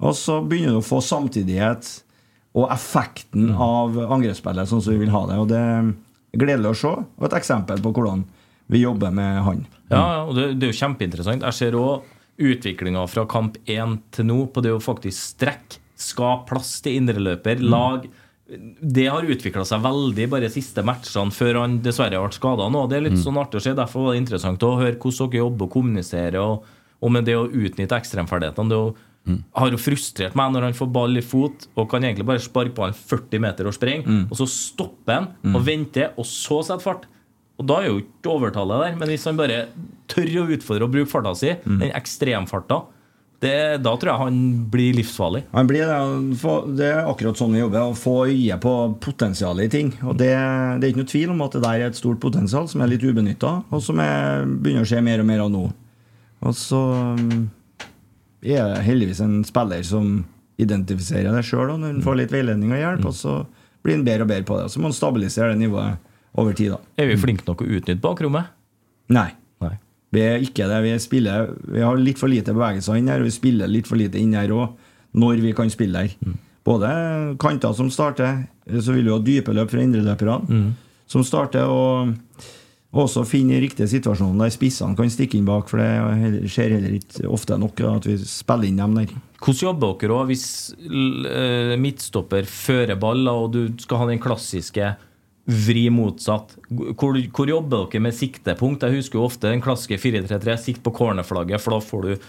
Og 0.05 0.13
så 0.17 0.37
begynner 0.45 0.77
du 0.77 0.81
å 0.83 0.85
få 0.85 1.01
samtidighet 1.03 1.89
og 2.57 2.69
effekten 2.73 3.51
av 3.61 3.97
angrepsspillet 4.09 4.69
sånn 4.69 4.81
som 4.81 4.93
vi 4.95 5.01
vil 5.03 5.11
ha 5.13 5.23
det. 5.29 5.39
Og 5.41 5.49
det 5.51 5.59
er 5.59 5.89
gledelig 6.45 6.71
å 6.75 6.79
se, 6.83 6.93
og 7.17 7.25
et 7.29 7.37
eksempel 7.41 7.81
på 7.81 7.91
hvordan 7.95 8.23
vi 8.69 8.83
jobber 8.83 9.09
med 9.17 9.41
han. 9.47 9.65
Ja, 9.89 10.25
og 10.29 10.35
det, 10.37 10.51
det 10.61 10.67
er 10.67 10.73
jo 10.73 10.79
kjempeinteressant. 10.83 11.45
Jeg 11.45 11.57
ser 11.57 11.77
òg 11.79 12.05
utviklinga 12.39 13.01
fra 13.09 13.25
kamp 13.29 13.57
1 13.65 13.97
til 14.15 14.27
nå 14.29 14.43
på 14.53 14.61
det 14.63 14.75
å 14.75 14.81
faktisk 14.83 15.17
strekke, 15.33 15.81
skape 15.99 16.47
plass 16.49 16.77
til 16.85 16.99
indreløper, 17.01 17.61
lag 17.63 18.07
Det 18.81 19.03
har 19.05 19.27
utvikla 19.29 19.61
seg 19.67 19.83
veldig 19.83 20.25
bare 20.31 20.47
de 20.47 20.53
siste 20.55 20.81
matchene 20.81 21.29
før 21.35 21.59
han 21.61 21.75
dessverre 21.85 22.17
ble 22.23 22.33
skada 22.33 22.65
nå. 22.73 22.87
Det 22.89 22.97
er 22.97 23.03
litt 23.05 23.19
sånn 23.21 23.37
artig 23.37 23.59
å 23.59 23.65
se. 23.67 23.75
Derfor 23.77 24.07
var 24.07 24.15
det 24.15 24.23
interessant 24.23 24.63
å 24.65 24.71
høre 24.79 24.95
hvordan 24.97 25.29
dere 25.29 25.43
jobber 25.43 25.67
og 25.67 25.75
kommuniserer, 25.75 26.39
og, 26.41 26.65
og 26.97 27.11
med 27.13 27.27
det 27.29 27.35
å 27.37 27.45
utnytte 27.45 27.99
ekstremferdighetene. 27.99 28.71
Det 28.73 28.79
å, 28.79 28.89
har 29.53 29.69
jo 29.69 29.77
frustrert 29.77 30.33
meg 30.39 30.49
når 30.55 30.63
han 30.65 30.73
får 30.79 30.89
ball 30.95 31.19
i 31.19 31.21
fot 31.21 31.67
og 31.75 31.89
kan 31.91 32.01
egentlig 32.07 32.25
bare 32.25 32.41
sparke 32.41 32.73
ballen 32.73 32.95
40 32.97 33.43
meter 33.43 33.67
og 33.69 33.75
sprenge, 33.75 34.07
og 34.31 34.35
så 34.39 34.47
stopper 34.49 35.13
han 35.19 35.27
og 35.53 35.61
venter, 35.67 36.13
og 36.17 36.25
så 36.25 36.63
setter 36.65 36.81
fart. 36.81 37.05
Og 37.59 37.67
da 37.69 37.81
er 37.83 37.91
jo 37.91 37.99
ikke 38.01 38.31
overtallet 38.33 38.81
der. 38.87 38.95
Men 38.97 39.09
hvis 39.11 39.27
han 39.27 39.37
bare 39.37 39.67
tør 40.09 40.31
å 40.41 40.47
utfordre 40.55 40.87
og 40.87 40.93
bruke 40.95 41.11
farta 41.11 41.35
si, 41.35 41.53
den 41.67 41.91
ekstremfarta, 41.93 42.81
det, 43.39 43.79
da 43.85 43.93
tror 43.95 44.11
jeg 44.11 44.19
han 44.19 44.39
blir 44.71 44.95
livsfarlig. 44.97 45.45
Han 45.53 45.67
blir 45.69 45.87
det, 45.87 45.99
det 46.75 46.87
er 46.89 47.05
akkurat 47.07 47.39
sånn 47.39 47.53
vi 47.55 47.61
jobber, 47.61 47.85
å 47.87 47.95
få 47.95 48.15
øye 48.27 48.57
på 48.59 48.73
potensialet 48.99 49.69
i 49.69 49.71
ting. 49.77 49.91
Og 50.03 50.17
det, 50.19 50.33
det 50.35 50.87
er 50.87 50.91
ikke 50.91 51.03
noe 51.05 51.11
tvil 51.13 51.31
om 51.31 51.45
at 51.45 51.55
det 51.55 51.61
der 51.63 51.85
er 51.85 51.93
et 51.93 51.99
stort 51.99 52.19
potensial 52.19 52.67
som 52.67 52.83
er 52.83 52.91
litt 52.91 53.05
ubenytta, 53.05 53.53
og 53.71 53.85
som 53.85 54.01
er, 54.03 54.43
begynner 54.49 54.83
å 54.83 54.91
skje 54.91 54.99
mer 55.05 55.23
og 55.23 55.29
mer 55.31 55.45
av 55.45 55.53
nå. 55.53 55.63
Og 56.43 56.55
så 56.55 56.81
um, 57.15 57.47
er 58.43 58.73
det 58.73 58.83
heldigvis 58.89 59.23
en 59.23 59.39
spiller 59.47 59.87
som 59.87 60.11
identifiserer 60.59 61.31
det 61.31 61.47
sjøl, 61.47 61.77
når 61.77 61.93
han 61.93 62.03
får 62.03 62.19
litt 62.19 62.35
veiledning 62.35 62.75
og 62.75 62.83
hjelp, 62.83 63.07
og 63.07 63.15
så 63.15 63.39
blir 63.85 63.95
han 63.95 64.07
bedre 64.07 64.27
og 64.27 64.33
bedre 64.33 64.47
på 64.51 64.59
det. 64.59 64.67
Og 64.67 64.75
Så 64.75 64.83
må 64.83 64.91
han 64.91 64.99
stabilisere 64.99 65.53
det 65.53 65.63
nivået 65.63 66.09
over 66.35 66.55
tid, 66.59 66.75
da. 66.75 66.83
Er 66.99 67.07
vi 67.07 67.19
flinke 67.19 67.47
nok 67.47 67.63
å 67.63 67.69
utnytte 67.69 68.03
bakrommet? 68.03 68.51
Nei. 69.15 69.29
Vi 70.13 70.21
er 70.25 70.43
ikke 70.45 70.67
det. 70.69 70.81
Vi, 70.85 70.93
spiller, 71.01 71.51
vi 71.69 71.81
har 71.85 71.97
litt 72.01 72.19
for 72.21 72.31
lite 72.31 72.53
bevegelser 72.55 72.97
inn 72.97 73.09
her, 73.11 73.21
og 73.21 73.29
vi 73.29 73.35
spiller 73.35 73.69
litt 73.69 73.89
for 73.89 73.99
lite 73.99 74.17
inn 74.21 74.33
her 74.37 74.51
òg, 74.55 74.77
når 75.17 75.41
vi 75.43 75.55
kan 75.57 75.69
spille 75.69 76.05
der. 76.05 76.37
Både 76.65 76.89
kanter 77.41 77.73
som 77.77 77.89
starter, 77.93 78.43
så 78.69 78.93
vil 78.93 79.07
vi 79.07 79.13
ha 79.13 79.19
dype 79.23 79.53
løp 79.55 79.71
fra 79.71 79.83
indreløperne, 79.85 80.61
som 81.09 81.23
starter, 81.25 81.69
og 81.69 82.13
også 82.89 83.21
finne 83.29 83.59
riktige 83.61 83.85
situasjoner 83.89 84.47
der 84.47 84.53
spissene 84.53 84.97
kan 84.97 85.11
stikke 85.13 85.37
inn 85.37 85.45
bak, 85.45 85.69
for 85.69 85.77
det 85.77 86.49
skjer 86.49 86.73
heller 86.73 86.95
ikke 86.97 87.29
ofte 87.29 87.57
nok 87.61 87.81
at 87.85 88.07
vi 88.09 88.17
spiller 88.23 88.69
inn 88.69 88.81
dem 88.81 88.95
der. 88.97 89.13
Hvordan 89.39 89.61
jobber 89.61 89.93
dere 90.01 90.15
òg 90.17 90.31
hvis 90.31 90.47
eh, 90.81 91.75
midtstopper 91.79 92.49
fører 92.49 92.97
ball, 92.99 93.21
og 93.29 93.53
du 93.53 93.61
skal 93.81 94.01
ha 94.01 94.09
den 94.09 94.21
klassiske 94.21 94.95
vri 95.49 95.87
motsatt? 95.93 96.55
Hvor, 96.69 97.17
hvor 97.33 97.49
jobber 97.49 97.87
dere 97.89 98.03
med 98.05 98.15
siktepunkt? 98.17 98.85
Jeg 98.85 99.01
husker 99.01 99.19
jo 99.19 99.25
ofte 99.27 99.49
den 99.49 99.63
klassiske 99.65 99.97
4-3-3. 100.01 100.57
Sikt 100.61 100.83
på 100.85 100.93
cornerflagget, 100.95 101.61
for 101.63 101.75
da 101.77 101.81
får 101.83 102.05
du 102.07 102.27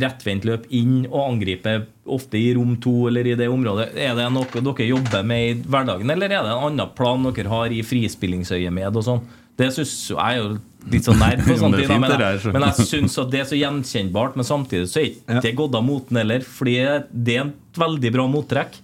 rettvendt 0.00 0.44
løp 0.46 0.68
inn 0.70 1.00
og 1.10 1.24
angripe 1.32 1.72
ofte 2.06 2.38
i 2.38 2.52
rom 2.54 2.76
to 2.82 3.08
eller 3.10 3.26
i 3.26 3.34
det 3.38 3.48
området. 3.50 3.88
Er 3.98 4.14
det 4.14 4.28
noe 4.30 4.46
dere 4.62 4.86
jobber 4.86 5.24
med 5.26 5.46
i 5.48 5.54
hverdagen, 5.66 6.12
eller 6.14 6.30
er 6.30 6.44
det 6.46 6.52
en 6.54 6.66
annen 6.68 6.92
plan 6.94 7.26
dere 7.26 7.50
har 7.50 7.74
i 7.74 7.82
frispillingsøyemed 7.82 8.98
og 9.00 9.06
sånn? 9.08 9.24
Det 9.58 9.66
syns 9.74 9.90
jeg 10.12 10.16
er 10.16 10.38
jo 10.38 10.52
litt 10.92 11.04
sånn 11.08 11.18
nerd 11.20 11.42
på 11.44 11.56
sånne 11.60 11.80
det 11.80 11.88
er 11.88 11.90
ting, 11.90 12.04
men 12.06 12.14
jeg, 12.22 12.38
så. 12.44 12.52
men 12.54 12.64
jeg 12.68 12.86
syns 12.88 13.18
at 13.20 13.32
det 13.34 13.40
er 13.42 13.48
så 13.50 13.58
gjenkjennbart, 13.58 14.38
men 14.38 14.46
samtidig 14.48 14.86
så 14.92 15.02
er 15.02 15.08
ikke 15.10 15.34
Ja. 15.34 15.42
det 15.44 15.52
gått 15.58 15.74
av 15.76 15.84
moten 15.84 16.16
heller. 16.22 16.46
Fordi 16.46 16.76
det 17.10 17.34
er 17.36 17.50
et 17.50 17.82
veldig 17.82 18.12
bra 18.14 18.28
mottrekk. 18.30 18.78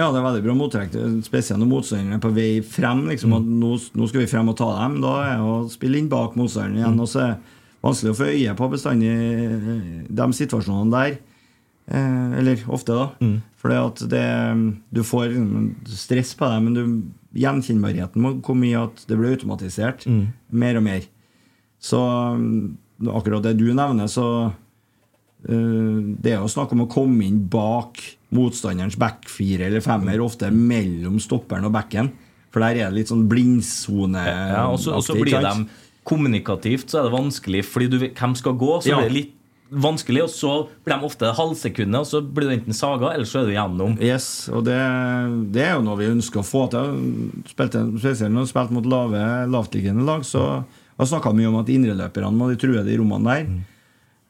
Ja, 0.00 0.06
det 0.08 0.16
er 0.20 0.24
veldig 0.24 0.44
bra 0.46 0.54
mottrekk, 0.56 0.94
spesielt 1.26 1.60
når 1.60 1.68
motstanderen 1.68 2.16
er 2.16 2.20
på 2.24 2.30
vei 2.32 2.50
frem. 2.64 3.02
Liksom, 3.10 3.34
at 3.36 3.48
nå, 3.60 3.72
nå 4.00 4.06
skal 4.08 4.22
vi 4.22 4.28
frem 4.30 4.48
og 4.48 4.56
ta 4.56 4.68
dem. 4.78 4.94
Da 5.04 5.10
er 5.26 5.34
det 5.36 5.48
å 5.50 5.56
spille 5.68 6.00
inn 6.00 6.08
bak 6.08 6.38
motstanderen 6.40 6.78
igjen. 6.80 7.00
Og 7.04 7.10
så 7.10 7.20
er 7.26 7.34
det 7.34 7.58
vanskelig 7.84 8.14
å 8.14 8.16
få 8.16 8.28
øye 8.32 8.54
på 8.56 8.68
bestandig 8.72 9.10
eh, 9.12 9.74
de 10.08 10.28
situasjonene 10.38 10.94
der. 10.94 11.18
Eh, 11.90 12.38
eller 12.40 12.64
ofte, 12.72 12.96
da. 12.96 13.10
Mm. 13.20 13.36
Fordi 13.60 13.76
at 13.76 14.02
det 14.14 14.26
Du 14.96 15.02
får 15.04 15.34
liksom 15.34 15.66
stress 16.00 16.32
på 16.38 16.48
deg, 16.48 16.62
men 16.64 16.78
du, 16.78 16.84
gjenkjennbarheten 17.36 18.24
må 18.24 18.38
komme 18.46 18.70
i 18.70 18.76
at 18.78 19.04
det 19.06 19.18
blir 19.20 19.36
automatisert 19.36 20.06
Mm. 20.08 20.32
mer 20.50 20.80
og 20.80 20.86
mer. 20.86 21.04
Så 21.80 22.00
mm, 22.00 22.76
akkurat 23.12 23.44
det 23.44 23.58
du 23.60 23.68
nevner, 23.74 24.08
så 24.08 24.24
uh, 25.48 25.98
Det 26.20 26.32
er 26.32 26.40
jo 26.40 26.48
snakk 26.48 26.72
om 26.72 26.86
å 26.86 26.90
komme 26.90 27.24
inn 27.28 27.44
bak 27.52 28.00
motstanderens 28.34 28.96
backfire 29.00 29.66
eller 29.66 29.82
femmer, 29.84 30.20
ofte 30.22 30.50
mellom 30.54 31.18
stopperen 31.22 31.66
og 31.66 31.72
backen. 31.74 32.12
For 32.50 32.62
der 32.64 32.78
er 32.80 32.90
det 32.90 32.96
litt 33.00 33.10
sånn 33.12 33.28
blindsone. 33.30 34.22
Ja, 34.26 34.64
og 34.70 34.80
så 34.82 35.14
blir 35.18 35.38
de 35.42 35.66
kommunikativt, 36.06 36.88
så 36.90 37.00
er 37.00 37.08
det 37.08 37.14
vanskelig, 37.14 37.64
fordi 37.68 37.90
du 37.92 37.98
hvem 38.08 38.34
skal 38.38 38.56
gå. 38.58 38.80
Så 38.82 38.90
Ja. 38.90 38.96
blir 38.98 39.08
det 39.08 39.16
litt 39.18 39.34
vanskelig, 39.70 40.22
og 40.24 40.30
så 40.30 40.68
blir 40.84 40.96
de 40.98 41.06
ofte 41.06 41.30
halvsekundet, 41.36 42.00
og 42.00 42.06
så 42.06 42.20
blir 42.26 42.48
du 42.48 42.54
enten 42.56 42.74
saga, 42.74 43.12
eller 43.14 43.24
så 43.24 43.40
er 43.42 43.46
du 43.46 43.52
gjennom. 43.54 43.98
Yes, 44.02 44.48
og 44.48 44.64
det, 44.64 44.78
det 45.52 45.62
er 45.62 45.74
jo 45.76 45.82
noe 45.86 45.96
vi 46.00 46.06
ønsker 46.10 46.40
å 46.42 46.46
få 46.46 46.64
til. 46.72 47.42
Spilte, 47.46 47.84
spesielt 48.00 48.32
når 48.34 48.48
du 48.48 48.50
spilte 48.50 48.72
mot 48.74 48.86
lave, 48.86 49.20
lavtliggende 49.46 50.04
lag, 50.04 50.24
så 50.26 50.64
har 50.98 51.06
snakka 51.06 51.32
mye 51.36 51.48
om 51.52 51.60
at 51.62 51.70
indreløperne 51.70 52.34
må 52.34 52.50
de 52.50 52.56
true 52.58 52.82
de 52.82 52.96
rommene 52.98 53.24
der. 53.30 53.46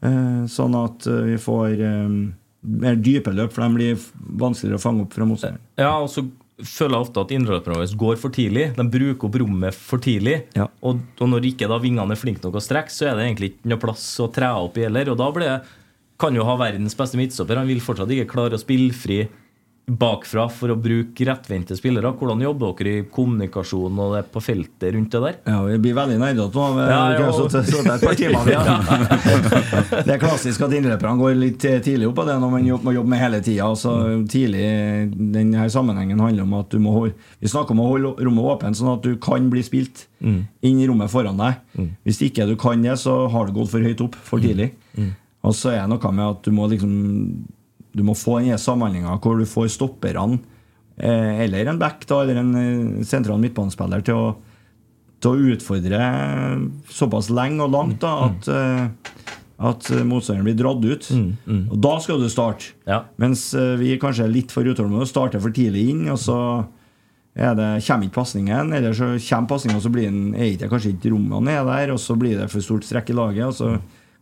Eh, 0.03 0.45
sånn 0.49 0.77
at 0.77 1.07
eh, 1.07 1.25
vi 1.33 1.37
får 1.41 1.81
eh, 1.81 2.15
mer 2.61 2.99
dype 3.01 3.33
løp, 3.35 3.55
for 3.55 3.65
de 3.65 3.79
blir 3.79 4.07
vanskeligere 4.41 4.81
å 4.81 4.83
fange 4.83 5.07
opp 5.07 5.17
fra 5.17 5.27
motstanderen. 5.29 5.63
Ja, 5.81 5.95
og 6.03 6.11
så 6.13 6.27
føler 6.61 6.99
jeg 6.99 7.07
ofte 7.07 7.23
at 7.25 7.33
innløperne 7.33 7.79
våre 7.79 7.99
går 8.03 8.19
for 8.21 8.37
tidlig. 8.37 8.67
De 8.77 8.85
bruker 8.93 9.29
opp 9.29 9.39
rommet 9.41 9.77
for 9.77 10.03
tidlig. 10.03 10.43
Ja. 10.59 10.69
Og, 10.85 11.01
og 11.17 11.33
når 11.33 11.51
ikke 11.53 11.71
da 11.71 11.81
vingene 11.81 12.17
er 12.17 12.21
flinke 12.21 12.45
nok 12.45 12.59
å 12.61 12.65
strekke, 12.65 12.93
så 12.93 13.09
er 13.09 13.17
det 13.17 13.29
egentlig 13.29 13.53
ikke 13.55 13.73
noe 13.73 13.83
plass 13.83 14.07
å 14.21 14.29
tre 14.35 14.51
opp 14.61 14.77
i 14.77 14.85
heller. 14.85 15.13
Og 15.13 15.21
da 15.21 15.31
blir 15.35 15.55
kan 16.21 16.37
jo 16.37 16.45
ha 16.45 16.57
verdens 16.61 16.97
beste 16.99 17.17
midtstopper. 17.17 17.57
Han 17.57 17.71
vil 17.71 17.81
fortsatt 17.81 18.11
ikke 18.13 18.29
klare 18.35 18.59
å 18.59 18.61
spille 18.61 18.93
fri 18.93 19.23
bakfra 19.91 20.45
for 20.53 20.71
å 20.71 20.77
bruke 20.79 21.25
rettvendte 21.27 21.75
spillere. 21.79 22.13
Hvordan 22.19 22.43
jobber 22.45 22.75
dere 22.79 22.93
i 23.01 23.05
kommunikasjon 23.11 23.99
og 24.01 24.13
det 24.15 24.23
på 24.31 24.43
feltet 24.45 24.93
rundt 24.95 25.11
det 25.15 25.21
der? 25.25 25.37
Ja, 25.51 25.63
Vi 25.67 25.79
blir 25.83 25.97
veldig 25.99 26.19
nerdete 26.21 26.55
nå. 26.55 26.67
Ja, 26.79 26.87
ja, 26.91 27.19
ikke 27.19 27.29
og- 27.33 27.51
sittet 27.51 27.67
sittet 27.67 27.95
et 27.95 28.05
par 28.07 28.15
timer. 28.15 28.51
Ja. 28.51 28.65
Det 30.07 30.15
er 30.15 30.21
klassisk 30.23 30.63
at 30.67 30.73
innløperne 30.77 31.19
går 31.21 31.35
litt 31.39 31.59
tidlig 31.85 32.09
opp 32.09 32.17
på 32.21 32.27
det 32.29 32.37
når 32.41 32.51
man 32.55 32.67
jobber, 32.67 33.01
med 33.11 33.19
hele 33.21 33.41
tida. 33.43 33.67
Altså, 33.67 33.95
tidlig 34.31 34.63
denne 35.35 35.67
sammenhengen 35.73 36.21
handler 36.23 36.47
om 36.47 36.55
at 36.61 36.71
du 36.71 36.79
må 36.83 36.93
holde 36.95 37.15
Vi 37.41 37.49
snakker 37.51 37.75
om 37.75 37.83
å 37.85 37.89
holde 37.91 38.15
rommet 38.25 38.51
åpent, 38.55 38.79
sånn 38.79 38.93
at 38.95 39.03
du 39.07 39.17
kan 39.23 39.49
bli 39.53 39.63
spilt 39.67 40.07
inn 40.21 40.81
i 40.81 40.87
rommet 40.89 41.11
foran 41.11 41.39
deg. 41.41 41.61
Hvis 42.07 42.21
ikke 42.27 42.47
du 42.49 42.55
kan 42.61 42.83
det, 42.85 42.99
så 43.01 43.25
har 43.33 43.47
du 43.49 43.53
gått 43.57 43.71
for 43.73 43.81
høyt 43.85 44.01
opp 44.05 44.15
for 44.15 44.39
tidlig. 44.43 44.73
Og 45.41 45.55
så 45.57 45.71
er 45.73 45.87
det 45.87 45.89
noe 45.95 46.13
med 46.13 46.27
at 46.27 46.43
du 46.45 46.51
må 46.53 46.67
liksom 46.69 46.93
Du 47.97 48.05
må 48.07 48.15
få 48.19 48.39
den 48.45 48.59
samhandlinga 48.61 49.17
hvor 49.23 49.41
du 49.41 49.47
får 49.49 49.73
stopperne, 49.75 50.39
eh, 50.97 51.43
eller 51.47 51.73
en 51.73 51.81
back 51.81 52.07
da, 52.07 52.23
eller 52.23 52.43
en 52.43 52.55
eh, 52.61 53.05
sentral 53.09 53.41
midtbanespiller, 53.43 54.05
til 54.07 54.21
å 54.21 54.31
til 55.21 55.37
å 55.37 55.55
utfordre 55.55 56.01
såpass 56.89 57.31
lenge 57.35 57.65
og 57.67 57.75
langt 57.75 58.01
da, 58.03 58.13
at, 58.31 58.49
eh, 58.49 59.15
at 59.71 59.91
motstanderen 60.09 60.47
blir 60.49 60.57
dratt 60.57 60.85
ut. 60.85 61.09
Og 61.71 61.77
da 61.85 61.95
skal 62.01 62.23
du 62.23 62.29
starte. 62.33 62.73
Ja. 62.89 63.03
Mens 63.21 63.51
eh, 63.55 63.75
vi 63.81 63.99
kanskje 64.01 64.25
er 64.25 64.33
litt 64.33 64.55
for 64.55 64.65
utålmodige 64.65 65.05
og 65.05 65.11
starter 65.11 65.43
for 65.45 65.53
tidlig 65.53 65.91
inn. 65.93 66.07
Og 66.09 66.17
så 66.23 66.39
er 67.37 67.55
det, 67.59 67.69
kommer 67.87 68.09
ikke 68.09 68.17
pasningen, 68.23 68.73
eller 68.77 68.97
så 68.97 69.13
kommer 69.29 69.53
pasningen, 69.53 69.79
og 69.79 69.85
så 69.85 69.93
blir 69.93 70.09
den, 70.09 70.35
er 70.35 70.57
det 70.59 70.71
kanskje 70.73 70.95
ikke 70.97 71.13
rommene 71.13 71.59
er 71.59 71.69
der, 71.69 71.93
og 71.95 72.01
så 72.03 72.17
blir 72.19 72.41
det 72.41 72.49
for 72.53 72.65
stort 72.65 72.89
strekk 72.89 73.13
i 73.13 73.19
laget. 73.21 73.45
Og 73.53 73.59
så 73.61 73.75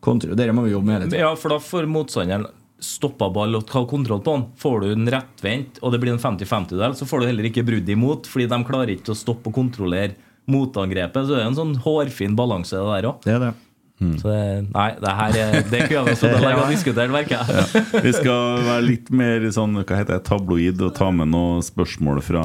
kontrer, 0.05 0.35
Dere 0.39 0.55
må 0.55 0.67
vi 0.67 0.75
jobbe 0.75 0.91
med 0.91 0.99
hele 0.99 1.13
tiden. 1.13 1.23
Ja, 1.23 1.35
for 1.39 1.55
da 1.55 1.63
får 1.63 1.87
motstanderen 1.91 2.51
stoppa 2.79 3.29
ball 3.35 3.59
og 3.59 3.67
ta 3.69 3.83
kontroll 3.89 4.23
på 4.25 4.35
den. 4.37 4.47
Får 4.59 4.81
du 4.83 4.89
den 4.93 5.11
rettvendt, 5.13 5.81
og 5.83 5.95
det 5.95 6.03
blir 6.03 6.15
en 6.15 6.23
50-50-del, 6.23 6.97
så 6.99 7.09
får 7.09 7.23
du 7.23 7.29
heller 7.31 7.49
ikke 7.51 7.67
brudd 7.67 7.89
imot, 7.91 8.29
fordi 8.31 8.49
de 8.51 8.59
klarer 8.69 8.95
ikke 8.95 9.15
å 9.15 9.19
stoppe 9.19 9.51
og 9.51 9.59
kontrollere 9.59 10.17
motangrepet. 10.49 11.27
Så 11.27 11.35
det 11.35 11.41
er 11.43 11.49
en 11.51 11.59
sånn 11.59 11.79
hårfin 11.85 12.37
balanse, 12.39 12.79
det 12.79 13.01
der 13.01 13.11
òg. 13.11 13.25
Det 13.27 13.35
er 13.35 13.43
det. 13.49 13.55
Så 13.99 14.31
det, 14.31 14.43
nei, 14.71 14.91
det 15.03 15.13
her 15.19 15.37
er, 15.43 15.57
det 15.67 15.81
kunne 15.91 16.13
vi 16.13 16.19
stått 16.21 16.37
lenge 16.39 16.61
og 16.63 16.69
diskutert, 16.71 17.11
merker 17.11 17.41
jeg. 17.41 17.81
Vi 18.05 18.13
skal 18.15 18.61
være 18.63 18.85
litt 18.87 19.09
mer 19.11 19.47
sånn, 19.55 19.75
hva 19.81 19.99
heter 19.99 20.15
det, 20.15 20.23
tabloid 20.29 20.85
og 20.87 20.93
ta 20.95 21.09
med 21.11 21.33
noen 21.33 21.65
spørsmål 21.67 22.23
fra 22.23 22.45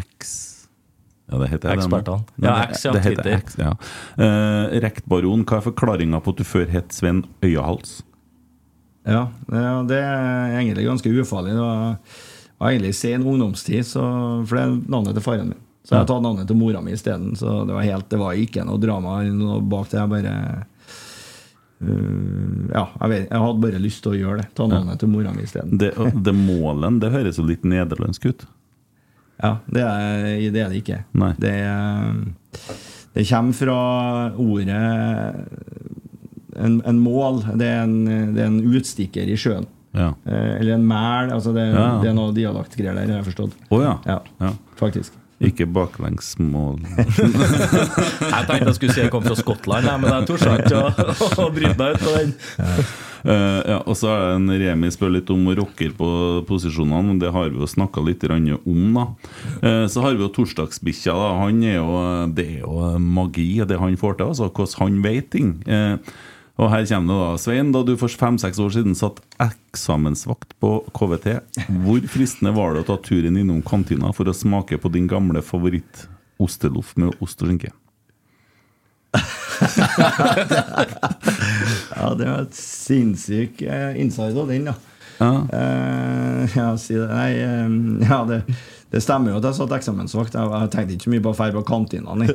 X. 0.00 0.32
Ja, 1.28 1.42
det 1.42 1.50
heter 1.52 1.74
jeg. 1.74 1.82
Ekspertene. 1.82 2.24
Ja, 2.40 2.54
X, 2.70 2.86
ja, 2.86 2.94
det 2.96 3.04
heter 3.04 3.28
X, 3.36 3.58
ja. 3.60 3.74
Eh, 4.16 4.78
Rektbaron, 4.84 5.44
hva 5.48 5.60
er 5.60 5.66
forklaringa 5.68 6.22
på 6.24 6.32
at 6.32 6.40
du 6.40 6.48
før 6.48 6.72
het 6.72 6.96
Sven 6.96 7.22
Øyahals? 7.44 8.00
Ja, 9.02 9.26
det, 9.88 9.98
er 9.98 10.56
egentlig 10.60 10.86
ganske 10.86 11.10
ufarlig. 11.10 11.56
Det 11.56 11.62
var, 11.62 11.96
var 12.58 12.70
egentlig 12.70 12.94
sen 12.94 13.26
ungdomstid, 13.26 13.86
så, 13.86 14.02
for 14.46 14.58
det 14.58 14.64
er 14.64 14.76
navnet 14.94 15.18
til 15.18 15.24
faren 15.24 15.52
min. 15.52 15.62
Så 15.82 15.96
jeg 15.96 16.04
har 16.04 16.06
tatt 16.06 16.22
navnet 16.22 16.46
til 16.46 16.58
mora 16.58 16.80
mi 16.80 16.92
isteden. 16.94 17.32
Så 17.34 17.64
det 17.66 17.74
var, 17.74 17.82
helt, 17.82 18.06
det 18.10 18.20
var 18.20 18.38
ikke 18.38 18.62
noe 18.66 18.78
drama 18.78 19.16
noe 19.26 19.58
bak 19.66 19.90
det. 19.90 19.98
Jeg 20.02 20.14
bare 20.18 20.36
Uh, 21.82 22.68
Ja, 22.70 22.84
jeg, 23.00 23.08
vet, 23.10 23.24
jeg 23.26 23.42
hadde 23.42 23.62
bare 23.64 23.78
lyst 23.82 24.04
til 24.04 24.12
å 24.12 24.18
gjøre 24.18 24.42
det. 24.44 24.50
Ta 24.54 24.68
navnet 24.70 25.00
til 25.02 25.10
mora 25.10 25.32
mi 25.34 25.42
isteden. 25.42 25.72
Det, 25.80 25.88
det 26.14 26.34
målen, 26.36 27.00
det 27.02 27.10
høres 27.10 27.40
jo 27.40 27.46
litt 27.48 27.64
nederlandsk 27.66 28.28
ut. 28.30 28.44
Ja, 29.42 29.56
det 29.66 29.82
er, 29.82 30.28
det 30.54 30.62
er 30.62 30.70
det 30.70 30.78
ikke. 30.78 31.00
Det, 31.42 31.50
er, 31.66 32.70
det 33.16 33.26
kommer 33.26 33.58
fra 33.58 33.78
ordet 34.38 34.78
en, 36.56 36.82
en 36.86 36.98
mål. 36.98 37.42
Det 37.58 37.66
er 37.66 37.82
en, 37.84 37.96
det 38.34 38.42
er 38.42 38.46
en 38.50 38.60
utstikker 38.74 39.28
i 39.28 39.36
sjøen. 39.36 39.66
Ja. 39.94 40.14
Eh, 40.24 40.60
eller 40.60 40.74
en 40.78 40.86
mæl. 40.88 41.32
Altså 41.36 41.52
det, 41.52 41.66
Ja. 41.74 41.98
det 42.02 42.08
er 42.10 42.14
noe 42.16 42.32
dialektgreier 42.32 42.94
der, 42.94 43.06
har 43.12 43.20
jeg 43.22 43.28
forstått. 43.32 43.52
Oh, 43.70 43.82
ja. 43.82 43.98
Ja, 44.06 44.52
faktisk. 44.80 45.12
Ikke 45.42 45.66
baklengsmål. 45.66 46.76
Jeg 46.96 48.44
tenkte 48.46 48.68
jeg 48.70 48.74
skulle 48.76 48.94
si 48.94 49.00
jeg 49.02 49.10
kom 49.10 49.24
fra 49.24 49.34
Skottland, 49.34 49.88
jeg, 49.88 50.00
men 50.02 50.12
jeg 50.14 50.26
torde 50.28 50.52
ikke 50.60 50.82
å, 51.42 51.48
bryte 51.54 51.74
meg 51.80 51.96
ut 51.96 52.04
på 52.04 52.12
den. 52.14 52.30
Eh, 53.22 53.58
ja, 53.72 53.78
og 53.86 53.94
så 53.98 54.10
er 54.12 54.22
det 54.22 54.30
en 54.36 54.52
Remi 54.62 54.90
spør 54.94 55.12
litt 55.16 55.30
om 55.34 55.44
rocker 55.58 55.92
på 55.98 56.08
posisjonene. 56.48 57.02
men 57.10 57.18
Det 57.22 57.30
har 57.34 57.50
vi 57.50 57.58
jo 57.58 57.68
snakka 57.70 58.02
litt 58.06 58.22
om. 58.30 58.94
da 58.94 59.06
Eh, 59.62 59.86
Så 59.90 60.02
har 60.02 60.14
vi 60.14 60.22
jo 60.22 60.30
torsdagsbikkja. 60.34 61.12
da 61.14 61.28
Han 61.42 61.62
er 61.62 61.76
jo, 61.80 62.26
Det 62.34 62.46
er 62.46 62.60
jo 62.62 62.98
magi, 62.98 63.64
det 63.66 63.78
han 63.82 63.96
får 63.96 64.18
til. 64.18 64.26
Altså 64.30 64.48
Hvordan 64.50 64.78
han 64.78 65.02
vet 65.02 65.30
ting. 65.30 65.52
Eh, 66.62 66.66
Og 66.66 66.70
her 66.70 66.86
kommer 66.86 67.12
det 67.12 67.18
da 67.18 67.38
Svein, 67.42 67.72
da 67.74 67.82
du 67.82 67.96
for 67.98 68.08
fem-seks 68.08 68.58
år 68.62 68.70
siden 68.70 68.94
satt 68.94 69.20
eksamensvakt 69.42 70.54
på 70.62 70.84
KVT, 70.94 71.28
hvor 71.82 72.00
fristende 72.06 72.54
var 72.54 72.74
det 72.74 72.84
å 72.84 72.88
ta 72.92 72.96
turen 73.02 73.36
innom 73.36 73.62
kantina 73.66 74.12
for 74.14 74.24
å 74.30 74.34
smake 74.34 74.78
på 74.78 74.92
din 74.92 75.08
gamle 75.10 75.42
favoritt 75.42 76.06
osteloff 76.42 76.94
med 76.96 77.14
ost 77.20 77.42
og 77.42 77.48
skinke? 77.50 77.72
Ja, 81.92 82.14
det 82.18 82.26
var 82.26 82.40
et 82.42 82.56
sinnssyk 82.56 83.60
insight 83.62 83.98
inside 84.00 84.38
av 84.40 84.48
den, 84.50 84.64
da. 84.66 84.74
Ja. 85.20 85.32
Uh, 85.52 86.56
ja, 86.56 86.76
si 86.80 86.96
det. 86.96 87.06
Nei, 87.06 87.42
um, 87.66 88.00
ja, 88.02 88.24
det, 88.26 88.40
det 88.90 89.02
stemmer 89.04 89.30
jo 89.34 89.38
at 89.38 89.46
jeg 89.46 89.58
satt 89.60 89.74
eksamensvakt. 89.76 90.34
Jeg, 90.34 90.50
jeg 90.50 90.72
tenkte 90.72 90.96
ikke 90.96 91.06
så 91.06 91.12
mye 91.14 91.22
på 91.22 91.30
å 91.30 91.36
dra 91.38 91.50
på 91.54 91.62
kantina, 91.68 92.16
nei. 92.18 92.30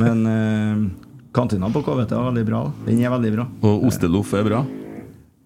Men 0.00 0.22
eh, 0.30 0.78
kantina 1.34 1.70
på 1.72 1.82
KVT 1.84 2.14
var 2.14 2.30
veldig 2.30 2.46
bra. 2.48 2.62
Den 2.86 3.02
er 3.02 3.12
veldig 3.14 3.34
bra. 3.34 3.48
Og 3.66 3.88
osteloff 3.90 4.32
er 4.38 4.46
bra? 4.46 4.62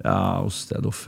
Ja, 0.05 0.41
osteloff 0.47 1.07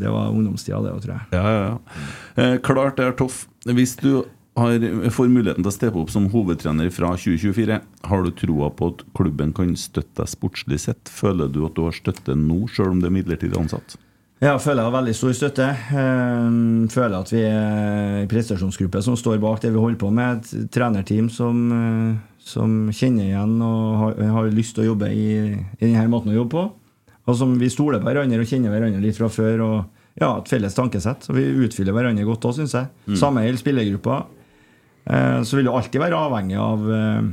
Det 0.00 0.08
var 0.08 0.30
ungdomstida, 0.32 0.80
det 0.84 0.94
òg, 0.94 1.02
tror 1.04 1.16
jeg. 1.16 1.26
Ja, 1.36 1.42
ja, 1.44 1.66
ja. 1.66 2.06
Eh, 2.40 2.56
klart 2.64 2.96
det 3.00 3.08
er 3.10 3.18
toff. 3.18 3.44
Hvis 3.66 3.96
du 4.00 4.24
har, 4.56 4.78
får 5.10 5.28
muligheten 5.32 5.64
til 5.64 5.70
å 5.70 5.74
steppe 5.74 6.00
opp 6.00 6.12
som 6.14 6.30
hovedtrener 6.32 6.90
fra 6.94 7.12
2024, 7.18 7.80
har 8.08 8.24
du 8.24 8.32
troa 8.38 8.70
på 8.70 8.92
at 8.94 9.04
klubben 9.18 9.52
kan 9.56 9.74
støtte 9.78 10.22
deg 10.22 10.30
sportslig 10.30 10.80
sett? 10.86 11.10
Føler 11.10 11.50
du 11.50 11.64
at 11.66 11.76
du 11.76 11.84
har 11.88 11.96
støtte 11.96 12.36
nå, 12.38 12.64
sjøl 12.70 12.94
om 12.94 13.02
det 13.02 13.10
er 13.10 13.16
midlertidig 13.18 13.58
ansatt? 13.60 13.98
Ja, 14.42 14.58
føler 14.60 14.82
jeg 14.82 14.90
har 14.90 14.96
veldig 14.98 15.14
stor 15.16 15.34
støtte. 15.38 15.66
Eh, 15.72 16.56
føler 16.92 17.16
at 17.18 17.32
vi 17.32 17.42
er 17.48 18.22
en 18.22 18.30
prestasjonsgruppe 18.30 19.02
som 19.04 19.16
står 19.18 19.40
bak 19.42 19.62
det 19.62 19.72
vi 19.72 19.80
holder 19.80 20.00
på 20.00 20.10
med. 20.14 20.44
Et 20.44 20.70
trenerteam 20.74 21.30
som, 21.32 21.60
eh, 21.72 22.33
som 22.44 22.88
kjenner 22.92 23.30
igjen 23.30 23.56
og 23.64 24.00
har, 24.00 24.18
har 24.36 24.48
lyst 24.52 24.76
til 24.76 24.84
å 24.84 24.90
jobbe 24.92 25.08
i, 25.16 25.28
i 25.54 25.84
denne 25.86 26.08
måten 26.12 26.34
å 26.34 26.38
jobbe 26.38 26.52
på. 26.52 26.64
Og 27.24 27.38
som 27.38 27.54
vi 27.56 27.70
stoler 27.72 28.02
på 28.02 28.10
hverandre 28.10 28.42
og 28.44 28.50
kjenner 28.50 28.72
hverandre 28.74 29.00
litt 29.00 29.16
fra 29.16 29.30
før. 29.32 29.62
og 29.64 29.76
ja, 30.20 30.28
Et 30.36 30.50
felles 30.52 30.76
tankesett. 30.76 31.24
Så 31.24 31.36
vi 31.36 31.46
utfyller 31.64 31.96
hverandre 31.96 32.26
godt 32.28 32.44
òg, 32.50 32.58
syns 32.58 32.76
jeg. 32.76 33.16
Samme 33.16 33.46
gjelder 33.46 33.62
spillergruppa. 33.62 34.18
Eh, 35.04 35.40
så 35.44 35.56
vil 35.56 35.68
det 35.68 35.72
alltid 35.72 36.04
være 36.04 36.20
avhengig 36.20 36.60
av 36.60 36.84
eh, 36.98 37.24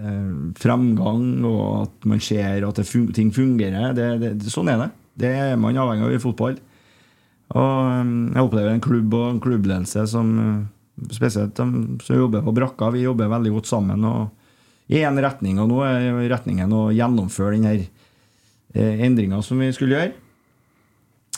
eh, 0.00 0.32
fremgang 0.60 1.44
og 1.48 1.62
at 1.84 2.08
man 2.12 2.24
ser 2.24 2.66
at 2.66 2.80
det 2.80 2.88
fun 2.88 3.10
ting 3.16 3.30
fungerer. 3.32 3.92
Det, 3.96 4.08
det, 4.24 4.34
sånn 4.52 4.72
er 4.72 4.86
det. 4.86 4.90
Det 5.20 5.36
er 5.36 5.60
man 5.60 5.76
avhengig 5.80 6.08
av 6.08 6.16
i 6.16 6.22
fotball. 6.22 6.58
Og 7.50 8.02
um, 8.06 8.10
jeg 8.30 8.46
opplever 8.46 8.72
en 8.72 8.84
klubb 8.84 9.14
og 9.18 9.24
en 9.26 9.40
klubbledelse 9.42 10.04
som 10.12 10.28
spesielt 11.12 11.54
de 11.56 11.98
som 12.04 12.16
jobber 12.16 12.42
på 12.44 12.52
brakka, 12.56 12.90
vi 12.94 13.02
jobber 13.06 13.30
veldig 13.32 13.52
godt 13.56 13.66
sammen 13.70 14.04
og 14.04 14.28
i 14.90 15.00
én 15.06 15.20
retning. 15.22 15.58
Og 15.62 15.68
nå 15.70 15.82
er 15.86 16.28
retningen 16.32 16.72
å 16.74 16.88
gjennomføre 16.92 17.54
denne 17.56 17.76
eh, 18.74 19.00
endringa 19.06 19.38
som 19.46 19.58
vi 19.62 19.70
skulle 19.72 19.96
gjøre. 19.96 20.12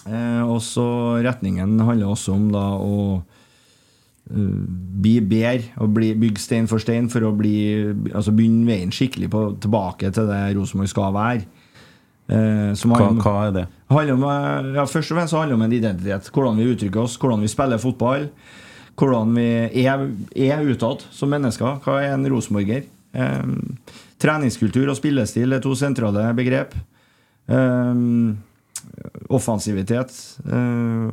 Eh, 0.08 0.42
og 0.48 0.58
så 0.64 0.86
retningen 1.22 1.76
handler 1.84 2.10
også 2.10 2.32
om 2.34 2.48
da 2.54 2.64
å 2.80 2.96
eh, 4.32 4.54
bli 5.02 5.18
bedre 5.20 5.68
og 5.84 5.92
bli, 5.94 6.12
bygge 6.18 6.42
stein 6.42 6.66
for 6.70 6.82
stein 6.82 7.10
for 7.12 7.28
å 7.28 7.34
bli, 7.36 7.54
altså 8.14 8.34
begynne 8.34 8.66
veien 8.72 8.94
skikkelig 8.94 9.30
på, 9.32 9.44
tilbake 9.62 10.10
til 10.16 10.30
det 10.32 10.40
Rosenborg 10.56 10.90
skal 10.90 11.14
være. 11.14 11.44
Eh, 12.32 12.72
som 12.78 12.94
Hva, 12.94 13.08
om- 13.10 13.20
hva 13.20 13.36
er 13.48 13.52
det? 13.60 13.66
om, 13.92 14.24
eh, 14.24 14.72
ja, 14.78 14.84
først 14.88 15.12
og 15.12 15.18
fremst 15.20 15.34
handler 15.36 15.52
det 15.52 15.60
om 15.60 15.66
en 15.68 15.78
identitet. 15.78 16.30
Hvordan 16.32 16.56
vi 16.56 16.70
uttrykker 16.72 17.02
oss, 17.04 17.18
hvordan 17.18 17.40
vi 17.44 17.52
spiller 17.52 17.78
fotball. 17.82 18.30
Hvordan 19.02 19.34
vi 19.34 19.48
er, 19.82 20.06
er 20.38 20.60
utad 20.62 21.02
som 21.10 21.32
mennesker. 21.32 21.80
Hva 21.82 21.98
er 22.04 22.12
en 22.14 22.26
rosenborger? 22.30 22.84
Um, 23.12 23.80
treningskultur 24.22 24.86
og 24.88 24.94
spillestil 24.96 25.56
er 25.56 25.62
to 25.64 25.74
sentrale 25.74 26.28
begrep. 26.38 26.76
Um, 27.50 28.38
offensivitet 29.34 30.14
uh, 30.46 31.10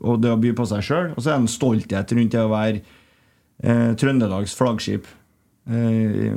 og 0.00 0.18
det 0.24 0.32
å 0.32 0.40
by 0.42 0.50
på 0.58 0.66
seg 0.66 0.82
sjøl. 0.82 1.12
Og 1.14 1.22
så 1.22 1.30
er 1.30 1.36
det 1.36 1.44
en 1.44 1.52
stolthet 1.54 2.16
rundt 2.18 2.34
det 2.34 2.42
å 2.42 2.50
være 2.50 2.82
uh, 2.82 3.92
Trøndelags 4.00 4.56
flaggskip. 4.58 5.06
Uh, 5.70 6.34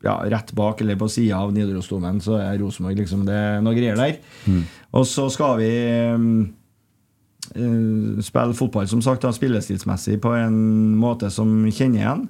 ja, 0.00 0.14
rett 0.32 0.52
bak 0.56 0.80
eller 0.80 0.96
på 0.96 1.08
sida 1.12 1.42
av 1.44 1.52
Nidarosdomen 1.52 2.22
så 2.24 2.38
er 2.40 2.56
Rosenborg 2.62 3.02
liksom 3.02 3.26
Det 3.28 3.36
er 3.36 3.60
noe 3.64 3.76
greier 3.76 3.98
der. 4.00 4.16
Og 4.96 5.04
så 5.04 5.26
skal 5.32 5.58
vi 5.60 5.68
eh, 5.68 6.22
spille 7.50 8.54
fotball, 8.54 8.86
som 8.90 9.02
sagt, 9.02 9.24
da, 9.24 9.32
spillestilsmessig 9.34 10.20
på 10.22 10.34
en 10.38 10.60
måte 11.00 11.30
som 11.34 11.50
kjenner 11.66 12.00
igjen. 12.02 12.28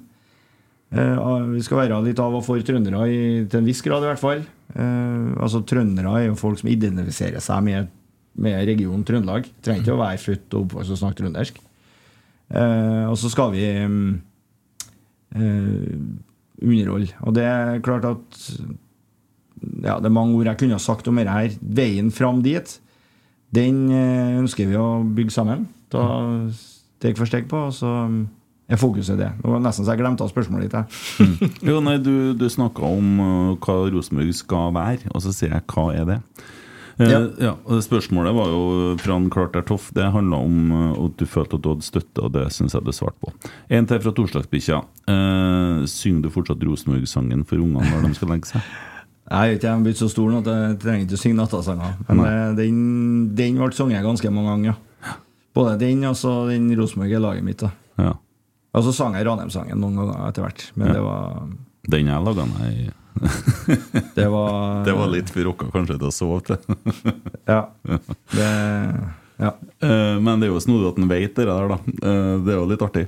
Eh, 0.91 1.19
vi 1.53 1.61
skal 1.63 1.83
være 1.83 2.01
litt 2.03 2.19
av 2.19 2.33
og 2.35 2.43
for 2.43 2.59
trøndere, 2.65 3.05
til 3.47 3.61
en 3.61 3.69
viss 3.69 3.83
grad 3.85 4.03
i 4.03 4.09
hvert 4.09 4.21
fall. 4.21 4.41
Eh, 4.75 5.27
altså 5.41 5.61
Trøndere 5.67 6.11
er 6.19 6.27
jo 6.29 6.39
folk 6.39 6.59
som 6.61 6.71
identifiserer 6.71 7.43
seg 7.43 7.63
med, 7.67 7.91
med 8.41 8.65
regionen 8.67 9.05
Trøndelag. 9.07 9.47
Trenger 9.63 9.85
ikke 9.85 9.95
å 9.95 10.03
være 10.03 10.23
født 10.25 10.55
og 10.55 10.65
oppvokst 10.65 10.95
og 10.95 11.01
snakke 11.01 11.21
trøndersk. 11.21 11.61
Eh, 12.51 13.05
og 13.07 13.17
så 13.19 13.31
skal 13.31 13.53
vi 13.55 13.63
eh, 13.71 13.87
underholde. 16.61 17.11
Og 17.23 17.31
det 17.37 17.47
er 17.47 17.83
klart 17.85 18.07
at 18.09 18.39
ja, 19.61 19.99
Det 20.01 20.07
er 20.09 20.13
mange 20.13 20.33
ord 20.39 20.47
jeg 20.49 20.57
kunne 20.57 20.73
ha 20.79 20.81
sagt 20.81 21.07
om 21.07 21.19
dette 21.19 21.35
her. 21.35 21.53
Veien 21.61 22.09
fram 22.13 22.41
dit, 22.41 22.67
den 23.55 23.81
eh, 23.91 24.37
ønsker 24.39 24.69
vi 24.69 24.77
å 24.79 25.01
bygge 25.03 25.33
sammen. 25.35 25.65
Ta 25.91 26.05
steg 26.55 27.17
for 27.19 27.27
steg 27.27 27.49
på. 27.51 27.65
Og 27.67 27.73
så 27.75 27.89
mm, 28.07 28.21
er 28.71 28.79
fokuset 28.79 29.19
det. 29.19 29.31
Det 29.41 29.49
var 29.51 29.59
nesten 29.65 29.83
så 29.87 29.91
jeg 29.95 29.99
glemte 30.03 30.23
av 30.23 30.31
spørsmålet 30.31 30.69
ditt. 30.69 30.79
jeg. 30.79 31.51
Jo, 31.67 31.81
nei, 31.83 31.97
Du, 31.99 32.31
du 32.39 32.47
snakka 32.49 32.87
om 32.87 33.13
uh, 33.19 33.53
hva 33.59 33.77
Rosenborg 33.91 34.31
skal 34.37 34.71
være, 34.77 35.11
og 35.11 35.23
så 35.25 35.33
sier 35.35 35.51
jeg 35.57 35.65
hva 35.73 35.89
er 35.97 36.05
det? 36.07 36.19
Eh, 37.01 37.09
Ja. 37.09 37.19
ja, 37.41 37.51
og 37.65 37.81
Spørsmålet 37.83 38.35
var 38.37 38.51
jo 38.53 38.61
fra 39.01 39.15
en 39.17 39.27
Klarter 39.33 39.63
Toff. 39.65 39.89
Det 39.95 40.05
handla 40.13 40.37
om 40.45 40.71
uh, 40.71 41.05
at 41.07 41.17
du 41.19 41.25
følte 41.25 41.57
at 41.59 41.65
du 41.65 41.71
hadde 41.73 41.87
støtte, 41.87 42.21
og 42.23 42.31
det 42.37 42.45
syns 42.55 42.75
jeg 42.77 42.85
du 42.87 42.93
svarte 42.95 43.17
på. 43.25 43.33
En 43.73 43.87
til 43.89 43.99
fra 44.05 44.13
Torsdagsbikkja. 44.15 44.79
Uh, 45.09 45.83
synger 45.91 46.27
du 46.27 46.31
fortsatt 46.31 46.63
Rosenborg-sangen 46.63 47.43
for 47.49 47.59
ungene 47.59 47.89
når 47.91 48.07
de 48.07 48.15
skal 48.21 48.31
legge 48.35 48.53
seg? 48.53 48.71
Jeg 49.31 49.47
er 49.47 49.55
ikke 49.55 49.67
jeg 49.69 49.71
har 49.77 49.83
blitt 49.85 49.99
så 50.01 50.09
stor 50.11 50.27
nå 50.33 50.39
at 50.43 50.47
jeg 50.51 50.79
trenger 50.83 51.05
ikke 51.05 51.15
å 51.15 51.21
synge 51.21 51.37
nattasanger. 51.39 51.93
Men 52.09 52.23
eh, 52.27 52.47
den, 52.57 52.79
den 53.37 53.59
ble 53.61 53.69
sunget 53.77 54.03
ganske 54.03 54.31
mange 54.35 54.51
ganger. 54.57 54.79
Ja. 55.07 55.13
Både 55.55 55.77
den 55.79 56.03
og 56.09 56.17
så 56.19 56.33
den 56.49 56.67
Rosenborg 56.75 57.13
er 57.15 57.23
laget 57.23 57.45
mitt. 57.47 57.63
Ja. 58.01 58.11
Og 58.75 58.83
så 58.87 58.91
sang 58.95 59.15
jeg 59.15 59.25
Ranheim-sangen 59.27 59.79
noen 59.79 59.95
ganger 60.01 60.27
etter 60.29 60.43
hvert. 60.47 60.65
Men 60.75 60.87
Ja. 60.91 60.93
det 60.97 61.05
var 61.05 61.47
Den 61.95 62.11
jeg 62.11 62.23
laga, 62.27 62.45
nei 62.59 62.73
Det 64.15 64.27
var 64.31 64.83
Det 64.87 64.93
var 64.95 65.09
litt 65.11 65.29
for 65.31 65.43
rocka 65.47 65.67
kanskje 65.73 65.97
til 65.99 66.07
å 66.07 66.13
sove 66.15 66.41
til. 66.47 66.59
Ja. 67.51 67.61
Det, 68.35 68.47
ja. 69.41 69.51
Eh, 69.81 70.15
Men 70.23 70.39
det 70.39 70.47
er 70.47 70.53
jo 70.53 70.61
snodig 70.63 70.91
at 70.93 70.99
han 71.01 71.09
vet 71.11 71.35
det 71.39 71.47
der, 71.49 71.71
da. 71.71 71.79
Eh, 72.03 72.35
Det 72.45 72.53
er 72.53 72.59
jo 72.61 72.69
litt 72.71 72.83
artig. 72.87 73.07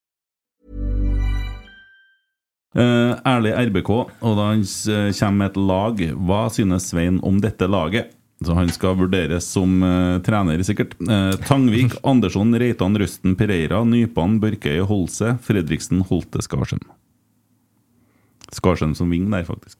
Eh, 2.71 3.13
ærlig 3.27 3.51
RBK, 3.67 3.89
og 4.23 4.37
da 4.37 4.47
han 4.53 4.63
eh, 4.63 5.09
kommer 5.17 5.37
med 5.41 5.49
et 5.49 5.57
lag, 5.59 6.03
hva 6.23 6.41
synes 6.53 6.87
Svein 6.87 7.19
om 7.27 7.41
dette 7.43 7.67
laget? 7.67 8.13
Så 8.41 8.55
han 8.57 8.71
skal 8.73 8.95
vurderes 8.97 9.45
som 9.53 9.83
uh, 9.85 10.17
trener, 10.25 10.63
sikkert. 10.65 10.95
Uh, 11.05 11.35
Tangvik, 11.45 11.93
Andersson, 12.09 12.55
Reitan, 12.57 12.97
Røsten, 12.97 13.35
Pereira, 13.37 13.83
Nypan, 13.85 14.39
Børkøye, 14.41 14.81
Holse, 14.89 15.35
Fredriksen, 15.45 16.01
Holte, 16.09 16.41
Skarsheim. 16.41 16.81
Skarsheim 18.49 18.95
som 18.97 19.13
ving 19.13 19.29
der, 19.29 19.45
faktisk. 19.45 19.77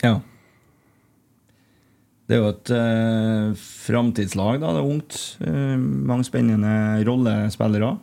ja. 0.00 0.16
Det 2.28 2.36
er 2.36 2.42
jo 2.42 2.48
et 2.52 2.70
uh, 2.76 3.60
framtidslag. 3.86 4.58
da, 4.60 4.72
Det 4.76 4.80
er 4.82 4.88
ungt. 4.94 5.14
Uh, 5.40 5.76
mange 5.80 6.26
spennende 6.28 6.72
rollespillere. 7.08 7.94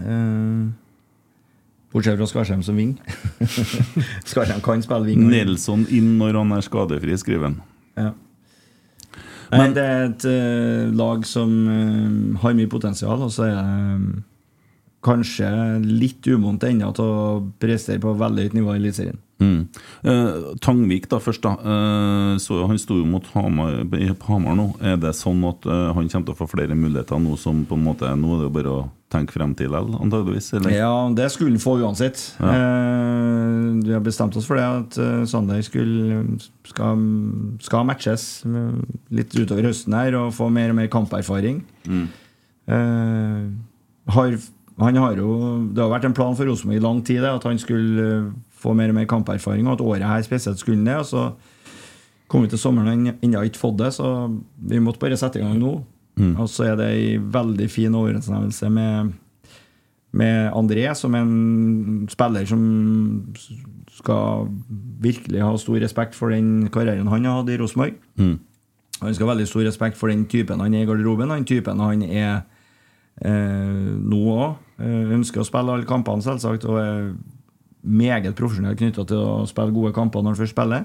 Eh, 0.00 0.70
bortsett 1.92 2.18
fra 2.18 2.28
Skarsheim 2.30 2.62
som 2.62 2.78
ving. 2.78 2.96
Skarsheim 4.30 4.62
kan 4.64 4.82
spille 4.84 5.10
ving. 5.10 5.28
Nelson 5.30 5.86
inn 5.90 6.16
når 6.20 6.38
han 6.40 6.56
er 6.56 6.66
skadefri, 6.66 7.16
skriver 7.18 7.50
han. 7.50 7.62
Ja. 7.98 8.10
Nei, 9.50 9.70
det 9.74 9.82
er 9.84 10.04
et 10.06 10.26
uh, 10.30 10.90
lag 10.94 11.24
som 11.26 11.54
uh, 11.66 12.42
har 12.42 12.54
mye 12.54 12.70
potensial, 12.70 13.24
og 13.26 13.32
så 13.34 13.48
er 13.48 13.56
det 13.56 13.64
um, 13.96 14.04
kanskje 15.02 15.48
litt 15.82 16.28
umodent 16.30 16.68
ennå 16.68 16.92
til 16.94 17.08
å 17.08 17.40
prestere 17.58 18.02
på 18.02 18.14
veldig 18.20 18.46
høyt 18.46 18.56
nivå 18.58 18.76
i 18.76 18.80
Eliteserien. 18.82 19.18
Mm. 19.40 19.60
Eh, 20.04 20.48
Tangvik, 20.60 21.06
da 21.08 21.16
først. 21.16 21.40
da 21.40 21.54
så 22.36 22.58
Han 22.68 22.76
sto 22.76 22.98
jo 22.98 23.06
mot 23.08 23.24
Hamar, 23.32 23.78
Hamar 24.26 24.58
nå. 24.58 24.66
Er 24.84 24.98
det 25.00 25.14
sånn 25.16 25.40
at 25.48 25.64
han 25.64 26.10
kommer 26.12 26.26
til 26.28 26.34
å 26.34 26.40
få 26.42 26.50
flere 26.52 26.76
muligheter 26.76 27.16
nå 27.16 27.38
som 27.40 27.62
på 27.64 27.78
en 27.78 27.86
måte 27.86 28.10
Nå 28.20 28.34
er 28.34 28.42
det 28.42 28.50
jo 28.50 28.52
bare 28.58 28.74
å 28.74 28.82
tenke 29.10 29.34
frem 29.34 29.52
til 29.58 29.70
likevel, 29.70 29.96
antageligvis? 30.04 30.52
Eller? 30.58 30.74
Ja, 30.76 30.92
det 31.16 31.26
skulle 31.34 31.54
han 31.54 31.62
få 31.62 31.76
uansett. 31.82 32.22
Ja. 32.38 32.52
Eh, 32.54 33.66
vi 33.84 33.94
har 33.94 34.04
bestemt 34.04 34.36
oss 34.38 34.46
for 34.46 34.60
det, 34.60 34.66
at 34.66 34.98
eh, 35.02 35.24
Sander 35.30 35.62
skulle, 35.66 36.22
skal, 36.70 37.04
skal 37.64 37.88
matches 37.88 38.28
litt 39.10 39.34
utover 39.34 39.70
høsten 39.70 39.96
her 39.98 40.16
og 40.20 40.34
få 40.36 40.50
mer 40.54 40.72
og 40.72 40.78
mer 40.78 40.90
kamperfaring. 40.92 41.64
Mm. 41.90 42.06
Eh, 42.70 43.44
har, 44.14 44.36
han 44.78 44.96
har 44.96 45.18
jo, 45.18 45.32
det 45.74 45.82
har 45.82 45.92
vært 45.92 46.08
en 46.08 46.16
plan 46.16 46.36
for 46.38 46.48
Rosenborg 46.48 46.78
i 46.78 46.84
lang 46.84 47.02
tid 47.06 47.26
at 47.26 47.46
han 47.46 47.58
skulle 47.60 48.06
eh, 48.06 48.28
få 48.60 48.74
mer 48.76 48.92
og 48.92 49.00
mer 49.00 49.08
kamperfaring, 49.10 49.66
og 49.66 49.78
at 49.78 49.86
året 49.86 50.06
her 50.06 50.26
spesielt 50.26 50.60
skulle 50.62 50.82
ned. 50.82 51.02
Og 51.02 51.10
så 51.10 51.30
Kom 52.30 52.44
vi 52.44 52.48
til 52.52 52.60
sommeren 52.62 53.08
og 53.10 53.24
ennå 53.26 53.40
ikke 53.42 53.58
fått 53.58 53.80
det, 53.80 53.88
så 53.96 54.06
vi 54.70 54.78
måtte 54.78 55.00
bare 55.02 55.16
sette 55.18 55.40
i 55.40 55.42
gang 55.42 55.56
nå. 55.58 55.72
Og 56.38 56.48
så 56.48 56.70
er 56.70 56.76
det 56.80 56.86
ei 56.90 57.16
veldig 57.18 57.70
fin 57.70 57.94
overensstemmelse 57.94 58.70
med, 58.70 59.12
med 60.12 60.52
André, 60.52 60.86
som 60.94 61.14
er 61.14 61.24
en 61.24 62.08
spiller 62.10 62.46
som 62.46 62.62
skal 64.00 64.48
virkelig 65.00 65.42
ha 65.42 65.50
stor 65.60 65.80
respekt 65.82 66.14
for 66.16 66.32
den 66.32 66.68
karrieren 66.72 67.08
han 67.08 67.24
har 67.24 67.40
hatt 67.40 67.50
i 67.52 67.58
Rosenborg. 67.60 67.98
Han 69.00 69.14
skal 69.14 69.26
ha 69.26 69.32
veldig 69.34 69.48
stor 69.48 69.64
respekt 69.64 69.96
for 69.96 70.12
den 70.12 70.26
typen 70.28 70.60
han 70.60 70.74
er 70.74 70.84
i 70.84 70.88
garderoben, 70.88 71.32
den 71.32 71.44
typen 71.48 71.80
han 71.80 72.02
er 72.04 72.42
eh, 73.24 73.92
nå 74.00 74.20
òg. 74.34 74.58
Eh, 74.80 75.12
ønsker 75.16 75.40
å 75.40 75.48
spille 75.48 75.72
alle 75.72 75.88
kampene, 75.88 76.24
selvsagt, 76.24 76.66
og 76.68 76.80
er 76.80 77.12
meget 77.80 78.36
profesjonell 78.36 78.76
knytta 78.76 79.06
til 79.08 79.20
å 79.24 79.46
spille 79.48 79.72
gode 79.72 79.94
kamper 79.96 80.20
når 80.20 80.34
han 80.34 80.40
først 80.42 80.56
spiller. 80.56 80.84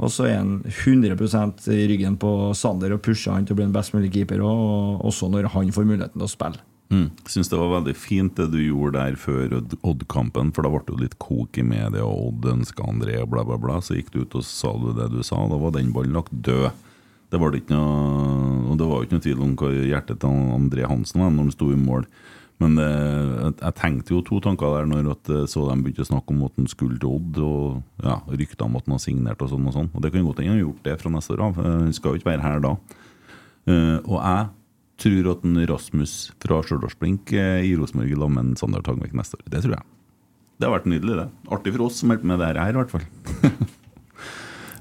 Og 0.00 0.10
så 0.10 0.26
er 0.26 0.38
han 0.40 0.62
100 0.64 1.72
i 1.74 1.86
ryggen 1.90 2.16
på 2.18 2.30
Sander 2.58 2.94
og 2.96 3.02
pusher 3.04 3.34
han 3.34 3.44
til 3.46 3.54
å 3.54 3.60
bli 3.60 3.66
en 3.68 3.74
best 3.74 3.92
mulig 3.94 4.12
keeper, 4.14 4.40
og 4.42 5.02
også 5.04 5.28
når 5.30 5.50
han 5.52 5.72
får 5.74 5.88
muligheten 5.88 6.18
til 6.18 6.26
å 6.26 6.30
spille. 6.32 6.62
Mm. 6.92 7.06
Syns 7.24 7.48
det 7.48 7.56
var 7.56 7.70
veldig 7.78 7.94
fint 7.96 8.34
det 8.36 8.50
du 8.52 8.58
gjorde 8.60 9.00
der 9.00 9.14
før 9.16 9.54
Odd- 9.60 9.78
Odd-kampen, 9.80 10.50
for 10.52 10.66
da 10.66 10.72
ble 10.74 10.82
det 10.90 10.98
litt 11.06 11.18
kok 11.22 11.56
i 11.56 11.64
media, 11.64 12.04
og 12.04 12.32
Odd 12.32 12.50
ønska 12.52 12.84
André 12.84 13.16
og 13.22 13.30
bla, 13.32 13.44
bla, 13.48 13.56
bla. 13.60 13.78
Så 13.80 13.96
gikk 13.96 14.10
du 14.12 14.22
ut 14.24 14.36
og 14.36 14.44
sa 14.44 14.72
du 14.76 14.90
det 14.98 15.08
du 15.14 15.22
sa, 15.24 15.40
da 15.48 15.60
var 15.60 15.72
den 15.76 15.92
ballen 15.94 16.16
lagt 16.18 16.34
død. 16.34 16.72
Det 17.32 17.40
var 17.40 17.54
ikke 17.56 17.72
noe 17.72 18.68
Og 18.68 18.76
det 18.76 18.86
var 18.88 18.98
jo 19.00 19.06
ikke 19.06 19.16
noe 19.16 19.24
tvil 19.24 19.40
om 19.40 19.54
hva 19.56 19.70
hjertet 19.72 20.18
til 20.20 20.42
André 20.52 20.84
Hansen 20.88 21.22
var 21.22 21.30
når 21.32 21.46
han 21.46 21.54
sto 21.54 21.70
i 21.72 21.78
mål. 21.80 22.04
Men 22.62 22.78
det, 22.78 22.88
jeg, 23.58 23.74
tenkte 23.78 24.14
jo 24.14 24.22
to 24.26 24.38
tanker 24.44 24.76
der 24.76 24.88
når 24.88 25.12
at, 25.16 25.30
eh, 25.32 25.44
så 25.50 25.66
de 25.66 25.76
begynte 25.82 26.04
å 26.04 26.10
snakke 26.12 26.34
om 26.34 26.44
at 26.46 26.58
han 26.60 26.70
skulle 26.70 26.98
til 27.02 27.10
Odd, 27.10 27.40
og 27.42 28.06
ja, 28.06 28.18
rykter 28.30 28.66
om 28.68 28.78
at 28.78 28.86
han 28.86 28.96
har 28.96 29.02
signert 29.02 29.42
og 29.42 29.52
sånn 29.52 29.68
og 29.68 29.76
sånn. 29.76 29.90
Og 29.92 30.04
det 30.04 30.12
kan 30.14 30.26
godt 30.26 30.42
hende 30.42 30.54
han 30.54 30.60
har 30.60 30.66
gjort 30.66 30.86
det 30.86 30.96
fra 31.02 31.14
neste 31.16 31.36
år 31.36 31.46
av. 31.48 31.58
Eh, 31.62 31.78
Han 31.82 31.96
skal 31.96 32.14
jo 32.14 32.22
ikke 32.22 32.30
være 32.30 32.46
her 32.46 32.62
da. 32.62 32.74
Eh, 33.66 33.98
og 34.04 34.16
jeg 34.20 34.48
tror 35.02 35.32
at 35.32 35.44
en 35.48 35.62
Rasmus 35.66 36.16
fra 36.44 36.62
Stjørdals-Blink 36.62 37.34
i 37.34 37.74
Rosenborg 37.78 38.16
lag 38.20 38.34
med 38.36 38.56
Sander 38.60 38.84
Tangvik 38.86 39.16
neste 39.18 39.40
år. 39.40 39.46
Det 39.50 39.64
tror 39.64 39.78
jeg. 39.80 39.86
Det 40.60 40.68
har 40.68 40.76
vært 40.76 40.90
nydelig, 40.92 41.16
det. 41.18 41.28
Artig 41.50 41.72
for 41.74 41.88
oss 41.88 41.98
som 41.98 42.12
holder 42.12 42.22
på 42.22 42.30
med 42.30 42.38
det 42.44 42.52
her, 42.54 42.70
i 42.70 42.78
hvert 42.78 42.92
fall. 42.92 43.06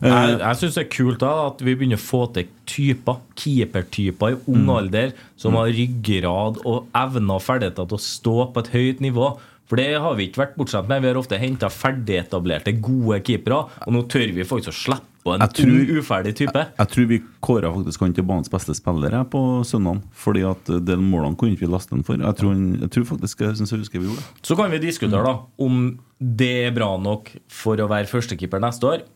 Jeg, 0.02 0.40
jeg 0.42 0.58
syns 0.58 0.78
det 0.80 0.84
er 0.88 0.92
kult 0.96 1.20
da, 1.22 1.32
at 1.52 1.62
vi 1.62 1.76
begynner 1.78 2.00
å 2.00 2.02
få 2.02 2.24
til 2.34 2.48
typer, 2.66 3.20
keepertyper 3.38 4.34
i 4.34 4.40
ung 4.50 4.70
alder 4.74 5.14
som 5.40 5.58
har 5.60 5.70
ryggrad 5.76 6.58
og 6.66 6.88
evner 6.98 7.38
og 7.38 7.46
ferdigheter 7.46 7.86
til 7.92 8.00
å 8.00 8.06
stå 8.06 8.36
på 8.56 8.64
et 8.64 8.72
høyt 8.74 9.04
nivå. 9.06 9.30
For 9.72 9.80
det 9.80 9.94
har 10.04 10.18
vi 10.18 10.26
ikke 10.28 10.42
vært 10.42 10.58
bortskjemt 10.58 10.90
med. 10.90 11.00
Vi 11.06 11.08
har 11.14 11.20
ofte 11.22 11.38
henta 11.40 11.70
ferdigetablerte, 11.72 12.74
gode 12.84 13.22
keepere. 13.24 13.62
Og 13.86 13.94
nå 13.96 14.02
tør 14.12 14.34
vi 14.36 14.44
faktisk 14.44 14.74
å 14.74 14.76
slippe 14.76 15.36
en 15.38 15.46
tror- 15.48 15.94
uferdig 16.02 16.34
type. 16.42 16.64
Jeg 16.76 16.92
tror 16.92 17.08
vi 17.08 17.22
kåra 17.40 17.72
faktisk 17.78 18.04
han 18.04 18.18
til 18.18 18.26
banens 18.28 18.52
beste 18.52 18.76
spiller 18.76 19.16
her 19.16 19.24
på 19.32 19.62
søndag. 19.64 20.02
Fordi 20.12 20.44
at 20.50 20.66
de 20.90 20.98
målene 21.00 21.38
kunne 21.40 21.56
ikke 21.56 21.68
vi 21.68 21.72
laste 21.72 21.96
han 21.96 22.04
for. 22.04 22.20
Jeg 22.20 22.36
tror, 22.42 22.58
jeg 22.82 22.92
tror 22.98 23.08
faktisk 23.14 23.46
jeg 23.46 23.62
synes 23.62 23.72
jeg 23.72 23.84
husker 23.86 24.02
vi 24.02 24.10
gjorde 24.10 24.26
det. 24.26 24.44
Så 24.50 24.58
kan 24.60 24.74
vi 24.74 24.82
diskutere 24.84 25.24
da 25.24 25.38
om 25.64 25.80
det 26.20 26.52
er 26.68 26.76
bra 26.76 26.98
nok 27.00 27.32
for 27.48 27.80
å 27.80 27.88
være 27.88 28.12
førstekeeper 28.12 28.60
neste 28.60 28.92
år. 28.92 29.08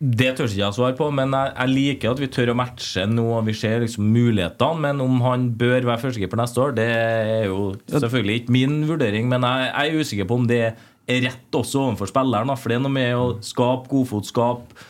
Det 0.00 0.30
tør 0.32 0.48
ikke 0.48 0.62
jeg 0.62 0.76
svare 0.78 0.96
på, 0.96 1.10
men 1.12 1.34
jeg, 1.36 1.52
jeg 1.52 1.72
liker 1.74 2.14
at 2.14 2.20
vi 2.22 2.28
tør 2.32 2.54
å 2.54 2.56
matche 2.56 3.02
nå. 3.08 3.26
Vi 3.44 3.54
ser 3.56 3.82
liksom 3.82 4.06
mulighetene, 4.14 4.80
men 4.86 5.02
om 5.04 5.18
han 5.26 5.50
bør 5.60 5.84
være 5.90 6.00
førstekeeper 6.06 6.40
neste 6.40 6.62
år, 6.62 6.72
det 6.78 6.86
er 6.88 7.50
jo 7.50 7.74
selvfølgelig 7.92 8.38
ikke 8.40 8.54
min 8.56 8.78
vurdering. 8.88 9.28
Men 9.28 9.44
jeg, 9.44 9.66
jeg 9.68 9.90
er 9.92 10.06
usikker 10.06 10.30
på 10.30 10.40
om 10.40 10.46
det 10.48 10.62
er 10.70 11.20
rett 11.26 11.58
også 11.60 11.84
overfor 11.84 12.08
spilleren. 12.08 12.54
For 12.56 12.72
det 12.72 12.78
er 12.78 12.86
noe 12.86 12.96
med 12.96 13.12
å 13.18 13.26
skape 13.44 13.90
godfot, 13.92 14.30
skape 14.30 14.88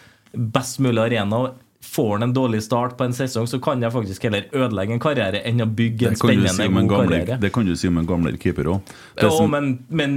best 0.55 0.79
mulig 0.85 1.03
arena. 1.09 1.43
og 1.43 1.70
Får 1.91 2.11
han 2.13 2.23
en 2.29 2.33
dårlig 2.37 2.61
start 2.63 2.93
på 2.99 3.05
en 3.09 3.15
sesong, 3.17 3.49
så 3.51 3.59
kan 3.63 3.83
jeg 3.83 3.91
faktisk 3.91 4.23
heller 4.29 4.45
ødelegge 4.55 4.95
en 4.95 5.01
karriere 5.03 5.41
enn 5.49 5.63
å 5.65 5.67
bygge 5.67 6.11
en 6.13 6.19
spennende 6.21 6.53
si 6.55 6.63
en 6.69 6.77
god 6.87 7.09
karriere. 7.09 7.39
det 7.43 7.51
kan 7.55 7.67
du 7.67 7.73
si 7.75 7.89
om 7.91 7.99
en 7.99 8.07
gamle 8.07 8.31
keeper 8.39 8.69
òg. 8.71 8.93
Ja, 9.19 9.31
men, 9.51 9.73
men 9.89 10.15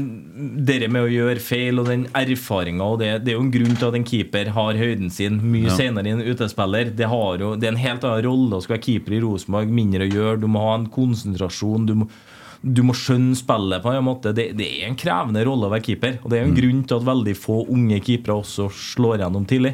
det 0.67 0.75
med 0.93 1.07
å 1.07 1.09
gjøre 1.09 1.41
feil 1.41 1.81
og 1.81 1.89
den 1.89 2.03
erfaringa 2.13 2.91
det, 3.01 3.09
det 3.25 3.33
er 3.33 3.39
jo 3.39 3.45
en 3.47 3.53
grunn 3.55 3.73
til 3.79 3.87
at 3.89 3.97
en 3.97 4.05
keeper 4.05 4.51
har 4.53 4.77
høyden 4.77 5.09
sin 5.13 5.39
mye 5.41 5.71
Ja. 5.71 5.77
senere 5.79 6.11
enn 6.11 6.21
en 6.21 6.29
utespiller. 6.35 6.91
Det, 6.93 7.07
har 7.09 7.41
jo, 7.41 7.55
det 7.57 7.67
er 7.69 7.73
en 7.73 7.81
helt 7.81 8.05
annen 8.05 8.25
rolle 8.27 8.59
å 8.59 8.61
skulle 8.61 8.77
være 8.77 8.85
keeper 8.91 9.17
i 9.17 9.23
Rosenborg. 9.23 9.73
Mindre 9.73 10.05
å 10.05 10.13
gjøre. 10.13 10.41
Du 10.43 10.47
må 10.51 10.61
ha 10.67 10.75
en 10.77 10.85
konsentrasjon. 10.93 11.87
Du 11.89 11.95
må, 12.03 12.07
du 12.61 12.83
må 12.85 12.93
skjønne 12.95 13.35
spillet 13.35 13.81
på 13.83 13.91
en 13.91 14.05
måte. 14.05 14.31
Det, 14.35 14.51
det 14.59 14.67
er 14.77 14.91
en 14.91 14.99
krevende 14.99 15.41
rolle 15.47 15.67
å 15.67 15.73
være 15.73 15.87
keeper. 15.89 16.19
Og 16.21 16.29
det 16.29 16.37
er 16.39 16.45
en 16.45 16.53
en 16.53 16.59
grunn 16.61 16.83
til 16.85 16.99
at 17.01 17.07
veldig 17.09 17.33
få 17.39 17.57
unge 17.73 17.97
keepere 18.05 18.37
også 18.43 18.69
slår 18.69 19.23
gjennom 19.25 19.47
tidlig. 19.49 19.73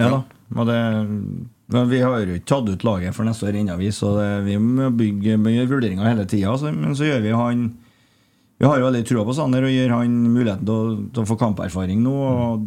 Ja 0.00 0.10
da. 0.10 0.22
Det, 0.64 0.78
men 1.66 1.88
vi 1.88 2.00
har 2.02 2.20
jo 2.20 2.36
ikke 2.36 2.46
tatt 2.50 2.68
ut 2.68 2.84
laget 2.86 3.16
for 3.16 3.26
neste 3.26 3.48
år 3.48 3.56
ennå, 3.58 3.76
vi, 3.80 3.88
så 3.94 4.12
det, 4.18 4.28
vi 4.46 4.58
må 4.60 4.90
bygge 4.94 5.38
gjøre 5.38 5.70
vurderinger 5.70 6.06
hele 6.06 6.26
tida. 6.30 6.54
Men 6.76 6.94
så 6.96 7.08
gjør 7.08 7.24
vi 7.24 7.34
han 7.34 7.64
Vi 8.60 8.68
har 8.68 8.78
jo 8.78 8.86
veldig 8.86 9.02
trua 9.08 9.24
på 9.26 9.34
Sander 9.34 9.66
og 9.66 9.72
gir 9.72 9.90
han 9.90 10.12
muligheten 10.30 10.66
til 10.68 10.74
å, 10.74 10.96
til 11.10 11.24
å 11.24 11.28
få 11.28 11.36
kamperfaring 11.40 12.04
nå. 12.04 12.14
Og 12.14 12.66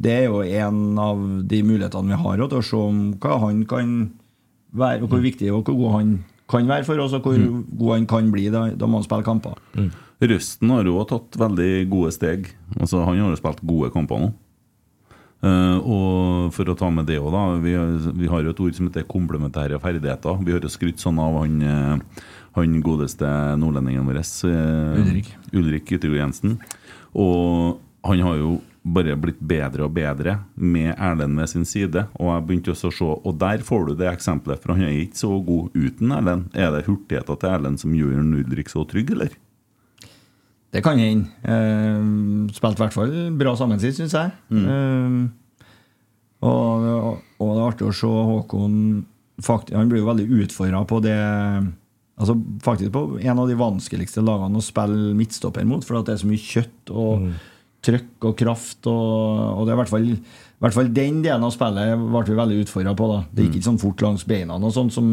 det 0.00 0.14
er 0.14 0.28
jo 0.30 0.40
en 0.40 0.98
av 0.98 1.20
de 1.50 1.60
mulighetene 1.66 2.14
vi 2.14 2.22
har 2.22 2.40
til 2.40 2.60
å 2.60 2.64
se 2.64 2.78
om 2.78 3.02
hva 3.20 3.36
han 3.44 3.64
kan 3.68 3.96
være, 4.70 5.02
og 5.04 5.12
hvor 5.12 5.20
viktig 5.20 5.50
og 5.52 5.66
hvor 5.66 5.76
god 5.76 5.96
han 5.98 6.14
kan 6.50 6.70
være 6.70 6.86
for 6.86 7.02
oss, 7.02 7.12
og 7.14 7.26
hvor 7.26 7.36
god 7.38 7.92
han 7.98 8.06
kan 8.10 8.30
bli. 8.32 8.48
Da, 8.54 8.70
da 8.74 8.88
man 8.90 9.04
spiller 9.04 9.26
kamper. 9.26 9.58
Mm. 9.76 9.90
Røsten 10.30 10.72
har 10.72 10.88
jo 10.88 11.02
tatt 11.08 11.36
veldig 11.40 11.72
gode 11.92 12.14
steg. 12.16 12.48
Altså, 12.78 13.02
han 13.04 13.20
har 13.20 13.34
jo 13.34 13.40
spilt 13.40 13.60
gode 13.66 13.92
kamper 13.94 14.24
nå. 14.24 14.32
Eh, 15.40 15.78
og 15.80 16.52
for 16.52 16.68
å 16.68 16.76
ta 16.76 16.90
med 16.92 17.08
det 17.08 17.16
òg, 17.20 17.30
da. 17.32 17.44
Vi, 17.64 17.74
vi 18.20 18.30
har 18.30 18.44
jo 18.44 18.52
et 18.52 18.62
ord 18.64 18.76
som 18.76 18.90
heter 18.90 19.08
komplementære 19.08 19.80
ferdigheter. 19.80 20.40
Vi 20.44 20.54
har 20.54 20.64
jo 20.64 20.72
skrytt 20.72 21.00
sånn 21.00 21.20
av 21.22 21.38
han, 21.40 21.60
eh, 21.64 22.24
han 22.58 22.80
godeste 22.84 23.28
nordlendingen 23.60 24.08
vår, 24.08 24.20
uh, 24.50 24.98
Ulrik. 25.00 25.30
Ulrik 25.54 25.92
Yttergård 25.96 26.20
Jensen. 26.20 26.58
Og 27.14 27.78
han 28.04 28.24
har 28.26 28.40
jo 28.40 28.58
bare 28.80 29.14
blitt 29.20 29.40
bedre 29.44 29.84
og 29.84 29.92
bedre 29.94 30.38
med 30.56 30.94
Erlend 30.96 31.36
ved 31.38 31.50
sin 31.52 31.66
side. 31.68 32.06
Og 32.18 32.32
jeg 32.32 32.46
begynte 32.48 32.72
også 32.74 32.90
å 32.90 32.96
se 32.96 33.10
Og 33.28 33.36
der 33.38 33.64
får 33.64 33.86
du 33.86 33.94
det 34.00 34.08
eksempelet, 34.10 34.60
for 34.60 34.74
han 34.74 34.88
er 34.88 34.96
ikke 35.04 35.20
så 35.20 35.36
god 35.44 35.76
uten 35.76 36.16
Erlend. 36.16 36.50
Er 36.56 36.72
det 36.74 36.86
hurtigheter 36.88 37.38
til 37.38 37.54
Erlend 37.54 37.80
som 37.80 37.94
gjør 37.96 38.20
Ulrik 38.42 38.72
så 38.72 38.84
trygg, 38.88 39.14
eller? 39.16 39.36
Det 40.70 40.82
kan 40.86 41.00
hende. 41.02 41.26
Uh, 41.42 42.46
spilte 42.54 42.78
i 42.78 42.84
hvert 42.84 42.96
fall 42.96 43.14
bra 43.38 43.56
sammen 43.58 43.80
sist, 43.82 43.98
syns 43.98 44.14
jeg. 44.14 44.30
Eh, 44.54 45.16
og, 46.46 46.86
og 47.42 47.50
det 47.50 47.60
er 47.60 47.66
artig 47.66 47.88
å 47.88 47.92
se 47.92 48.08
Håkon 48.08 48.76
faktisk, 49.44 49.74
Han 49.76 49.90
blir 49.90 50.00
jo 50.00 50.08
veldig 50.08 50.24
utfordra 50.40 50.80
på 50.88 51.02
det 51.04 51.18
Altså 52.20 52.36
Faktisk 52.64 52.94
på 52.94 53.02
en 53.20 53.42
av 53.42 53.48
de 53.48 53.58
vanskeligste 53.60 54.24
lagene 54.24 54.60
å 54.60 54.64
spille 54.64 55.14
midtstopper 55.16 55.64
mot, 55.68 55.84
for 55.84 56.00
at 56.00 56.08
det 56.08 56.14
er 56.14 56.22
så 56.22 56.28
mye 56.28 56.42
kjøtt 56.44 56.92
og 56.92 57.30
trøkk 57.80 58.26
og 58.28 58.34
kraft. 58.36 58.80
Og, 58.90 59.38
og 59.56 59.62
det 59.64 59.72
er 59.72 59.78
i 59.78 59.80
hvert 59.80 59.92
fall, 59.94 60.08
i 60.12 60.64
hvert 60.66 60.76
fall 60.76 60.90
den 60.96 61.22
delen 61.24 61.46
av 61.46 61.54
spillet 61.54 62.02
ble 62.12 62.22
vi 62.28 62.36
veldig 62.42 62.58
utfordra 62.66 62.92
på. 62.98 63.08
da 63.08 63.22
Det 63.32 63.46
gikk 63.46 63.56
ikke 63.56 63.68
sånn 63.70 63.80
fort 63.80 64.04
langs 64.04 64.26
beina, 64.28 64.58
og 64.60 64.76
sånt 64.76 64.92
som, 64.92 65.08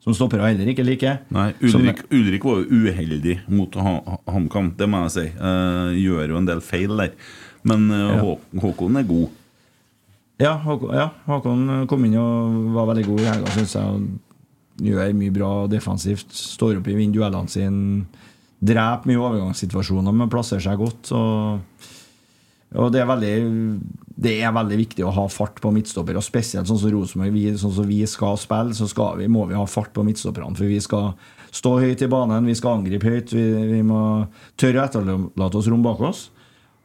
som 0.00 0.14
stoppere 0.16 0.48
heller 0.48 0.70
ikke 0.72 0.84
liker. 0.86 1.18
Nei, 1.34 1.50
Som- 1.68 1.82
Ulrik, 1.84 2.04
Ulrik 2.10 2.44
var 2.44 2.62
jo 2.62 2.84
uheldig 2.86 3.36
mot 3.52 3.74
Ha- 3.74 4.18
HamKam, 4.32 4.72
det 4.76 4.88
må 4.88 5.02
jeg 5.04 5.12
si. 5.16 5.26
Uh, 5.36 5.92
gjør 5.92 6.28
jo 6.32 6.40
en 6.40 6.48
del 6.48 6.60
feil 6.64 6.96
der. 6.96 7.12
Men 7.62 7.90
uh, 7.90 8.16
Ja. 8.16 8.36
Håkon 8.62 8.96
er 8.96 9.04
god. 9.04 9.28
Ja, 10.40 10.54
Håkon, 10.56 10.94
ja, 10.96 11.10
Håkon 11.26 11.86
kom 11.86 12.04
inn 12.08 12.16
og 12.16 12.72
var 12.72 12.88
veldig 12.94 13.04
god 13.10 13.20
i 13.20 13.28
helga, 13.28 13.52
syns 13.52 13.76
jeg. 13.76 14.08
Gjør 14.80 15.12
mye 15.12 15.34
bra 15.34 15.50
defensivt. 15.68 16.32
Står 16.32 16.78
opp 16.80 16.88
i 16.88 16.96
vinduellene 16.96 17.44
duellene 17.44 17.52
sine. 17.52 18.06
Dreper 18.60 19.08
mye 19.08 19.20
overgangssituasjoner, 19.20 20.14
men 20.16 20.30
plasserer 20.32 20.64
seg 20.64 20.80
godt. 20.80 21.10
Og, 21.12 21.60
og 22.76 22.88
det, 22.92 23.02
er 23.02 23.08
veldig, 23.08 23.34
det 24.20 24.34
er 24.44 24.52
veldig 24.52 24.76
viktig 24.82 25.04
å 25.06 25.12
ha 25.16 25.24
fart 25.32 25.60
på 25.62 25.70
midtstopper. 25.72 26.18
Og 26.18 26.24
spesielt 26.24 26.68
sånn 26.68 26.80
som 26.80 26.92
Rosenborg, 26.92 27.38
sånn 27.60 27.72
som 27.78 27.86
vi 27.88 28.02
skal 28.10 28.36
spille, 28.40 28.76
så 28.76 28.88
skal 28.90 29.16
vi, 29.20 29.28
må 29.32 29.46
vi 29.48 29.56
ha 29.56 29.64
fart 29.70 29.94
på 29.96 30.04
midtstopperne. 30.04 30.56
For 30.58 30.68
vi 30.68 30.80
skal 30.84 31.14
stå 31.56 31.78
høyt 31.80 32.04
i 32.04 32.10
banen, 32.10 32.48
vi 32.48 32.56
skal 32.58 32.78
angripe 32.78 33.08
høyt. 33.08 33.32
Vi, 33.32 33.46
vi 33.70 33.80
må 33.86 34.02
tørre 34.60 34.82
å 34.82 34.90
etterlate 34.90 35.60
oss 35.60 35.70
rom 35.72 35.86
bak 35.86 36.04
oss. 36.04 36.26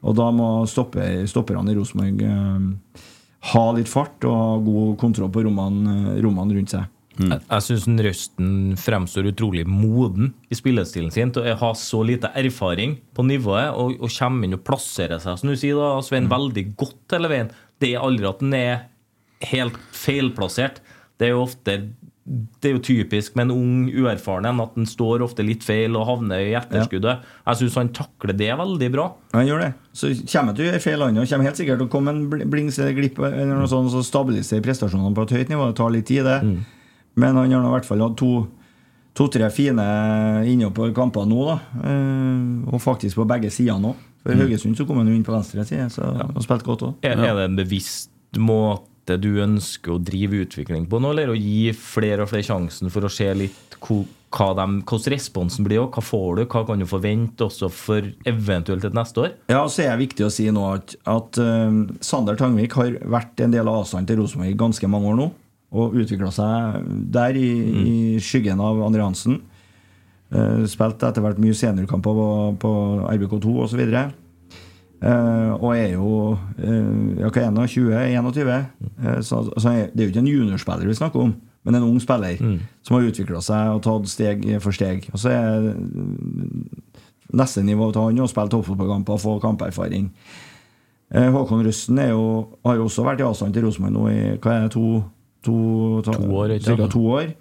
Og 0.06 0.16
da 0.16 0.30
må 0.32 0.50
stopper, 0.70 1.26
stopperne 1.28 1.74
i 1.74 1.78
Rosenborg 1.78 2.24
eh, 2.24 3.06
ha 3.52 3.66
litt 3.76 3.92
fart 3.92 4.26
og 4.28 4.36
ha 4.40 4.58
god 4.64 4.98
kontroll 5.02 5.32
på 5.34 5.44
rommene 5.46 6.22
rundt 6.24 6.72
seg. 6.72 6.88
Jeg, 7.16 7.40
jeg 7.48 7.64
syns 7.64 7.86
Røsten 8.08 8.50
fremstår 8.82 9.30
utrolig 9.32 9.64
moden 9.70 10.34
i 10.52 10.58
spillestilen 10.58 11.14
sin 11.16 11.32
til 11.36 11.46
å 11.48 11.56
ha 11.62 11.70
så 11.80 12.02
lite 12.04 12.32
erfaring 12.36 12.98
på 13.16 13.24
nivået 13.24 13.72
og, 13.72 13.96
og 14.04 14.12
kommer 14.18 14.48
inn 14.50 14.58
og 14.58 14.64
plasserer 14.68 15.22
seg, 15.24 15.38
som 15.40 15.52
du 15.52 15.56
sier, 15.56 15.78
da, 15.80 15.94
Svein, 16.04 16.28
veldig 16.32 16.66
godt 16.80 17.16
hele 17.16 17.32
veien. 17.32 17.54
Det 17.80 17.94
er 17.96 18.04
aldri 18.04 18.28
at 18.28 18.44
den 18.44 18.58
er 18.58 18.84
helt 19.52 19.80
feilplassert. 19.96 20.82
Det 21.20 21.30
er 21.30 21.36
jo 21.38 21.46
ofte 21.46 21.80
det 22.26 22.72
er 22.72 22.74
jo 22.74 22.80
typisk 22.82 23.36
med 23.38 23.52
en 23.52 23.54
ung, 23.54 23.82
uerfaren 23.94 24.48
en 24.50 24.62
at 24.64 24.72
den 24.74 24.88
står 24.90 25.22
ofte 25.22 25.44
litt 25.46 25.62
feil 25.62 25.94
og 25.94 26.08
havner 26.10 26.42
i 26.42 26.56
etterskuddet. 26.58 27.20
Jeg 27.46 27.60
syns 27.60 27.76
han 27.78 27.92
takler 27.94 28.34
det 28.34 28.48
veldig 28.58 28.88
bra. 28.96 29.04
Han 29.36 29.46
gjør 29.46 29.62
det. 29.62 29.68
Så 29.94 30.10
kommer 30.24 30.50
han 30.50 30.58
til 30.58 30.80
feil, 30.82 31.04
han. 31.06 31.20
Og 31.22 31.30
kommer 31.30 31.46
helt 31.52 31.60
sikkert 31.62 31.78
til 31.84 31.86
å 31.86 31.92
komme 31.94 32.16
en 32.16 32.24
bl- 32.32 32.48
blings 32.50 32.80
eller 32.82 32.98
glipp 32.98 33.22
eller 33.22 33.52
noe 33.54 33.70
sånt, 33.70 33.94
så 33.94 34.02
stabiliserer 34.08 34.66
prestasjonene 34.66 35.14
på 35.14 35.28
et 35.28 35.36
høyt 35.38 35.54
nivå. 35.54 35.70
Det 35.70 35.78
tar 35.78 35.94
litt 35.94 36.10
tid, 36.10 36.26
det. 36.26 36.40
Men 37.16 37.40
han 37.40 37.52
har 37.52 37.68
i 37.70 37.74
hvert 37.78 37.88
fall 37.88 38.04
hatt 38.04 38.18
to 38.20 38.32
to-tre 39.16 39.48
fine 39.54 39.84
innover 40.52 40.92
kamper 40.96 41.28
nå, 41.30 41.46
da. 41.48 41.60
Eh, 41.88 42.74
og 42.74 42.82
faktisk 42.84 43.22
på 43.22 43.28
begge 43.30 43.52
sider 43.54 43.80
nå. 43.80 43.94
For 44.26 44.42
Haugesund 44.42 44.76
så 44.78 44.88
kom 44.90 45.00
han 45.00 45.12
jo 45.12 45.16
inn 45.16 45.26
på 45.26 45.36
venstre 45.36 45.64
side, 45.68 45.88
så 45.94 46.10
han 46.18 46.44
spilte 46.44 46.66
godt 46.66 46.84
òg. 46.88 46.94
Er, 47.06 47.20
er 47.22 47.38
det 47.38 47.46
en 47.46 47.60
bevisst 47.60 48.12
måte 48.42 49.20
du 49.22 49.36
ønsker 49.44 49.94
å 49.94 50.02
drive 50.02 50.42
utvikling 50.48 50.88
på 50.90 51.00
nå, 51.00 51.14
eller 51.14 51.32
å 51.32 51.38
gi 51.38 51.70
flere 51.78 52.26
og 52.26 52.32
flere 52.32 52.48
sjansen 52.48 52.90
for 52.92 53.06
å 53.06 53.12
se 53.14 53.30
litt 53.38 53.78
hvordan 53.86 54.82
responsen 55.14 55.64
blir, 55.64 55.84
og 55.84 55.94
hva 55.94 56.02
får 56.04 56.40
du, 56.40 56.44
hva 56.50 56.64
kan 56.68 56.82
du 56.82 56.88
forvente 56.90 57.46
også 57.46 57.70
for 57.72 58.10
eventuelt 58.28 58.84
et 58.84 58.98
neste 58.98 59.22
år? 59.22 59.36
Ja, 59.54 59.62
så 59.70 59.86
er 59.86 59.94
det 59.94 60.08
viktig 60.08 60.26
å 60.26 60.34
si 60.34 60.50
nå 60.52 60.66
at, 60.74 60.98
at 61.08 61.40
uh, 61.40 61.86
Sander 62.04 62.36
Tangvik 62.40 62.76
har 62.82 62.98
vært 63.06 63.46
en 63.46 63.54
del 63.54 63.70
av 63.70 63.84
avstanden 63.84 64.10
til 64.10 64.24
Rosenborg 64.24 64.52
i 64.52 64.60
ganske 64.66 64.90
mange 64.92 65.14
år 65.14 65.20
nå. 65.22 65.30
Og 65.76 65.98
utvikla 66.00 66.32
seg 66.32 66.86
der 67.14 67.36
i, 67.36 67.50
i 67.86 67.96
skyggen 68.24 68.62
av 68.64 68.80
Andre 68.86 69.04
Hansen. 69.04 69.42
Uh, 70.34 70.64
spilte 70.70 71.10
etter 71.10 71.24
hvert 71.24 71.40
mye 71.42 71.56
seniorkamper 71.56 72.16
på, 72.16 72.30
på 72.64 72.72
RBK2 73.12 73.58
osv. 73.66 73.84
Uh, 75.06 75.52
og 75.60 75.68
er 75.76 75.92
jo 75.98 76.12
uh, 76.34 77.20
ja, 77.20 77.28
hva 77.28 77.44
er 77.44 77.50
han 77.50 77.60
20-21. 77.60 78.56
Uh, 79.04 79.20
så 79.20 79.44
så 79.52 79.74
er, 79.74 79.92
det 79.92 80.02
er 80.02 80.08
jo 80.08 80.16
ikke 80.16 80.24
en 80.24 80.32
juniorspiller 80.32 80.90
vi 80.90 80.98
snakker 80.98 81.28
om, 81.28 81.36
men 81.68 81.78
en 81.78 81.90
ung 81.92 82.00
spiller 82.02 82.40
som 82.86 82.98
har 82.98 83.12
utvikla 83.12 83.44
seg 83.44 83.76
og 83.76 83.84
tatt 83.86 84.10
steg 84.10 84.48
for 84.64 84.76
steg. 84.76 85.10
Og 85.12 85.22
så 85.22 85.36
er 85.36 85.70
neste 87.36 87.64
nivå 87.66 87.92
til 87.92 88.08
han 88.08 88.24
å 88.24 88.30
spille 88.30 88.52
toppfotballkamper 88.54 89.18
og 89.18 89.24
få 89.24 89.38
kamperfaring. 89.44 90.10
Eh, 91.14 91.30
Håkon 91.32 91.64
Røsten 91.66 92.00
er 92.02 92.12
jo, 92.14 92.58
har 92.66 92.80
jo 92.80 92.88
også 92.88 93.06
vært 93.06 93.22
i 93.22 93.28
avstand 93.28 93.54
til 93.54 93.68
Rosenborg 93.68 93.94
nå 93.94 94.06
i 94.10 94.22
hva 94.42 94.56
er 94.56 94.66
det, 94.66 94.72
to, 94.74 95.04
to, 95.46 95.58
to, 96.06 96.16
To 96.18 96.40
år, 96.42 96.56
ikke 96.58 96.90
to 96.92 97.04
år. 97.20 97.34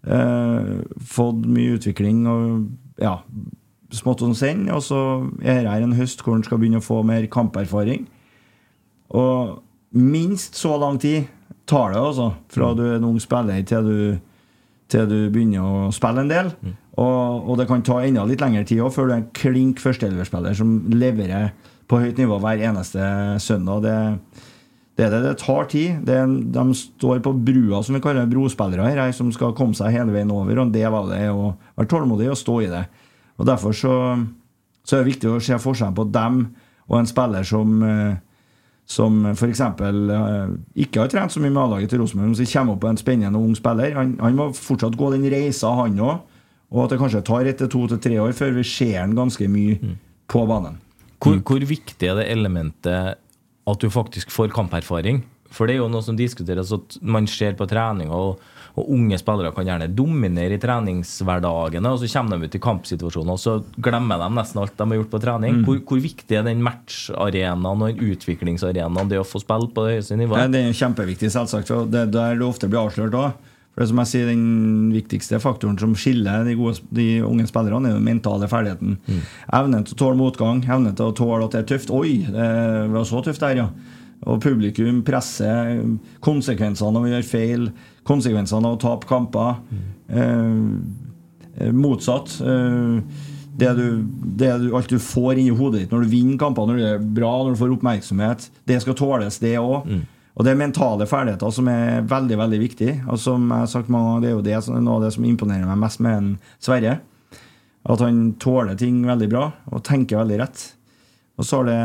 Eh, 0.00 0.68
fått 1.04 1.42
mye 1.44 1.76
utvikling 1.76 2.22
og 2.30 3.02
ja, 3.02 3.18
smått 3.92 4.22
og 4.24 4.36
senn. 4.38 4.66
Og 4.72 4.82
så 4.84 5.00
er 5.42 5.68
her 5.68 5.84
en 5.84 5.96
høst 5.98 6.24
hvor 6.24 6.36
han 6.36 6.46
skal 6.46 6.60
begynne 6.60 6.80
å 6.80 6.86
få 6.86 7.02
mer 7.06 7.26
kamperfaring. 7.32 8.06
Og 9.16 9.60
minst 9.96 10.58
så 10.60 10.76
lang 10.80 11.00
tid 11.02 11.28
tar 11.70 11.94
det, 11.94 12.02
altså. 12.02 12.32
Fra 12.52 12.72
du 12.76 12.84
er 12.86 12.98
en 12.98 13.08
ung 13.10 13.18
spiller 13.22 13.64
til 13.66 13.88
du, 13.88 13.96
til 14.90 15.08
du 15.10 15.18
begynner 15.32 15.66
å 15.66 15.90
spille 15.94 16.24
en 16.24 16.30
del. 16.30 16.52
Og, 17.00 17.48
og 17.48 17.58
det 17.60 17.66
kan 17.70 17.82
ta 17.86 18.00
enda 18.04 18.26
litt 18.28 18.42
lengre 18.42 18.66
tid 18.68 18.82
også, 18.82 18.98
før 18.98 19.08
du 19.08 19.12
er 19.14 19.20
en 19.22 19.32
klink 19.36 19.82
førsteelverspiller 19.82 20.56
som 20.58 20.78
leverer 20.92 21.52
på 21.90 21.98
høyt 22.02 22.20
nivå 22.20 22.38
hver 22.42 22.62
eneste 22.68 23.02
søndag. 23.42 23.86
Det, 23.86 24.46
det 24.98 25.10
det. 25.12 25.20
Det 25.24 25.36
tar 25.40 25.68
tid. 25.70 26.00
Det 26.06 26.16
de 26.54 26.64
står 26.76 27.22
på 27.24 27.32
brua, 27.32 27.82
som 27.82 27.96
vi 27.96 28.02
kaller 28.04 28.24
det, 28.24 28.32
brospillere 28.34 28.88
her, 28.88 29.12
som 29.16 29.30
skal 29.32 29.54
komme 29.56 29.76
seg 29.78 29.94
hele 29.94 30.14
veien 30.14 30.32
over. 30.34 30.64
Og 30.64 30.72
del 30.74 30.96
av 30.96 31.12
det 31.12 31.22
å 31.30 31.52
være 31.76 31.90
tålmodig 31.90 32.30
og 32.32 32.40
stå 32.40 32.56
i 32.66 32.72
det. 32.72 32.84
Og 33.40 33.46
Derfor 33.48 33.72
så, 33.76 33.94
så 34.84 34.96
er 34.96 35.04
det 35.04 35.14
viktig 35.14 35.30
å 35.30 35.40
se 35.40 35.56
forskjellen 35.60 35.96
på 35.96 36.10
dem 36.12 36.42
og 36.90 36.98
en 36.98 37.08
spiller 37.08 37.46
som 37.46 37.78
eh, 37.86 38.18
som 38.90 39.20
f.eks. 39.30 39.60
Uh, 39.78 40.56
ikke 40.82 41.04
har 41.04 41.10
trent 41.12 41.30
så 41.30 41.38
mye 41.42 41.52
med 41.52 41.62
A-laget 41.62 41.92
til 41.92 42.02
Rosenborg, 42.02 42.32
men 42.32 42.38
som 42.40 42.48
kommer 42.50 42.74
opp 42.74 42.82
på 42.82 42.90
en 42.90 42.98
spennende 42.98 43.38
ung 43.38 43.54
spiller. 43.54 43.94
Han, 43.94 44.16
han 44.18 44.38
må 44.38 44.48
fortsatt 44.56 44.98
gå 44.98 45.12
den 45.14 45.28
reisa, 45.30 45.70
han 45.78 46.00
òg. 46.02 46.24
Og 46.70 46.84
at 46.84 46.92
det 46.92 47.00
kanskje 47.00 47.24
tar 47.26 47.48
etter 47.50 47.70
to 47.70 47.84
til 47.90 48.00
tre 48.02 48.18
år 48.22 48.34
før 48.36 48.54
vi 48.58 48.64
ser 48.66 49.00
han 49.00 49.16
ganske 49.18 49.46
mye 49.50 49.94
på 50.30 50.42
banen. 50.46 50.78
Hvor, 51.20 51.38
hvor 51.46 51.64
viktig 51.66 52.08
er 52.08 52.18
det 52.18 52.28
elementet 52.32 53.18
at 53.68 53.82
du 53.82 53.90
faktisk 53.92 54.32
får 54.32 54.54
kamperfaring? 54.54 55.24
For 55.50 55.66
det 55.66 55.74
er 55.74 55.82
jo 55.82 55.90
noe 55.90 56.04
som 56.06 56.18
diskuteres 56.18 56.70
at 56.74 56.96
man 57.02 57.26
ser 57.30 57.56
på 57.58 57.66
trening, 57.70 58.12
og, 58.14 58.38
og 58.78 58.90
unge 58.94 59.18
spillere 59.18 59.50
kan 59.54 59.66
gjerne 59.66 59.88
dominere 59.98 60.54
i 60.54 60.60
treningshverdagene, 60.62 61.90
og 61.90 61.98
så 61.98 62.10
kommer 62.12 62.38
de 62.38 62.46
ut 62.46 62.54
i 62.54 62.62
kampsituasjoner, 62.62 63.34
og 63.34 63.42
så 63.42 63.56
glemmer 63.82 64.22
de 64.22 64.30
nesten 64.36 64.62
alt 64.62 64.76
de 64.78 64.86
har 64.92 65.00
gjort 65.00 65.10
på 65.10 65.22
trening. 65.26 65.60
Hvor, 65.66 65.80
hvor 65.90 66.02
viktig 66.06 66.38
er 66.38 66.46
den 66.46 66.62
matcharenaen 66.62 67.86
og 67.88 68.04
utviklingsarenaen, 68.12 69.10
det 69.10 69.18
å 69.18 69.26
få 69.26 69.42
spille 69.42 69.72
på 69.74 69.88
det 69.88 69.98
høyeste 69.98 70.20
nivået? 70.20 70.54
Det 70.54 70.62
er 70.68 70.82
kjempeviktig, 70.84 71.32
selvsagt. 71.34 71.74
Og 71.74 71.90
det 71.90 72.06
er 72.06 72.14
der 72.14 72.38
det 72.38 72.46
ofte 72.46 72.70
blir 72.70 72.84
avslørt 72.84 73.18
òg. 73.18 73.49
For 73.70 73.84
det 73.84 73.88
som 73.92 74.00
jeg 74.02 74.10
sier, 74.10 74.26
Den 74.26 74.90
viktigste 74.92 75.38
faktoren 75.40 75.78
som 75.78 75.94
skiller 75.94 76.44
de, 76.44 76.56
gode, 76.58 76.82
de 76.90 77.22
unge 77.22 77.46
spillerne, 77.46 77.88
er 77.88 77.98
den 78.00 78.04
mentale 78.08 78.48
ferdigheten. 78.50 78.98
Evnen 79.54 79.84
til 79.86 79.94
å 79.94 80.00
tåle 80.02 80.18
motgang, 80.18 80.64
evnen 80.66 80.96
til 80.98 81.12
å 81.12 81.14
tåle 81.16 81.46
at 81.46 81.54
det 81.54 81.62
er 81.62 81.68
tøft. 81.74 81.92
Oi, 81.94 82.18
det 82.26 82.50
var 82.90 83.06
så 83.08 83.22
tøft 83.22 83.40
der, 83.46 83.62
ja. 83.62 83.68
Og 84.26 84.40
publikum 84.44 85.00
presser. 85.06 85.78
Konsekvensene 86.20 86.98
av 86.98 87.06
å 87.06 87.12
gjøre 87.12 87.24
feil, 87.30 87.70
konsekvensene 88.04 88.66
av 88.68 88.76
å 88.76 88.82
tape 88.82 89.08
kamper. 89.08 89.62
Eh, 90.10 91.72
motsatt. 91.72 92.40
Eh, 92.42 93.26
det 93.60 93.74
du, 93.76 93.86
det 94.40 94.52
du, 94.62 94.70
alt 94.76 94.88
du 94.88 94.98
får 95.02 95.38
inni 95.38 95.52
hodet 95.52 95.82
ditt 95.82 95.90
når 95.92 96.04
du 96.06 96.12
vinner 96.12 96.38
kamper, 96.40 96.68
når 96.68 96.78
det 96.80 96.90
er 96.94 97.02
bra, 97.20 97.32
når 97.44 97.54
du 97.54 97.60
får 97.60 97.74
oppmerksomhet, 97.74 98.46
det 98.68 98.78
skal 98.82 98.96
tåles, 98.96 99.38
det 99.42 99.56
òg. 99.60 99.88
Og 100.38 100.46
det 100.46 100.52
er 100.52 100.60
mentale 100.60 101.06
ferdigheter 101.10 101.52
som 101.54 101.68
er 101.72 102.04
veldig 102.08 102.36
veldig 102.40 102.60
viktig. 102.62 102.92
Og 103.10 103.18
som 103.20 103.48
jeg 103.48 103.64
har 103.64 103.70
sagt 103.70 103.90
mange 103.92 104.12
ganger, 104.12 104.22
det 104.22 104.28
er 104.30 104.36
jo 104.36 104.44
det 104.46 104.60
som 104.66 104.76
er 104.76 104.84
noe 104.86 104.98
av 104.98 105.06
det 105.06 105.14
som 105.16 105.26
imponerer 105.26 105.66
meg 105.68 105.80
mest 105.82 106.02
med 106.04 106.18
en 106.18 106.28
Sverre. 106.62 107.00
At 107.90 108.04
han 108.04 108.20
tåler 108.40 108.78
ting 108.78 109.02
veldig 109.08 109.28
bra 109.32 109.48
og 109.72 109.82
tenker 109.86 110.20
veldig 110.20 110.38
rett. 110.42 110.64
Og 111.40 111.48
så 111.48 111.62
det 111.66 111.80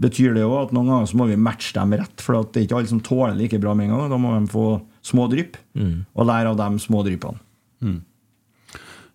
betyr 0.00 0.36
det 0.36 0.44
jo 0.44 0.54
at 0.60 0.72
noen 0.76 0.88
ganger 0.88 1.08
så 1.10 1.18
må 1.20 1.26
vi 1.28 1.40
matche 1.40 1.74
dem 1.76 1.96
rett. 1.98 2.22
For 2.24 2.40
at 2.40 2.52
det 2.52 2.62
er 2.62 2.68
ikke 2.68 2.78
alle 2.80 2.92
som 2.92 3.02
tåler 3.04 3.36
like 3.36 3.60
bra 3.60 3.74
med 3.76 3.88
en 3.88 3.96
gang. 3.96 4.12
Da 4.12 4.20
må 4.20 4.36
de 4.36 4.52
få 4.52 4.68
små 5.04 5.26
drypp, 5.32 5.56
og 6.14 6.28
lære 6.28 6.52
av 6.52 6.60
de 6.60 6.82
små 6.82 7.02
dryppene. 7.06 7.40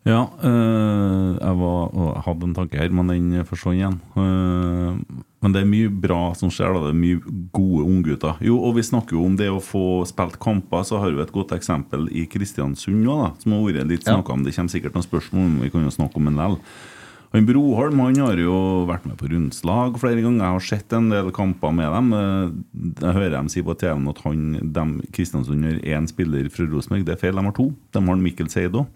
Ja, 0.05 0.27
øh, 0.45 1.31
jeg, 1.41 1.53
var, 1.57 1.79
jeg 1.97 2.23
hadde 2.27 2.45
en 2.45 2.53
tanke 2.53 2.77
her, 2.77 2.91
men 2.93 3.09
den 3.09 3.45
forsvant 3.49 3.79
igjen. 3.79 3.95
Øh, 4.21 5.23
men 5.45 5.53
det 5.53 5.61
er 5.61 5.67
mye 5.69 5.91
bra 6.01 6.33
som 6.33 6.49
skjer. 6.49 6.73
da, 6.73 6.87
Det 6.87 6.95
er 6.95 6.97
mye 6.97 7.19
gode 7.53 7.83
unggutter. 7.85 8.39
Jo, 8.41 8.57
og 8.65 8.73
vi 8.79 8.81
snakker 8.87 9.13
jo 9.13 9.27
om 9.27 9.35
det 9.37 9.51
å 9.53 9.61
få 9.61 10.01
spilt 10.09 10.39
kamper, 10.41 10.81
så 10.89 10.97
har 11.03 11.13
vi 11.13 11.21
et 11.21 11.31
godt 11.35 11.53
eksempel 11.53 12.07
i 12.09 12.25
Kristiansund 12.25 13.05
da, 13.05 13.29
som 13.43 13.53
har 13.53 13.61
vært 13.69 13.91
litt 13.93 14.07
snakka 14.09 14.33
om. 14.33 14.41
Det 14.43 14.55
kommer 14.57 14.73
sikkert 14.73 14.97
noen 14.97 15.05
spørsmål, 15.05 15.45
men 15.53 15.61
vi 15.67 15.69
kan 15.69 15.85
jo 15.85 15.93
snakke 15.93 16.17
om 16.17 16.31
en 16.33 16.39
likevel. 16.41 16.59
Han 17.35 17.43
Broholm 17.45 17.99
han 17.99 18.15
har 18.23 18.37
jo 18.39 18.85
vært 18.87 19.05
med 19.09 19.17
på 19.19 19.27
rundslag 19.27 19.97
flere 19.99 20.21
ganger. 20.23 20.39
Jeg 20.45 20.55
har 20.55 20.63
sett 20.63 20.93
en 20.95 21.09
del 21.11 21.31
kamper 21.35 21.73
med 21.75 21.91
dem. 21.91 22.13
Eh, 22.15 23.01
Jeg 23.03 23.13
hører 23.17 23.31
dem 23.35 23.49
si 23.51 23.61
på 23.61 23.75
TV-en 23.77 24.07
at 24.07 24.21
han, 24.23 24.71
dem, 24.71 25.01
Kristiansund 25.11 25.65
har 25.67 25.81
én 25.83 26.07
spiller 26.07 26.47
fra 26.49 26.65
Rosenborg. 26.65 27.03
Det 27.05 27.13
er 27.17 27.19
feil, 27.19 27.35
de 27.35 27.43
har 27.43 27.51
to. 27.57 27.73
De 27.91 27.99
har 28.07 28.15
Mikkel 28.15 28.47
Seid 28.49 28.71
òg. 28.79 28.87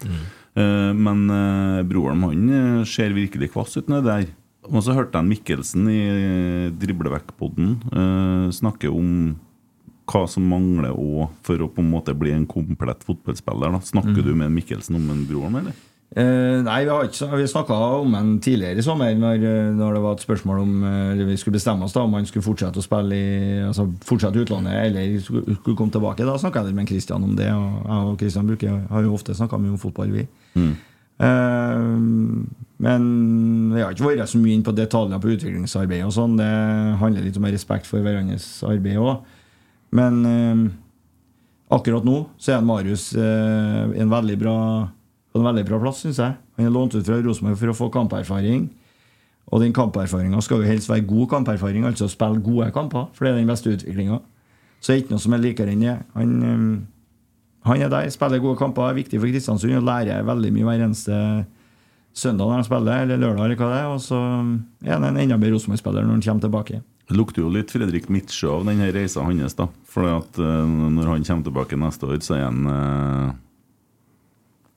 Men 0.55 1.29
eh, 1.29 1.83
Broholm 1.89 2.23
han 2.29 2.49
eh, 2.49 2.85
ser 2.89 3.13
virkelig 3.13 3.51
kvass 3.53 3.75
ut 3.77 3.87
nedi 3.91 4.07
der. 4.07 4.25
Og 4.69 4.83
så 4.85 4.93
hørte 4.93 5.19
jeg 5.19 5.29
Mikkelsen 5.29 5.87
i 5.89 6.01
Driblevekkpodden 6.79 7.75
eh, 7.89 8.49
snakke 8.53 8.91
om 8.93 9.35
hva 10.09 10.23
som 10.29 10.45
mangler 10.49 10.93
også 10.93 11.29
for 11.45 11.61
å 11.61 11.69
på 11.73 11.83
en 11.83 11.91
måte 11.91 12.15
bli 12.17 12.33
en 12.33 12.47
komplett 12.49 13.03
fotballspiller. 13.05 13.75
da 13.75 13.81
Snakker 13.85 14.25
du 14.25 14.33
med 14.37 14.53
Mikkelsen 14.55 14.97
om 14.97 15.09
en 15.13 15.25
broren, 15.29 15.61
eller? 15.61 15.77
Eh, 16.17 16.63
nei, 16.65 16.79
vi 16.87 16.89
har 16.89 17.05
ikke 17.05 17.37
Vi 17.37 17.43
snakka 17.51 17.75
om 17.99 18.15
en 18.17 18.39
tidligere 18.41 18.81
i 18.81 18.85
sommer, 18.85 19.13
når, 19.13 19.43
eh, 19.45 19.67
når 19.77 19.93
det 19.93 20.01
var 20.01 20.15
et 20.15 20.23
spørsmål 20.25 20.61
om 20.63 20.83
eh, 20.83 21.21
vi 21.21 21.37
skulle 21.37 21.59
bestemme 21.59 21.85
oss 21.85 21.93
da 21.93 22.01
om 22.01 22.15
han 22.17 22.25
skulle 22.25 22.47
fortsette 22.47 22.81
å 22.81 22.85
spille 22.85 23.13
i 23.13 23.59
Altså 23.61 23.85
fortsette 24.01 24.41
utlandet 24.41 24.73
eller 24.87 25.19
skulle, 25.21 25.59
komme 25.75 25.93
tilbake. 25.93 26.25
Da 26.25 26.39
snakka 26.41 26.65
jeg 26.65 26.73
med 26.73 26.89
Kristian 26.89 27.23
om 27.23 27.35
det, 27.37 27.51
og 27.53 27.85
jeg 27.85 28.09
og 28.09 28.17
Kristian 28.17 28.49
har 28.89 29.05
jo 29.05 29.13
ofte 29.13 29.37
snakka 29.37 29.61
mye 29.61 29.75
om 29.75 29.81
fotball, 29.81 30.09
vi. 30.09 30.25
Eh, 30.57 30.71
men 31.19 33.07
vi 33.73 33.81
har 33.81 33.91
ikke 33.91 34.07
vært 34.07 34.31
så 34.31 34.39
mye 34.39 34.55
inn 34.55 34.63
på 34.63 34.71
detaljer 34.75 35.19
på 35.19 35.33
utviklingsarbeid 35.33 36.05
og 36.05 36.13
sånn. 36.15 36.37
Det 36.39 36.51
handler 37.01 37.25
litt 37.25 37.39
om 37.39 37.47
respekt 37.49 37.89
for 37.89 38.05
hverandres 38.05 38.47
arbeid 38.67 39.01
òg. 39.01 39.25
Men 39.99 40.21
eh, 40.29 40.61
akkurat 41.75 42.05
nå 42.07 42.21
så 42.39 42.55
er 42.55 42.63
Marius 42.63 43.09
eh, 43.17 43.99
en 43.99 44.13
veldig 44.13 44.37
bra 44.39 44.57
på 45.29 45.41
en 45.41 45.45
veldig 45.45 45.65
bra 45.67 45.79
plass, 45.83 46.01
syns 46.03 46.19
jeg. 46.21 46.37
Han 46.57 46.65
er 46.65 46.73
lånt 46.73 46.95
ut 46.95 47.05
fra 47.05 47.19
Rosenborg 47.21 47.59
for 47.59 47.71
å 47.71 47.77
få 47.77 47.89
kamperfaring. 47.93 48.69
Og 49.49 49.61
den 49.63 49.73
kamperfaringa 49.73 50.41
skal 50.45 50.63
jo 50.63 50.69
helst 50.69 50.89
være 50.89 51.05
god 51.09 51.29
kamperfaring, 51.33 51.85
altså 51.85 52.09
spille 52.09 52.41
gode 52.45 52.69
kamper, 52.73 53.07
for 53.13 53.25
det 53.25 53.33
er 53.33 53.39
den 53.39 53.49
beste 53.49 53.73
utviklinga. 53.73 54.19
Så 54.79 54.91
det 54.91 54.95
er 54.95 55.03
ikke 55.03 55.13
noe 55.15 55.23
som 55.23 55.35
er 55.35 55.43
likere 55.43 55.73
enn 55.73 55.85
det. 55.85 55.95
Han, 56.15 56.33
han 57.67 57.81
er 57.83 57.91
der, 57.91 58.09
spiller 58.13 58.41
gode 58.43 58.59
kamper, 58.59 58.89
er 58.89 58.99
viktig 58.99 59.19
for 59.19 59.31
Kristiansund 59.31 59.75
og 59.81 59.87
lærer 59.87 60.23
veldig 60.27 60.51
mye 60.55 60.67
hver 60.67 60.85
eneste 60.85 61.17
søndag 62.15 62.47
når 62.47 62.55
han 62.55 62.67
spiller, 62.67 63.03
eller 63.03 63.19
lørdag, 63.19 63.43
eller 63.45 63.59
hva 63.59 63.71
det 63.73 63.81
er. 63.81 63.89
Og 63.91 63.99
så 64.03 64.19
er 64.85 64.95
han 64.95 65.07
en 65.09 65.19
enda 65.19 65.37
bedre 65.39 65.57
Rosenborg-spiller 65.57 66.07
når 66.07 66.17
han 66.17 66.25
kommer 66.25 66.45
tilbake. 66.47 66.81
Det 67.09 67.17
lukter 67.17 67.41
jo 67.41 67.51
litt 67.51 67.71
Fredrik 67.73 68.09
Midtsjø 68.13 68.51
av 68.59 68.65
denne 68.69 68.91
reisa 68.93 69.23
hans, 69.25 69.55
da. 69.57 69.65
For 69.89 70.05
at 70.11 70.37
eh, 70.37 70.73
når 70.97 71.15
han 71.15 71.25
kommer 71.25 71.47
tilbake 71.47 71.79
neste 71.81 72.09
år, 72.09 72.19
så 72.21 72.35
er 72.37 72.43
han 72.45 72.59
eh, 72.69 73.31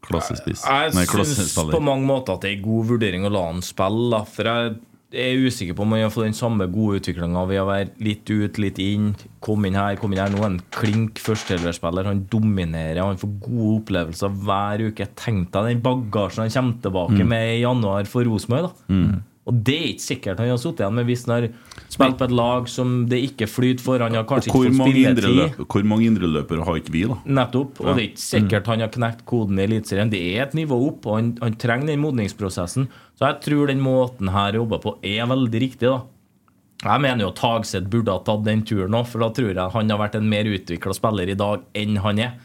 klassespiss. 0.09 0.65
Jeg 0.65 0.95
jeg 0.97 1.27
syns 1.29 1.53
på 1.59 1.83
mange 1.85 2.09
måter 2.09 2.37
at 2.39 2.45
det 2.45 2.55
er 2.55 2.57
en 2.59 2.65
god 2.65 2.89
vurdering 2.95 3.29
å 3.29 3.33
la 3.33 3.45
han 3.51 3.61
spille. 3.65 4.09
Da. 4.15 4.23
For 4.33 4.49
jeg 4.49 4.75
er 5.13 5.37
usikker 5.47 5.75
på 5.77 5.83
om 5.85 5.93
han 5.93 6.03
har 6.03 6.11
fått 6.11 6.25
den 6.25 6.37
samme 6.37 6.67
gode 6.73 7.01
utviklinga 7.01 7.43
ved 7.49 7.61
å 7.61 7.67
være 7.69 7.91
litt 8.01 8.31
ut, 8.31 8.59
litt 8.59 8.79
inn. 8.83 9.15
Kom 9.45 9.65
inn 9.69 9.75
her, 9.75 9.97
kom 10.01 10.13
inn 10.13 10.19
her. 10.23 10.31
Nå 10.33 10.39
er 10.39 10.49
han 10.49 10.61
klink 10.71 11.21
førsteelverspiller. 11.23 12.05
Han 12.09 12.25
dominerer, 12.33 13.03
han 13.05 13.17
får 13.21 13.35
gode 13.45 13.75
opplevelser 13.83 14.29
hver 14.47 14.87
uke. 14.89 15.09
Tenk 15.19 15.51
deg 15.53 15.69
den 15.73 15.83
bagasjen 15.85 16.45
han 16.47 16.51
kommer 16.57 16.81
tilbake 16.83 17.21
Mm. 17.23 17.29
med 17.29 17.57
i 17.59 17.61
januar 17.63 18.05
for 18.07 18.25
Rosenborg. 18.25 18.73
da. 18.89 19.21
Og 19.51 19.57
det 19.67 19.75
er 19.75 19.87
ikke 19.91 20.05
sikkert 20.05 20.39
han 20.39 20.53
har 20.53 20.59
sittet 20.63 20.85
igjen 20.85 20.95
med 20.95 21.09
hvis 21.09 21.25
han 21.27 21.33
har 21.35 21.47
spilt 21.91 22.19
på 22.21 22.27
et 22.29 22.35
lag 22.39 22.69
som 22.71 22.93
det 23.11 23.19
ikke 23.27 23.49
flyter 23.51 23.83
for. 23.83 24.03
Han 24.05 24.15
har 24.15 24.27
kanskje 24.29 24.53
ikke 24.53 24.71
fått 24.71 24.77
spilletid. 24.79 25.65
hvor 25.67 25.89
mange 25.91 26.07
indreløpere 26.07 26.67
har 26.69 26.79
ikke 26.79 26.95
vi, 26.95 27.03
da? 27.11 27.17
Nettopp. 27.41 27.81
Og 27.83 27.91
det 27.91 27.97
er 27.97 28.07
ikke 28.13 28.23
sikkert 28.23 28.71
han 28.71 28.85
har 28.85 28.93
knekt 28.95 29.25
koden 29.27 29.59
i 29.59 29.67
Eliteserien. 29.67 30.13
Det 30.15 30.23
er 30.31 30.47
et 30.47 30.55
nivå 30.55 30.79
opp, 30.87 31.11
og 31.11 31.19
han, 31.19 31.35
han 31.43 31.59
trenger 31.59 31.91
den 31.91 32.05
modningsprosessen. 32.05 32.87
Så 33.19 33.27
jeg 33.27 33.43
tror 33.49 33.73
den 33.73 33.83
måten 33.83 34.31
her 34.31 34.61
jobber 34.61 34.83
på 34.87 34.95
er 35.03 35.27
veldig 35.35 35.67
riktig. 35.67 35.91
da 35.91 36.87
Jeg 36.87 37.03
mener 37.03 37.27
jo 37.27 37.35
at 37.35 37.43
Hagseth 37.43 37.91
burde 37.91 38.15
ha 38.15 38.23
tatt 38.23 38.47
den 38.47 38.63
turen 38.63 38.95
òg, 38.95 39.11
for 39.11 39.27
da 39.27 39.33
tror 39.35 39.51
jeg 39.51 39.75
han 39.75 39.91
har 39.91 40.05
vært 40.07 40.21
en 40.23 40.31
mer 40.31 40.47
utvikla 40.55 40.95
spiller 40.95 41.35
i 41.35 41.39
dag 41.39 41.67
enn 41.83 41.99
han 42.07 42.23
er. 42.31 42.39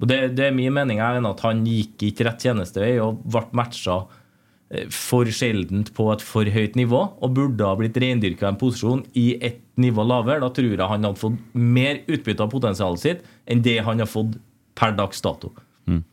Og 0.00 0.08
det, 0.08 0.34
det 0.34 0.46
er 0.48 0.54
min 0.56 0.72
mening. 0.74 0.98
Jeg 0.98 1.20
mener 1.20 1.36
at 1.36 1.42
han 1.44 1.62
gikk 1.68 2.02
ikke 2.08 2.26
rett 2.26 2.42
tjenestevei 2.42 2.94
og 3.04 3.20
ble 3.30 3.46
matcha 3.54 4.02
for 4.94 5.26
sjeldent 5.34 5.88
på 5.96 6.04
et 6.12 6.22
for 6.22 6.46
høyt 6.46 6.76
nivå, 6.78 7.00
og 7.20 7.32
burde 7.34 7.66
ha 7.66 7.74
blitt 7.74 7.96
reindyrka 7.98 8.46
en 8.52 8.58
posisjon 8.60 9.00
i 9.18 9.32
et 9.42 9.58
nivå 9.82 10.04
lavere. 10.06 10.40
Da 10.44 10.50
tror 10.54 10.70
jeg 10.76 10.78
han 10.92 11.02
hadde 11.08 11.18
fått 11.18 11.40
mer 11.58 11.98
utbytte 12.06 12.44
av 12.44 12.52
potensialet 12.52 13.02
sitt 13.02 13.24
enn 13.50 13.62
det 13.66 13.80
han 13.82 13.98
har 13.98 14.06
fått 14.06 14.36
per 14.78 14.92
dags 14.94 15.20
dato. 15.24 15.50
Mm. 15.90 16.04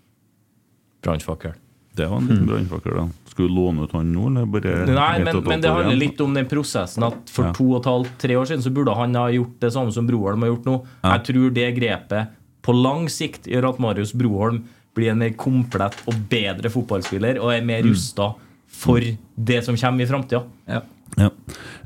Brannfakkel. 1.06 1.54
Det 1.98 2.06
var 2.08 2.18
en 2.18 2.28
liten 2.30 2.46
brannfakkel, 2.48 2.94
da. 2.98 3.06
Skulle 3.32 3.54
låne 3.54 3.86
ut 3.88 3.94
han 3.94 4.10
nå, 4.14 4.28
eller 4.30 4.46
bare 4.54 4.74
Nei, 4.86 5.20
men, 5.26 5.40
men 5.46 5.62
det 5.64 5.70
handler 5.74 5.98
litt 5.98 6.20
om 6.22 6.34
den 6.38 6.46
prosessen 6.50 7.06
at 7.08 7.30
for 7.34 7.48
Ja. 7.48 7.54
to 7.58 7.68
og 7.72 7.80
et 7.80 7.90
halvt, 7.90 8.18
tre 8.22 8.36
år 8.38 8.46
siden 8.50 8.62
så 8.66 8.74
burde 8.74 8.94
han 8.98 9.14
ha 9.18 9.28
gjort 9.34 9.56
det 9.62 9.72
samme 9.74 9.94
som 9.94 10.06
Broholm 10.10 10.42
har 10.46 10.52
gjort 10.52 10.66
nå. 10.70 10.76
Jeg 11.06 11.24
tror 11.30 11.54
det 11.58 11.70
grepet 11.78 12.34
på 12.66 12.74
lang 12.76 13.08
sikt 13.10 13.46
gjør 13.50 13.70
at 13.72 13.80
Marius 13.82 14.14
Broholm 14.18 14.64
blir 14.98 15.12
en 15.14 15.22
mer 15.22 15.34
komplett 15.38 15.98
og 16.10 16.18
bedre 16.30 16.70
fotballspiller 16.74 17.38
og 17.42 17.54
er 17.54 17.62
mer 17.66 17.82
Mm. 17.86 17.92
rusta 17.94 18.34
for 18.78 19.02
det 19.02 19.64
som 19.66 19.78
kommer 19.80 20.06
i 20.06 20.10
framtida. 20.10 20.44
Ja. 20.70 20.84
Ja. 21.18 21.32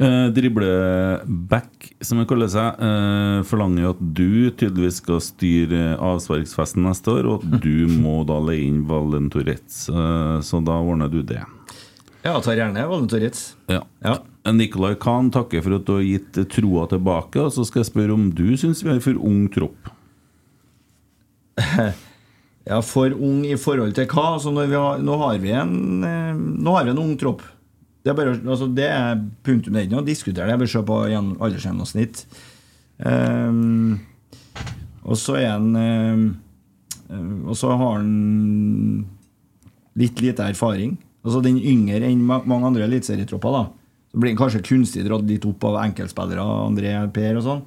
Uh, 0.02 0.28
dribleback, 0.34 1.94
som 2.02 2.20
det 2.20 2.28
kaller 2.28 2.50
seg, 2.52 2.82
uh, 2.82 3.44
forlanger 3.48 3.86
jo 3.86 3.92
at 3.94 4.02
du 4.02 4.32
tydeligvis 4.60 5.00
skal 5.00 5.22
styre 5.24 5.94
avsparksfesten 6.04 6.84
neste 6.84 7.14
år, 7.14 7.30
og 7.30 7.46
at 7.46 7.64
du 7.64 7.88
må 8.04 8.22
da 8.28 8.42
leie 8.44 8.66
inn 8.68 8.84
Valen 8.90 9.30
Touretz. 9.32 9.86
Eh, 9.92 10.38
så 10.44 10.60
da 10.66 10.76
ordner 10.82 11.12
du 11.12 11.22
det. 11.24 11.40
Ja, 12.26 12.36
tar 12.44 12.60
gjerne 12.60 12.84
Valen 12.90 13.08
Torritz. 13.10 13.54
Ja. 13.72 13.86
Ja. 14.04 14.20
Nicolay 14.52 14.98
Khan 15.00 15.30
takker 15.34 15.64
for 15.64 15.78
at 15.78 15.88
du 15.88 15.96
har 15.96 16.06
gitt 16.06 16.38
troa 16.52 16.88
tilbake, 16.92 17.40
og 17.46 17.54
så 17.56 17.66
skal 17.68 17.86
jeg 17.86 17.92
spørre 17.94 18.18
om 18.18 18.30
du 18.36 18.48
syns 18.60 18.84
vi 18.84 18.92
har 18.92 19.02
for 19.06 19.18
ung 19.22 19.46
tropp. 19.54 19.92
Ja, 22.68 22.78
for 22.86 23.10
ung 23.18 23.42
i 23.48 23.56
forhold 23.58 23.96
til 23.98 24.06
hva? 24.12 24.36
Altså 24.36 24.52
har, 24.54 25.02
nå 25.02 25.16
har 25.18 25.40
vi 25.42 25.50
en 25.58 26.04
eh, 26.06 26.36
Nå 26.38 26.76
har 26.76 26.86
vi 26.86 26.94
en 26.94 27.02
ung 27.02 27.16
tropp. 27.18 27.42
Det 28.02 28.12
er, 28.12 28.18
bare, 28.18 28.36
altså 28.46 28.68
det 28.70 28.88
er 28.90 29.20
punktum. 29.46 29.74
Det 29.74 29.82
er 29.82 29.88
ikke 29.88 29.96
noe 29.98 30.06
å 30.06 30.10
diskutere 30.10 30.46
det. 30.46 30.54
Jeg 30.56 30.62
å 30.70 30.74
se 30.76 30.84
på 30.90 31.00
gjen- 31.12 31.36
aldersgjennomsnitt. 31.42 32.24
Um, 33.02 34.00
og 35.02 35.18
så 35.18 35.36
er 35.40 35.48
han 35.56 35.72
um, 35.74 36.26
Og 37.50 37.56
så 37.58 37.72
har 37.74 37.96
han 37.98 39.06
litt 39.98 40.22
lite 40.22 40.46
erfaring. 40.54 40.96
Altså 41.26 41.42
Den 41.46 41.58
yngre 41.58 42.06
enn 42.10 42.22
mange 42.26 42.62
andre 42.70 42.86
eliteserietropper. 42.88 43.70
Så 44.12 44.20
blir 44.22 44.34
han 44.34 44.40
kanskje 44.42 44.64
kunstig 44.66 45.06
dratt 45.08 45.26
litt 45.30 45.46
opp 45.48 45.64
av 45.70 45.82
enkeltspillere, 45.86 46.46
André 46.66 46.94
Per 47.14 47.38
og 47.40 47.46
sånn. 47.46 47.62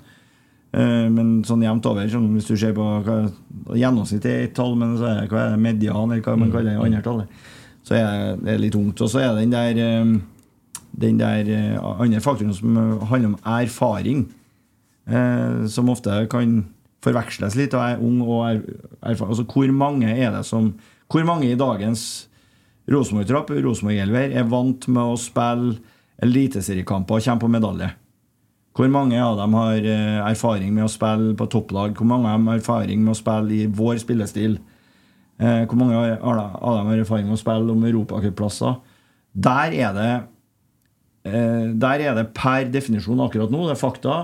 Eh, 0.74 1.08
Men 1.12 1.42
sånn 1.46 1.62
jevnt 1.62 1.86
over, 1.86 2.08
sånn, 2.10 2.30
hvis 2.34 2.48
du 2.50 2.56
ser 2.58 2.74
på 2.76 2.84
hva, 3.06 3.18
Gjennomsnittet 3.78 4.30
er 4.30 4.46
ett 4.48 4.54
tall, 4.56 4.74
men 4.76 4.96
så 4.98 5.06
er 5.08 5.20
det, 5.22 5.28
hva 5.30 5.44
er 5.44 5.54
det, 5.54 5.62
median, 5.62 6.10
eller 6.10 6.24
hva 6.24 6.36
man 6.36 6.50
kaller 6.52 6.74
det 6.74 6.82
andre 6.82 7.02
tallet, 7.04 7.42
så 7.84 7.96
er 7.96 8.36
det 8.42 8.56
litt 8.60 8.74
tungt. 8.74 9.00
Og 9.00 9.10
så 9.12 9.22
er 9.22 9.30
det 9.32 9.44
den 9.44 9.54
der 9.54 9.80
eh, 9.84 10.14
den 11.04 11.18
der 11.18 11.48
eh, 11.50 11.78
andre 11.80 12.20
faktoren 12.22 12.54
som 12.54 12.76
handler 13.10 13.32
om 13.32 13.38
erfaring, 13.56 14.26
som 15.68 15.90
ofte 15.92 16.22
kan 16.32 16.52
forveksles 17.04 17.58
litt. 17.58 17.74
Og 17.76 17.82
er 17.82 17.98
ung 18.00 18.22
og 18.24 18.38
er, 18.46 18.60
erfaren. 19.02 19.34
Altså, 19.34 19.44
hvor 19.44 19.72
mange 19.76 20.08
er 20.08 20.30
det 20.32 20.46
som 20.48 20.70
Hvor 21.12 21.26
mange 21.28 21.50
i 21.50 21.58
dagens 21.58 22.26
Rosenborg-trapp, 22.88 23.50
Rosenborg-elver, 23.50 24.32
er 24.32 24.48
vant 24.48 24.88
med 24.88 25.02
å 25.12 25.18
spille 25.20 25.74
eliteseriekamper 26.24 27.18
og 27.18 27.26
kjempe 27.26 27.44
på 27.44 27.52
medalje? 27.52 27.90
Hvor 28.74 28.90
mange 28.90 29.20
av 29.22 29.36
dem 29.38 29.54
har 29.54 29.84
eh, 29.86 30.20
erfaring 30.26 30.72
med 30.74 30.88
å 30.88 30.90
spille 30.90 31.36
på 31.38 31.46
topplag? 31.50 31.94
Hvor 31.94 32.08
mange 32.10 32.26
av 32.26 32.40
dem 32.40 32.48
har 32.50 32.58
erfaring 32.58 33.04
med 33.04 33.14
å 33.14 33.20
spille 33.20 33.54
i 33.54 33.68
vår 33.70 34.00
spillestil? 34.02 34.56
Eh, 35.38 35.62
hvor 35.70 35.78
mange 35.78 35.94
av 35.94 36.40
dem 36.40 36.90
har 36.90 37.02
erfaring 37.04 37.28
med 37.28 37.38
å 37.38 37.42
spille 37.42 37.70
om 37.70 37.86
europacupplasser? 37.86 38.80
Der 39.46 39.78
er 39.78 39.94
det 39.94 40.10
eh, 41.30 41.70
Der 41.86 42.02
er 42.02 42.18
det 42.18 42.28
per 42.34 42.66
definisjon 42.74 43.22
akkurat 43.22 43.54
nå, 43.54 43.62
det 43.68 43.76
er 43.76 43.80
fakta, 43.80 44.16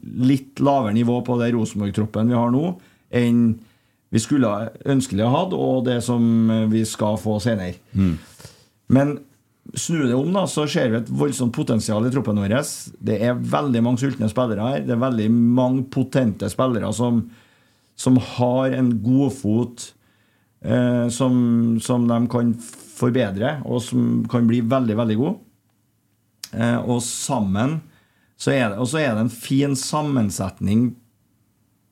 litt 0.00 0.60
lavere 0.64 0.96
nivå 0.96 1.20
på 1.26 1.36
det 1.40 1.52
Rosenborg-troppen 1.52 2.32
vi 2.32 2.40
har 2.40 2.52
nå, 2.54 2.74
enn 3.12 3.44
vi 4.10 4.18
skulle 4.18 4.48
ønskelig 4.90 5.22
ha 5.22 5.36
hatt, 5.36 5.52
og 5.54 5.84
det 5.86 6.00
som 6.02 6.24
vi 6.72 6.80
skal 6.88 7.20
få 7.20 7.36
senere. 7.44 7.76
Men 8.90 9.20
snu 9.74 10.02
det 10.06 10.16
om, 10.16 10.32
da, 10.34 10.46
så 10.50 10.64
ser 10.70 10.90
vi 10.90 10.98
et 11.00 11.12
voldsomt 11.12 11.54
potensial 11.54 12.06
i 12.06 12.10
troppen 12.12 12.40
vår. 12.40 12.56
Det 12.98 13.18
er 13.22 13.38
veldig 13.38 13.82
mange 13.84 14.02
sultne 14.02 14.30
spillere 14.30 14.66
her. 14.66 14.84
Det 14.86 14.94
er 14.96 15.02
veldig 15.04 15.28
mange 15.30 15.86
potente 15.92 16.48
spillere 16.50 16.90
som, 16.96 17.22
som 17.98 18.18
har 18.36 18.76
en 18.78 18.94
godfot 19.04 19.84
eh, 20.64 21.06
som, 21.12 21.36
som 21.82 22.08
de 22.08 22.20
kan 22.32 22.54
forbedre, 23.00 23.58
og 23.64 23.82
som 23.84 24.24
kan 24.30 24.48
bli 24.48 24.62
veldig, 24.66 24.96
veldig 25.02 25.20
god. 25.20 25.38
Eh, 26.56 26.78
og 26.80 27.04
sammen 27.06 27.78
så 28.40 28.54
er 28.54 28.72
det, 28.72 28.80
og 28.80 28.88
så 28.88 29.02
er 29.02 29.14
det 29.14 29.26
en 29.26 29.32
fin 29.32 29.76
sammensetning 29.76 30.90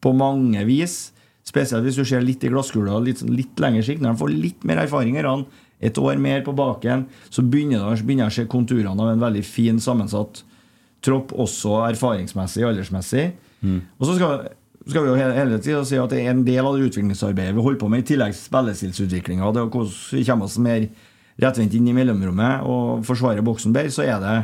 på 0.03 0.15
mange 0.16 0.62
vis. 0.69 1.11
Spesielt 1.47 1.85
hvis 1.85 1.99
du 1.99 2.05
ser 2.09 2.24
litt 2.24 2.45
i 2.45 2.51
glasskula 2.53 2.99
litt, 3.05 3.23
litt 3.28 3.61
lenger 3.61 3.85
sikt. 3.85 4.03
Når 4.05 4.15
de 4.15 4.23
får 4.23 4.32
litt 4.35 4.69
mer 4.69 4.81
erfaring, 4.82 5.19
rann, 5.24 5.45
et 5.80 5.98
år 5.98 6.18
mer 6.18 6.42
på 6.46 6.55
baken, 6.59 7.06
så 7.30 7.44
begynner 7.46 7.84
det 7.84 8.05
begynner 8.06 8.26
jeg 8.26 8.32
å 8.32 8.36
se 8.38 8.46
konturene 8.50 9.02
av 9.05 9.12
en 9.12 9.22
veldig 9.22 9.44
fin 9.46 9.78
sammensatt 9.82 10.42
tropp, 11.05 11.34
også 11.38 11.84
erfaringsmessig 11.92 12.64
aldersmessig. 12.66 13.28
Og 13.98 14.09
så 14.09 14.16
skal, 14.16 14.48
skal 14.88 15.05
vi 15.05 15.12
jo 15.12 15.18
hele, 15.18 15.36
hele 15.36 15.60
tida 15.62 15.84
si 15.86 15.98
at 16.00 16.10
det 16.10 16.22
er 16.24 16.32
en 16.32 16.44
del 16.46 16.64
av 16.64 16.74
det 16.74 16.88
utviklingsarbeidet 16.90 17.55
vi 17.55 17.64
holder 17.64 17.80
på 17.82 17.90
med, 17.92 18.02
i 18.02 18.09
tillegg 18.10 18.34
til 18.34 18.42
spillestilsutviklinga. 18.42 19.52
Det 19.55 19.66
hvordan 19.68 19.94
vi 20.18 20.24
kommer 20.26 20.50
oss 20.50 20.59
mer 20.62 20.88
rettvendt 21.38 21.76
inn 21.78 21.90
i 21.90 21.94
mellomrommet 21.94 22.66
og 22.66 23.05
forsvarer 23.06 23.46
boksen 23.46 23.74
bedre, 23.74 23.94
så 23.94 24.06
er 24.06 24.22
det 24.22 24.38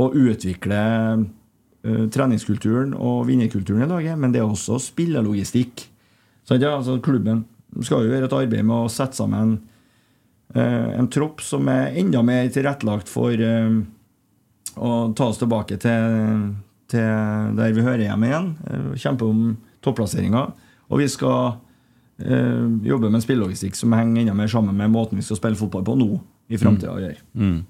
å 0.00 0.08
utvikle 0.08 0.78
eh, 0.80 2.06
treningskulturen 2.14 2.94
og 2.96 3.26
vinnerkulturen 3.28 3.84
i 3.84 3.90
laget, 3.90 4.16
men 4.18 4.32
det 4.32 4.40
er 4.40 4.48
også 4.48 4.80
spillelogistikk. 4.82 5.84
Så 6.48 6.56
ja, 6.56 6.74
altså, 6.78 6.96
klubben 7.04 7.44
skal 7.82 8.04
jo 8.04 8.12
gjøre 8.14 8.28
et 8.28 8.36
arbeid 8.36 8.66
med 8.66 8.86
å 8.86 8.92
sette 8.92 9.18
sammen 9.18 9.58
en 10.54 11.08
tropp 11.10 11.42
som 11.42 11.68
er 11.72 11.96
enda 11.98 12.22
mer 12.22 12.48
tilrettelagt 12.52 13.10
for 13.10 13.32
eh, 13.34 13.78
å 14.76 14.92
ta 15.16 15.30
oss 15.30 15.40
tilbake 15.40 15.78
til, 15.82 16.54
til 16.90 17.56
der 17.58 17.74
vi 17.74 17.84
hører 17.86 18.06
hjemme 18.06 18.30
igjen. 18.30 18.54
eh, 18.70 18.88
kjempe 19.00 19.28
om 19.28 19.44
topplasseringa. 19.84 20.46
Og 20.92 21.02
vi 21.02 21.08
skal 21.10 21.56
eh, 22.22 22.64
jobbe 22.86 23.10
med 23.10 23.20
en 23.20 23.26
spillelogistikk 23.26 23.78
som 23.78 23.94
henger 23.96 24.22
enda 24.22 24.36
mer 24.36 24.50
sammen 24.50 24.76
med 24.76 24.92
måten 24.94 25.18
vi 25.18 25.26
skal 25.26 25.40
spille 25.40 25.58
fotball 25.58 25.86
på 25.86 25.96
nå 25.98 26.10
i 26.52 26.60
framtida. 26.60 27.14
Mm. 27.32 27.64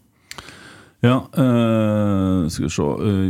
Ja, 1.04 1.18
øh, 1.36 2.46
skal 2.50 2.64
vi 2.64 2.70
se 2.72 2.84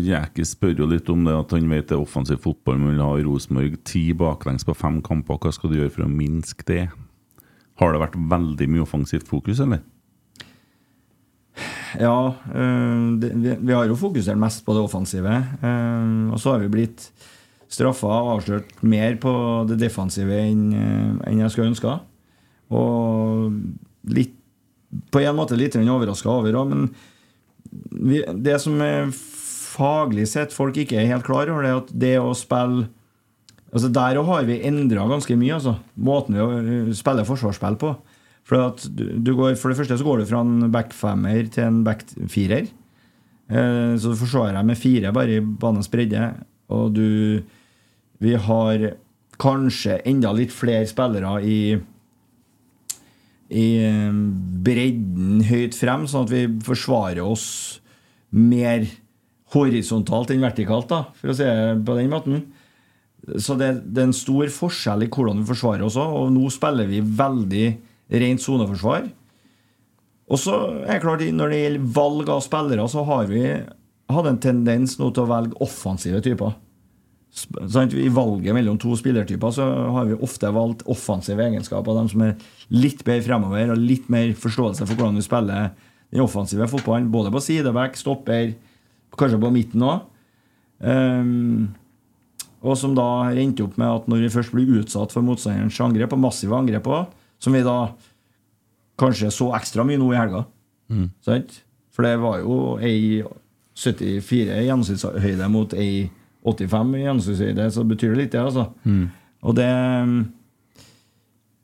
Jæki 0.06 0.44
spør 0.46 0.76
jo 0.78 0.86
litt 0.86 1.08
om 1.10 1.24
det 1.26 1.34
at 1.34 1.54
han 1.56 1.66
vet 1.70 1.88
det 1.90 1.96
er 1.96 2.04
offensiv 2.04 2.38
fotball, 2.44 2.78
men 2.78 2.94
vil 2.94 3.02
ha 3.02 3.16
Rosenborg 3.26 3.80
ti 3.84 4.12
baklengs 4.14 4.66
på 4.66 4.76
fem 4.78 5.00
kamper. 5.02 5.40
Hva 5.42 5.50
skal 5.52 5.72
du 5.72 5.80
gjøre 5.80 5.90
for 5.90 6.06
å 6.06 6.10
minske 6.10 6.66
det? 6.70 6.84
Har 7.84 7.92
det 7.92 8.00
vært 8.00 8.16
veldig 8.32 8.70
mye 8.72 8.84
offensivt 8.86 9.28
fokus, 9.28 9.60
eller? 9.60 9.82
Ja, 12.00 12.34
øh, 12.50 13.20
det, 13.20 13.30
vi, 13.38 13.54
vi 13.60 13.74
har 13.76 13.86
jo 13.86 13.98
fokusert 13.98 14.40
mest 14.40 14.64
på 14.66 14.74
det 14.74 14.82
offensive. 14.82 15.36
øh, 15.62 16.32
og 16.32 16.40
så 16.40 16.54
har 16.54 16.64
vi 16.64 16.72
blitt 16.72 17.10
straffa 17.70 18.08
og 18.08 18.32
avslørt 18.38 18.72
mer 18.82 19.16
på 19.20 19.34
det 19.68 19.78
defensive 19.82 20.40
enn 20.46 20.72
øh, 20.74 21.12
enn 21.28 21.44
jeg 21.44 21.52
skulle 21.52 21.70
ønska. 21.70 21.98
Og 22.74 23.52
litt, 24.10 24.34
på 25.12 25.22
en 25.22 25.36
måte 25.36 25.58
litt 25.58 25.76
overraska 25.76 26.30
over 26.30 26.56
òg, 26.58 26.72
men 26.72 26.88
vi, 27.90 28.22
det 28.34 28.58
som 28.62 28.80
er 28.82 29.12
faglig 29.74 30.26
sett 30.30 30.54
folk 30.54 30.76
ikke 30.78 30.98
er 31.00 31.10
helt 31.10 31.26
klar 31.26 31.50
over 31.50 31.66
det, 31.66 31.74
at 31.74 31.94
det 32.04 32.14
å 32.22 32.34
spille 32.38 32.88
Altså 33.74 33.90
Der 33.90 34.20
òg 34.20 34.28
har 34.30 34.44
vi 34.46 34.60
endra 34.68 35.08
ganske 35.10 35.34
mye, 35.38 35.56
altså. 35.56 35.74
Måten 35.98 36.36
vi 36.36 36.94
spiller 36.94 37.26
forsvarsspill 37.26 37.78
på. 37.80 37.94
For, 38.44 38.60
at 38.60 38.84
du, 38.92 39.06
du 39.24 39.32
går, 39.34 39.56
for 39.58 39.72
det 39.72 39.78
første 39.80 39.96
så 39.98 40.06
går 40.06 40.20
du 40.20 40.28
fra 40.28 40.42
en 40.44 40.68
backfemmer 40.72 41.48
til 41.50 41.64
en 41.66 41.80
backfirer. 41.86 42.68
Eh, 43.48 43.94
så 44.00 44.12
forsvarer 44.16 44.60
jeg 44.60 44.68
med 44.68 44.78
fire 44.80 45.12
bare 45.16 45.38
i 45.38 45.42
banens 45.42 45.90
bredde. 45.90 46.28
Og 46.72 46.94
du 46.94 47.42
Vi 48.22 48.36
har 48.38 48.94
kanskje 49.42 49.98
enda 50.06 50.30
litt 50.32 50.52
flere 50.54 50.86
spillere 50.86 51.40
i 51.42 51.58
i 53.54 53.66
eh, 53.84 54.14
bredden 54.64 55.42
høyt 55.46 55.76
frem, 55.76 56.06
sånn 56.08 56.24
at 56.26 56.32
vi 56.32 56.46
forsvarer 56.64 57.22
oss 57.22 57.80
mer 58.34 58.86
horisontalt 59.54 60.32
enn 60.32 60.42
vertikalt, 60.42 60.88
da, 60.90 61.04
for 61.20 61.30
å 61.30 61.36
si 61.36 61.46
det 61.46 61.84
på 61.86 61.96
den 61.98 62.10
måten. 62.10 62.40
Så 63.40 63.56
det, 63.56 63.70
det 63.94 64.02
er 64.02 64.08
en 64.10 64.16
stor 64.16 64.50
forskjell 64.52 65.06
i 65.06 65.10
hvordan 65.12 65.40
vi 65.40 65.48
forsvarer 65.48 65.86
òg, 65.86 65.96
og 65.96 66.32
nå 66.34 66.48
spiller 66.52 66.88
vi 66.90 67.00
veldig 67.00 67.66
rent 68.24 68.42
soneforsvar. 68.44 69.06
Og 70.24 70.40
så 70.40 70.56
er 70.84 70.96
det 70.96 71.04
klart, 71.04 71.24
når 71.36 71.52
det 71.52 71.62
gjelder 71.62 71.88
valg 71.96 72.30
av 72.32 72.44
spillere, 72.44 72.84
så 72.88 73.04
har 73.08 73.26
vi 73.28 73.42
hatt 74.12 74.28
en 74.28 74.40
tendens 74.40 74.98
nå 75.00 75.10
til 75.12 75.24
å 75.24 75.30
velge 75.30 75.58
offensive 75.64 76.20
typer. 76.24 76.54
I 77.34 78.10
valget 78.14 78.54
mellom 78.54 78.76
to 78.78 78.94
spillertyper 78.94 79.54
så 79.56 79.64
har 79.96 80.06
vi 80.06 80.18
ofte 80.22 80.52
valgt 80.54 80.84
offensive 80.90 81.42
egenskaper. 81.42 81.96
De 81.96 82.12
som 82.12 82.22
er 82.22 82.36
litt 82.70 83.02
bedre 83.02 83.24
fremover 83.26 83.72
og 83.74 83.82
litt 83.82 84.06
mer 84.12 84.30
forståelse 84.38 84.86
for 84.86 84.94
hvordan 84.94 85.18
vi 85.18 85.24
spiller 85.26 85.72
den 86.14 86.22
offensive 86.22 86.68
fotballen. 86.70 87.10
Både 87.10 87.32
på 87.34 87.42
sideback, 87.42 87.98
stopper, 87.98 88.52
kanskje 89.18 89.40
på 89.42 89.50
midten 89.54 89.82
òg. 89.88 90.04
Og 92.64 92.78
som 92.80 92.94
da 92.96 93.06
endte 93.36 93.66
opp 93.66 93.76
med 93.80 93.90
at 93.90 94.08
når 94.08 94.24
vi 94.24 94.32
først 94.32 94.54
blir 94.54 94.80
utsatt 94.80 95.12
for 95.12 95.22
motstanderens 95.26 95.78
angrep, 95.84 96.12
og 96.16 96.22
massive 96.24 96.56
angrep 96.56 96.86
òg, 96.88 97.12
som 97.42 97.52
vi 97.52 97.60
da 97.66 97.78
kanskje 99.00 99.30
så 99.34 99.50
ekstra 99.58 99.84
mye 99.84 100.00
nå 100.00 100.12
i 100.14 100.18
helga. 100.18 100.44
Sant? 101.26 101.60
For 101.94 102.06
det 102.06 102.14
var 102.22 102.40
jo 102.40 102.78
ei 102.82 103.22
74 103.74 104.54
i 104.54 104.68
gjennomsnittshøyde 104.68 105.48
mot 105.50 105.74
ei 105.74 106.08
85 106.46 106.94
i 106.96 107.04
gjennomsnittshøyde, 107.04 107.68
så 107.74 107.84
betyr 107.84 108.14
det 108.14 108.22
litt, 108.22 108.32
det, 108.32 108.40
altså. 108.42 108.68
Og 109.44 109.54
det 109.58 109.68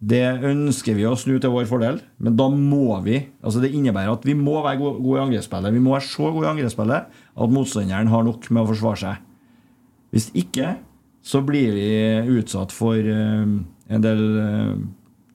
det 0.01 0.25
ønsker 0.49 0.97
vi 0.97 1.05
å 1.05 1.13
snu 1.13 1.35
til 1.37 1.53
vår 1.53 1.67
fordel, 1.69 1.99
men 2.17 2.33
da 2.33 2.47
må 2.49 2.97
vi 3.05 3.19
altså 3.45 3.61
Det 3.61 3.69
innebærer 3.77 4.15
at 4.15 4.23
vi 4.25 4.33
må 4.33 4.63
være 4.65 4.79
gode 4.81 5.19
i 5.19 5.25
angrepsspillet. 5.27 5.75
Vi 5.77 5.83
må 5.85 5.93
være 5.93 6.07
så 6.09 6.31
gode 6.33 6.47
i 6.47 6.51
angrepsspillet 6.55 7.19
at 7.45 7.53
motstanderen 7.53 8.09
har 8.09 8.25
nok 8.25 8.49
med 8.49 8.63
å 8.63 8.71
forsvare 8.71 8.97
seg. 9.03 9.19
Hvis 10.11 10.31
ikke 10.33 10.79
så 11.23 11.43
blir 11.45 11.75
vi 11.77 12.39
utsatt 12.39 12.73
for 12.73 12.97
eh, 12.97 13.47
en 13.91 14.05
del 14.05 14.23
uh, 14.41 14.77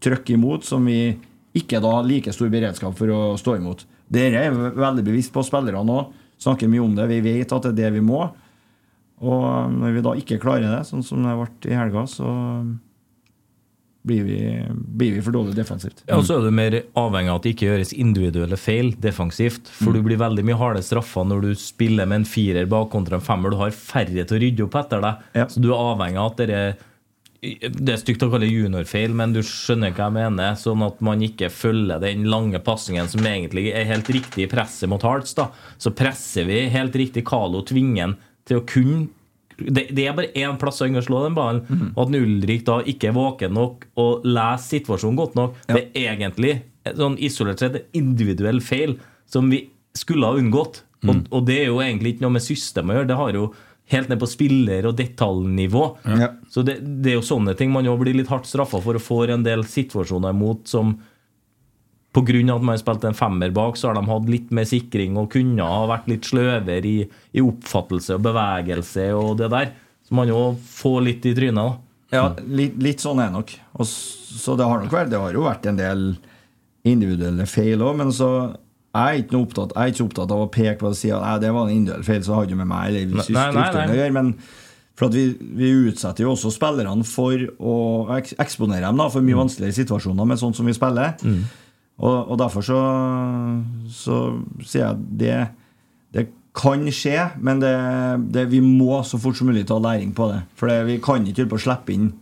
trøkk 0.01 0.31
imot 0.33 0.65
som 0.65 0.85
vi 0.87 1.15
ikke 1.55 1.81
da 1.83 1.91
har 1.97 2.07
like 2.07 2.33
stor 2.35 2.49
beredskap 2.51 2.95
for 2.97 3.11
å 3.11 3.19
stå 3.39 3.57
imot. 3.59 3.85
Dere 4.11 4.47
er 4.47 4.55
veldig 4.55 5.05
bevisst 5.05 5.33
på, 5.33 5.43
spillerne 5.45 5.83
òg. 5.99 6.15
Snakker 6.41 6.69
mye 6.71 6.83
om 6.83 6.95
det. 6.97 7.07
Vi 7.11 7.21
vet 7.23 7.53
at 7.55 7.67
det 7.67 7.71
er 7.71 7.77
det 7.79 7.99
vi 7.99 8.03
må. 8.05 8.25
Og 9.23 9.45
når 9.71 9.95
vi 9.95 10.03
da 10.03 10.15
ikke 10.19 10.39
klarer 10.41 10.67
det, 10.67 10.81
sånn 10.89 11.05
som 11.05 11.23
det 11.23 11.35
ble 11.39 11.71
i 11.71 11.77
helga, 11.77 12.03
så 12.11 12.27
blir 14.05 14.23
vi, 14.27 14.39
blir 14.69 15.15
vi 15.17 15.21
for 15.25 15.35
dårlig 15.35 15.55
defensivt. 15.57 16.03
Ja, 16.05 16.19
og 16.19 16.25
så 16.27 16.37
er 16.37 16.45
du 16.45 16.55
mer 16.55 16.77
avhengig 16.97 17.31
av 17.33 17.39
at 17.39 17.45
det 17.45 17.53
ikke 17.55 17.69
gjøres 17.71 17.93
individuelle 17.97 18.59
feil 18.59 18.91
defensivt. 19.01 19.71
For 19.81 19.95
du 19.95 20.03
blir 20.05 20.21
veldig 20.21 20.45
mye 20.45 20.59
harde 20.61 20.83
straffer 20.85 21.27
når 21.27 21.47
du 21.47 21.53
spiller 21.59 22.09
med 22.09 22.21
en 22.21 22.27
firer 22.29 22.69
bak 22.69 22.91
kontra 22.93 23.19
en 23.19 23.25
femmer. 23.25 23.53
Du 23.53 23.61
har 23.61 23.73
færre 23.75 24.25
til 24.25 24.37
å 24.37 24.41
rydde 24.43 24.67
opp 24.67 24.77
etter 24.83 25.05
deg. 25.05 25.31
Ja. 25.41 25.47
Så 25.49 25.63
du 25.63 25.71
er 25.71 25.79
avhengig 25.79 26.21
av 26.21 26.33
at 26.33 26.43
dere 26.43 26.65
det 27.45 27.91
er 27.93 27.99
stygt 28.01 28.23
å 28.25 28.29
kalle 28.31 28.47
det 28.47 28.55
juniorfeil, 28.55 29.13
men 29.13 29.33
du 29.35 29.41
skjønner 29.45 29.91
hva 29.93 30.07
jeg 30.07 30.15
mener. 30.15 30.55
Sånn 30.57 30.81
at 30.85 31.01
man 31.05 31.21
ikke 31.21 31.51
følger 31.53 32.01
den 32.01 32.25
lange 32.31 32.61
passingen 32.63 33.09
som 33.11 33.25
egentlig 33.27 33.67
er 33.75 33.85
helt 33.89 34.09
riktig 34.09 34.45
i 34.45 34.49
presset 34.49 34.89
mot 34.89 35.03
Hearts. 35.05 35.35
da. 35.37 35.51
Så 35.77 35.93
presser 35.93 36.47
vi 36.49 36.63
helt 36.73 36.95
riktig 36.97 37.25
Carlo 37.27 37.61
Tvingen 37.65 38.15
til 38.45 38.61
å 38.61 38.65
kunne 38.69 39.09
det, 39.57 39.87
det 39.95 40.07
er 40.07 40.15
bare 40.17 40.33
én 40.35 40.57
plass 40.59 40.81
han 40.83 40.95
kan 40.97 41.05
slå 41.05 41.23
den 41.25 41.37
ballen. 41.37 41.91
Og 41.95 42.01
at 42.05 42.17
Ulrik 42.19 42.65
da 42.67 42.79
ikke 42.83 43.11
er 43.11 43.17
våken 43.17 43.55
nok 43.55 43.85
og 44.01 44.25
leser 44.27 44.79
situasjonen 44.79 45.19
godt 45.19 45.37
nok, 45.39 45.61
det 45.71 45.85
er 45.93 46.15
egentlig 46.15 46.55
sånn 46.85 47.15
isolert 47.23 47.63
sett 47.63 47.79
en 47.79 47.87
individuell 47.97 48.59
feil 48.61 48.97
som 49.31 49.47
vi 49.49 49.63
skulle 49.95 50.27
ha 50.27 50.37
unngått. 50.37 50.83
Og, 51.05 51.23
og 51.29 51.47
det 51.47 51.59
er 51.61 51.69
jo 51.69 51.81
egentlig 51.83 52.15
ikke 52.15 52.25
noe 52.25 52.35
med 52.35 52.45
systemet 52.45 52.93
å 52.93 52.99
gjøre. 52.99 53.09
Det 53.11 53.17
har 53.19 53.37
jo 53.37 53.47
helt 53.93 54.09
ned 54.09 54.21
på 54.21 54.29
spiller- 54.29 54.87
og 54.89 54.95
detaljnivå. 54.97 55.83
Ja. 56.17 56.31
Så 56.49 56.63
det, 56.65 56.79
det 56.81 57.13
er 57.13 57.19
jo 57.19 57.25
sånne 57.25 57.53
ting 57.57 57.73
man 57.73 57.85
jo 57.85 57.93
blir 58.01 58.17
litt 58.17 58.31
hardt 58.31 58.49
straffa 58.49 58.81
for 58.81 58.97
å 58.97 59.03
få 59.03 59.19
en 59.29 59.45
del 59.45 59.65
situasjoner 59.69 60.33
imot 60.33 60.65
som 60.71 60.95
av 62.15 62.59
at 62.61 62.63
man 62.63 62.77
spilte 62.79 63.07
en 63.09 63.17
femmer 63.17 63.51
bak, 63.55 63.77
så 63.77 63.89
har 63.89 63.95
de 63.99 64.05
hatt 64.07 64.29
litt 64.31 64.51
mer 64.55 64.65
sikring 64.69 65.17
og 65.19 65.31
kunne 65.33 65.63
ha 65.67 65.85
vært 65.89 66.07
litt 66.11 66.23
sløvere 66.29 66.85
i, 66.87 66.99
i 67.35 67.41
oppfattelse 67.43 68.15
og 68.15 68.23
bevegelse 68.25 69.09
og 69.17 69.37
det 69.41 69.49
der. 69.51 69.73
Så 70.05 70.15
man 70.15 70.29
jo 70.29 70.55
får 70.61 71.01
litt 71.03 71.25
i 71.25 71.33
trynet, 71.35 71.55
da. 71.57 71.81
Ja, 72.13 72.25
litt, 72.47 72.75
litt 72.79 73.01
sånn 73.01 73.19
er 73.19 73.31
det 73.31 73.35
nok. 73.39 73.51
Og 73.81 73.87
så 73.89 74.53
det 74.55 74.67
har 74.69 74.79
nok 74.83 74.93
vært 74.93 75.09
Det 75.11 75.19
har 75.19 75.33
jo 75.33 75.41
vært 75.43 75.65
en 75.67 75.79
del 75.79 76.03
individuelle 76.85 77.47
feil 77.49 77.81
òg, 77.81 77.95
men 77.97 78.11
så 78.13 78.29
jeg 78.95 79.01
er 79.09 79.17
ikke 79.23 79.35
noe 79.35 79.47
opptatt 79.49 79.73
Jeg 79.75 79.81
er 79.81 79.91
ikke 79.91 80.05
opptatt 80.05 80.31
av 80.31 80.43
å 80.45 80.51
peke 80.53 80.77
på 80.79 80.85
det 80.87 80.93
og 80.93 80.99
si 81.01 81.09
at 81.11 81.41
det 81.43 81.49
var 81.51 81.65
en 81.67 81.73
individuell 81.73 82.05
feil, 82.07 82.21
så 82.23 82.37
har 82.37 82.45
du 82.47 82.53
med 82.55 82.69
meg 82.69 82.93
eller 83.01 83.25
strukturen 83.25 83.91
å 83.91 83.97
gjøre. 83.97 84.13
Men 84.15 84.29
for 84.95 85.11
vi, 85.11 85.25
vi 85.59 85.73
utsetter 85.89 86.23
jo 86.23 86.31
også 86.37 86.53
spillerne 86.55 87.03
for 87.03 87.41
å 87.59 87.75
eksponere 88.39 88.85
dem 88.85 89.01
da, 89.01 89.09
for 89.11 89.19
Mm. 89.19 89.27
mye 89.33 89.41
vanskeligere 89.41 89.75
situasjoner 89.81 90.29
med 90.29 90.39
sånn 90.39 90.55
som 90.55 90.69
vi 90.69 90.77
spiller. 90.77 91.17
Og, 91.95 92.31
og 92.31 92.39
derfor 92.41 92.65
så, 92.65 92.79
så 93.91 94.17
sier 94.63 94.89
jeg 94.89 95.05
det 95.21 95.37
det 96.15 96.27
kan 96.55 96.83
skje, 96.91 97.17
men 97.43 97.59
det, 97.59 97.73
det, 98.31 98.45
vi 98.51 98.61
må 98.63 99.01
så 99.03 99.19
fort 99.19 99.35
som 99.35 99.49
mulig 99.51 99.65
ta 99.67 99.75
læring 99.79 100.13
på 100.15 100.29
det. 100.31 100.43
For 100.55 100.71
det, 100.71 100.77
vi 100.87 101.01
kan 101.03 101.25
ikke 101.27 101.43
holde 101.43 101.51
på 101.51 101.59
å 101.59 101.65
slippe 101.65 101.95
inn 101.95 102.13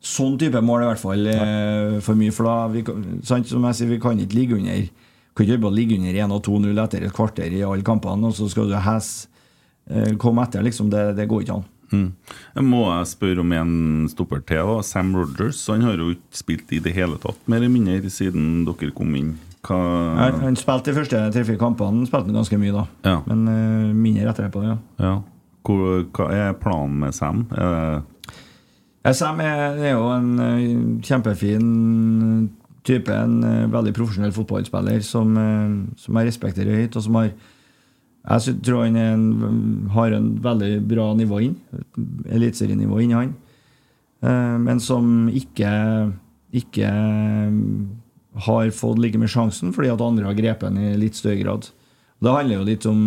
sånn 0.00 0.38
type 0.40 0.62
mål, 0.64 0.82
i 0.82 0.88
hvert 0.88 1.02
fall, 1.02 1.28
eh, 1.30 1.98
for 2.02 2.18
mye. 2.18 2.34
For 2.34 2.48
da, 2.48 2.56
vi, 2.72 2.82
sant, 3.26 3.46
som 3.50 3.66
jeg 3.68 3.78
sier, 3.78 3.90
vi 3.92 4.00
kan 4.02 4.18
ikke 4.18 4.38
ligge 4.38 4.58
under 4.58 4.88
kan 5.36 5.46
ikke 5.46 5.62
bare 5.62 5.76
ligge 5.76 5.96
under 5.96 6.16
1 6.26 6.32
og 6.34 6.40
2-0 6.44 6.80
etter 6.82 7.04
et 7.06 7.14
kvarter 7.14 7.52
i 7.54 7.62
alle 7.64 7.86
kampene, 7.86 8.28
og 8.28 8.34
så 8.36 8.48
skal 8.50 8.68
du 8.68 8.74
hes 8.82 9.10
eh, 9.88 10.16
komme 10.20 10.44
etter. 10.44 10.64
liksom, 10.66 10.90
Det, 10.90 11.12
det 11.16 11.28
går 11.30 11.44
ikke 11.44 11.60
an. 11.60 11.68
Mm. 11.90 12.08
Jeg 12.54 12.64
må 12.66 12.84
jeg 12.86 13.10
spørre 13.12 13.42
om 13.42 13.52
en 13.56 13.72
stopper 14.12 14.42
til. 14.46 14.62
da 14.68 14.82
Sam 14.86 15.14
Rogers 15.16 15.62
han 15.70 15.86
har 15.86 15.98
jo 15.98 16.12
ikke 16.14 16.40
spilt 16.42 16.74
i 16.76 16.82
det 16.82 16.94
hele 16.96 17.18
tatt, 17.22 17.40
mer 17.50 17.62
eller 17.62 17.72
mindre, 17.72 18.12
siden 18.12 18.64
dere 18.68 18.92
kom 18.96 19.14
inn. 19.18 19.34
Hva 19.66 19.76
Han, 20.16 20.40
han 20.40 20.56
spilte 20.56 20.90
de 20.90 20.96
første 20.96 21.18
tre-fire 21.34 21.60
kampene 21.60 22.06
spilte 22.08 22.30
han 22.30 22.38
ganske 22.40 22.60
mye, 22.62 22.72
da. 22.72 22.86
Ja. 23.04 23.18
Men 23.26 23.44
uh, 23.48 23.90
mindre 23.92 24.30
etterpå. 24.32 24.64
ja. 24.64 24.78
Ja. 25.02 25.18
Hvor, 25.66 26.06
hva 26.16 26.30
er 26.32 26.54
planen 26.56 27.02
med 27.02 27.12
Sam? 27.12 27.44
Ja, 29.04 29.12
Sam 29.16 29.40
er, 29.44 29.76
er 29.76 29.92
jo 29.92 30.06
en 30.12 30.30
eh, 30.40 30.62
kjempefin 31.04 31.68
type. 32.86 33.12
En 33.12 33.42
eh, 33.44 33.68
veldig 33.72 33.94
profesjonell 33.96 34.32
fotballspiller 34.36 35.00
som, 35.04 35.36
eh, 35.40 35.74
som 36.00 36.18
jeg 36.20 36.30
respekterer 36.30 36.82
høyt, 36.82 36.96
og 36.96 37.04
som 37.06 37.20
har 37.20 37.30
Jeg 38.20 38.58
tror 38.66 38.84
han 38.84 38.96
en, 39.00 39.22
har 39.94 40.12
en 40.12 40.34
veldig 40.44 40.74
bra 40.88 41.06
nivå 41.16 41.40
inn. 41.46 41.54
Eliteserienivå 42.28 43.00
i 43.00 43.08
han. 43.14 43.32
Eh, 44.20 44.56
men 44.60 44.80
som 44.84 45.30
ikke 45.32 45.70
ikke 46.50 46.86
eh, 46.86 47.50
har 48.46 48.70
fått 48.74 48.98
like 48.98 49.18
mye 49.20 49.30
sjansen 49.30 49.74
fordi 49.74 49.92
at 49.92 50.02
andre 50.02 50.26
har 50.26 50.38
grepet 50.38 50.68
han 50.68 50.78
i 50.78 50.96
litt 50.98 51.18
større 51.18 51.40
grad. 51.42 51.68
Det 52.20 52.34
handler 52.34 52.60
jo 52.60 52.66
litt 52.68 52.86
om 52.90 53.04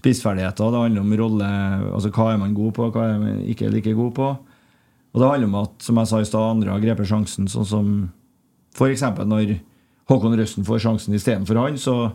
spissferdigheter. 0.00 0.70
Det 0.72 0.84
handler 0.84 1.04
om 1.04 1.16
rolle 1.18 1.50
Altså 1.90 2.12
hva 2.14 2.30
er 2.32 2.40
man 2.40 2.54
god 2.56 2.72
på, 2.78 2.88
hva 2.94 3.08
er 3.08 3.18
man 3.20 3.42
ikke 3.44 3.70
like 3.72 3.92
god 3.96 4.14
på. 4.16 4.30
Og 5.10 5.20
det 5.20 5.28
handler 5.28 5.50
om 5.50 5.58
at 5.64 5.84
som 5.84 5.98
jeg 5.98 6.10
sa 6.10 6.20
i 6.22 6.28
sted, 6.28 6.40
andre 6.40 6.72
har 6.72 6.82
grepet 6.82 7.10
sjansen, 7.10 7.50
sånn 7.50 7.66
som 7.66 7.92
f.eks. 8.78 9.02
når 9.26 9.56
Håkon 10.10 10.36
Røsten 10.38 10.66
får 10.66 10.82
sjansen 10.84 11.14
istedenfor 11.18 11.58
han, 11.58 11.78
så, 11.78 12.12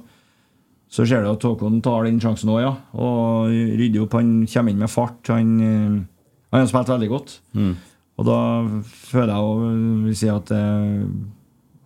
så 0.89 1.05
ser 1.07 1.23
du 1.25 1.31
at 1.31 1.43
Håkon 1.43 1.81
tar 1.83 2.05
den 2.07 2.19
sjansen 2.23 2.51
òg, 2.53 2.61
ja. 2.63 2.73
Og 2.93 3.49
rydder 3.51 4.05
opp. 4.05 4.13
Han 4.19 4.45
kommer 4.47 4.71
inn 4.71 4.79
med 4.79 4.91
fart. 4.91 5.21
Han, 5.33 5.53
eh, 5.59 6.01
han 6.53 6.61
har 6.63 6.67
spilt 6.71 6.91
veldig 6.93 7.09
godt. 7.11 7.39
Og 8.15 8.25
da 8.29 8.39
føler 8.85 9.33
jeg 9.33 9.43
å 9.43 10.03
vil 10.05 10.15
si 10.15 10.29
at 10.31 10.45
det 10.53 10.61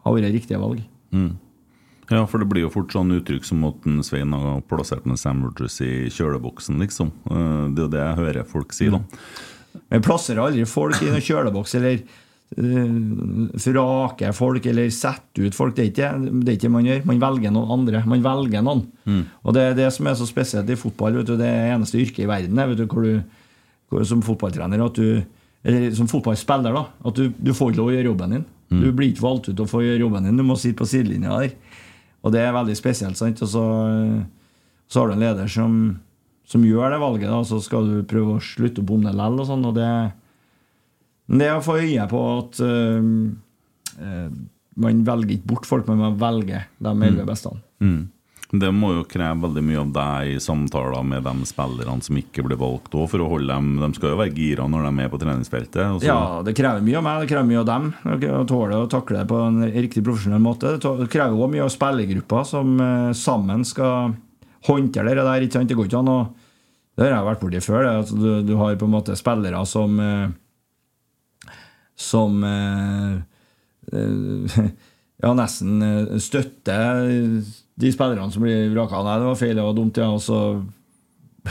har 0.06 0.14
vært 0.14 0.34
riktige 0.36 0.60
valg. 0.62 0.84
Mm. 1.16 1.32
Ja, 2.10 2.24
for 2.26 2.42
det 2.42 2.48
blir 2.50 2.64
jo 2.66 2.72
fort 2.74 2.94
sånn 2.94 3.12
uttrykk 3.14 3.46
som 3.46 3.64
at 3.68 3.84
Svein 4.06 4.34
har 4.34 4.62
plassert 4.70 5.06
en 5.06 5.18
Sam 5.18 5.44
Rogers 5.46 5.80
i 5.86 6.10
kjøleboksen, 6.14 6.80
liksom. 6.82 7.12
Eh, 7.30 7.70
Det 7.74 7.82
er 7.82 7.86
jo 7.86 7.94
det 7.94 8.04
jeg 8.04 8.20
hører 8.22 8.46
folk 8.50 8.74
si, 8.74 8.90
da. 8.90 9.02
Vi 9.90 10.00
plasserer 10.06 10.42
aldri 10.48 10.66
folk 10.66 11.02
i 11.02 11.10
noen 11.12 11.22
kjøleboks 11.22 11.76
eller 11.78 12.02
eh, 12.58 13.64
vrake 13.66 14.32
folk 14.34 14.66
eller 14.72 14.90
sette 14.94 15.44
ut 15.44 15.56
folk. 15.58 15.76
Det 15.78 15.86
er 15.86 15.92
ikke 15.92 16.12
det 16.44 16.54
er 16.54 16.58
ikke 16.58 16.72
man 16.74 16.88
gjør. 16.88 17.04
Man 17.10 17.22
velger 17.22 17.54
noen 17.56 17.74
andre. 17.80 18.04
Man 18.10 18.24
velger 18.26 18.64
noen. 18.66 18.86
Og 19.44 19.54
det 19.58 19.66
er 19.66 19.76
det 19.78 19.90
som 19.96 20.08
er 20.08 20.18
så 20.20 20.28
spesielt 20.30 20.70
i 20.70 20.80
fotball. 20.80 21.20
Vet 21.22 21.30
du, 21.30 21.36
det 21.40 21.50
er 21.50 21.76
eneste 21.76 22.00
yrket 22.02 22.26
i 22.26 22.30
verden 22.30 22.56
vet 22.56 22.78
du, 22.80 22.88
hvor 22.88 23.06
du 23.06 23.20
hvor, 23.90 24.04
som 24.06 24.22
fotballtrener 24.22 24.86
at 24.86 24.98
du 25.00 25.24
eller 25.64 25.92
som 25.92 26.08
fotballspiller, 26.08 26.72
da. 26.72 26.86
At 27.04 27.18
du, 27.18 27.34
du 27.36 27.52
får 27.52 27.74
ikke 27.74 27.82
lov 27.82 27.90
å 27.90 27.94
gjøre 27.98 28.08
jobben 28.08 28.36
din. 28.36 28.44
Du 28.80 28.92
blir 28.96 29.10
ikke 29.10 29.26
valgt 29.26 29.50
ut 29.50 29.56
til 29.58 29.66
å 29.66 29.70
få 29.70 29.82
gjøre 29.84 30.04
jobben 30.06 30.28
din. 30.30 30.38
Du 30.40 30.46
må 30.46 30.56
sitte 30.56 30.78
på 30.80 30.88
sidelinja 30.88 31.40
der. 31.42 31.56
Og 32.24 32.32
det 32.32 32.44
er 32.44 32.54
veldig 32.56 32.76
spesielt. 32.78 33.18
sant? 33.20 33.42
Og 33.44 33.50
så, 33.50 33.64
så 34.88 35.02
har 35.02 35.10
du 35.10 35.16
en 35.18 35.24
leder 35.26 35.50
som, 35.52 35.74
som 36.48 36.64
gjør 36.64 36.94
det 36.94 37.02
valget, 37.02 37.28
da, 37.32 37.42
så 37.48 37.60
skal 37.64 37.88
du 37.90 38.08
prøve 38.08 38.38
å 38.38 38.44
slutte 38.44 38.84
opp 38.84 38.94
om 38.96 39.04
det 39.04 39.16
likevel. 39.16 39.42
Og 39.44 39.50
sånn, 39.50 39.68
og 39.68 39.76
det, 39.76 39.90
men 41.30 41.44
det 41.44 41.50
å 41.54 41.64
få 41.64 41.80
øye 41.80 42.06
på 42.10 42.22
at 42.36 42.62
øh, 42.66 44.30
man 44.80 45.04
velger 45.08 45.36
ikke 45.38 45.52
bort 45.54 45.68
folk, 45.70 45.90
men 45.90 46.02
man 46.02 46.18
velger 46.20 46.70
de 46.80 46.96
elleve 46.96 47.28
beste. 47.30 47.52
Mm. 47.84 48.08
Det 48.50 48.70
må 48.74 48.96
jo 48.96 49.04
kreve 49.06 49.44
veldig 49.44 49.62
mye 49.62 49.82
av 49.84 49.90
deg 49.94 50.32
i 50.32 50.38
samtaler 50.42 51.04
med 51.06 51.22
de 51.28 51.46
spillerne 51.46 52.02
som 52.02 52.18
ikke 52.18 52.42
blir 52.48 52.58
valgt 52.58 52.96
òg, 52.98 53.06
for 53.12 53.22
å 53.22 53.28
holde 53.30 53.54
dem 53.54 53.76
De 53.78 53.90
skal 53.94 54.16
jo 54.16 54.18
være 54.24 54.34
gira 54.34 54.66
når 54.66 54.88
de 54.88 55.04
er 55.04 55.12
på 55.12 55.20
treningsfeltet. 55.22 55.84
og 55.86 56.08
Ja, 56.08 56.42
det 56.46 56.56
krever 56.58 56.82
mye 56.82 56.98
av 56.98 57.06
meg, 57.06 57.22
det 57.22 57.30
krever 57.30 57.50
mye 57.52 57.62
av 57.62 57.68
dem. 57.70 57.92
Å 58.10 58.42
tåle 58.50 58.82
å 58.82 58.90
takle 58.90 59.22
det 59.22 59.30
på 59.30 59.44
en 59.46 59.62
riktig 59.70 60.02
profesjonell 60.08 60.42
måte. 60.42 60.80
Det 60.82 61.12
krever 61.14 61.38
også 61.38 61.54
mye 61.54 61.68
av 61.68 61.74
spillergruppa 61.76 62.42
som 62.50 62.74
eh, 62.82 63.12
sammen 63.14 63.68
skal 63.70 64.16
håndtere 64.66 65.14
det 65.14 65.28
der. 65.30 65.46
ikke 65.46 65.60
sant? 65.60 65.70
Det 65.70 65.78
går 65.78 65.92
ikke 65.92 66.02
an 66.02 66.14
å 66.16 66.20
Det 66.98 67.06
har 67.06 67.20
jeg 67.20 67.30
vært 67.30 67.46
borti 67.46 67.62
før. 67.64 67.84
Det. 67.86 67.94
Altså, 68.02 68.18
du, 68.18 68.30
du 68.50 68.56
har 68.58 68.82
på 68.82 68.90
en 68.90 68.98
måte 68.98 69.20
spillere 69.20 69.62
som 69.70 70.02
Som 72.00 72.44
eh, 72.48 73.18
eh, 73.92 74.62
ja, 75.24 75.34
nesten 75.36 75.84
eh, 75.84 76.16
støtter 76.24 77.04
de 77.80 77.92
spillerne 77.94 78.32
som 78.32 78.44
blir 78.44 78.72
vraka. 78.74 79.04
Nei, 79.04 79.20
det 79.20 79.30
var 79.30 79.40
feil, 79.40 79.56
det 79.58 79.68
var 79.68 79.78
dumt, 79.78 80.00
ja. 80.00 80.10
Og 80.16 80.24
så 80.24 80.40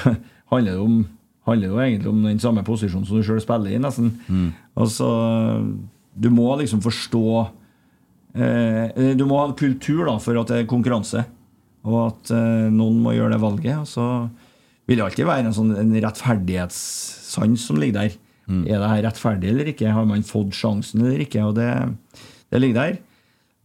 handler 0.52 0.74
det 0.74 0.82
om 0.82 0.98
handler 1.48 1.72
jo 1.72 1.80
egentlig 1.80 2.10
om 2.10 2.24
den 2.26 2.40
samme 2.42 2.64
posisjonen 2.66 3.06
som 3.08 3.18
du 3.18 3.24
sjøl 3.24 3.40
spiller 3.42 3.72
i, 3.72 3.80
nesten. 3.80 4.12
Altså, 4.78 5.08
du 6.18 6.28
må 6.34 6.50
liksom 6.60 6.82
forstå 6.84 7.24
eh, 8.36 9.14
Du 9.16 9.24
må 9.28 9.38
ha 9.40 9.48
en 9.48 9.56
kultur 9.58 10.04
da, 10.08 10.18
for 10.22 10.38
at 10.40 10.52
det 10.52 10.62
er 10.62 10.70
konkurranse, 10.70 11.24
og 11.88 11.98
at 12.02 12.32
eh, 12.34 12.68
noen 12.74 13.00
må 13.04 13.16
gjøre 13.16 13.36
det 13.36 13.42
valget. 13.42 13.80
Og 13.80 13.88
så 13.88 14.06
vil 14.88 15.00
det 15.00 15.06
alltid 15.06 15.28
være 15.28 15.48
en 15.48 15.56
sånn 15.56 15.74
en 15.78 15.94
rettferdighetssans 16.04 17.68
som 17.70 17.80
ligger 17.80 18.02
der. 18.02 18.18
Er 18.48 18.80
det 18.80 18.88
her 18.88 19.02
rettferdig 19.04 19.50
eller 19.52 19.68
ikke? 19.74 19.92
Har 19.92 20.06
man 20.08 20.24
fått 20.24 20.56
sjansen 20.56 21.02
eller 21.04 21.20
ikke? 21.26 21.42
Og 21.44 21.54
det, 21.58 21.68
det 22.48 22.62
ligger 22.62 22.80
der. 22.80 22.98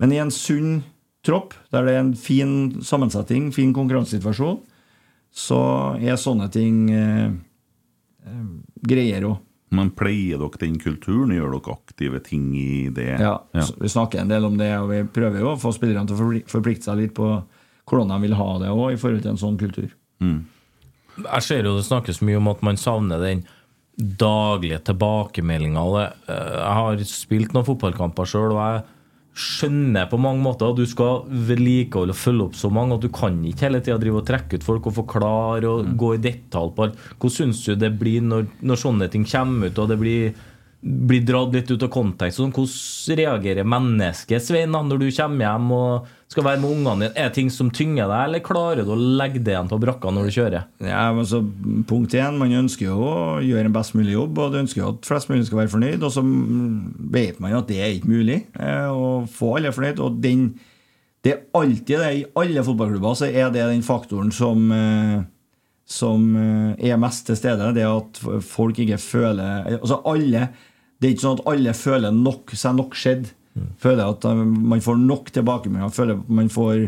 Men 0.01 0.11
i 0.11 0.19
en 0.19 0.33
sunn 0.33 0.81
tropp, 1.23 1.53
der 1.71 1.87
det 1.87 1.95
er 1.95 2.03
en 2.03 2.13
fin 2.19 2.81
sammensetning, 2.83 3.51
fin 3.55 3.71
konkurransesituasjon, 3.75 4.59
så 5.33 5.61
er 6.03 6.19
sånne 6.19 6.49
ting 6.53 6.89
eh, 6.93 7.31
eh, 8.27 8.45
greier 8.85 9.29
òg. 9.31 9.39
Men 9.73 9.89
pleier 9.97 10.37
dere 10.37 10.59
den 10.61 10.75
kulturen? 10.81 11.31
Gjør 11.33 11.55
dere 11.55 11.73
aktive 11.73 12.19
ting 12.21 12.51
i 12.59 12.89
det? 12.93 13.15
Ja, 13.23 13.39
så 13.55 13.73
Vi 13.81 13.89
snakker 13.89 14.21
en 14.21 14.29
del 14.29 14.45
om 14.45 14.59
det, 14.59 14.69
og 14.77 14.91
vi 14.91 15.01
prøver 15.15 15.41
jo 15.41 15.53
å 15.55 15.59
få 15.59 15.71
spillerne 15.73 16.05
til 16.09 16.19
å 16.19 16.43
forplikte 16.51 16.91
seg 16.91 16.99
litt 16.99 17.15
på 17.17 17.29
hvordan 17.89 18.13
de 18.13 18.19
vil 18.27 18.37
ha 18.37 18.49
det 18.61 18.69
òg, 18.69 18.93
i 18.93 18.99
forhold 18.99 19.23
til 19.23 19.33
en 19.33 19.41
sånn 19.41 19.57
kultur. 19.59 19.89
Jeg 20.21 21.45
ser 21.45 21.65
jo 21.65 21.73
det 21.77 21.87
snakkes 21.87 22.21
mye 22.25 22.37
om 22.39 22.51
at 22.53 22.61
man 22.65 22.77
savner 22.79 23.21
den 23.21 23.43
daglige 23.97 24.79
det- 25.93 26.13
eh, 26.27 26.57
Jeg 26.57 26.73
har 26.73 26.97
spilt 27.05 27.53
noen 27.53 27.65
fotballkamper 27.65 28.25
sjøl, 28.25 28.51
og 28.51 28.59
jeg 28.59 28.83
skjønner 29.33 30.09
på 30.09 30.19
mange 30.19 30.43
måter 30.43 30.69
at 30.69 30.77
du 30.77 30.85
skal 30.85 31.23
vedlikeholde 31.27 32.13
og 32.13 32.15
følge 32.15 32.45
opp 32.45 32.53
så 32.53 32.69
mange 32.71 32.93
at 32.93 33.01
du 33.01 33.09
kan 33.09 33.43
ikke 33.43 33.65
hele 33.65 33.81
tida 33.81 33.97
drive 33.97 34.21
og 34.21 34.27
trekke 34.27 34.59
ut 34.59 34.63
folk 34.63 34.85
og 34.85 34.93
forklare 34.93 35.65
og 35.65 35.97
gå 35.97 36.13
i 36.13 36.21
detalj 36.21 36.73
på 36.75 36.83
alt. 36.85 36.97
Hvordan 37.17 37.37
syns 37.37 37.65
du 37.65 37.75
det 37.75 37.99
blir 37.99 38.21
når, 38.21 38.47
når 38.61 38.75
sånne 38.75 39.09
ting 39.09 39.25
kommer 39.25 39.71
ut, 39.71 39.79
og 39.79 39.89
det 39.89 39.99
blir, 39.99 40.33
blir 40.83 41.23
dratt 41.23 41.53
litt 41.55 41.71
ut 41.71 41.85
av 41.85 41.89
kontekst? 41.93 42.39
Sånn, 42.39 42.51
hvordan 42.53 43.19
reagerer 43.19 43.67
mennesket, 43.67 44.43
Svein, 44.43 44.73
når 44.73 44.99
du 44.99 45.07
kommer 45.15 45.45
hjem 45.47 45.71
og 45.75 46.11
skal 46.33 46.45
være 46.47 46.61
med 46.63 46.73
ungene 46.73 47.05
dine? 47.05 47.11
Er 47.15 47.29
det 47.29 47.37
ting 47.37 47.51
som 47.53 47.69
tynger 47.73 48.09
deg, 48.09 48.25
eller 48.27 48.43
klarer 48.43 48.83
du 48.83 48.93
å 48.93 48.99
legge 49.21 49.41
det 49.43 49.53
igjen 49.55 49.71
på 49.71 49.79
brakka 49.81 50.11
når 50.11 50.27
du 50.27 50.35
kjører? 50.35 50.67
Ja, 50.83 51.05
men 51.15 51.27
så 51.29 51.41
Punkt 51.89 52.15
én, 52.17 52.39
man 52.39 52.53
ønsker 52.63 52.89
jo 52.89 52.99
å 53.07 53.17
gjøre 53.43 53.69
en 53.69 53.75
best 53.75 53.95
mulig 53.97 54.15
jobb, 54.15 54.39
og 54.43 54.53
du 54.53 54.61
ønsker 54.63 54.83
jo 54.83 54.91
at 54.93 55.09
flest 55.09 55.31
mulig 55.31 55.47
skal 55.47 55.63
være 55.63 55.73
fornøyd. 55.73 56.03
Og 56.03 56.15
så 56.15 56.23
vet 57.15 57.41
man 57.43 57.53
jo 57.53 57.61
at 57.63 57.69
det 57.71 57.81
er 57.81 57.97
ikke 57.97 58.13
mulig 58.13 58.39
eh, 58.59 58.89
å 58.89 59.11
få 59.29 59.57
alle 59.59 59.73
fornøyd. 59.75 60.01
Og 60.03 60.17
den, 60.23 60.49
det 61.23 61.35
er 61.35 61.45
alltid 61.59 61.95
det 61.95 62.11
i 62.17 62.25
alle 62.39 62.65
fotballklubber, 62.65 63.19
så 63.19 63.29
er 63.29 63.53
det 63.53 63.69
den 63.71 63.85
faktoren 63.85 64.33
som 64.35 64.67
eh, 64.73 65.21
som 65.83 66.29
eh, 66.39 66.91
er 66.91 66.99
mest 67.01 67.27
til 67.27 67.37
stede, 67.37 67.73
det 67.75 67.83
at 67.83 68.21
folk 68.47 68.77
ikke 68.79 68.97
føler 69.01 69.73
Altså 69.75 69.99
alle 70.09 70.47
Det 71.03 71.09
er 71.09 71.15
ikke 71.17 71.25
sånn 71.25 71.41
at 71.41 71.47
alle 71.51 71.73
føler 71.75 72.13
nok, 72.15 72.53
seg 72.55 72.77
nok 72.77 72.95
skjedd. 72.95 73.33
Føler 73.83 74.07
at 74.07 74.23
eh, 74.25 74.43
man 74.73 74.81
får 74.81 75.01
nok 75.03 75.33
tilbakemeldinger, 75.35 75.91
føler 75.93 76.21
at 76.21 76.29
man 76.31 76.47
får 76.53 76.85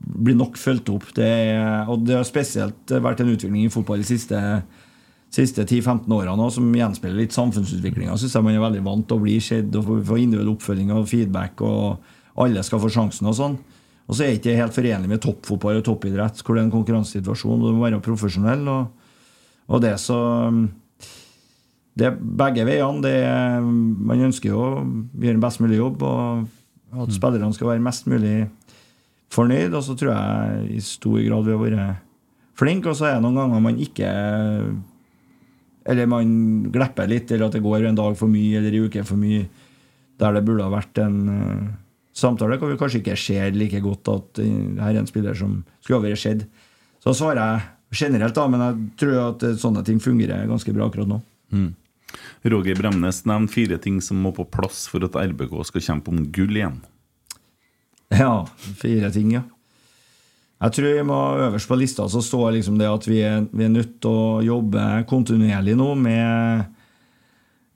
blir 0.00 0.36
nok 0.38 0.56
fulgt 0.56 0.88
opp. 0.92 1.10
Det 1.16 1.26
er, 1.26 1.88
og 1.90 2.06
det 2.08 2.16
har 2.16 2.24
spesielt 2.24 2.94
vært 3.04 3.20
en 3.20 3.32
utvikling 3.34 3.66
i 3.66 3.72
fotball 3.72 4.00
de 4.00 4.08
siste, 4.08 4.38
siste 5.34 5.66
10-15 5.66 6.08
årene 6.16 6.48
som 6.54 6.70
gjenspeiler 6.72 7.20
litt 7.20 7.36
samfunnsutviklinga. 7.36 8.16
Syns 8.18 8.38
jeg 8.38 8.46
man 8.46 8.56
er 8.56 8.64
veldig 8.64 8.84
vant 8.86 9.06
til 9.08 9.20
å 9.20 9.24
bli 9.26 9.36
sett 9.44 9.76
og 9.76 9.92
få, 10.08 10.16
individuell 10.16 10.54
oppfølging 10.54 10.94
og 10.96 11.08
feedback, 11.10 11.60
og 11.60 12.40
alle 12.40 12.64
skal 12.64 12.80
få 12.82 12.92
sjansen 12.96 13.28
og 13.28 13.36
sånn. 13.36 13.58
Og 14.08 14.16
så 14.16 14.24
er 14.24 14.32
det 14.32 14.40
ikke 14.40 14.56
helt 14.58 14.74
forenlig 14.74 15.12
med 15.12 15.22
toppfotball 15.22 15.78
og 15.78 15.86
toppidrett, 15.86 16.40
hvor 16.42 16.56
det 16.56 16.64
er 16.64 16.66
en 16.66 16.74
konkurransesituasjon, 16.78 17.60
du 17.60 17.76
må 17.76 17.84
være 17.84 18.00
profesjonell. 18.02 18.64
Og, 18.72 19.12
og 19.70 19.84
det 19.84 19.94
så 20.02 20.18
Det 21.98 22.06
er 22.06 22.18
begge 22.18 22.64
veiene. 22.68 23.02
Det 23.04 23.14
er, 23.26 23.64
man 23.64 24.28
ønsker 24.28 24.52
jo 24.52 24.60
å 24.60 24.70
gjøre 25.20 25.36
en 25.38 25.42
best 25.42 25.62
mulig 25.62 25.80
jobb, 25.80 26.04
og 26.06 27.00
at 27.04 27.14
spillerne 27.14 27.54
skal 27.54 27.72
være 27.72 27.84
mest 27.84 28.08
mulig 28.10 28.36
fornøyd. 29.34 29.74
Og 29.74 29.82
så 29.86 29.96
tror 29.98 30.14
jeg 30.14 30.78
i 30.78 30.84
stor 30.84 31.18
grad 31.26 31.48
vi 31.48 31.56
har 31.56 31.64
vært 31.64 32.06
flinke, 32.60 32.92
og 32.92 32.98
så 32.98 33.10
er 33.10 33.18
det 33.18 33.24
noen 33.24 33.40
ganger 33.40 33.62
man 33.64 33.80
ikke 33.80 34.08
Eller 35.90 36.06
man 36.06 36.32
glepper 36.70 37.08
litt, 37.08 37.30
eller 37.32 37.48
at 37.48 37.54
det 37.56 37.64
går 37.64 37.88
en 37.88 37.98
dag 37.98 38.16
for 38.18 38.30
mye 38.30 38.58
eller 38.58 38.74
en 38.76 38.84
uke 38.86 39.02
for 39.08 39.18
mye, 39.18 39.46
der 40.20 40.34
det 40.36 40.42
burde 40.44 40.66
ha 40.66 40.70
vært 40.70 40.98
en 41.00 41.16
uh, 41.24 41.70
samtale 42.12 42.58
hvor 42.60 42.68
vi 42.68 42.76
kanskje 42.78 43.00
ikke 43.00 43.16
ser 43.16 43.56
like 43.56 43.80
godt 43.80 44.10
at 44.12 44.42
uh, 44.44 44.50
her 44.76 44.92
er 44.92 45.00
en 45.00 45.08
spiller 45.08 45.34
som 45.34 45.62
skulle 45.80 45.98
ha 45.98 46.04
vært 46.04 46.20
skjedd. 46.20 46.44
Så 47.00 47.16
svarer 47.16 47.40
jeg 47.40 48.04
generelt, 48.04 48.36
da, 48.36 48.46
men 48.46 48.62
jeg 48.62 48.78
tror 49.00 49.16
at 49.24 49.44
eh, 49.48 49.56
sånne 49.58 49.82
ting 49.86 49.98
fungerer 50.02 50.46
ganske 50.46 50.74
bra 50.76 50.86
akkurat 50.86 51.08
nå. 51.10 51.16
Roger 52.42 52.78
Bremnes 52.78 53.22
nevnte 53.28 53.54
fire 53.54 53.78
ting 53.82 54.00
som 54.02 54.18
må 54.22 54.32
på 54.34 54.46
plass 54.50 54.86
for 54.90 55.04
at 55.06 55.18
RBK 55.18 55.54
skal 55.68 55.84
kjempe 55.84 56.12
om 56.12 56.24
gull 56.34 56.56
igjen. 56.56 56.80
Ja, 58.10 58.46
fire 58.80 59.12
ting, 59.14 59.34
ja. 59.36 59.44
Jeg 60.60 60.76
tror 60.76 60.90
jeg 60.92 61.06
må 61.08 61.18
øverst 61.40 61.70
på 61.70 61.78
lista 61.80 62.04
så 62.10 62.20
står 62.20 62.58
liksom 62.58 62.76
det 62.80 62.88
at 62.90 63.06
vi 63.08 63.22
er, 63.24 63.46
vi 63.48 63.64
er 63.64 63.72
nødt 63.72 63.94
til 64.02 64.12
å 64.12 64.40
jobbe 64.44 64.82
kontinuerlig 65.08 65.76
nå 65.78 65.94
med 65.96 66.66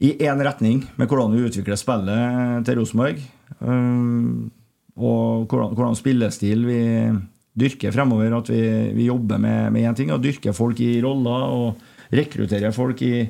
i 0.04 0.10
én 0.26 0.42
retning 0.44 0.82
med 0.98 1.08
hvordan 1.08 1.32
vi 1.32 1.46
utvikler 1.46 1.78
spillet 1.80 2.66
til 2.66 2.76
Rosenborg. 2.80 3.22
Um, 3.60 4.50
og 5.00 5.46
hvordan, 5.48 5.72
hvordan 5.78 5.96
spillestil 5.96 6.66
vi 6.68 6.82
dyrker 7.54 7.94
fremover. 7.94 8.34
At 8.36 8.50
vi, 8.52 8.60
vi 8.98 9.08
jobber 9.08 9.40
med 9.40 9.80
én 9.80 9.96
ting 9.96 10.12
og 10.12 10.22
dyrker 10.22 10.52
folk 10.56 10.80
i 10.84 10.98
roller 11.04 11.48
og 11.54 12.12
rekrutterer 12.14 12.74
folk 12.74 13.00
i, 13.06 13.24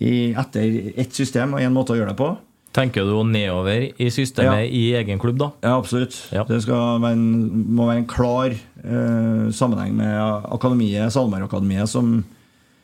i, 0.00 0.32
etter 0.34 0.92
ett 0.98 1.14
system 1.14 1.54
og 1.54 1.60
én 1.62 1.72
måte 1.74 1.94
å 1.94 1.98
gjøre 1.98 2.10
det 2.14 2.18
på. 2.18 2.32
Tenker 2.74 3.04
du 3.06 3.12
nedover 3.30 3.84
i 4.02 4.08
systemet 4.10 4.64
Ja. 4.64 4.66
i 4.66 4.94
egen 4.98 5.20
klubb, 5.22 5.38
da? 5.38 5.52
Ja, 5.62 5.76
absolutt. 5.78 6.16
Ja. 6.34 6.42
Det 6.48 6.60
skal 6.64 6.98
være 7.00 7.12
en, 7.14 7.28
må 7.76 7.86
være 7.86 8.00
en 8.02 8.08
klar 8.10 8.50
eh, 8.50 9.44
sammenheng 9.54 9.94
med 9.94 10.48
akademiet, 10.50 11.12
SalMar-akademiet, 11.14 11.86
som, 11.88 12.24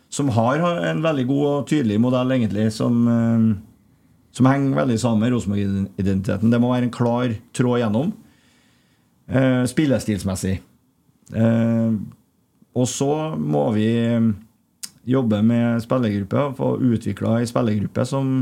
som 0.08 0.28
har 0.36 0.62
en 0.92 1.02
veldig 1.02 1.26
god 1.26 1.46
og 1.48 1.66
tydelig 1.72 1.98
modell, 2.00 2.30
egentlig, 2.36 2.68
som, 2.76 3.00
eh, 3.10 3.48
som 4.30 4.46
henger 4.46 4.78
veldig 4.78 4.98
sammen 5.02 5.24
med 5.26 5.34
Rosenborg-identiteten. 5.34 6.50
Det 6.54 6.60
må 6.62 6.70
være 6.70 6.86
en 6.86 6.94
klar 6.94 7.34
tråd 7.58 7.80
gjennom, 7.82 8.12
eh, 9.26 9.64
spillestilsmessig. 9.66 10.60
Eh, 11.34 11.90
og 12.78 12.86
så 12.86 13.10
må 13.38 13.72
vi 13.74 13.90
jobbe 15.08 15.40
med 15.42 15.80
spillergruppe, 15.84 16.42
og 16.50 16.58
få 16.58 16.74
utvikla 16.92 17.38
ei 17.40 17.48
spillergruppe 17.48 18.04
som 18.08 18.34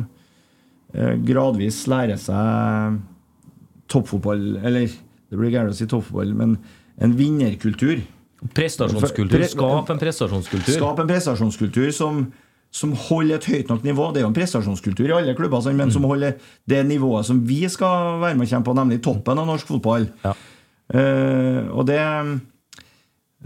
eh, 0.95 1.15
gradvis 1.29 1.85
lærer 1.91 2.19
seg 2.21 2.99
toppfotball 3.89 4.59
Eller 4.67 4.91
det 5.29 5.37
blir 5.37 5.53
gærent 5.53 5.73
å 5.73 5.77
si 5.77 5.87
toppfotball, 5.89 6.35
men 6.37 6.57
en 6.99 7.15
vinnerkultur. 7.17 8.01
Prestasjonskultur. 8.55 9.43
Skap 9.51 9.91
en 9.93 10.01
prestasjonskultur. 10.01 10.77
Skap 10.77 11.01
en 11.03 11.11
prestasjonskultur 11.11 11.91
som, 11.95 12.23
som 12.75 12.95
holder 13.09 13.37
et 13.37 13.49
høyt 13.53 13.73
nok 13.73 13.85
nivå. 13.87 14.09
Det 14.15 14.23
er 14.23 14.27
jo 14.27 14.31
en 14.31 14.37
prestasjonskultur 14.37 15.11
i 15.11 15.17
alle 15.17 15.35
klubber, 15.39 15.69
men 15.77 15.93
som 15.95 16.07
holder 16.09 16.39
det 16.71 16.81
nivået 16.89 17.29
som 17.29 17.43
vi 17.47 17.61
skal 17.71 18.23
være 18.23 18.39
med 18.39 18.49
og 18.49 18.55
kjempe 18.55 18.71
på, 18.71 18.77
nemlig 18.79 19.03
toppen 19.05 19.43
av 19.43 19.51
norsk 19.51 19.69
fotball. 19.69 20.09
Ja. 20.25 20.37
Uh, 20.89 21.69
og 21.77 21.85
det 21.91 22.01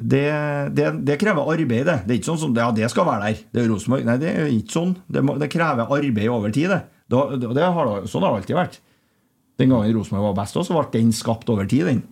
det, 0.02 0.28
det, 0.76 0.88
det 1.06 1.18
krever 1.20 1.48
arbeid, 1.54 1.86
det. 1.86 1.98
Det 2.06 2.14
er 2.14 2.18
ikke 2.18 2.30
sånn 2.30 2.40
som 2.40 2.56
Ja, 2.56 2.70
det 2.74 2.88
skal 2.92 3.06
være 3.08 3.28
der. 3.28 3.42
Det 3.54 3.62
er 3.62 3.68
Rosenborg. 3.70 4.06
Nei, 4.08 4.16
det 4.20 4.30
er 4.32 4.50
ikke 4.52 4.76
sånn. 4.76 4.96
Det, 5.06 5.22
må, 5.24 5.36
det 5.40 5.50
krever 5.52 5.86
arbeid 5.86 6.32
over 6.32 6.54
tid, 6.54 6.72
det. 6.72 6.80
Det, 7.12 7.66
har, 7.76 7.92
sånn 8.08 8.24
har 8.24 8.34
det 8.34 8.42
alltid 8.42 8.58
vært. 8.58 8.80
Den 9.60 9.72
gangen 9.72 9.94
Rosenborg 9.96 10.30
var 10.30 10.38
best, 10.40 10.56
så 10.56 10.76
ble 10.76 10.86
den 10.94 11.12
skapt 11.14 11.50
over 11.52 11.68
tid, 11.68 11.86
den. 11.90 12.02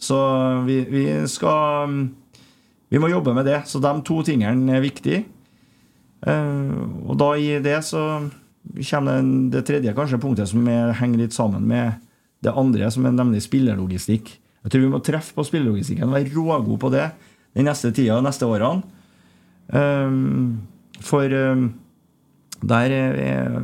Så 0.00 0.18
vi, 0.66 0.80
vi 0.90 1.04
skal 1.30 2.08
Vi 2.90 3.00
må 3.00 3.08
jobbe 3.08 3.32
med 3.34 3.46
det. 3.48 3.62
Så 3.70 3.80
de 3.82 3.92
to 4.06 4.20
tingene 4.26 4.76
er 4.76 4.84
viktige. 4.84 5.24
Eh, 6.24 6.74
og 7.04 7.16
da 7.20 7.34
i 7.36 7.58
det 7.62 7.80
så 7.86 8.04
kommer 8.90 9.24
det 9.52 9.64
tredje 9.68 9.94
kanskje 9.96 10.20
punktet 10.22 10.48
som 10.50 10.66
er, 10.70 10.94
henger 11.00 11.24
litt 11.24 11.36
sammen 11.36 11.66
med 11.68 11.98
det 12.44 12.52
andre, 12.54 12.90
som 12.92 13.06
er 13.06 13.16
nemlig 13.16 13.42
spillerlogistikk. 13.44 14.36
Jeg 14.64 14.72
tror 14.72 14.84
vi 14.84 14.92
må 14.92 15.00
treffe 15.04 15.36
på 15.36 15.44
spillelogistikken, 15.44 16.12
være 16.12 16.32
rågode 16.32 16.80
på 16.80 16.92
det 16.94 17.08
den 17.54 17.68
neste 17.68 17.92
tida, 17.94 18.16
de 18.18 18.26
neste 18.26 18.46
årene. 18.48 18.82
Um, 19.68 20.64
for 21.04 21.30
um, 21.30 21.68
der 22.64 22.94
er, 22.94 23.60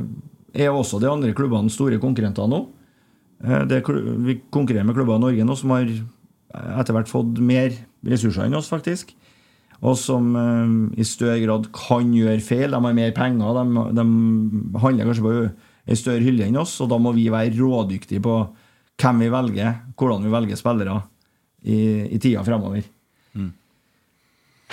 er 0.54 0.70
også 0.70 1.00
de 1.00 1.08
andre 1.10 1.32
klubbene 1.36 1.72
store 1.72 1.98
konkurrenter 2.02 2.48
nå. 2.50 2.64
Eh, 3.44 3.64
det 3.68 3.80
vi 4.26 4.40
konkurrerer 4.52 4.84
med 4.84 4.96
klubber 4.96 5.16
i 5.16 5.24
Norge 5.24 5.46
nå 5.46 5.56
som 5.56 5.72
har 5.72 5.88
etter 6.50 6.96
hvert 6.96 7.08
fått 7.08 7.38
mer 7.38 7.72
ressurser 8.04 8.44
enn 8.46 8.58
oss, 8.58 8.68
faktisk. 8.68 9.14
Og 9.80 9.96
som 9.96 10.34
eh, 10.36 11.00
i 11.00 11.06
større 11.08 11.40
grad 11.44 11.70
kan 11.76 12.12
gjøre 12.14 12.44
feil. 12.44 12.74
De 12.74 12.80
har 12.84 12.96
mer 12.96 13.14
penger. 13.16 13.60
De, 13.60 13.84
de 13.96 14.06
handler 14.82 15.08
kanskje 15.08 15.26
på 15.26 15.36
en 15.40 15.98
større 15.98 16.24
hylle 16.26 16.50
enn 16.50 16.60
oss, 16.60 16.76
og 16.82 16.90
da 16.92 17.00
må 17.00 17.14
vi 17.16 17.30
være 17.32 17.56
rådyktige 17.56 18.22
på 18.24 18.42
hvem 19.00 19.22
vi 19.24 19.30
velger, 19.32 19.74
hvordan 19.96 20.24
vi 20.26 20.32
velger 20.34 20.58
spillere 20.60 20.98
i, 21.64 21.78
i 22.14 22.18
tida 22.20 22.44
fremover. 22.46 22.84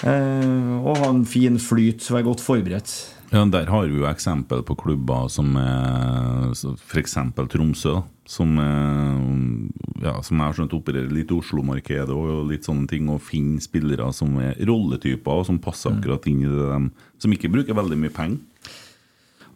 Eh, 0.06 0.74
og 0.86 1.00
ha 1.02 1.08
en 1.10 1.24
fin 1.26 1.56
flyt, 1.58 2.04
være 2.14 2.28
godt 2.28 2.44
forberedt. 2.46 2.92
Ja, 3.34 3.42
Der 3.50 3.66
har 3.68 3.88
vi 3.90 3.98
jo 3.98 4.06
eksempel 4.08 4.62
på 4.64 4.76
klubber 4.80 5.26
som 5.34 5.56
f.eks. 5.58 7.16
Tromsø, 7.52 7.96
som, 8.30 8.54
er- 8.62 10.06
ja, 10.06 10.14
som 10.24 10.38
jeg 10.38 10.46
har 10.46 10.54
skjønt 10.56 10.76
opererer 10.78 11.10
litt 11.12 11.34
i 11.34 11.36
Oslo-markedet 11.40 12.14
og 12.14 12.46
litt 12.52 12.64
sånne 12.70 12.88
ting, 12.88 13.10
og 13.12 13.20
finner 13.26 13.60
spillere 13.66 14.12
som 14.16 14.38
er 14.40 14.54
rolletyper, 14.70 15.42
og 15.42 15.48
som 15.50 15.60
passer 15.60 15.92
akkurat 15.98 16.30
inn 16.30 16.46
i 16.46 16.52
det 16.54 16.70
dem, 16.72 16.92
som 17.20 17.34
ikke 17.36 17.52
bruker 17.52 17.76
veldig 17.76 17.98
mye 18.06 18.14
penger. 18.16 18.38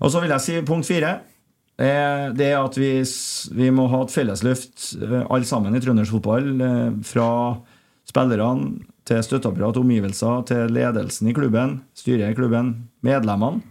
Og 0.01 0.09
så 0.09 0.19
vil 0.23 0.33
jeg 0.33 0.41
si 0.47 0.57
punkt 0.65 0.89
fire. 0.89 1.19
Det 1.79 2.45
er 2.45 2.57
at 2.59 2.77
vi, 2.77 2.91
vi 3.57 3.69
må 3.73 3.87
ha 3.89 4.03
et 4.03 4.13
fellesløft, 4.13 5.01
eh, 5.01 5.23
alle 5.31 5.47
sammen 5.47 5.75
i 5.75 5.81
trøndersk 5.81 6.11
fotball. 6.17 6.49
eh, 6.61 6.91
Fra 7.07 7.57
spillerne 8.05 8.83
til 9.07 9.23
støtteapparat, 9.23 9.77
omgivelser, 9.77 10.43
til 10.45 10.71
ledelsen 10.75 11.27
i 11.31 11.33
klubben, 11.33 11.81
styret 11.97 12.31
i 12.31 12.37
klubben, 12.37 12.87
medlemmene, 13.01 13.63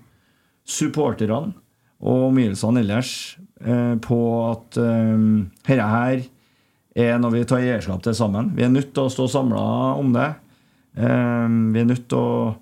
supporterne 0.66 1.54
og 2.00 2.30
omgivelsene 2.30 2.80
ellers 2.80 3.36
eh, 3.60 3.94
på 4.02 4.18
at 4.50 4.78
eh, 4.80 5.24
dette 5.68 5.88
her 5.94 6.22
er 6.96 7.18
når 7.22 7.30
vi 7.36 7.44
tar 7.46 7.62
eierskap 7.62 8.02
til 8.02 8.16
sammen. 8.18 8.50
Vi 8.56 8.64
er 8.66 8.72
nødt 8.72 8.90
til 8.94 9.06
å 9.06 9.12
stå 9.12 9.28
samla 9.30 9.62
om 10.00 10.10
det. 10.16 10.32
Um, 10.98 11.70
Vi 11.72 11.78
er 11.78 11.86
nødt 11.86 12.08
til 12.10 12.18
å 12.18 12.56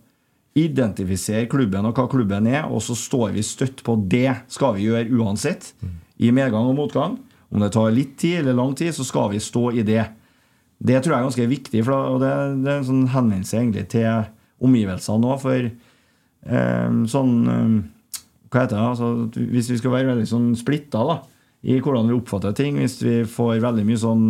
identifisere 0.59 1.49
klubben 1.51 1.87
og 1.89 1.97
hva 1.97 2.07
klubben 2.11 2.49
er, 2.51 2.67
og 2.67 2.83
så 2.85 2.97
står 2.99 3.33
vi 3.37 3.45
støtt 3.47 3.83
på 3.87 3.97
det 4.11 4.31
skal 4.53 4.77
vi 4.77 4.89
gjøre 4.89 5.09
uansett. 5.15 5.73
I 6.19 6.33
medgang 6.35 6.67
og 6.67 6.77
motgang. 6.79 7.19
Om 7.49 7.63
det 7.63 7.71
tar 7.73 7.95
litt 7.95 8.17
tid 8.21 8.41
eller 8.43 8.57
lang 8.59 8.75
tid, 8.77 8.91
så 8.97 9.07
skal 9.07 9.31
vi 9.33 9.41
stå 9.41 9.71
i 9.79 9.85
det. 9.87 10.03
Det 10.79 10.99
tror 11.03 11.15
jeg 11.15 11.19
er 11.19 11.29
ganske 11.29 11.47
viktig, 11.51 11.85
og 11.91 12.19
det, 12.23 12.33
det 12.65 12.73
er 12.73 12.81
en 12.81 12.89
sånn 12.89 13.07
henvendelse 13.15 13.57
egentlig 13.59 13.87
til 13.95 14.29
omgivelsene 14.65 15.31
òg. 15.31 15.41
For 15.43 15.69
eh, 15.69 16.99
sånn 17.15 17.35
eh, 17.55 17.79
Hva 18.49 18.65
heter 18.65 18.79
det? 18.79 18.85
Altså, 18.85 19.09
hvis 19.53 19.73
vi 19.73 19.79
skal 19.81 19.93
være 19.93 20.13
veldig 20.13 20.29
sånn 20.29 20.53
splitta 20.57 21.03
i 21.69 21.81
hvordan 21.83 22.09
vi 22.09 22.17
oppfatter 22.17 22.55
ting, 22.57 22.79
hvis 22.81 23.01
vi 23.03 23.19
får 23.29 23.59
veldig 23.65 23.85
mye 23.85 24.01
sånn 24.01 24.25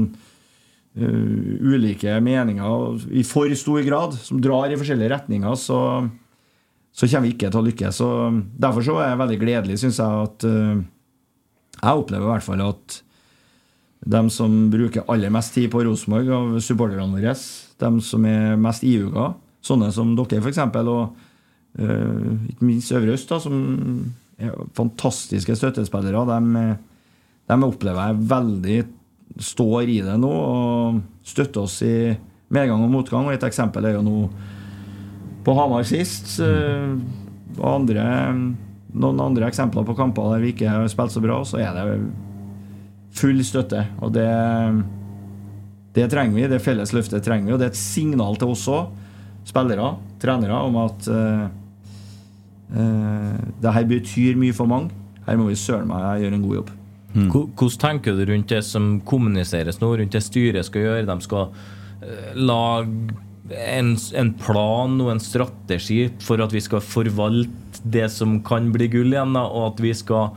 ulike 0.99 2.19
meninger 2.25 3.09
i 3.15 3.25
for 3.27 3.53
stor 3.59 3.83
grad, 3.87 4.17
som 4.19 4.41
drar 4.43 4.73
i 4.73 4.79
forskjellige 4.79 5.13
retninger, 5.13 5.55
så, 5.59 5.81
så 6.93 7.09
kommer 7.09 7.29
vi 7.29 7.35
ikke 7.37 7.51
til 7.53 7.61
å 7.61 7.67
lykkes. 7.67 8.01
Derfor 8.59 8.87
så 8.87 8.97
er 9.03 9.13
det 9.13 9.21
veldig 9.23 9.41
gledelig, 9.43 9.79
syns 9.83 10.01
jeg, 10.03 10.25
at 10.29 10.49
eh, 10.49 10.81
Jeg 11.79 12.01
opplever 12.03 12.27
i 12.27 12.33
hvert 12.33 12.47
fall 12.47 12.65
at 12.65 12.99
de 14.09 14.21
som 14.31 14.55
bruker 14.71 15.07
aller 15.11 15.31
mest 15.35 15.55
tid 15.55 15.71
på 15.71 15.83
Rosenborg 15.85 16.31
av 16.35 16.59
supporterne 16.63 17.11
våre, 17.13 17.35
de 17.35 17.91
som 18.03 18.27
er 18.27 18.59
mest 18.59 18.87
ihuga, 18.87 19.33
sånne 19.63 19.91
som 19.95 20.15
dere 20.19 20.43
f.eks., 20.43 20.61
og 20.83 21.19
eh, 21.79 22.53
ikke 22.53 22.67
minst 22.67 22.95
Øvre 22.95 23.15
Øst, 23.15 23.31
da, 23.31 23.41
som 23.43 23.59
er 24.39 24.55
fantastiske 24.79 25.57
støttespillere, 25.59 26.25
de, 26.31 26.65
de 27.51 27.59
opplever 27.67 28.11
jeg 28.11 28.31
veldig 28.31 28.79
står 29.37 29.91
i 29.91 30.01
det 30.05 30.17
nå 30.21 30.31
og 30.31 31.03
støtter 31.27 31.67
oss 31.67 31.81
i 31.87 32.15
medgang 32.55 32.83
og 32.85 32.93
motgang. 32.93 33.29
Og 33.29 33.37
et 33.37 33.47
eksempel 33.49 33.89
er 33.89 33.99
jo 33.99 34.05
nå 34.07 34.23
på 35.47 35.57
Hamar 35.59 35.87
sist. 35.89 36.39
Og 37.59 37.69
andre, 37.69 38.07
noen 38.95 39.23
andre 39.25 39.51
eksempler 39.51 39.87
på 39.87 39.97
kamper 39.99 40.35
der 40.35 40.45
vi 40.45 40.55
ikke 40.55 40.71
har 40.71 40.89
spilt 40.91 41.15
så 41.15 41.23
bra, 41.25 41.41
så 41.47 41.61
er 41.63 41.77
det 41.77 41.99
full 43.19 43.43
støtte. 43.47 43.85
Og 44.05 44.13
det, 44.15 44.29
det 45.97 46.09
trenger 46.13 46.37
vi. 46.37 46.49
Det 46.51 46.63
felles 46.65 46.95
løftet 46.97 47.25
trenger 47.27 47.49
vi. 47.49 47.55
Og 47.57 47.61
det 47.61 47.71
er 47.71 47.75
et 47.75 47.81
signal 47.81 48.39
til 48.41 48.55
oss 48.55 48.67
òg, 48.73 48.93
spillere, 49.49 49.95
trenere, 50.21 50.61
om 50.61 50.77
at 50.83 51.09
uh, 51.09 51.47
eh, 52.77 53.39
det 53.63 53.77
her 53.79 53.87
betyr 53.89 54.41
mye 54.41 54.57
for 54.57 54.71
mange. 54.71 54.93
Her 55.25 55.39
må 55.41 55.49
vi 55.49 55.59
søren 55.61 55.89
meg 55.89 56.23
gjøre 56.23 56.39
en 56.39 56.45
god 56.45 56.61
jobb. 56.61 56.78
Hvor- 57.15 57.49
Hvordan 57.57 57.79
tenker 57.81 58.17
du 58.19 58.25
rundt 58.29 58.49
det 58.53 58.63
som 58.65 59.01
kommuniseres 59.01 59.81
nå, 59.81 59.95
rundt 59.99 60.13
det 60.13 60.23
styret 60.23 60.67
skal 60.69 60.83
gjøre? 60.85 61.07
De 61.09 61.17
skal 61.25 61.49
eh, 62.03 62.35
lage 62.37 63.15
en, 63.57 63.95
en 64.15 64.35
plan 64.37 65.01
og 65.01 65.11
en 65.15 65.21
strategi 65.23 66.11
for 66.21 66.43
at 66.45 66.53
vi 66.53 66.61
skal 66.61 66.83
forvalte 66.85 67.81
det 67.89 68.11
som 68.13 68.43
kan 68.45 68.69
bli 68.75 68.89
gull 68.93 69.15
igjen, 69.15 69.33
da, 69.33 69.47
og 69.49 69.73
at 69.73 69.81
vi 69.81 69.95
skal 69.97 70.35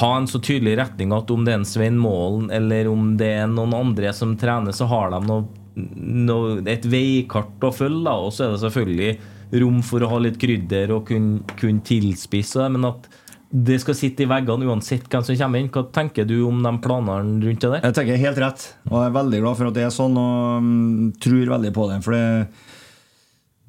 ha 0.00 0.10
en 0.16 0.26
så 0.28 0.40
tydelig 0.40 0.76
retning 0.80 1.12
at 1.12 1.30
om 1.32 1.44
det 1.44 1.52
er 1.54 1.58
en 1.60 1.66
Svein 1.68 1.96
Målen 2.00 2.50
eller 2.52 2.88
om 2.88 3.16
det 3.20 3.30
er 3.40 3.48
noen 3.52 3.74
andre 3.76 4.12
som 4.16 4.36
trener, 4.40 4.72
så 4.76 4.86
har 4.88 5.10
de 5.12 5.20
noe, 5.28 5.44
noe, 5.76 6.58
et 6.68 6.84
veikart 6.88 7.64
å 7.64 7.72
følge. 7.72 8.12
Og 8.12 8.32
så 8.32 8.46
er 8.46 8.54
det 8.54 8.62
selvfølgelig 8.64 9.60
rom 9.60 9.82
for 9.84 10.04
å 10.04 10.08
ha 10.12 10.20
litt 10.24 10.38
krydder 10.40 10.92
og 10.96 11.06
kunne, 11.08 11.40
kun 11.60 11.80
tilspisse 11.84 12.60
det. 12.60 12.70
Men 12.76 12.88
at 12.92 13.08
det 13.54 13.76
skal 13.78 13.94
sitte 13.94 14.24
i 14.24 14.26
veggene 14.26 14.66
uansett 14.66 15.04
hvem 15.06 15.22
som 15.22 15.36
kommer 15.38 15.62
inn. 15.62 15.70
Hva 15.70 15.84
tenker 15.94 16.26
du 16.26 16.40
om 16.48 16.58
de 16.64 16.72
planene 16.82 17.38
rundt 17.38 17.62
det 17.62 17.70
der? 17.70 17.84
Jeg 17.84 17.94
tenker 18.00 18.22
helt 18.24 18.40
rett, 18.42 18.64
og 18.88 18.96
jeg 18.98 19.10
er 19.10 19.14
veldig 19.14 19.42
glad 19.44 19.58
for 19.60 19.70
at 19.70 19.76
det 19.76 19.84
er 19.86 19.92
sånn, 19.94 20.16
og 20.18 20.64
mm, 20.64 21.12
tror 21.22 21.52
veldig 21.52 21.70
på 21.76 21.84
det. 21.90 21.98
For 22.02 22.16
det, 22.16 22.24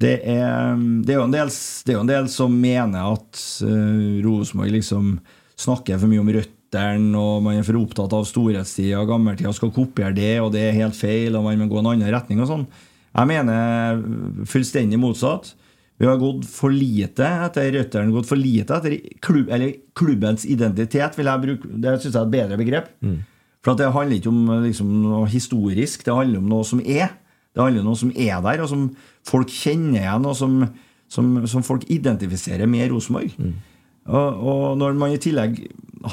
det, 0.02 0.14
er, 0.34 0.82
det, 1.06 1.14
er 1.14 1.20
jo 1.20 1.28
en 1.28 1.36
del, 1.36 1.52
jo 1.94 2.02
en 2.02 2.10
del 2.10 2.30
som 2.32 2.56
mener 2.66 3.12
at 3.14 3.44
uh, 3.62 4.18
Rosenborg 4.26 4.74
liksom 4.74 5.14
snakker 5.56 6.02
for 6.02 6.10
mye 6.10 6.24
om 6.24 6.32
røttene, 6.34 7.22
og 7.22 7.46
man 7.46 7.60
er 7.60 7.68
for 7.68 7.78
opptatt 7.78 8.16
av 8.18 8.26
storhetstida 8.26 8.98
og 8.98 9.12
gammeltida 9.12 9.54
skal 9.54 9.70
kopiere 9.72 10.16
det, 10.18 10.34
og 10.42 10.50
det 10.56 10.66
er 10.66 10.80
helt 10.80 10.98
feil, 10.98 11.38
og 11.38 11.46
man 11.46 11.62
må 11.62 11.70
gå 11.70 11.78
en 11.78 11.92
annen 11.94 12.10
retning 12.10 12.42
og 12.42 12.50
sånn. 12.50 12.66
Jeg 13.16 13.30
mener 13.30 14.02
fullstendig 14.50 14.98
motsatt. 15.00 15.54
Vi 15.96 16.06
har 16.06 16.18
gått 16.20 16.44
for 16.50 16.74
lite 16.74 17.24
etter 17.46 17.70
røttene, 17.72 18.12
gått 18.12 18.28
for 18.28 18.36
lite 18.36 18.76
etter 18.76 18.96
klubb, 19.24 19.48
eller 19.48 19.78
klubbens 19.96 20.44
identitet, 20.44 21.16
vil 21.16 21.30
jeg 21.30 21.44
bruke. 21.46 21.70
Det 21.72 21.94
syns 22.02 22.10
jeg 22.12 22.20
er 22.20 22.26
et 22.26 22.34
bedre 22.34 22.58
begrep. 22.60 22.90
For 23.64 23.72
at 23.72 23.80
det 23.80 23.92
handler 23.94 24.20
ikke 24.20 24.30
om 24.30 24.50
liksom, 24.66 24.90
noe 25.02 25.26
historisk, 25.32 26.04
det 26.06 26.14
handler 26.14 26.42
om 26.42 26.50
noe 26.52 26.66
som 26.68 26.82
er. 26.84 27.16
Det 27.56 27.64
handler 27.64 27.80
om 27.80 27.88
noe 27.88 28.02
som 28.02 28.12
er 28.12 28.42
der, 28.44 28.60
og 28.62 28.68
som 28.68 28.84
folk 29.26 29.48
kjenner 29.50 30.02
igjen, 30.02 30.28
og 30.28 30.36
som, 30.36 30.58
som, 31.08 31.32
som 31.48 31.64
folk 31.64 31.88
identifiserer 31.90 32.68
med 32.68 32.92
Rosenborg. 32.92 33.32
Og, 34.06 34.44
og 34.52 34.78
når 34.78 35.00
man 35.00 35.16
i 35.16 35.18
tillegg 35.18 35.64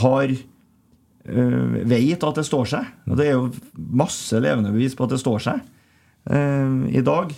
har 0.01 0.31
øh, 0.31 1.76
Veit 1.91 2.23
at 2.23 2.39
det 2.39 2.47
står 2.47 2.72
seg, 2.72 2.88
og 3.05 3.19
det 3.19 3.27
er 3.27 3.35
jo 3.35 3.51
masse 3.76 4.39
levende 4.39 4.72
bevis 4.73 4.95
på 4.95 5.05
at 5.05 5.14
det 5.14 5.19
står 5.22 5.43
seg 5.43 5.60
øh, 6.31 6.88
i 6.89 7.03
dag, 7.03 7.35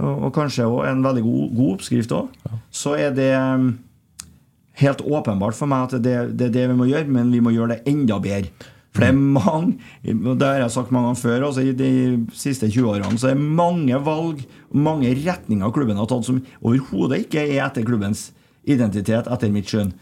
og, 0.00 0.12
og 0.26 0.34
kanskje 0.34 0.66
også 0.66 0.90
en 0.90 1.02
veldig 1.04 1.22
god, 1.22 1.48
god 1.56 1.72
oppskrift 1.76 2.12
òg, 2.16 2.52
så 2.72 2.94
er 2.96 3.10
det 3.16 3.30
øh, 3.36 3.72
helt 4.82 5.02
åpenbart 5.04 5.56
for 5.58 5.70
meg 5.70 5.88
at 5.88 6.04
det, 6.04 6.14
det 6.38 6.48
er 6.48 6.54
det 6.54 6.68
vi 6.70 6.78
må 6.78 6.86
gjøre, 6.88 7.08
men 7.12 7.32
vi 7.32 7.42
må 7.44 7.52
gjøre 7.54 7.76
det 7.76 7.82
enda 7.92 8.18
bedre. 8.22 8.52
For 8.92 9.00
det 9.00 9.08
er 9.08 9.16
mange 9.16 9.78
Det 10.36 10.44
har 10.46 10.58
jeg 10.60 10.70
sagt 10.74 10.90
mange 10.92 11.06
ganger 11.08 11.20
før. 11.22 11.46
Også 11.48 11.62
I 11.64 11.72
de 11.72 12.26
siste 12.36 12.68
20 12.68 12.90
årene 12.90 13.18
så 13.18 13.30
er 13.30 13.38
det 13.38 13.46
mange 13.56 13.96
valg 14.04 14.42
mange 14.72 15.14
retninger 15.16 15.72
klubben 15.72 15.96
har 15.96 16.08
tatt 16.10 16.28
som 16.28 16.42
overhodet 16.60 17.24
ikke 17.24 17.40
er 17.46 17.64
etter 17.64 17.86
klubbens 17.88 18.30
identitet, 18.68 19.26
etter 19.32 19.50
mitt 19.52 19.68
skjønn. 19.68 19.94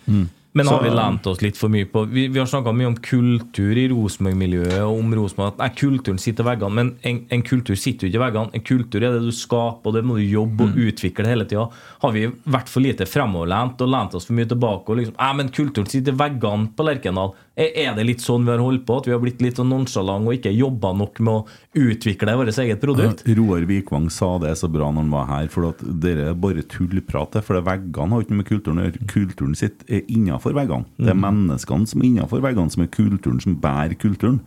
Men 0.53 0.67
har 0.67 0.83
vi 0.83 0.91
lent 0.91 1.27
oss 1.31 1.43
litt 1.45 1.59
for 1.59 1.71
mye 1.71 1.87
på 1.87 2.03
Vi, 2.11 2.25
vi 2.33 2.41
har 2.41 2.49
snakka 2.51 2.73
mye 2.75 2.89
om 2.91 2.97
kultur 2.99 3.79
i 3.79 3.85
Rosenborg-miljøet, 3.93 4.81
og 4.83 4.99
om 4.99 5.13
Rosenborg 5.15 5.61
at 5.63 5.77
kulturen 5.79 6.19
sitter 6.19 6.43
i 6.43 6.49
veggene, 6.49 6.75
men 6.75 6.91
en, 7.07 7.21
en 7.31 7.45
kultur 7.47 7.79
sitter 7.79 8.07
jo 8.07 8.11
ikke 8.11 8.19
i 8.19 8.25
veggene. 8.25 8.55
En 8.59 8.65
kultur 8.67 8.99
er 8.99 9.15
det 9.15 9.29
du 9.29 9.31
skaper, 9.37 9.93
og 9.93 9.95
det 9.95 10.03
må 10.07 10.19
du 10.19 10.25
jobbe 10.27 10.67
og 10.67 10.81
utvikle 10.89 11.29
hele 11.31 11.47
tida. 11.47 11.69
Har 12.03 12.17
vi 12.17 12.27
vært 12.51 12.73
for 12.73 12.83
lite 12.83 13.07
fremoverlent 13.07 13.85
og 13.87 13.93
lent 13.95 14.19
oss 14.19 14.27
for 14.27 14.39
mye 14.39 14.51
tilbake 14.51 14.91
og 14.91 15.01
liksom 15.01 15.19
Nei, 15.21 15.31
men 15.39 15.53
kulturen 15.55 15.91
sitter 15.91 16.17
i 16.17 16.21
veggene 16.25 16.71
på 16.75 16.87
Lerkendal. 16.87 17.35
Er, 17.61 17.71
er 17.77 17.95
det 17.99 18.05
litt 18.09 18.23
sånn 18.25 18.47
vi 18.47 18.53
har 18.55 18.63
holdt 18.65 18.87
på? 18.89 18.95
At 19.03 19.07
vi 19.09 19.13
har 19.13 19.21
blitt 19.21 19.43
litt 19.45 19.59
sånn 19.61 19.69
nonchalant 19.69 20.25
og 20.25 20.33
ikke 20.39 20.53
jobba 20.57 20.95
nok 20.97 21.19
med 21.27 21.35
å 21.35 21.83
utvikle 21.83 22.37
vårt 22.41 22.57
eget 22.63 22.81
produkt? 22.81 23.21
Roar 23.37 23.67
Vikvang 23.69 24.07
sa 24.15 24.31
det 24.41 24.55
så 24.57 24.71
bra 24.73 24.89
når 24.89 25.05
han 25.05 25.13
var 25.13 25.27
her, 25.29 25.51
for 25.53 25.69
at 25.69 25.83
dere 26.01 26.31
er 26.33 26.39
bare 26.41 26.65
tullprat. 26.73 27.37
For 27.45 27.61
veggene 27.67 28.17
har 28.17 28.25
ikke 28.25 28.33
noe 28.33 28.41
med 28.41 28.49
kulturen 28.49 28.81
å 28.81 28.87
gjøre. 28.89 29.05
Kulturen 29.13 29.55
sitt 29.61 29.85
er 29.93 30.03
innafor 30.09 30.57
veggene. 30.57 30.89
Det 30.97 31.13
er 31.13 31.21
menneskene 31.21 31.87
som 31.93 32.01
er 32.01 32.09
innafor 32.15 32.41
veggene, 32.49 32.73
som 32.73 32.87
er 32.87 32.91
kulturen, 32.97 33.41
som 33.45 33.59
bærer 33.61 33.99
kulturen. 34.01 34.41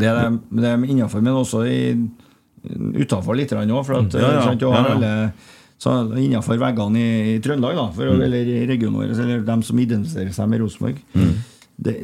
Det 0.00 0.08
er 0.08 0.16
de, 0.30 0.40
det 0.62 0.68
er 0.72 0.84
innafor, 0.88 1.20
men 1.20 1.36
også 1.36 1.60
utafor 3.04 3.36
litt 3.36 3.52
òg. 3.52 3.84
For 3.84 4.00
at, 4.00 4.14
Ja, 4.14 4.20
ja. 4.20 4.50
eh, 4.52 4.56
Ja, 4.60 4.70
ja. 4.70 4.94
alle 4.94 5.14
så 5.80 5.94
innenfor 6.12 6.58
veggene 6.60 7.00
i, 7.00 7.36
i 7.36 7.38
Trøndelag, 7.40 7.74
da, 7.78 7.86
for, 7.96 8.04
Mm. 8.04 8.20
eller 8.26 8.48
i 8.52 8.66
regionen 8.68 8.98
vår, 9.00 9.14
eller 9.18 9.40
dem 9.46 9.62
som 9.62 9.78
identifiserer 9.78 10.32
seg 10.32 10.48
med 10.48 10.60
Rosenborg. 10.60 10.98
Det, 11.80 11.94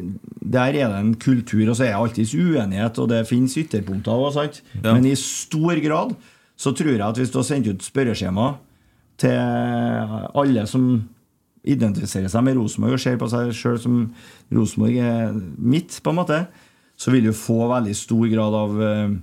der 0.41 0.73
er 0.73 0.89
det 0.89 0.99
en 0.99 1.13
kultur, 1.21 1.69
og 1.69 1.75
så 1.77 1.85
er 1.85 1.91
det 1.91 1.99
alltids 1.99 2.33
uenighet, 2.33 2.97
og 2.97 3.09
det 3.11 3.27
finnes 3.29 3.57
ytterpunkter 3.61 4.11
òg. 4.11 4.61
Ja. 4.81 4.93
Men 4.93 5.05
i 5.05 5.15
stor 5.19 5.77
grad 5.83 6.15
så 6.57 6.73
tror 6.73 6.95
jeg 6.95 7.05
at 7.05 7.19
hvis 7.19 7.29
du 7.33 7.37
har 7.37 7.45
sendt 7.45 7.69
ut 7.69 7.85
spørreskjema 7.85 8.55
til 9.21 9.37
alle 9.37 10.65
som 10.69 10.87
identifiserer 11.67 12.31
seg 12.31 12.45
med 12.47 12.57
Rosenborg 12.57 12.97
og 12.97 13.03
ser 13.03 13.19
på 13.19 13.29
seg 13.31 13.53
sjøl 13.55 13.79
som 13.81 14.01
Rosenborg 14.53 14.97
er 15.03 15.35
mitt, 15.57 15.99
på 16.03 16.13
en 16.13 16.19
måte, 16.21 16.41
så 16.97 17.13
vil 17.13 17.27
du 17.27 17.33
få 17.35 17.67
veldig 17.69 17.95
stor 17.97 18.25
grad 18.31 18.57
av 18.57 18.77
uh, 18.81 19.17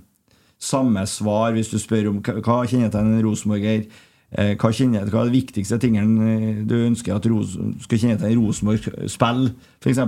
samme 0.61 1.03
svar 1.09 1.55
hvis 1.55 1.71
du 1.73 1.79
spør 1.81 2.11
om 2.13 2.21
hva 2.23 2.61
kjennetegner 2.63 3.17
en 3.17 3.25
rosenborger. 3.25 3.87
Eh, 4.33 4.55
hva, 4.57 4.71
kjenner, 4.73 5.05
hva 5.11 5.21
er 5.21 5.29
de 5.29 5.37
viktigste 5.37 5.77
tingene 5.79 6.29
eh, 6.33 6.61
du 6.67 6.75
ønsker 6.79 7.15
at 7.15 7.27
Ros 7.29 7.53
skal 7.85 8.01
kjenne 8.01 8.17
til 8.19 8.31
en 8.31 8.41
Rosenborg 8.41 8.87
spill, 9.11 9.49
f.eks., 9.83 10.01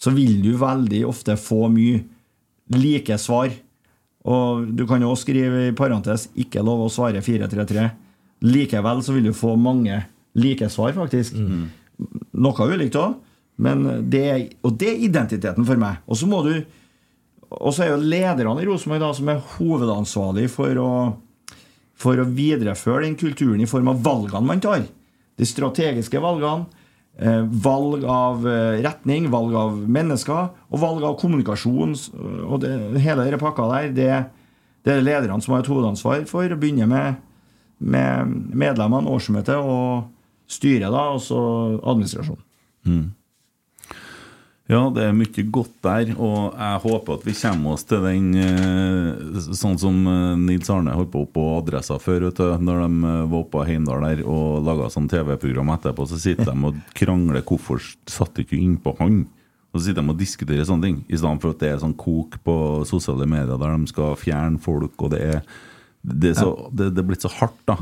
så 0.00 0.12
vil 0.16 0.40
du 0.42 0.54
veldig 0.58 1.02
ofte 1.08 1.36
få 1.36 1.68
mye 1.72 2.00
like 2.72 3.16
svar. 3.20 3.52
Og 4.30 4.70
du 4.76 4.86
kan 4.88 5.02
jo 5.04 5.12
skrive 5.16 5.66
i 5.68 5.76
parentes 5.76 6.28
'ikke 6.32 6.64
lov 6.64 6.86
å 6.86 6.92
svare 6.92 7.20
433'. 7.20 7.90
Likevel 8.48 9.02
så 9.04 9.12
vil 9.12 9.28
du 9.28 9.36
få 9.36 9.56
mange 9.60 9.98
like 10.34 10.68
svar, 10.72 10.94
faktisk. 10.96 11.36
Noe 11.36 12.68
ulikt 12.72 12.96
òg, 12.96 13.18
men 13.60 14.08
det, 14.08 14.56
og 14.64 14.78
det 14.80 14.88
er 14.88 15.04
identiteten 15.04 15.66
for 15.68 15.76
meg. 15.76 16.00
Og 16.08 16.16
så 16.16 16.26
må 16.26 16.40
du 16.48 16.64
og 17.50 17.74
så 17.74 17.82
er 17.84 17.90
jo 17.90 18.02
lederne 18.06 18.62
i 18.62 18.66
Rosenborg 18.68 19.16
som 19.18 19.28
er 19.32 19.42
hovedansvarlig 19.56 20.46
for 20.52 20.78
å, 20.78 20.90
for 22.00 22.20
å 22.20 22.26
videreføre 22.26 23.04
den 23.04 23.16
kulturen 23.20 23.60
i 23.60 23.68
form 23.68 23.90
av 23.92 24.02
valgene 24.04 24.46
man 24.46 24.62
tar. 24.62 24.86
De 25.36 25.48
strategiske 25.48 26.20
valgene, 26.22 26.66
eh, 27.18 27.42
valg 27.44 28.04
av 28.04 28.46
eh, 28.48 28.80
retning, 28.84 29.28
valg 29.32 29.56
av 29.56 29.76
mennesker 29.84 30.50
og 30.70 30.80
valg 30.80 31.04
av 31.04 31.18
kommunikasjon. 31.20 31.96
Og 32.48 32.60
det, 32.64 32.74
hele 33.04 33.26
denne 33.26 33.40
pakka 33.40 33.68
der, 33.74 33.92
det, 33.96 34.10
det 34.86 34.96
er 34.96 35.04
lederne 35.04 35.40
som 35.44 35.56
har 35.56 35.64
et 35.64 35.72
hovedansvar 35.72 36.24
for. 36.30 36.48
Å 36.48 36.60
begynne 36.60 36.88
med, 36.88 37.20
med 37.78 38.36
medlemmene, 38.64 39.12
årsmøtet 39.12 39.56
og 39.60 40.08
styret, 40.50 40.88
da, 40.90 41.10
og 41.14 41.22
så 41.24 41.40
administrasjonen. 41.78 42.46
Ja, 44.70 44.84
det 44.94 45.02
er 45.02 45.14
mye 45.16 45.42
godt 45.50 45.72
der, 45.82 46.12
og 46.14 46.52
jeg 46.54 46.82
håper 46.84 47.16
at 47.16 47.24
vi 47.26 47.32
kommer 47.34 47.74
oss 47.74 47.82
til 47.90 48.04
den 48.04 48.28
eh, 48.38 49.40
Sånn 49.58 49.80
som 49.82 49.96
eh, 50.06 50.36
Nils 50.38 50.70
Arne 50.70 50.94
holdt 50.94 51.10
på 51.10 51.24
på 51.34 51.46
Adressa 51.56 51.96
før, 51.98 52.28
vet 52.28 52.38
du. 52.38 52.52
Når 52.68 52.84
de 52.84 53.00
eh, 53.08 53.24
var 53.32 53.40
oppe 53.40 53.56
på 53.56 53.64
Heimdal 53.66 54.06
der 54.06 54.22
og 54.22 54.62
laga 54.68 54.86
sånn 54.94 55.08
TV-program 55.10 55.72
etterpå, 55.74 56.06
så 56.06 56.20
sitter 56.22 56.52
de 56.52 56.70
og 56.70 56.78
krangler 56.94 57.42
hvorfor 57.42 57.82
satt 57.82 58.38
ikke 58.44 58.60
innpå 58.60 58.94
han. 59.00 59.24
Og 59.72 59.80
så 59.80 59.88
sitter 59.88 60.06
de 60.06 60.14
og 60.14 60.22
diskuterer 60.22 60.68
sånne 60.68 60.86
ting, 60.86 61.00
i 61.08 61.18
stedet 61.18 61.42
for 61.42 61.56
at 61.56 61.64
det 61.64 61.72
er 61.72 61.82
sånn 61.82 61.98
kok 61.98 62.38
på 62.46 62.56
sosiale 62.90 63.26
medier 63.30 63.58
der 63.58 63.74
de 63.74 63.90
skal 63.90 64.14
fjerne 64.22 64.62
folk, 64.62 64.94
og 65.02 65.16
det 65.16 65.24
er 65.32 65.42
Det 66.00 66.30
er, 66.30 66.38
så, 66.38 66.70
det, 66.72 66.94
det 66.94 67.02
er 67.02 67.10
blitt 67.10 67.26
så 67.26 67.28
hardt, 67.28 67.58
da. 67.68 67.74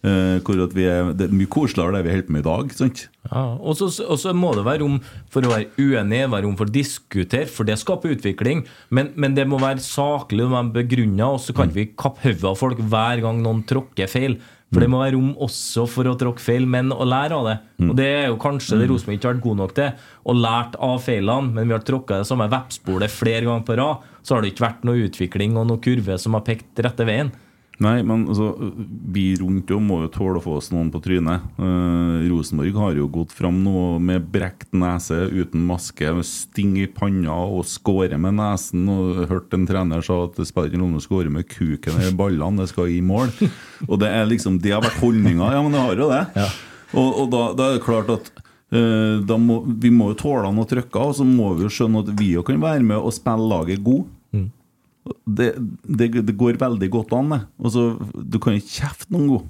Eh, 0.00 0.38
hvor 0.40 0.56
vi 0.72 0.86
er, 0.88 1.10
det 1.12 1.26
er 1.26 1.32
mye 1.36 1.48
koseligere 1.52 1.98
det 1.98 2.06
vi 2.06 2.12
holder 2.14 2.28
på 2.28 2.32
med 2.32 2.40
i 2.40 2.46
dag. 2.46 2.70
sant? 2.72 3.02
Ja, 3.28 3.42
og 3.60 3.76
så, 3.76 4.32
må 4.32 4.54
det 4.56 4.64
være 4.64 4.80
rom 4.80 4.94
for 5.28 5.44
å 5.44 5.50
være 5.52 5.66
uenig, 5.76 6.22
være 6.32 6.46
rom 6.46 6.54
for 6.56 6.70
å 6.70 6.72
diskutere, 6.72 7.44
for 7.52 7.68
det 7.68 7.76
skaper 7.82 8.14
utvikling. 8.14 8.62
Men, 8.88 9.10
men 9.20 9.36
det 9.36 9.44
må 9.50 9.58
være 9.60 9.84
saklig 9.84 10.46
og 10.46 10.54
være 10.54 10.72
begrunna, 10.78 11.34
og 11.34 11.44
så 11.44 11.52
kan 11.52 11.68
mm. 11.68 11.74
vi 11.76 11.90
kappe 11.92 12.24
hodet 12.24 12.48
av 12.48 12.56
folk 12.56 12.80
hver 12.80 13.20
gang 13.26 13.42
noen 13.44 13.60
tråkker 13.68 14.08
feil. 14.08 14.38
For 14.70 14.80
det 14.80 14.88
må 14.88 15.02
være 15.02 15.16
rom 15.16 15.34
også 15.42 15.84
for 15.90 16.06
å 16.06 16.16
tråkke 16.16 16.42
feil, 16.44 16.64
men 16.70 16.94
å 16.94 17.04
lære 17.04 17.36
av 17.36 17.46
det. 17.50 17.56
Og 17.88 17.92
det 17.98 18.06
er 18.06 18.26
jo 18.30 18.38
kanskje 18.40 18.78
det 18.78 18.86
Rosenborg 18.88 19.18
ikke 19.18 19.28
har 19.28 19.34
vært 19.34 19.46
god 19.48 19.60
nok 19.60 19.76
til. 19.76 20.04
Og 20.30 20.40
lært 20.46 20.80
av 20.86 20.96
feilene, 21.02 21.54
men 21.56 21.66
vi 21.66 21.74
har 21.74 21.84
tråkka 21.84 22.22
det 22.22 22.28
samme 22.30 22.46
veppsporet 22.52 23.12
flere 23.12 23.44
ganger 23.48 23.66
på 23.66 23.76
rad. 23.82 24.08
Så 24.22 24.36
har 24.36 24.46
det 24.46 24.54
ikke 24.54 24.68
vært 24.68 24.86
noe 24.86 25.08
utvikling 25.10 25.58
og 25.58 25.66
noe 25.68 25.82
kurve 25.82 26.16
som 26.22 26.38
har 26.38 26.46
pekt 26.46 26.84
rette 26.86 27.08
veien. 27.08 27.34
Nei, 27.80 28.02
men 28.04 28.26
altså, 28.28 28.50
vi 29.08 29.30
rundt 29.40 29.70
jo 29.72 29.78
må 29.80 30.02
jo 30.02 30.10
tåle 30.12 30.36
å 30.36 30.44
få 30.44 30.58
oss 30.58 30.68
noen 30.68 30.90
på 30.92 31.00
trynet. 31.00 31.46
Eh, 31.56 32.26
Rosenborg 32.28 32.76
har 32.76 32.98
jo 32.98 33.06
gått 33.12 33.32
fram 33.32 33.62
nå 33.64 33.94
med 34.04 34.26
brekt 34.34 34.74
nese, 34.76 35.16
uten 35.32 35.64
maske, 35.64 36.12
sting 36.28 36.74
i 36.82 36.84
panna 36.92 37.38
og 37.48 37.64
skåre 37.68 38.18
med 38.20 38.36
nesen. 38.36 38.84
Og 38.92 39.22
hørt 39.30 39.56
en 39.56 39.64
trener 39.68 40.04
sa 40.04 40.18
at 40.26 40.36
det 40.36 40.50
spiller 40.50 40.76
ingen 40.76 40.90
rolle 40.90 41.00
å 41.00 41.06
skåre 41.06 41.32
med 41.32 41.48
kuken 41.48 42.04
i 42.04 42.12
ballene, 42.16 42.60
det 42.60 42.68
skal 42.74 42.92
i 42.92 43.00
mål. 43.00 43.32
Og 43.88 43.96
det 44.02 44.12
er 44.12 44.28
liksom, 44.28 44.60
det 44.60 44.76
har 44.76 44.84
vært 44.84 45.00
holdninga. 45.00 45.48
Ja, 45.56 45.64
men 45.64 45.72
det 45.72 45.80
har 45.86 46.04
jo 46.04 46.12
det. 46.12 46.22
Og, 46.92 47.08
og 47.08 47.26
da, 47.32 47.42
da 47.56 47.70
er 47.70 47.78
det 47.78 47.84
klart 47.86 48.12
at 48.12 48.32
eh, 48.76 49.36
må, 49.40 49.62
vi 49.80 49.88
må 49.94 50.12
jo 50.12 50.20
tåle 50.26 50.52
noen 50.52 50.68
trykker, 50.68 51.00
og 51.00 51.16
så 51.16 51.24
må 51.24 51.54
vi 51.56 51.64
jo 51.64 51.72
skjønne 51.80 52.04
at 52.04 52.12
vi 52.20 52.34
jo 52.36 52.44
kan 52.44 52.60
være 52.60 52.84
med 52.84 53.00
og 53.00 53.14
spille 53.16 53.48
laget 53.56 53.80
god. 53.88 54.04
Det, 55.26 55.52
det, 55.84 56.10
det 56.26 56.36
går 56.38 56.58
veldig 56.60 56.90
godt 56.92 57.14
an, 57.16 57.32
det. 57.34 57.40
Altså, 57.62 57.86
du 58.14 58.38
kan 58.42 58.56
ikke 58.58 58.80
kjefte 58.80 59.14
noen 59.14 59.30
god. 59.30 59.48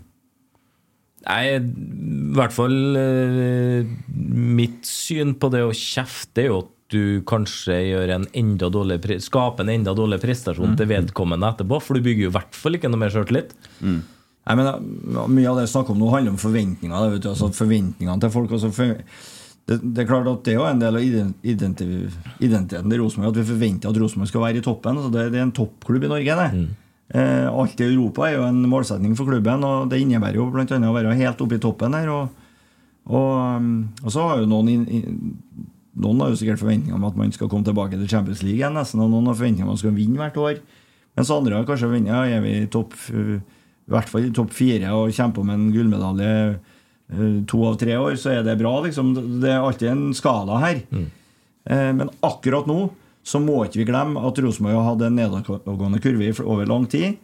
Nei, 1.27 1.41
i 1.61 2.35
hvert 2.37 2.55
fall 2.57 2.77
eh, 2.97 3.89
mitt 4.17 4.87
syn 4.89 5.35
på 5.37 5.51
det 5.53 5.61
å 5.67 5.75
kjefte 5.77 6.47
er 6.47 6.49
jo 6.49 6.61
at 6.63 6.71
du 6.91 7.21
kanskje 7.29 7.77
gjør 7.87 8.11
en 8.17 8.25
enda 8.35 8.71
dårlig, 8.73 8.99
skaper 9.23 9.63
en 9.63 9.75
enda 9.77 9.93
dårlig 9.95 10.19
prestasjon 10.23 10.73
til 10.79 10.89
vedkommende 10.91 11.53
etterpå, 11.53 11.79
for 11.85 11.95
du 11.95 12.03
bygger 12.07 12.27
jo 12.27 12.33
i 12.33 12.35
hvert 12.35 12.57
fall 12.59 12.79
ikke 12.79 12.91
noe 12.91 13.03
mer 13.05 13.13
sjøltillit. 13.15 13.53
Nei, 13.85 14.57
men 14.59 14.67
Mye 15.31 15.51
av 15.51 15.61
det 15.61 15.67
jeg 15.69 15.75
snakker 15.75 15.95
om 15.95 16.01
nå, 16.03 16.09
handler 16.11 16.35
om 16.35 16.41
forventninger. 16.41 16.97
Det, 16.97 17.13
vet 17.15 17.27
du, 17.27 17.29
altså 17.31 17.51
Forventningene 17.55 18.25
til 18.25 18.33
folk. 18.35 18.57
Altså 18.57 18.73
for, 18.75 18.97
det, 19.69 19.79
det 19.83 20.03
er 20.03 20.09
klart 20.09 20.29
at 20.31 20.45
det 20.47 20.55
er 20.55 20.59
jo 20.59 20.67
en 20.67 20.81
del 20.83 20.97
av 20.99 21.05
identi- 21.05 21.89
identiteten 22.43 22.91
til 22.91 23.03
Rosenborg 23.03 23.33
at 23.33 23.41
vi 23.41 23.49
forventer 23.53 23.91
at 23.91 23.99
Rosenborg 24.03 24.31
skal 24.33 24.45
være 24.45 24.61
i 24.61 24.65
toppen. 24.67 24.99
Altså 24.99 25.13
det, 25.15 25.27
det 25.35 25.41
er 25.41 25.47
en 25.47 25.57
toppklubb 25.57 26.07
i 26.07 26.11
Norge. 26.11 26.39
det 26.41 26.65
eh, 27.15 27.47
Alt 27.51 27.83
i 27.83 27.87
Europa 27.87 28.27
er 28.27 28.39
jo 28.39 28.47
en 28.49 28.63
målsetning 28.71 29.15
for 29.19 29.31
klubben, 29.31 29.67
og 29.67 29.91
det 29.93 30.01
innebærer 30.03 30.41
jo 30.41 30.49
bl.a. 30.51 30.65
å 30.65 30.97
være 30.97 31.15
helt 31.21 31.45
oppe 31.45 31.59
i 31.59 31.63
toppen 31.63 31.95
her. 31.95 32.11
Og, 32.15 32.49
og, 33.11 33.31
um, 33.61 33.71
og 34.03 34.11
så 34.15 34.27
har 34.27 34.43
jo 34.43 34.51
noen 34.51 34.73
in, 34.75 34.89
in, 34.89 35.21
Noen 36.01 36.21
har 36.23 36.31
jo 36.31 36.37
sikkert 36.39 36.61
forventninger 36.63 36.97
om 36.97 37.03
at 37.09 37.17
man 37.19 37.33
skal 37.35 37.49
komme 37.51 37.67
tilbake 37.67 37.99
til 37.99 38.09
Champions 38.09 38.45
League 38.47 38.61
igjen, 38.61 38.77
nesten, 38.79 39.03
og 39.03 39.11
noen 39.11 39.27
har 39.27 39.35
forventninger 39.37 39.67
om 39.67 39.73
at 39.73 39.75
man 39.75 39.81
skal 39.83 39.97
vinne 39.97 40.21
hvert 40.21 40.39
år. 40.39 40.61
Mens 41.19 41.33
andre 41.35 41.59
har 41.59 41.67
kanskje 41.69 41.91
vunnet. 41.91 42.13
ja, 42.15 42.39
er 42.39 42.45
vi 42.45 42.53
i 42.63 42.69
topp 42.71 42.95
i 43.91 43.91
hvert 43.91 44.11
fall 44.11 44.29
i 44.29 44.31
topp 44.35 44.53
fire 44.55 44.93
og 44.95 45.11
kjemper 45.15 45.43
om 45.43 45.51
en 45.51 45.65
gullmedalje 45.75 46.35
to 47.51 47.61
av 47.67 47.79
tre 47.81 47.97
år, 47.99 48.15
så 48.21 48.37
er 48.37 48.45
det 48.47 48.59
bra. 48.61 48.77
liksom. 48.85 49.15
Det 49.43 49.51
er 49.51 49.59
alltid 49.61 49.89
en 49.91 50.05
skala 50.15 50.61
her. 50.63 50.83
Mm. 50.91 51.09
Men 51.99 52.11
akkurat 52.25 52.69
nå 52.71 52.89
så 53.27 53.41
må 53.43 53.65
ikke 53.67 53.83
vi 53.83 53.89
glemme 53.91 54.23
at 54.27 54.39
Rosenborg 54.41 54.79
har 54.79 54.87
hatt 54.93 55.03
en 55.07 55.19
nedadgående 55.19 56.01
kurve 56.03 56.31
over 56.47 56.69
lang 56.71 56.87
tid. 56.91 57.19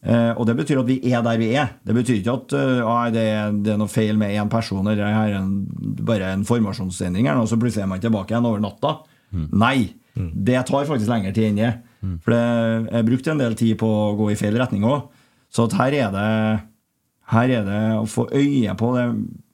Eh, 0.00 0.32
og 0.32 0.46
det 0.48 0.56
betyr 0.56 0.80
at 0.80 0.88
vi 0.88 0.96
er 1.12 1.24
der 1.24 1.40
vi 1.40 1.50
er. 1.52 1.74
Det 1.84 1.94
betyr 1.96 2.20
ikke 2.20 2.36
at 2.38 2.54
eh, 2.56 2.82
ah, 2.88 3.06
det, 3.12 3.24
er, 3.34 3.52
det 3.52 3.74
er 3.74 3.80
noe 3.80 3.92
feil 3.92 4.16
med 4.20 4.32
én 4.32 4.50
person, 4.52 4.86
eller 4.86 5.12
her 5.12 5.36
er 5.36 5.50
bare 6.08 6.32
en 6.32 6.46
formasjonsendring, 6.48 7.28
her 7.28 7.36
nå, 7.36 7.44
så 7.50 7.58
plutselig 7.60 7.84
er 7.84 7.90
man 7.90 8.02
tilbake 8.02 8.32
igjen 8.32 8.48
over 8.48 8.62
natta. 8.62 9.00
Nei! 9.52 9.92
Det 10.20 10.58
tar 10.68 10.88
faktisk 10.88 11.08
lengre 11.08 11.30
tid 11.32 11.50
enn 11.50 11.60
det. 11.60 11.70
For 12.24 12.34
det, 12.34 12.40
jeg 12.90 13.06
brukte 13.06 13.30
en 13.32 13.40
del 13.40 13.54
tid 13.56 13.76
på 13.80 13.88
å 13.88 14.16
gå 14.18 14.32
i 14.32 14.36
feil 14.36 14.56
retning 14.58 14.84
òg. 14.88 15.06
Så 15.52 15.66
her 15.78 15.94
er 15.96 16.10
det 16.14 16.30
her 17.30 17.52
er 17.54 17.66
det 17.66 17.80
å 18.00 18.06
få 18.10 18.26
øye 18.34 18.74
på 18.78 18.90
det, 18.96 19.04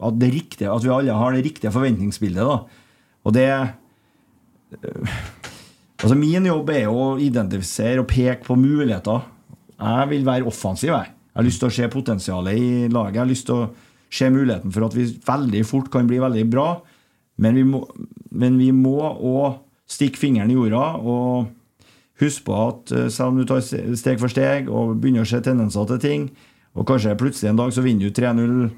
at, 0.08 0.18
det 0.20 0.30
riktige, 0.32 0.72
at 0.72 0.84
vi 0.84 0.92
alle 0.92 1.16
har 1.16 1.34
det 1.34 1.44
riktige 1.44 1.72
forventningsbildet. 1.74 2.44
Da. 2.44 2.58
Og 3.26 3.36
det 3.36 3.48
Altså 5.96 6.16
Min 6.18 6.44
jobb 6.44 6.70
er 6.74 6.88
å 6.90 7.16
identifisere 7.22 8.02
og 8.02 8.08
peke 8.10 8.44
på 8.44 8.56
muligheter. 8.60 9.22
Jeg 9.76 10.08
vil 10.10 10.26
være 10.26 10.48
offensiv. 10.48 10.90
Jeg, 10.92 11.12
jeg 11.32 11.38
har 11.38 11.46
lyst 11.46 11.62
til 11.62 11.70
å 11.70 11.76
se 11.76 11.88
potensialet 11.92 12.58
i 12.60 12.68
laget. 12.92 13.14
Jeg 13.16 13.22
har 13.22 13.30
lyst 13.30 13.46
til 13.48 13.62
å 13.62 13.68
se 14.12 14.28
muligheten 14.32 14.74
for 14.74 14.86
at 14.86 14.96
vi 14.96 15.06
veldig 15.26 15.62
fort 15.68 15.88
kan 15.92 16.08
bli 16.08 16.20
veldig 16.20 16.44
bra. 16.52 16.68
Men 17.40 17.56
vi 17.56 17.64
må, 17.68 17.82
men 18.32 18.60
òg 18.60 19.62
stikke 19.88 20.20
fingeren 20.20 20.50
i 20.50 20.56
jorda 20.56 20.96
og 20.98 21.52
huske 22.20 22.46
på 22.46 22.56
at 22.56 22.92
eh, 22.92 23.08
selv 23.12 23.34
om 23.34 23.40
du 23.40 23.46
tar 23.48 23.62
steg 23.62 24.20
for 24.20 24.32
steg 24.32 24.70
og 24.72 24.96
begynner 25.00 25.26
å 25.26 25.28
se 25.28 25.40
tendenser 25.44 25.88
til 25.92 26.00
ting, 26.02 26.24
og 26.76 26.86
kanskje 26.86 27.16
plutselig 27.18 27.50
en 27.50 27.56
dag 27.62 27.72
så 27.72 27.82
vinner 27.84 28.06
du 28.10 28.10
3-0 28.20 28.70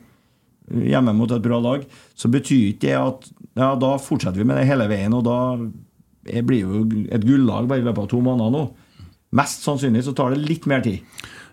hjemme 0.89 1.15
mot 1.17 1.31
et 1.33 1.43
bra 1.45 1.59
lag, 1.65 1.85
så 2.15 2.29
betyr 2.31 2.75
ikke 2.75 2.87
det 2.91 2.97
at 2.99 3.31
ja, 3.59 3.71
da 3.81 3.95
fortsetter 3.99 4.39
vi 4.43 4.45
med 4.49 4.59
det 4.61 4.67
hele 4.69 4.87
veien, 4.91 5.15
og 5.17 5.25
da 5.25 5.39
er- 6.29 6.45
blir 6.45 6.61
jo 6.61 6.83
et 7.11 7.25
gullag 7.25 7.67
bare 7.71 7.81
i 7.81 7.87
løpet 7.87 8.05
av 8.05 8.09
to 8.13 8.21
måneder 8.21 8.53
nå. 8.53 8.67
Mest 9.33 9.65
sannsynlig 9.65 10.05
så 10.05 10.15
tar 10.17 10.31
det 10.35 10.45
litt 10.49 10.67
mer 10.67 10.81
tid. 10.85 11.01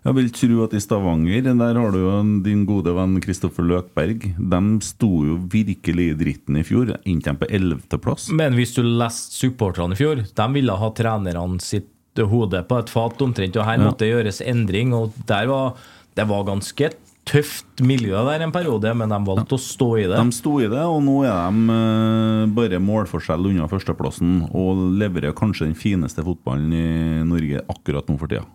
Jeg 0.06 0.14
vil 0.14 0.30
tro 0.30 0.64
at 0.68 0.74
i 0.78 0.80
Stavanger, 0.84 1.42
der 1.58 1.74
har 1.80 1.92
du 1.92 1.98
jo 1.98 2.12
din 2.46 2.66
gode 2.70 2.94
venn 2.94 3.16
Kristoffer 3.24 3.66
Løkberg. 3.66 4.22
De 4.38 4.60
sto 4.86 5.10
jo 5.26 5.38
virkelig 5.50 6.12
i 6.12 6.18
dritten 6.20 6.60
i 6.60 6.64
fjor. 6.64 6.92
inntil 7.06 7.34
de 7.34 7.40
på 7.42 7.50
11.-plass. 7.50 8.30
Men 8.32 8.54
hvis 8.54 8.76
du 8.76 8.84
leste 8.84 9.34
supporterne 9.34 9.94
i 9.94 9.96
fjor, 9.98 10.22
de 10.36 10.48
ville 10.54 10.70
ha 10.78 10.90
trenerne 10.92 11.60
sitt 11.60 11.90
hode 12.16 12.62
på 12.70 12.78
et 12.80 12.88
fat 12.94 13.18
omtrent, 13.26 13.58
og 13.58 13.66
her 13.66 13.78
Ja. 13.80 13.84
måtte 13.90 14.06
det 14.06 14.14
gjøres 14.14 14.42
endring. 14.46 14.94
og 14.94 15.12
der 15.26 15.48
var, 15.48 15.74
Det 16.16 16.26
var 16.30 16.46
ganske 16.48 16.92
tøft 17.26 17.82
miljø 17.82 18.20
der 18.28 18.44
en 18.46 18.54
periode, 18.54 18.92
men 18.98 19.10
de 19.10 19.18
valgte 19.26 19.58
å 19.58 19.62
stå 19.62 19.88
i 19.98 20.06
det. 20.06 20.20
De 20.20 20.36
sto 20.36 20.60
i 20.62 20.68
det, 20.70 20.84
og 20.86 21.02
nå 21.04 21.16
er 21.26 21.34
de 21.34 21.76
eh, 21.76 22.44
bare 22.56 22.82
målforskjell 22.84 23.50
unna 23.50 23.70
førsteplassen 23.72 24.44
og 24.52 24.84
leverer 25.00 25.34
kanskje 25.38 25.72
den 25.72 25.80
fineste 25.80 26.24
fotballen 26.26 26.76
i 26.76 26.86
Norge 27.26 27.64
akkurat 27.72 28.08
nå 28.12 28.20
for 28.22 28.32
tida. 28.32 28.46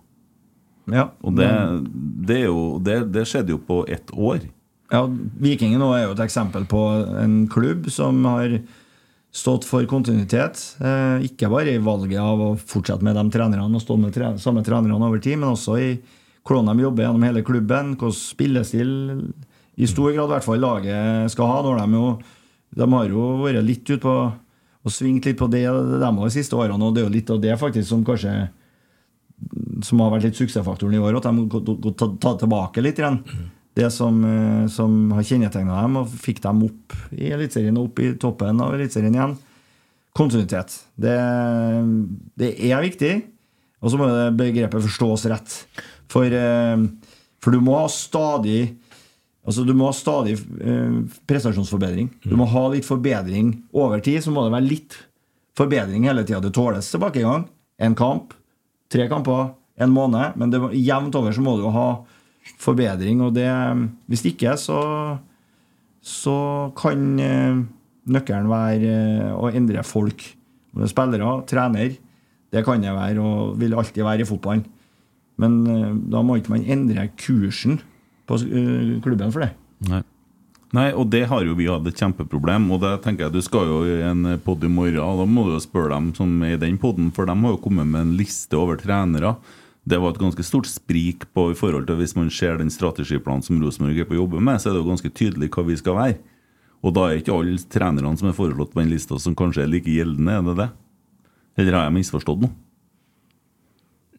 Ja, 0.91 1.11
Og 1.21 1.35
det, 1.37 1.47
det, 2.27 2.39
er 2.41 2.47
jo, 2.49 2.79
det, 2.83 2.97
det 3.13 3.27
skjedde 3.29 3.53
jo 3.53 3.59
på 3.63 3.83
ett 3.91 4.09
år. 4.15 4.41
Ja, 4.91 5.05
Vikingen 5.39 5.83
er 5.85 6.07
jo 6.07 6.15
et 6.15 6.23
eksempel 6.23 6.65
på 6.67 6.79
en 7.21 7.43
klubb 7.51 7.85
som 7.93 8.23
har 8.27 8.57
stått 9.31 9.67
for 9.67 9.85
kontinuitet. 9.87 10.59
Eh, 10.83 11.27
ikke 11.29 11.51
bare 11.51 11.75
i 11.75 11.83
valget 11.83 12.19
av 12.19 12.41
å 12.43 12.49
fortsette 12.59 13.05
med 13.05 13.15
de 13.15 13.23
trenerne 13.31 13.69
og 13.69 13.83
stå 13.83 13.95
med 13.99 14.15
tre 14.15 14.33
samme 14.41 14.63
trenerne 14.67 14.99
over 14.99 15.21
tid, 15.23 15.37
men 15.39 15.53
også 15.53 15.77
i 15.79 15.91
hvordan 16.47 16.71
de 16.71 16.85
jobber 16.85 17.05
gjennom 17.05 17.25
hele 17.27 17.43
klubben, 17.45 17.95
hvordan 17.95 18.17
spillestil 18.17 18.93
i 19.81 19.89
stor 19.89 20.11
grad 20.13 20.29
i 20.29 20.33
hvert 20.35 20.45
fall 20.45 20.61
laget 20.61 21.33
skal 21.33 21.49
ha. 21.49 21.59
når 21.65 21.83
De 21.83 21.99
jo 21.99 22.05
de 22.71 22.87
har 22.87 23.11
jo 23.11 23.27
vært 23.41 23.65
litt 23.67 23.83
ute 23.89 23.99
på 24.03 24.15
og 24.81 24.89
svingt 24.93 25.27
litt 25.27 25.37
på 25.37 25.45
det 25.51 25.65
de 25.67 26.01
har 26.01 26.15
de 26.17 26.33
siste 26.33 26.57
årene, 26.57 26.81
og 26.81 26.95
det 26.95 27.03
er 27.03 27.05
jo 27.05 27.13
litt 27.13 27.29
av 27.29 27.41
det 27.43 27.57
faktisk 27.59 27.85
som 27.91 28.05
kanskje 28.05 28.33
som 29.85 30.01
har 30.01 30.11
vært 30.13 30.29
litt 30.29 30.39
suksessfaktoren 30.39 30.95
i 30.97 31.01
år, 31.01 31.17
at 31.17 31.27
de 31.27 31.33
har 31.33 31.93
tatt 31.97 32.17
tatt 32.21 32.41
tilbake 32.43 32.83
litt 32.83 33.01
igjen. 33.01 33.19
Det 33.77 33.87
som, 33.93 34.17
eh, 34.25 34.67
som 34.67 35.11
har 35.15 35.23
kjennetegna 35.23 35.81
dem, 35.81 35.97
og 36.01 36.09
fikk 36.09 36.41
dem 36.43 36.63
opp 36.65 36.95
i 37.15 37.31
Eliteserien 37.31 37.77
og 37.77 37.89
opp 37.89 38.01
i 38.03 38.11
toppen 38.19 38.59
av 38.61 38.73
Eliteserien 38.75 39.15
igjen. 39.15 39.37
Kontinuitet. 40.13 40.75
Det, 40.99 41.15
det 42.37 42.51
er 42.67 42.83
viktig. 42.83 43.13
Og 43.81 43.89
så 43.89 43.97
må 43.97 44.09
det 44.11 44.35
begrepet 44.37 44.83
forstås 44.83 45.25
rett. 45.31 45.55
For, 46.11 46.27
eh, 46.27 46.85
for 47.41 47.55
du 47.55 47.63
må 47.63 47.79
ha 47.79 47.89
stadig 47.91 48.77
Altså 49.41 49.63
Du 49.65 49.73
må 49.73 49.87
ha 49.89 49.93
stadig 49.97 50.35
eh, 50.37 50.97
prestasjonsforbedring. 51.25 52.11
Du 52.29 52.35
må 52.37 52.45
ha 52.45 52.61
litt 52.69 52.85
forbedring 52.85 53.55
over 53.73 53.97
tid. 54.05 54.19
Så 54.21 54.29
må 54.29 54.43
det 54.45 54.53
være 54.53 54.69
litt 54.69 54.97
forbedring 55.57 56.05
hele 56.05 56.21
tida. 56.21 56.43
Det 56.43 56.53
tåles 56.53 56.91
tilbakegang. 56.93 57.47
En 57.81 57.95
kamp, 57.97 58.35
tre 58.93 59.07
kamper, 59.09 59.55
en 59.81 59.95
måned. 59.95 60.37
Men 60.37 60.53
det, 60.53 60.61
jevnt 60.77 61.17
over 61.17 61.33
så 61.33 61.41
må 61.41 61.55
du 61.57 61.65
ha 61.73 61.87
forbedring. 62.61 63.23
Og 63.25 63.33
det, 63.33 63.49
hvis 64.13 64.27
ikke, 64.29 64.53
så, 64.61 64.77
så 66.05 66.37
kan 66.77 67.09
eh, 67.25 67.63
nøkkelen 68.13 68.51
være 68.51 68.93
å 69.41 69.49
endre 69.49 69.81
folk. 69.81 70.21
Om 70.69 70.83
det 70.83 70.91
er 70.91 70.93
Spillere, 70.93 71.33
trener. 71.49 71.97
Det 72.51 72.61
kan 72.67 72.85
det 72.85 72.93
være, 72.93 73.25
og 73.25 73.57
vil 73.57 73.73
alltid 73.73 74.05
være 74.05 74.21
i 74.21 74.29
fotballen. 74.29 74.67
Men 75.39 75.61
eh, 75.67 75.91
da 76.11 76.23
må 76.25 76.39
ikke 76.39 76.55
man 76.55 76.65
endre 76.65 77.07
kursen 77.19 77.79
på 78.29 78.39
eh, 78.43 78.97
klubben 79.03 79.31
for 79.33 79.45
det. 79.45 79.53
Nei. 79.89 80.03
Nei, 80.71 80.87
og 80.95 81.09
det 81.11 81.25
har 81.27 81.43
jo 81.43 81.55
vi 81.59 81.67
hatt 81.67 81.87
et 81.89 81.99
kjempeproblem. 81.99 82.69
Og 82.71 82.79
det 82.83 82.93
tenker 83.03 83.27
jeg 83.27 83.35
Du 83.35 83.41
skal 83.43 83.67
jo 83.67 83.81
i 83.87 83.97
en 84.07 84.37
pod 84.43 84.63
i 84.63 84.71
morgen, 84.71 85.01
og 85.03 85.19
da 85.19 85.25
må 85.27 85.43
du 85.47 85.55
jo 85.57 85.63
spørre 85.63 85.91
dem 85.91 86.13
som 86.15 86.37
er 86.47 86.55
i 86.55 86.61
den 86.61 86.79
poden, 86.79 87.09
for 87.15 87.27
de 87.27 87.35
har 87.35 87.57
jo 87.57 87.59
kommet 87.63 87.89
med 87.91 88.05
en 88.05 88.15
liste 88.19 88.55
over 88.55 88.79
trenere. 88.79 89.35
Det 89.83 89.97
var 89.99 90.13
et 90.13 90.21
ganske 90.21 90.45
stort 90.45 90.69
sprik 90.69 91.25
på 91.33 91.49
i 91.51 91.57
forhold 91.57 91.87
til 91.89 91.97
hvis 91.99 92.13
man 92.15 92.29
ser 92.31 92.59
den 92.61 92.69
strategiplanen 92.71 93.43
som 93.43 93.59
Rosenborg 93.59 93.99
er 93.99 94.07
på 94.07 94.13
å 94.13 94.21
jobbe 94.21 94.39
med, 94.39 94.61
så 94.61 94.69
er 94.69 94.77
det 94.77 94.83
jo 94.83 94.91
ganske 94.91 95.09
tydelig 95.09 95.49
hva 95.51 95.65
vi 95.67 95.77
skal 95.79 95.97
være. 95.97 96.19
Og 96.85 96.93
da 96.95 97.07
er 97.07 97.19
ikke 97.19 97.33
alle 97.33 97.57
trenerne 97.69 98.13
som 98.17 98.29
er 98.29 98.37
foreslått 98.37 98.71
på 98.73 98.81
den 98.81 98.93
lista, 98.93 99.17
som 99.19 99.35
kanskje 99.37 99.65
er 99.65 99.71
like 99.73 99.89
gjeldende, 99.89 100.37
er 100.37 100.45
det 100.45 100.55
det? 100.61 100.69
Eller 101.61 101.77
har 101.77 101.89
jeg 101.89 101.97
misforstått 101.97 102.45
noe? 102.45 102.53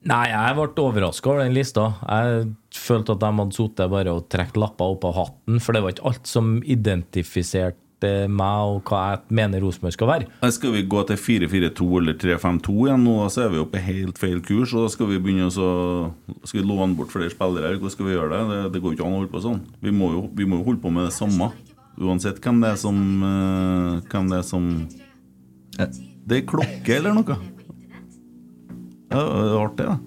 Nei, 0.08 0.24
jeg 0.32 0.54
ble 0.58 0.82
overraska 0.82 1.30
over 1.30 1.44
den 1.44 1.54
lista. 1.54 1.92
Jeg 2.02 2.48
følte 2.74 3.14
at 3.14 3.22
de 3.22 3.28
hadde 3.38 3.54
sittet 3.54 3.92
bare 3.92 4.14
og 4.16 4.24
trukket 4.32 4.58
lapper 4.58 4.96
opp 4.96 5.04
av 5.06 5.14
hatten, 5.20 5.60
for 5.62 5.76
det 5.76 5.82
var 5.84 5.94
ikke 5.94 6.08
alt 6.10 6.26
som 6.26 6.56
identifiserte 6.66 8.10
meg 8.26 8.66
og 8.66 8.90
hva 8.90 9.02
jeg 9.12 9.36
mener 9.38 9.62
Rosenborg 9.62 9.94
skal 9.94 10.08
være. 10.10 10.26
Skal 10.50 10.72
vi 10.74 10.82
gå 10.90 11.04
til 11.06 11.20
4-4-2 11.22 11.86
eller 12.00 12.16
3-5-2 12.18 12.74
igjen 12.88 13.04
nå, 13.06 13.14
så 13.30 13.44
er 13.44 13.52
vi 13.52 13.60
jo 13.60 13.68
på 13.70 13.82
helt 13.84 14.18
feil 14.18 14.42
kurs. 14.42 14.72
Og 14.74 14.88
da 14.88 14.94
skal 14.96 15.12
vi 15.12 15.20
begynne 15.22 15.46
å 15.46 15.70
Skal 16.42 16.64
vi 16.64 16.66
låne 16.66 16.98
bort 16.98 17.14
flere 17.14 17.30
spillere? 17.30 17.76
Hvordan 17.76 17.94
skal 17.94 18.08
vi 18.08 18.16
gjøre 18.16 18.32
det? 18.34 18.42
Det, 18.50 18.60
det 18.74 18.82
går 18.82 18.96
ikke 18.96 19.06
an 19.06 19.14
å 19.14 19.20
holde 19.20 19.30
på 19.36 19.44
sånn. 19.46 19.62
Vi 19.86 19.94
må, 19.94 20.10
jo, 20.16 20.24
vi 20.34 20.48
må 20.50 20.58
jo 20.58 20.66
holde 20.72 20.82
på 20.82 20.90
med 20.90 21.06
det 21.06 21.14
samme. 21.14 21.52
Uansett 22.02 22.42
hvem 22.42 22.58
det 22.64 22.72
er 22.74 22.78
som 22.80 22.98
eh, 23.28 23.96
Hvem 24.10 24.30
det 24.32 24.38
er 24.40 24.46
som 24.48 24.68
Det 25.78 26.40
er 26.40 26.46
klokke 26.48 26.98
eller 26.98 27.14
noe. 27.20 27.38
Ja, 29.12 29.26
det 29.28 29.52
er 29.52 29.60
artig, 29.60 29.86
da. 29.90 29.98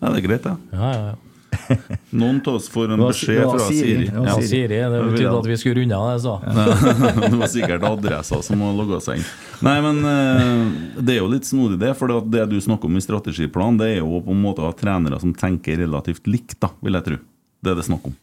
Ja, 0.00 0.10
det 0.10 0.16
er 0.18 0.26
greit, 0.26 0.48
det. 0.48 0.56
Ja, 0.74 0.90
ja, 0.94 1.04
ja. 1.12 1.20
Noen 2.10 2.40
av 2.42 2.56
oss 2.58 2.66
får 2.72 2.92
en 2.94 3.02
beskjed 3.04 3.42
fra 3.46 3.66
Siri. 3.68 4.08
Var 4.10 4.26
Ja, 4.26 4.34
Siri. 4.42 4.78
Det 4.90 5.02
betydde 5.06 5.34
at 5.38 5.48
vi 5.48 5.58
skulle 5.60 5.80
runde 5.80 5.98
av 5.98 6.08
det, 6.10 6.16
så. 6.24 6.34
det 7.30 7.38
var 7.40 7.52
sikkert 7.52 7.86
adressa 7.88 8.40
som 8.44 8.60
må 8.60 8.72
logge 8.76 9.00
seg 9.04 9.20
inn. 9.20 9.28
Nei, 9.64 9.76
men 9.84 10.00
eh, 10.10 10.98
det 10.98 11.16
er 11.16 11.22
jo 11.22 11.30
litt 11.30 11.48
snodig, 11.48 11.78
det. 11.82 11.94
For 11.98 12.10
det, 12.10 12.18
det 12.34 12.48
du 12.52 12.58
snakker 12.64 12.90
om 12.90 12.98
i 12.98 13.04
strategiplanen, 13.04 13.78
det 13.80 13.92
er 13.94 14.02
jo 14.02 14.20
på 14.24 14.34
en 14.34 14.42
måte 14.44 14.64
å 14.64 14.68
ha 14.70 14.76
trenere 14.76 15.20
som 15.22 15.34
tenker 15.38 15.78
relativt 15.84 16.28
likt, 16.30 16.58
da, 16.62 16.72
vil 16.84 16.98
jeg 16.98 17.08
tro. 17.10 17.22
Det 17.64 17.72
er 17.72 17.80
det 17.80 17.86
snakk 17.86 18.10
om. 18.10 18.18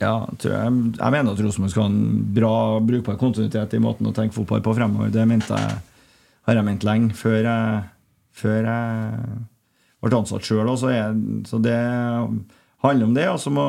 Ja, 0.00 0.14
tror 0.36 0.52
jeg, 0.52 0.72
jeg 0.98 1.12
mener 1.14 1.32
at 1.32 1.40
Rosenborg 1.40 1.72
skal 1.72 1.86
ha 1.86 1.88
en 1.88 2.24
bra 2.36 2.54
brukbar 2.84 3.16
kontinuitet 3.20 3.76
i 3.78 3.80
måten 3.80 4.08
å 4.08 4.12
tenke 4.16 4.36
fotball 4.36 4.60
på 4.64 4.74
fremover. 4.76 5.12
Det 5.12 5.24
mente 5.28 5.56
jeg, 5.56 5.78
har 6.48 6.58
jeg 6.58 6.66
ment 6.66 6.84
lenge, 6.84 7.16
før 7.16 7.38
jeg, 7.40 7.78
før 8.36 8.68
jeg 8.68 9.36
ble 10.04 10.18
ansatt 10.20 10.46
sjøl. 10.46 10.70
Så, 10.78 10.92
så 11.48 11.60
det 11.62 11.76
handler 12.84 13.08
om 13.08 13.16
det. 13.16 13.26
Og 13.32 13.40
så 13.42 13.52
må 13.54 13.66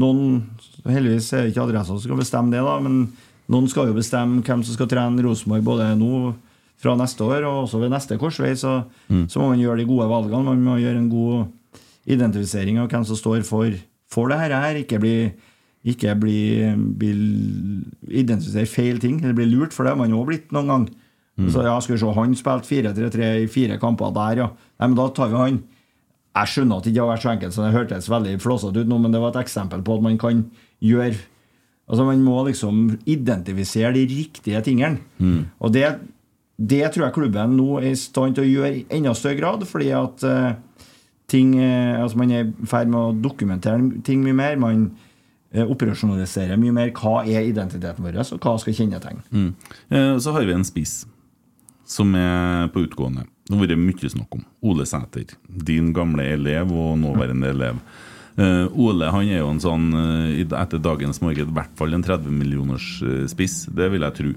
noen 0.00 0.40
Heldigvis 0.88 1.28
er 1.36 1.44
det 1.44 1.52
ikke 1.52 1.66
adressa 1.66 1.92
som 1.92 2.00
skal 2.02 2.18
bestemme 2.18 2.50
det, 2.50 2.62
da, 2.64 2.78
men 2.82 3.04
noen 3.52 3.68
skal 3.70 3.90
jo 3.90 3.94
bestemme 3.94 4.40
hvem 4.42 4.64
som 4.64 4.74
skal 4.74 4.88
trene 4.90 5.22
Rosenborg 5.22 5.66
både 5.66 5.90
nå 6.00 6.32
fra 6.82 6.96
neste 6.98 7.22
år 7.22 7.44
og 7.46 7.66
også 7.66 7.78
ved 7.82 7.92
neste 7.92 8.18
korsvei. 8.18 8.54
Så, 8.58 8.80
så 9.30 9.42
må 9.42 9.52
man 9.52 9.62
gjøre 9.62 9.82
de 9.82 9.86
gode 9.86 10.08
valgene. 10.10 10.42
Man 10.48 10.64
må 10.64 10.78
gjøre 10.80 10.98
en 10.98 11.10
god 11.12 11.52
identifisering 12.10 12.80
av 12.82 12.90
hvem 12.90 13.06
som 13.06 13.18
står 13.20 13.44
for, 13.46 13.76
for 14.10 14.32
det 14.32 14.40
her. 14.40 14.80
Ikke 14.80 14.98
bli 15.02 15.16
ikke 15.82 16.14
bli, 16.14 16.40
bli 16.98 17.12
identifisere 18.22 18.70
feil 18.70 19.00
ting, 19.02 19.18
eller 19.22 19.34
bli 19.34 19.48
lurt, 19.50 19.74
for 19.74 19.82
det 19.82 19.94
har 19.94 19.98
man 19.98 20.12
jo 20.14 20.22
blitt 20.26 20.52
noen 20.54 20.70
gang. 20.70 20.84
Så 21.50 21.64
ja, 21.66 21.74
skal 21.80 21.96
vi 21.96 22.00
se, 22.02 22.14
Han 22.16 22.34
spilte 22.38 22.68
4-3-3 22.68 23.30
i 23.42 23.48
fire 23.50 23.78
kamper 23.82 24.12
der, 24.14 24.44
ja. 24.44 24.48
Nei, 24.78 24.88
men 24.88 24.98
da 24.98 25.08
tar 25.14 25.32
vi 25.32 25.40
han. 25.40 25.60
Jeg 26.32 26.48
skjønner 26.48 26.80
at 26.80 26.86
det 26.86 26.92
ikke 26.94 27.04
har 27.04 27.12
vært 27.12 27.24
så 27.24 27.32
enkelt, 27.34 27.54
så 27.54 27.64
det 27.66 27.74
hørtes 27.74 28.08
veldig 28.08 28.38
flåsete 28.40 28.82
ut 28.84 28.88
nå, 28.88 28.98
men 29.02 29.12
det 29.12 29.20
var 29.20 29.34
et 29.34 29.42
eksempel 29.42 29.82
på 29.84 29.98
at 29.98 30.06
man 30.06 30.18
kan 30.20 30.46
gjøre 30.80 31.20
Altså 31.92 32.04
Man 32.06 32.22
må 32.24 32.38
liksom 32.46 32.76
identifisere 33.10 33.90
de 33.92 34.06
riktige 34.06 34.60
tingene. 34.64 35.02
Og 35.58 35.72
det, 35.74 35.84
det 36.56 36.86
tror 36.94 37.08
jeg 37.08 37.14
klubben 37.16 37.56
nå 37.58 37.80
er 37.80 37.90
i 37.90 37.98
stand 37.98 38.38
til 38.38 38.46
å 38.46 38.48
gjøre 38.48 38.70
i 38.78 38.84
enda 38.96 39.12
større 39.18 39.36
grad, 39.36 39.66
fordi 39.68 39.90
at 39.98 40.24
uh, 40.24 40.86
ting 41.28 41.56
uh, 41.58 42.00
Altså 42.00 42.16
man 42.22 42.30
er 42.30 42.46
i 42.46 42.70
ferd 42.70 42.88
med 42.88 43.00
å 43.00 43.12
dokumentere 43.26 44.00
ting 44.06 44.22
mye 44.24 44.38
mer. 44.38 44.56
Man 44.62 44.86
operasjonaliserer 45.52 46.56
mye 46.56 46.72
mer. 46.72 46.94
Hva 46.96 47.26
er 47.26 47.50
identiteten 47.50 48.06
vår, 48.06 48.22
og 48.22 48.40
hva 48.40 48.54
skal 48.62 48.78
kjennetegne? 48.78 49.26
Mm. 49.28 49.50
Så 50.22 50.32
har 50.32 50.46
vi 50.48 50.54
en 50.54 50.64
spiss 50.64 51.02
som 51.92 52.16
er 52.16 52.70
på 52.72 52.86
utgående. 52.86 53.26
Det 53.44 53.54
har 53.54 53.62
vært 53.66 53.80
mye 53.80 54.12
snakk 54.14 54.38
om. 54.38 54.46
Ole 54.64 54.88
Sæter. 54.88 55.36
Din 55.46 55.92
gamle 55.96 56.24
elev 56.32 56.72
og 56.72 56.96
nåværende 57.02 57.52
elev. 57.52 57.80
Uh, 58.32 58.64
Ole 58.80 59.10
han 59.12 59.28
er 59.28 59.42
jo 59.42 59.50
en 59.52 59.60
sånn, 59.60 59.90
uh, 59.92 60.56
etter 60.56 60.80
dagens 60.80 61.20
marked, 61.20 61.50
i 61.50 61.56
hvert 61.58 61.74
fall 61.76 61.92
en 61.92 62.04
30 62.06 62.32
millioners 62.32 62.86
uh, 63.04 63.26
spiss. 63.28 63.66
Det 63.68 63.90
vil 63.92 64.06
jeg 64.06 64.16
tro. 64.22 64.32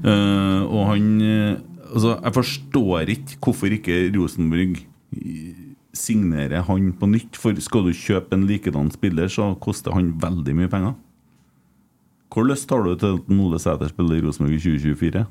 Eh, 0.00 0.62
og 0.62 0.88
han 0.92 1.12
eh, 1.20 1.60
Altså, 1.92 2.14
jeg 2.16 2.32
forstår 2.32 3.10
ikke 3.12 3.36
hvorfor 3.44 3.72
ikke 3.76 3.96
Rosenborg 4.14 4.78
eh, 4.80 5.56
signerer 5.92 6.62
han 6.64 6.86
på 6.96 7.08
nytt. 7.10 7.36
For 7.36 7.52
skal 7.60 7.84
du 7.84 7.92
kjøpe 7.92 8.32
en 8.32 8.46
likedan 8.48 8.88
spiller, 8.94 9.28
så 9.28 9.50
koster 9.60 9.92
han 9.92 10.14
veldig 10.22 10.54
mye 10.56 10.70
penger. 10.72 10.94
Hvor 12.32 12.48
lyst 12.48 12.72
har 12.72 12.86
du 12.86 12.94
til 12.96 13.18
at 13.18 13.28
Ole 13.36 13.60
Sæter 13.60 13.92
spiller 13.92 14.16
i 14.16 14.24
Rosenborg 14.24 14.56
i 14.56 14.62
2024? 14.62 15.26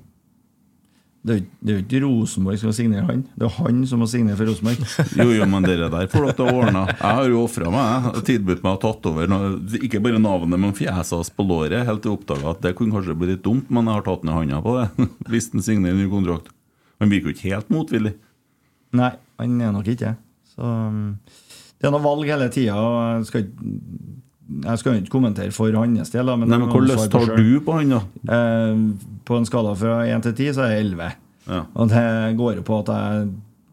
Det 1.22 1.36
er 1.36 1.42
jo- 1.70 1.82
ikke 1.84 2.00
Rosenborg 2.02 2.58
som 2.58 2.72
skal 2.72 2.78
signere 2.80 3.06
han. 3.06 3.20
Det 3.38 3.46
er 3.46 3.54
han 3.60 3.86
som 3.86 4.00
må 4.02 4.08
signere 4.10 4.36
for 4.40 4.50
Rosenborg. 4.50 4.80
Jo, 5.22 5.28
jo, 5.38 5.46
men 5.46 5.68
dere 5.68 5.90
der 5.94 6.08
får 6.10 6.32
dere 6.32 6.54
ordne. 6.56 6.82
Jeg 6.90 6.98
har 7.20 7.28
jo 7.30 7.44
ofra 7.44 7.70
meg. 7.70 7.86
Jeg 7.86 8.02
har 8.08 8.26
tilbudt 8.32 8.64
meg 8.66 8.74
å 8.74 8.82
tatt 8.82 9.06
over 9.12 9.30
noe, 9.30 9.52
ikke 9.86 10.02
bare 10.02 10.22
navnet, 10.22 10.58
men 10.64 10.74
fjeset 10.74 11.14
hans 11.20 11.30
på 11.30 11.46
låret. 11.46 11.86
Helt 11.86 12.02
til 12.02 12.12
jeg 12.12 12.18
oppdaga 12.18 12.56
at 12.56 12.66
det 12.66 12.74
kunne 12.80 12.98
kanskje 12.98 13.18
bli 13.22 13.36
litt 13.36 13.44
dumt, 13.46 13.70
men 13.70 13.86
jeg 13.86 14.00
har 14.00 14.08
tatt 14.10 14.26
ned 14.26 14.34
handa 14.40 14.64
på 14.66 14.74
det. 14.80 14.88
Hvis 15.32 15.52
han 15.54 15.62
signerer 15.68 16.00
ny 16.00 16.10
kontrakt. 16.10 16.50
Han 17.02 17.14
virker 17.14 17.30
jo 17.30 17.36
ikke 17.38 17.54
helt 17.54 17.70
motvillig. 17.74 18.16
Nei, 18.98 19.14
han 19.38 19.62
er 19.62 19.78
nok 19.78 19.94
ikke 19.94 20.08
det. 20.10 20.16
Så 20.56 20.66
um, 20.66 21.20
det 21.78 21.88
er 21.88 21.94
noe 21.94 22.04
valg 22.04 22.34
hele 22.34 22.50
tida. 22.54 22.82
Jeg 23.22 23.30
skal 23.30 23.46
ikke 23.46 23.70
jeg 24.52 24.82
skal 24.82 24.96
jo 24.96 25.00
ikke 25.02 25.14
kommentere 25.14 25.54
for 25.56 25.72
hans 25.78 26.12
del, 26.12 26.28
men, 26.36 26.50
Nei, 26.52 26.58
men 26.60 26.72
Hvor 26.72 26.84
løst 26.84 27.14
har 27.16 27.30
du 27.38 27.52
på 27.64 27.76
han, 27.78 27.94
da? 27.94 28.02
Eh, 28.36 28.82
på 29.26 29.38
en 29.38 29.48
skala 29.48 29.74
fra 29.78 30.02
1 30.08 30.28
til 30.28 30.36
10 30.36 30.54
så 30.58 30.66
er 30.66 30.76
jeg 30.76 30.92
11. 30.92 31.12
Ja. 31.48 31.64
Og 31.74 31.90
det 31.92 32.06
går 32.40 32.62
på 32.66 32.80
at 32.84 32.92
jeg, 32.94 33.32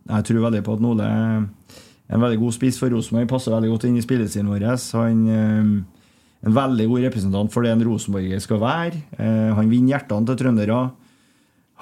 jeg 0.09 0.29
tror 0.29 0.45
veldig 0.49 0.65
på 0.67 0.77
at 0.77 0.83
Nole 0.85 1.09
er 1.09 1.47
en 2.09 2.25
veldig 2.25 2.41
god 2.41 2.57
spiss 2.57 2.79
for 2.81 2.93
Rosenborg. 2.93 3.29
Passer 3.31 3.53
veldig 3.53 3.73
godt 3.75 3.89
inn 3.89 3.99
i 4.01 4.05
spillestilen 4.05 4.49
vår. 4.49 4.65
Han 4.97 5.27
er 5.33 5.69
en 6.47 6.55
veldig 6.55 6.87
god 6.93 7.05
representant 7.09 7.53
for 7.53 7.67
det 7.67 7.75
en 7.75 7.85
rosenborger 7.85 8.41
skal 8.43 8.63
være. 8.63 9.03
Eh, 9.19 9.51
han 9.59 9.71
vinner 9.71 9.97
hjertene 9.97 10.31
til 10.31 10.41
trøndere. 10.41 10.81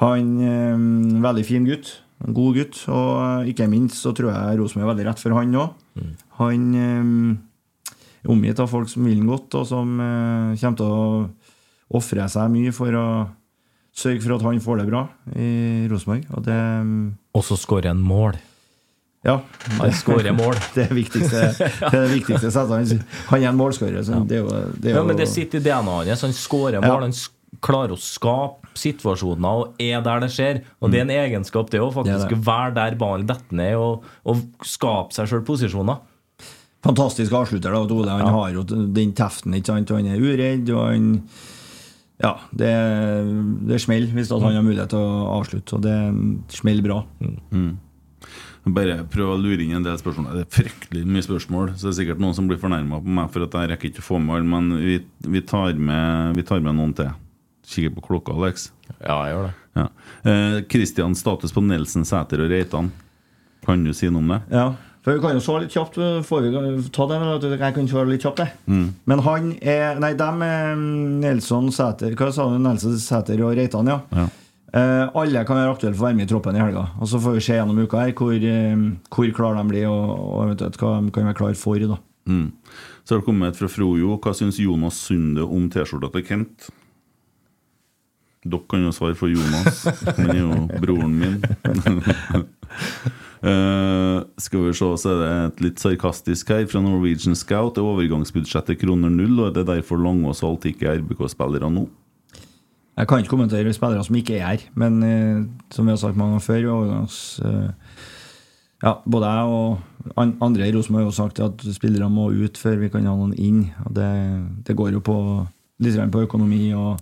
Han 0.02 0.34
en 0.42 1.22
veldig 1.24 1.46
fin 1.46 1.66
gutt. 1.68 1.92
En 2.24 2.36
god 2.36 2.58
gutt. 2.58 2.80
Og 2.90 3.50
ikke 3.52 3.68
minst 3.70 4.00
så 4.02 4.14
tror 4.16 4.32
jeg 4.32 4.60
Rosenborg 4.60 4.88
er 4.88 4.92
veldig 4.94 5.08
rett 5.10 5.22
for 5.22 5.36
han 5.36 5.58
òg. 5.62 5.76
Han 6.40 6.68
eh, 6.74 7.96
er 8.24 8.32
omgitt 8.32 8.60
av 8.62 8.72
folk 8.72 8.90
som 8.90 9.06
vil 9.06 9.20
ham 9.20 9.30
godt, 9.30 9.54
og 9.60 9.68
som 9.68 9.98
kommer 10.58 10.78
til 10.80 10.90
å 10.90 11.02
ofre 11.96 12.24
seg 12.26 12.50
mye 12.50 12.72
for 12.74 12.96
å 12.98 13.06
sørge 13.96 14.20
for 14.22 14.34
at 14.36 14.42
han 14.44 14.60
får 14.60 14.82
det 14.82 14.88
bra 14.90 15.04
i 15.36 15.86
Rosenborg. 15.90 16.26
Og 16.36 16.44
det 16.44 16.58
Og 17.34 17.44
så 17.44 17.56
skårer 17.56 17.88
han 17.92 18.00
mål. 18.04 18.36
Ja. 19.26 19.40
Han 19.80 19.90
skårer 19.96 20.30
mål. 20.36 20.54
Det 20.76 20.84
er 20.90 20.94
viktigste. 20.94 21.40
Det 21.58 21.88
er 21.92 22.04
det 22.04 22.12
viktigste 22.14 22.50
settet. 22.54 23.00
Han 23.32 23.42
er 23.42 23.48
en 23.50 23.56
målskårer. 23.58 24.04
Ja. 24.06 24.20
Det 24.22 24.38
jo, 24.38 24.50
det 24.78 24.92
Ja, 24.94 25.02
men 25.02 25.16
det 25.18 25.26
sitter 25.28 25.58
i 25.58 25.64
DNA-et 25.64 26.12
hans. 26.12 26.22
Han 26.22 26.36
skårer 26.36 26.76
Ja. 26.78 26.80
mål. 26.84 27.08
Han 27.08 27.16
klarer 27.64 27.94
å 27.96 27.98
skape 27.98 28.68
situasjoner 28.76 29.48
og 29.64 29.80
er 29.82 30.02
der 30.04 30.20
det 30.20 30.28
skjer. 30.30 30.60
Og 30.80 30.92
det 30.92 31.00
er 31.00 31.06
en 31.08 31.14
egenskap, 31.16 31.70
det 31.70 31.80
òg, 31.80 31.90
Mm. 31.96 32.04
Det 32.04 32.12
er 32.12 32.18
faktisk. 32.20 32.28
det. 32.36 32.44
Være 32.46 32.74
der 32.74 32.96
ballen 33.00 33.26
detter 33.26 33.56
ned 33.56 33.74
og, 33.80 34.04
og 34.26 34.36
skape 34.62 35.12
seg 35.16 35.26
sjøl 35.32 35.42
posisjoner. 35.48 35.98
fantastisk 36.86 37.32
avslutter. 37.32 37.72
da, 37.72 37.80
Ole. 37.82 38.10
Han 38.10 38.20
Ja. 38.20 38.30
har 38.30 38.50
jo 38.52 38.62
den 38.62 39.12
teften, 39.12 39.54
ikke 39.54 39.66
sant? 39.66 39.88
han 39.88 40.06
er 40.06 40.18
uredd. 40.20 40.70
og 40.70 40.86
han 40.92 41.22
ja, 42.22 42.32
det, 42.56 42.70
det 43.68 43.80
smeller 43.82 44.14
hvis 44.16 44.30
han 44.32 44.46
har 44.46 44.64
mulighet 44.64 44.92
til 44.92 45.02
å 45.02 45.26
avslutte, 45.36 45.76
og 45.76 45.84
det 45.84 45.96
smeller 46.56 46.86
bra. 46.86 47.02
Bare 48.66 48.96
prøv 49.12 49.34
å 49.34 49.38
lure 49.38 49.62
inn 49.62 49.76
en 49.78 49.84
del 49.84 49.98
spørsmål. 50.00 50.40
Det 50.40 50.46
er 50.46 50.54
fryktelig 50.56 51.04
mye 51.06 51.26
spørsmål, 51.26 51.74
så 51.76 51.86
det 51.86 51.92
er 51.92 51.98
sikkert 52.00 52.22
noen 52.24 52.34
som 52.34 52.48
blir 52.50 52.58
fornærma 52.58 52.98
på 53.04 53.18
meg 53.18 53.30
for 53.34 53.46
at 53.46 53.54
jeg 53.54 53.70
rekker 53.72 53.92
ikke 53.92 54.02
å 54.02 54.08
få 54.08 54.18
med 54.22 54.38
alle, 54.38 54.48
men 54.50 54.80
vi, 54.80 54.96
vi, 55.28 55.42
tar 55.46 55.76
med, 55.78 56.34
vi 56.38 56.46
tar 56.48 56.64
med 56.64 56.78
noen 56.78 56.96
til. 56.96 57.12
Kikker 57.66 57.94
på 57.96 58.04
klokka, 58.08 58.34
Alex. 58.34 58.68
Ja, 59.00 59.20
jeg 59.26 59.34
gjør 59.34 59.46
det. 59.48 59.54
Ja. 59.76 59.86
Eh, 60.30 60.58
Kristian, 60.70 61.16
status 61.18 61.54
på 61.54 61.62
Nelson, 61.66 62.06
Sæter 62.06 62.42
og 62.44 62.50
Reitan. 62.50 62.90
Kan 63.66 63.82
du 63.82 63.92
si 63.94 64.08
noe 64.10 64.22
om 64.22 64.34
det? 64.34 64.40
Ja, 64.54 64.68
for 65.06 65.14
Vi 65.14 65.22
kan 65.22 65.36
jo 65.38 65.42
svare 65.44 65.62
litt 65.62 65.74
kjapt. 65.76 66.00
Får 66.26 66.40
vi 66.42 66.88
ta 66.90 67.04
det? 67.06 67.18
Jeg 67.52 67.74
kan 67.76 67.86
svare 67.86 68.10
litt 68.10 68.24
kjapt, 68.26 68.40
det. 68.42 68.48
Men 69.06 69.22
han 69.22 69.52
er 69.62 70.00
Nei, 70.02 70.16
dem 70.18 70.42
er 70.42 70.72
mm, 70.74 71.20
Nelson 71.22 71.70
Sæter 71.70 72.16
Hva 72.18 72.32
sa 72.34 72.48
du? 72.50 72.56
Nelson 72.58 72.96
Sæter 72.98 73.38
og 73.46 73.54
Reitan, 73.54 73.86
ja. 73.92 74.00
Ja. 74.10 74.26
Eh, 74.76 75.04
alle 75.14 75.44
kan 75.46 75.60
være 75.60 75.76
aktuelle 75.76 75.94
for 75.94 76.04
å 76.04 76.08
være 76.08 76.18
med 76.18 76.26
i 76.26 76.30
troppen 76.32 76.58
i 76.58 76.60
helga. 76.64 76.88
Og 76.98 77.06
Så 77.08 77.20
får 77.22 77.36
vi 77.38 77.44
se 77.46 77.54
gjennom 77.54 77.78
uka 77.78 78.02
her 78.02 78.16
hvor, 78.18 78.34
eh, 78.34 78.82
hvor 79.14 79.30
klare 79.38 79.62
de 79.62 79.70
blir, 79.70 79.86
og, 79.88 80.10
og 80.18 80.42
eventuelt 80.48 80.80
hva 80.82 80.90
de 80.98 81.14
kan 81.14 81.30
være 81.30 81.38
klare 81.38 81.60
for. 81.60 81.86
da 81.94 82.02
Mm. 82.26 82.50
Så 83.06 83.14
har 83.14 83.20
det 83.20 83.26
kommet 83.28 83.54
et 83.54 83.60
fra 83.60 83.68
Frojo. 83.70 84.16
Hva 84.18 84.32
syns 84.34 84.58
Jonas 84.58 84.98
Sunde 84.98 85.44
om 85.46 85.68
T-skjorta 85.70 86.10
til 86.10 86.24
Kent? 86.26 86.66
Dere 88.42 88.66
kan 88.66 88.82
jo 88.82 88.90
svare 88.90 89.14
for 89.14 89.30
Jonas. 89.30 89.84
Han 90.18 90.32
er 90.34 90.40
jo 90.40 90.80
broren 90.82 91.14
min. 91.14 91.38
Eh, 93.42 94.22
skal 94.40 94.64
vi 94.64 94.72
se, 94.72 94.88
så 94.96 95.12
er 95.12 95.20
det 95.20 95.30
et 95.34 95.62
litt 95.66 95.82
sarkastisk 95.82 96.50
her 96.54 96.64
fra 96.70 96.80
Norwegian 96.80 97.36
Scout. 97.36 97.76
Er 97.76 97.84
overgangsbudsjettet 97.84 98.80
kroner 98.80 99.12
null, 99.12 99.38
og 99.40 99.50
er 99.50 99.58
det 99.58 99.66
derfor 99.68 100.00
Langås 100.00 100.44
alt 100.46 100.64
ikke 100.68 100.88
er 100.88 101.02
RBK-spillere 101.02 101.70
nå? 101.72 101.86
Jeg 102.96 103.08
kan 103.10 103.20
ikke 103.20 103.34
kommentere 103.34 103.74
spillere 103.76 104.04
som 104.06 104.16
ikke 104.16 104.38
er 104.38 104.46
her, 104.46 104.62
men 104.74 105.02
uh, 105.04 105.42
som 105.70 105.84
vi 105.84 105.92
har 105.92 106.00
sagt 106.00 106.16
mange 106.16 106.36
ganger 106.36 106.46
før 106.46 106.70
overgangs... 106.78 107.40
uh, 107.44 107.68
ja, 108.82 108.92
både 109.04 109.28
jeg 109.32 109.52
og 109.52 110.16
an 110.20 110.34
andre 110.44 110.68
i 110.68 110.72
Rosenborg 110.72 111.06
har 111.06 111.10
jo 111.10 111.16
sagt 111.16 111.40
at 111.40 111.62
spillere 111.74 112.08
må 112.12 112.28
ut 112.30 112.58
før 112.60 112.76
vi 112.80 112.90
kan 112.92 113.08
ha 113.08 113.14
noen 113.16 113.34
inn. 113.36 113.62
Og 113.84 113.94
det, 113.96 114.10
det 114.68 114.76
går 114.76 114.94
jo 114.96 115.04
på 115.04 115.16
litt 115.84 116.00
på 116.12 116.24
økonomi 116.24 116.70
og 116.76 117.00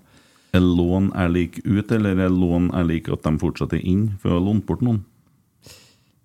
Er 0.55 0.63
lån 0.63 1.11
er 1.19 1.33
lik 1.35 1.59
ut, 1.67 1.91
eller 1.91 2.19
er 2.19 2.31
lån 2.31 2.71
er 2.79 2.87
lik 2.87 3.11
at 3.11 3.27
de 3.27 3.39
fortsatt 3.43 3.75
er 3.75 3.83
inn? 3.83 4.13
For 4.21 4.31
vi 4.31 4.37
har 4.37 4.47
lånt 4.47 4.67
bort 4.67 4.83
noen. 4.87 5.03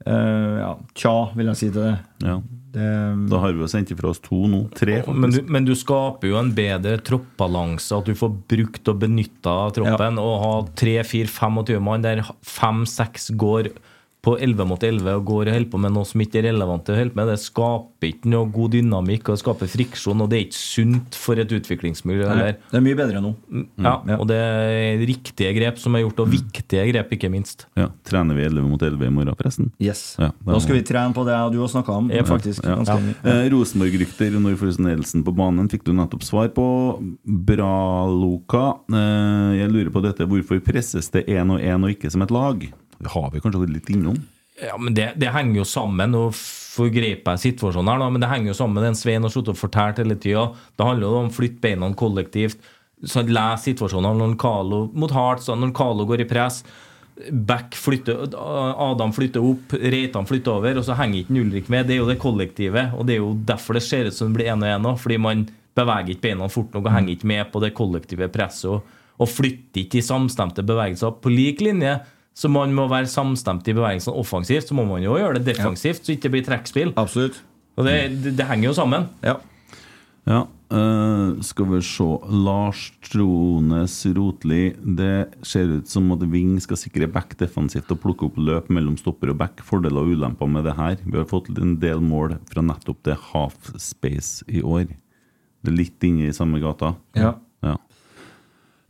Eh, 0.06 0.56
ja, 0.62 0.72
tja, 0.98 1.18
vil 1.36 1.52
jeg 1.52 1.60
si 1.60 1.70
til 1.74 1.86
det. 1.88 1.98
Ja. 2.24 2.38
det 2.76 2.88
Da 3.32 3.42
har 3.44 3.54
vi 3.56 3.64
jo 3.64 3.70
sendt 3.72 3.92
ifra 3.96 4.12
oss 4.12 4.22
to 4.24 4.46
nå. 4.52 4.64
Tre, 4.78 5.02
Men 5.08 5.34
du, 5.34 5.42
men 5.50 5.68
du 5.68 5.74
skaper 5.78 6.32
jo 6.32 6.40
en 6.40 6.54
bedre 6.56 7.00
troppbalanse, 7.06 7.92
at 7.98 8.10
du 8.10 8.18
får 8.18 8.34
brukt 8.52 8.92
og 8.92 9.02
benytta 9.04 9.56
troppen. 9.76 10.22
Og 10.22 10.34
ha 10.44 10.54
3-4-25 10.80 11.80
mann 11.84 12.06
der 12.06 12.24
5-6 12.46 13.32
går 13.40 13.74
på 14.20 14.34
11 14.36 14.66
mot 14.68 14.82
11 14.84 15.14
og 15.16 15.22
går 15.30 15.48
og 15.48 15.56
holder 15.56 15.70
på 15.72 15.80
med 15.80 15.94
noe 15.96 16.08
som 16.08 16.20
ikke 16.20 16.42
er 16.42 16.50
relevant 16.50 16.90
å 16.92 16.96
holde 16.98 17.16
med. 17.16 17.30
Det 17.32 17.38
skaper 17.40 18.10
ikke 18.10 18.32
noe 18.34 18.50
god 18.52 18.74
dynamikk 18.76 19.30
og 19.30 19.38
det 19.38 19.44
skaper 19.46 19.70
friksjon, 19.72 20.24
og 20.26 20.28
det 20.32 20.40
er 20.40 20.44
ikke 20.50 20.60
sunt 20.60 21.16
for 21.16 21.40
et 21.40 21.54
utviklingsmiljø. 21.56 22.26
Nei, 22.28 22.50
det 22.72 22.80
er 22.82 22.84
mye 22.84 22.98
bedre 23.00 23.22
nå. 23.24 23.32
Ja, 23.80 23.94
og 24.18 24.26
det 24.28 24.40
er 24.40 25.06
riktige 25.08 25.54
grep 25.56 25.80
som 25.80 25.96
er 25.96 26.04
gjort, 26.04 26.20
og 26.26 26.34
viktige 26.34 26.84
grep, 26.92 27.16
ikke 27.16 27.32
minst. 27.32 27.64
Ja, 27.80 27.88
Trener 28.10 28.36
vi 28.36 28.44
11 28.50 28.68
mot 28.68 28.84
11 28.84 29.08
i 29.08 29.14
morgen, 29.14 29.40
forresten? 29.40 29.72
Yes. 29.80 30.04
Ja, 30.20 30.34
da 30.50 30.60
skal 30.64 30.82
vi 30.82 30.84
trene 30.90 31.16
på 31.16 31.24
det 31.28 31.40
du 31.56 31.60
har 31.64 31.72
snakka 31.72 31.96
om. 32.02 32.12
Ja, 32.12 32.26
faktisk 32.28 32.66
Ja. 32.68 32.76
Eh, 33.24 33.48
Rosenborg-rykter 33.54 34.36
når 34.36 34.60
får 34.60 34.82
Nelson 34.84 35.24
på 35.24 35.32
banen, 35.36 35.72
fikk 35.72 35.88
du 35.88 35.94
nettopp 35.96 36.28
svar 36.28 36.52
på. 36.52 36.68
Bra, 37.24 37.72
Loka. 38.12 38.68
Eh, 38.92 39.58
jeg 39.62 39.72
lurer 39.72 39.94
på 39.96 40.04
dette, 40.04 40.28
hvorfor 40.28 40.60
presses 40.66 41.10
det 41.16 41.26
én 41.32 41.56
og 41.56 41.64
én 41.64 41.88
og 41.88 41.96
ikke 41.96 42.12
som 42.12 42.22
et 42.26 42.36
lag? 42.36 42.68
Det 43.00 43.14
har 43.14 43.32
vi 43.32 43.42
kanskje 43.44 43.64
vært 43.64 43.76
litt 43.78 43.92
innom? 43.94 44.18
Ja, 44.60 44.76
men 44.78 44.96
det, 44.96 45.14
det 45.20 45.32
henger 45.32 45.62
jo 45.62 45.68
sammen. 45.68 46.12
Nå 46.12 46.26
forgriper 46.34 47.38
jeg 47.38 47.54
situasjonen 47.54 47.94
her, 47.94 48.02
da, 48.02 48.10
men 48.12 48.24
det 48.24 48.32
henger 48.32 48.52
jo 48.52 48.58
sammen 48.60 48.84
den 48.86 48.98
Svein 48.98 49.24
har 49.26 49.32
sittet 49.34 49.54
og 49.54 49.62
fortalt 49.62 50.02
hele 50.02 50.18
tida. 50.20 50.50
Det 50.76 50.88
handler 50.88 51.08
jo 51.08 51.22
om 51.22 51.32
å 51.32 51.38
flytte 51.38 51.64
beina 51.64 51.90
kollektivt. 51.98 52.60
Så 53.08 53.24
Les 53.24 53.64
situasjonen 53.64 54.20
når 54.20 54.36
Carlo 54.40 54.84
mot 54.92 55.12
Hartstad, 55.16 55.60
når 55.62 55.72
Carlo 55.78 56.06
går 56.10 56.26
i 56.26 56.30
press. 56.30 56.60
Back 57.32 57.76
flytter, 57.76 58.28
Adam 58.36 59.12
flytter 59.16 59.44
opp, 59.44 59.74
Reitan 59.76 60.28
flytter 60.28 60.56
over, 60.56 60.80
og 60.80 60.86
så 60.88 60.96
henger 61.00 61.22
ikke 61.22 61.40
Ulrik 61.40 61.72
med. 61.72 61.88
Det 61.88 61.96
er 61.96 62.02
jo 62.02 62.12
det 62.12 62.20
kollektive, 62.20 62.86
og 62.96 63.08
det 63.08 63.16
er 63.16 63.24
jo 63.24 63.34
derfor 63.48 63.80
det 63.80 63.86
ser 63.88 64.08
ut 64.08 64.16
som 64.16 64.32
det 64.32 64.40
blir 64.40 64.52
én 64.52 64.64
og 64.64 64.72
én. 64.72 64.92
Fordi 65.00 65.20
man 65.24 65.48
beveger 65.80 66.14
ikke 66.14 66.28
beina 66.28 66.48
fort 66.52 66.76
nok 66.76 66.88
og 66.88 66.96
henger 66.96 67.16
ikke 67.16 67.32
med 67.32 67.52
på 67.54 67.64
det 67.64 67.74
kollektive 67.78 68.32
presset. 68.32 68.72
Og, 68.72 68.96
og 69.20 69.32
flytter 69.32 69.86
ikke 69.86 70.00
i 70.00 70.06
samstemte 70.06 70.64
bevegelser. 70.68 71.16
På 71.24 71.32
lik 71.32 71.64
linje 71.64 71.98
så 72.38 72.52
man 72.52 72.74
må 72.76 72.88
være 72.92 73.10
samstemt 73.12 73.68
i 73.68 73.76
bevegelsene 73.76 74.16
offensivt, 74.20 74.70
så 74.70 74.78
må 74.78 74.86
man 74.88 75.04
jo 75.04 75.18
gjøre 75.20 75.40
det 75.40 75.56
defensivt, 75.56 76.06
så 76.06 76.16
ikke 76.16 76.28
det 76.28 76.36
blir 76.38 76.48
trekkspill. 76.48 76.94
Absolutt. 77.00 77.42
Og 77.80 77.88
det, 77.88 77.98
det, 78.24 78.36
det 78.40 78.48
henger 78.48 78.70
jo 78.70 78.78
sammen. 78.78 79.10
Ja. 79.26 79.40
Ja, 80.30 80.46
Uh, 80.70 81.40
skal 81.42 81.66
vi 81.66 81.80
se 81.82 82.06
Lars 82.30 82.92
Trones 83.02 83.96
Rotli. 84.14 84.76
Det 84.78 85.42
ser 85.42 85.72
ut 85.80 85.90
som 85.90 86.12
at 86.14 86.22
Ving 86.30 86.60
skal 86.62 86.78
sikre 86.78 87.08
back 87.10 87.34
defensivt 87.40 87.90
og 87.90 88.02
plukke 88.04 88.28
opp 88.28 88.38
løp 88.38 88.70
mellom 88.70 88.94
stopper 89.00 89.32
og 89.34 89.40
back. 89.42 89.64
Fordeler 89.66 90.06
og 90.06 90.14
ulemper 90.14 90.52
med 90.52 90.68
det 90.70 90.76
her. 90.78 91.00
Vi 91.02 91.18
har 91.18 91.26
fått 91.30 91.50
en 91.58 91.74
del 91.82 92.04
mål 92.06 92.38
fra 92.52 92.62
nettopp 92.62 93.02
det 93.10 93.18
half 93.32 93.72
space 93.82 94.46
i 94.46 94.62
år. 94.62 94.86
Det 95.66 95.74
er 95.74 95.80
litt 95.80 96.06
inne 96.06 96.30
i 96.30 96.38
samme 96.38 96.62
gata. 96.62 96.94
Ja. 97.18 97.34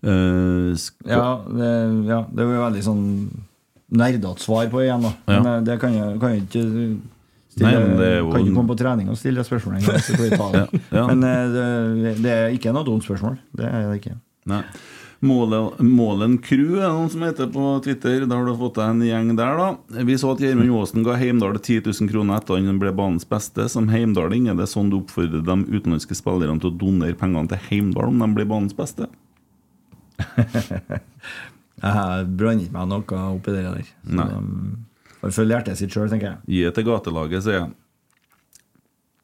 Eh, 0.03 0.75
Ja, 1.09 1.41
det, 1.49 1.69
ja, 2.07 2.19
det 2.31 2.45
var 2.45 2.53
jo 2.55 2.65
veldig 2.67 2.83
sånn 2.85 3.05
nerdete 3.89 4.39
svar 4.39 4.69
på 4.71 4.83
igjen, 4.85 5.01
da. 5.07 5.13
Ja. 5.27 5.39
Men 5.43 5.63
det 5.65 5.79
kan 5.81 5.93
jeg, 5.97 6.19
kan 6.21 6.35
jeg 6.35 6.43
ikke 6.45 6.63
stille 7.49 7.71
Nei, 7.73 7.97
det 7.97 8.11
jo- 8.19 8.29
Kan 8.31 8.45
ikke 8.45 8.55
komme 8.55 8.69
på 8.75 8.77
trening 8.79 9.09
og 9.09 9.17
stille 9.17 9.43
spørsmål 9.43 9.79
engang. 9.79 9.99
så 10.05 10.15
får 10.15 10.29
vi 10.29 10.37
ta 10.37 10.51
det. 10.53 10.81
Ja. 10.99 11.07
Men 11.09 11.23
eh, 11.23 11.57
det, 12.03 12.15
det 12.23 12.31
er 12.37 12.55
ikke 12.55 12.73
noe 12.75 12.85
dumt 12.87 13.03
spørsmål. 13.03 13.37
Det 13.57 13.65
er 13.65 13.89
det 13.89 13.99
ikke. 14.01 14.15
Nei. 14.47 14.63
Målen, 15.21 15.73
Målen 15.83 16.37
Crew 16.39 16.77
er 16.79 16.93
noen 16.95 17.09
som 17.11 17.19
heter 17.25 17.49
på 17.51 17.81
Twitter. 17.83 18.21
Da 18.29 18.37
har 18.39 18.45
du 18.47 18.53
fått 18.55 18.77
deg 18.79 18.87
en 18.93 19.01
gjeng 19.03 19.33
der, 19.35 19.57
da. 19.59 20.03
Vi 20.07 20.15
så 20.15 20.31
at 20.31 20.39
Gjermund 20.39 20.71
Aasen 20.71 21.03
ga 21.03 21.17
Heimdal 21.19 21.57
10 21.59 21.81
000 21.89 22.07
kroner 22.13 22.37
etter 22.39 22.55
han 22.63 22.79
ble 22.79 22.93
banens 22.95 23.27
beste. 23.27 23.65
Som 23.67 23.89
heimdaling 23.91 24.47
er 24.47 24.55
det 24.55 24.69
sånn 24.71 24.87
du 24.93 25.01
oppfordrer 25.01 25.43
de 25.43 25.57
utenlandske 25.75 26.15
spillerne 26.15 26.61
til 26.63 26.71
å 26.71 26.77
donere 26.85 27.17
pengene 27.19 27.49
til 27.51 27.59
Heimdal 27.67 28.13
om 28.13 28.23
de 28.23 28.29
blir 28.37 28.47
banens 28.47 28.77
beste? 28.77 29.09
Jeg 31.79 32.25
blander 32.35 32.65
ikke 32.65 32.75
meg 32.75 32.89
noe 32.91 33.19
oppi 33.37 33.53
det 33.55 33.63
der. 33.63 33.91
Så 34.03 34.25
de 34.27 35.21
får 35.21 35.35
følge 35.35 35.55
hjertet 35.55 35.79
sitt 35.79 35.95
sjøl, 35.95 36.09
tenker 36.11 36.33
jeg. 36.33 36.39
Gi 36.51 36.65
det 36.67 36.73
til 36.75 36.87
gatelaget, 36.89 37.45
sier 37.45 37.57
jeg. 37.61 37.69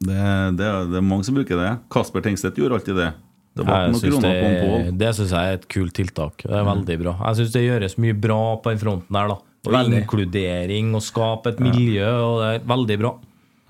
Det, 0.06 0.16
det, 0.60 0.70
det 0.92 1.00
er 1.00 1.06
mange 1.06 1.28
som 1.28 1.36
bruker 1.38 1.60
det. 1.60 1.72
Kasper 1.92 2.24
Tengstedt 2.24 2.60
gjorde 2.60 2.80
alltid 2.80 3.00
det. 3.00 3.10
Det 3.56 3.64
var 3.64 3.86
Jeg 3.88 4.00
synes 4.02 4.24
det, 4.24 4.98
det 5.00 5.12
synes 5.16 5.32
jeg 5.32 5.52
er 5.52 5.60
et 5.62 5.68
kult 5.72 5.94
tiltak. 5.96 6.44
Det 6.44 6.56
er 6.60 6.66
veldig 6.68 6.98
bra. 7.00 7.14
Jeg 7.30 7.40
syns 7.40 7.54
det 7.56 7.62
gjøres 7.64 7.96
mye 8.04 8.16
bra 8.26 8.40
på 8.60 8.74
den 8.74 8.82
fronten 8.82 9.16
der. 9.16 9.32
da 9.32 9.38
Og 9.40 9.76
Veldig. 9.78 10.02
Inkludering 10.04 10.90
og 10.98 11.04
skape 11.06 11.54
et 11.54 11.62
miljø, 11.64 12.10
og 12.10 12.42
det 12.42 12.50
er 12.58 12.66
veldig 12.72 12.98
bra. 13.04 13.14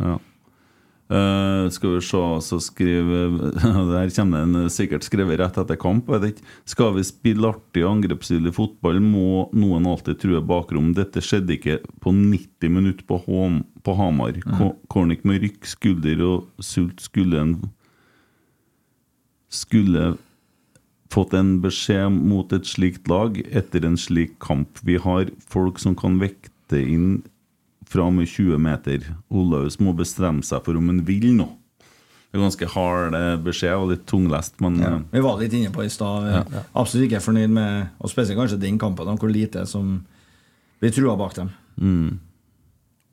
Ja. 0.02 0.15
Eh, 1.06 1.69
skal 1.69 1.91
vi 1.95 2.02
se, 2.02 2.22
så 2.41 2.57
skriver 2.60 3.30
Der 3.91 4.10
kommer 4.15 4.41
en 4.41 4.69
sikkert 4.73 5.06
skrevet 5.06 5.38
rett 5.38 5.57
etter 5.61 5.77
kamp. 5.77 6.10
Skal 6.65 6.95
vi 6.95 7.06
spille 7.06 7.52
artig 7.52 7.84
og 7.86 7.99
angrepsvillig 7.99 8.56
fotball, 8.56 8.98
må 9.03 9.45
noen 9.53 9.86
alltid 9.86 10.18
true 10.23 10.41
bakrom. 10.41 10.95
Dette 10.98 11.22
skjedde 11.22 11.60
ikke 11.60 11.80
på 12.02 12.14
90 12.15 12.73
minutter 12.73 13.06
på, 13.06 13.19
Håm, 13.27 13.61
på 13.86 13.98
Hamar. 13.99 14.40
Mm. 14.41 14.73
Kornik 14.90 15.26
med 15.27 15.45
rykk, 15.45 15.61
skulder 15.69 16.26
og 16.26 16.64
sult 16.64 17.03
skulle 17.06 17.41
en 17.41 17.57
Skulle 19.56 20.15
fått 21.14 21.36
en 21.38 21.60
beskjed 21.64 22.11
mot 22.11 22.52
et 22.52 22.65
slikt 22.68 23.07
lag 23.07 23.38
etter 23.56 23.86
en 23.88 23.95
slik 23.95 24.34
kamp. 24.44 24.82
Vi 24.84 24.98
har 24.99 25.30
folk 25.53 25.77
som 25.80 25.94
kan 25.95 26.18
vekte 26.19 26.82
inn 26.82 27.22
fra 27.89 28.09
med 28.11 28.27
20 28.27 28.57
meter. 28.61 29.05
Olaus 29.29 29.77
må 29.79 29.93
bestemme 29.95 30.43
seg 30.43 30.63
for 30.65 30.75
om 30.79 30.87
han 30.91 31.03
vil 31.07 31.31
nå. 31.37 31.47
Det 32.31 32.41
er 32.41 32.43
ganske 32.43 32.67
hard 32.73 33.15
eh, 33.15 33.37
beskjed 33.45 33.75
og 33.79 33.89
litt 33.93 34.05
tunglest, 34.09 34.57
men 34.59 34.79
Ja. 34.81 34.95
eh, 34.97 35.01
Vi 35.13 35.21
var 35.23 35.37
litt 35.39 35.53
inne 35.55 35.71
på 35.71 35.85
i 35.85 35.89
stad. 35.89 36.25
Ja. 36.27 36.63
Absolutt 36.75 37.07
ikke 37.09 37.21
fornøyd 37.23 37.49
med 37.49 37.87
Og 38.01 38.09
spesielt 38.11 38.37
kanskje 38.37 38.59
den 38.59 38.77
kampen, 38.77 39.07
hvor 39.17 39.31
lite 39.31 39.65
som 39.65 40.05
blir 40.81 40.91
trua 40.91 41.15
bak 41.17 41.33
dem. 41.35 41.51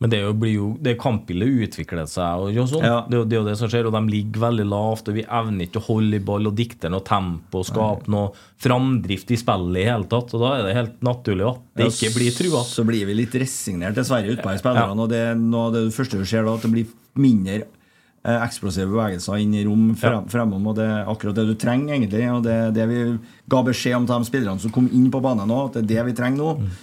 Men 0.02 0.10
det 0.10 0.18
jo, 0.18 0.30
blir 0.34 0.54
jo, 0.56 0.68
det 0.82 0.96
kampbildet 0.98 1.66
utvikler 1.68 2.08
seg, 2.10 2.42
og 2.42 2.70
sånn. 2.72 2.82
Ja. 2.82 2.96
det, 3.06 3.20
det 3.30 3.36
er 3.36 3.40
jo 3.40 3.46
det 3.46 3.54
som 3.60 3.68
skjer. 3.70 3.86
Og 3.86 3.94
de 3.94 4.00
ligger 4.10 4.42
veldig 4.48 4.64
lavt, 4.66 5.10
og 5.10 5.14
vi 5.14 5.22
evner 5.22 5.68
ikke 5.68 5.78
å 5.78 5.84
holde 5.86 6.18
i 6.18 6.24
ball 6.26 6.50
og 6.50 6.56
dikte 6.58 6.90
noe 6.90 7.04
tempo 7.06 7.60
og 7.60 7.68
skape 7.68 8.10
noe 8.10 8.32
framdrift 8.62 9.30
i 9.30 9.38
spillet 9.38 9.78
i 9.78 9.86
hele 9.86 10.08
tatt. 10.10 10.34
Og 10.34 10.42
da 10.42 10.56
er 10.56 10.66
det 10.66 10.72
helt 10.80 11.04
naturlig 11.06 11.46
at 11.52 11.60
det 11.78 11.86
Ja, 11.86 11.92
ikke 11.94 12.16
blir 12.16 12.34
trua. 12.34 12.64
Så 12.66 12.86
blir 12.88 13.06
vi 13.06 13.14
litt 13.20 13.36
resignert 13.44 13.98
dessverre 13.98 14.34
utpå 14.34 14.56
spillerne. 14.58 15.06
Og 15.06 15.12
det 15.12 15.22
er 15.28 15.38
noe 15.38 15.68
av 15.68 15.78
det 15.78 15.84
første 15.94 16.18
du 16.18 16.26
ser 16.26 16.48
da, 16.48 16.56
at 16.58 16.66
det 16.66 16.72
blir 16.74 16.90
mindre 17.22 17.60
eh, 17.60 18.40
eksplosive 18.40 18.90
bevegelser 18.90 19.38
inn 19.44 19.54
i 19.54 19.62
rom 19.68 19.92
frem, 20.02 20.26
fremom. 20.34 20.66
Og 20.72 20.80
det 20.80 20.88
er 20.88 21.12
akkurat 21.14 21.38
det 21.38 21.46
du 21.52 21.54
trenger, 21.54 21.94
egentlig. 22.00 22.26
Og 22.34 22.42
det 22.48 22.58
det 22.74 22.88
vi 22.90 23.04
ga 23.54 23.62
beskjed 23.70 24.00
om 24.00 24.10
til 24.10 24.18
de 24.18 24.32
spillerne 24.32 24.66
som 24.66 24.74
kom 24.74 24.90
inn 24.90 25.06
på 25.14 25.22
banen 25.22 25.46
nå, 25.46 25.62
at 25.68 25.78
det 25.78 25.86
er 25.86 25.90
det 25.94 26.10
vi 26.10 26.18
trenger 26.18 26.42
nå. 26.42 26.74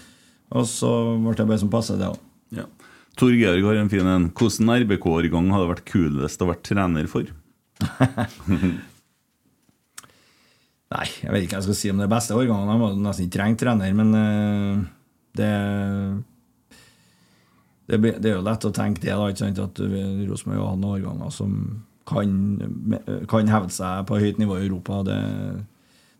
Og 0.55 0.65
så 0.65 0.89
ble 1.19 1.35
det 1.35 1.51
bare 1.51 1.61
som 1.61 1.75
passer, 1.75 1.99
det 1.99 2.07
òg. 2.13 2.25
Ja. 3.19 3.21
Tor 3.21 3.35
Georg 3.35 3.67
har 3.67 3.81
en 3.81 3.91
fin 3.91 4.07
en. 4.07 4.29
Hvilken 4.31 4.71
RBK-årgang 4.85 5.51
hadde 5.51 5.71
vært 5.73 5.89
kulest 5.89 6.41
å 6.41 6.49
være 6.49 6.63
trener 6.63 7.09
for? 7.11 7.27
Nei, 10.89 11.05
jeg 11.21 11.29
vet 11.29 11.43
ikke 11.45 11.53
hva 11.53 11.59
jeg 11.59 11.67
skal 11.67 11.77
si 11.77 11.91
om 11.91 11.99
det 12.01 12.09
beste 12.09 12.33
årgangen. 12.33 12.71
Han 12.71 12.81
hadde 12.87 13.03
nesten 13.03 13.27
ikke 13.27 13.35
trengt 13.35 13.61
trener, 13.61 13.91
men 13.93 14.15
eh, 14.17 14.79
det 15.37 15.51
det, 17.89 17.97
det 18.21 18.29
er 18.29 18.35
jo 18.37 18.45
lett 18.45 18.65
å 18.67 18.73
tenke 18.73 19.01
det, 19.01 19.13
da, 19.17 19.29
ikke 19.31 19.41
sant? 19.41 19.61
at 19.63 19.79
Rosenborg 20.29 20.61
har 20.61 20.75
noen 20.77 20.91
årganger 20.99 21.31
som 21.33 21.53
kan, 22.09 22.33
kan 23.29 23.49
hevde 23.49 23.73
seg 23.73 24.05
på 24.09 24.19
høyt 24.21 24.41
nivå 24.41 24.59
i 24.59 24.67
Europa. 24.67 25.01
Det, 25.07 25.17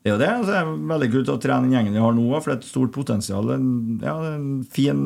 det 0.01 0.09
er 0.09 0.15
jo 0.15 0.21
det. 0.21 0.29
Altså, 0.33 0.49
det 0.49 0.61
er 0.61 0.71
veldig 0.93 1.09
kult 1.13 1.33
å 1.33 1.37
trene 1.41 1.67
den 1.67 1.75
gjengen 1.77 1.97
vi 1.97 2.03
har 2.03 2.15
nå, 2.17 2.25
for 2.39 2.49
det 2.49 2.55
er 2.55 2.61
et 2.63 2.71
stort 2.71 2.93
potensial. 2.95 3.53
En, 3.53 3.69
ja, 4.01 4.15
det 4.21 4.31
er 4.31 4.39
en 4.39 4.49
fin 4.65 5.03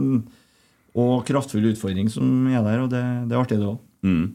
og 0.94 1.26
kraftfull 1.28 1.72
utfordring 1.72 2.10
som 2.14 2.48
er 2.52 2.62
der, 2.66 2.86
og 2.86 2.90
det, 2.94 3.04
det 3.30 3.36
er 3.36 3.42
artig, 3.42 3.60
det 3.62 3.70
òg. 3.70 3.80
Mm. 4.06 4.26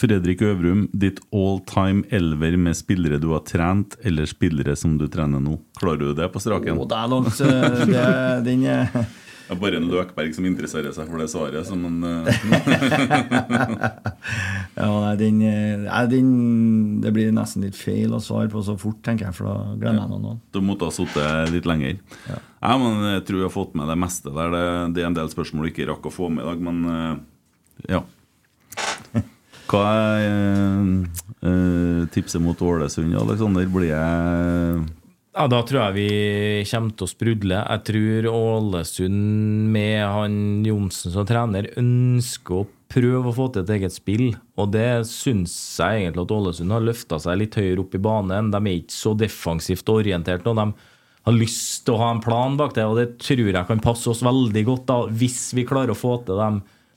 Fredrik 0.00 0.40
Øvrum, 0.42 0.86
ditt 0.96 1.18
all 1.36 1.58
time 1.68 2.06
elver 2.14 2.56
med 2.56 2.76
spillere 2.78 3.18
du 3.20 3.30
har 3.34 3.42
trent, 3.44 3.98
eller 4.00 4.28
spillere 4.28 4.72
som 4.78 4.96
du 5.00 5.06
trener 5.12 5.42
nå. 5.44 5.58
Klarer 5.76 6.00
du 6.00 6.14
det 6.16 6.30
på 6.32 6.40
straken? 6.40 6.80
Oh, 6.80 6.88
det 6.88 6.96
er 6.96 7.10
langt 7.12 7.40
eh, 7.44 7.82
det, 7.90 8.04
Den 8.46 8.64
er 8.64 8.94
Det 9.50 9.56
er 9.56 9.62
bare 9.64 9.78
en 9.80 9.88
Løkberg 9.90 10.30
som 10.36 10.44
interesserer 10.46 10.92
seg 10.94 11.08
for 11.10 11.18
det 11.18 11.26
svaret. 11.32 11.64
Så 11.66 11.74
men, 11.74 11.96
eh, 12.06 12.30
Ja, 14.78 14.86
nei, 15.02 15.16
den, 15.18 15.40
eh, 15.42 15.82
den 16.06 16.28
Det 17.02 17.10
blir 17.16 17.32
nesten 17.34 17.64
litt 17.66 17.74
feil 17.74 18.14
å 18.14 18.20
svare 18.22 18.46
på 18.52 18.62
så 18.62 18.76
fort, 18.78 19.00
tenker 19.02 19.26
jeg, 19.26 19.34
for 19.34 19.50
da 19.50 19.74
glemmer 19.80 20.04
jeg 20.04 20.10
noen. 20.12 20.38
du 20.54 20.60
måtte 20.62 20.86
ha 20.86 20.92
sittet 20.94 21.50
litt 21.50 21.66
lenger. 21.66 21.98
Ja. 22.28 22.38
men 22.78 23.02
Jeg 23.16 23.24
tror 23.26 23.40
jeg 23.40 23.48
har 23.48 23.56
fått 23.56 23.74
med 23.74 23.90
det 23.90 23.98
meste 23.98 24.30
der. 24.30 24.54
Det, 24.54 24.62
det 24.94 25.02
er 25.02 25.10
en 25.10 25.18
del 25.18 25.26
spørsmål 25.34 25.66
du 25.66 25.70
ikke 25.72 25.88
rakk 25.90 26.06
å 26.06 26.14
få 26.14 26.30
med 26.30 26.46
i 26.46 26.48
dag, 26.52 26.58
men 26.70 26.78
eh, 26.94 27.14
ja. 27.96 28.02
Hva 29.70 29.86
er 30.22 32.06
tipset 32.14 32.38
mot 32.42 32.62
Ålesund, 32.62 33.14
Aleksander? 33.18 33.66
Blir 33.66 33.90
jeg 33.90 34.86
Ja, 35.30 35.46
Da 35.46 35.60
tror 35.62 35.78
jeg 35.78 35.94
vi 35.94 36.64
kommer 36.66 36.94
til 36.98 37.06
å 37.06 37.10
sprudle. 37.10 37.58
Jeg 37.62 37.82
tror 37.86 38.26
Ålesund 38.32 39.70
med 39.70 40.02
han 40.02 40.64
Johnsen 40.66 41.14
som 41.14 41.26
trener 41.28 41.68
ønsker 41.78 42.56
å 42.56 42.66
prøve 42.90 43.30
å 43.30 43.36
få 43.36 43.46
til 43.54 43.62
et 43.62 43.70
eget 43.76 43.94
spill. 43.94 44.32
Og 44.58 44.72
det 44.74 45.06
syns 45.06 45.54
jeg 45.78 46.02
egentlig 46.02 46.24
at 46.26 46.34
Ålesund 46.34 46.74
har 46.74 46.82
løfta 46.82 47.20
seg 47.22 47.38
litt 47.44 47.54
høyere 47.54 47.84
opp 47.84 47.94
i 47.94 48.02
banen. 48.02 48.50
De 48.50 48.58
er 48.58 48.80
ikke 48.80 48.96
så 48.96 49.14
defensivt 49.14 49.94
orientert 49.94 50.42
nå. 50.48 50.56
De 50.58 50.66
har 51.30 51.38
lyst 51.38 51.86
til 51.86 51.94
å 51.94 52.02
ha 52.02 52.10
en 52.10 52.24
plan 52.24 52.58
bak 52.58 52.74
det, 52.74 52.88
og 52.90 52.98
det 52.98 53.08
tror 53.22 53.52
jeg 53.52 53.66
kan 53.70 53.86
passe 53.86 54.10
oss 54.10 54.26
veldig 54.26 54.66
godt 54.66 54.86
da, 54.90 55.00
hvis 55.14 55.52
vi 55.54 55.68
klarer 55.68 55.94
å 55.94 56.00
få 56.00 56.16
til 56.26 56.42
de 56.42 56.50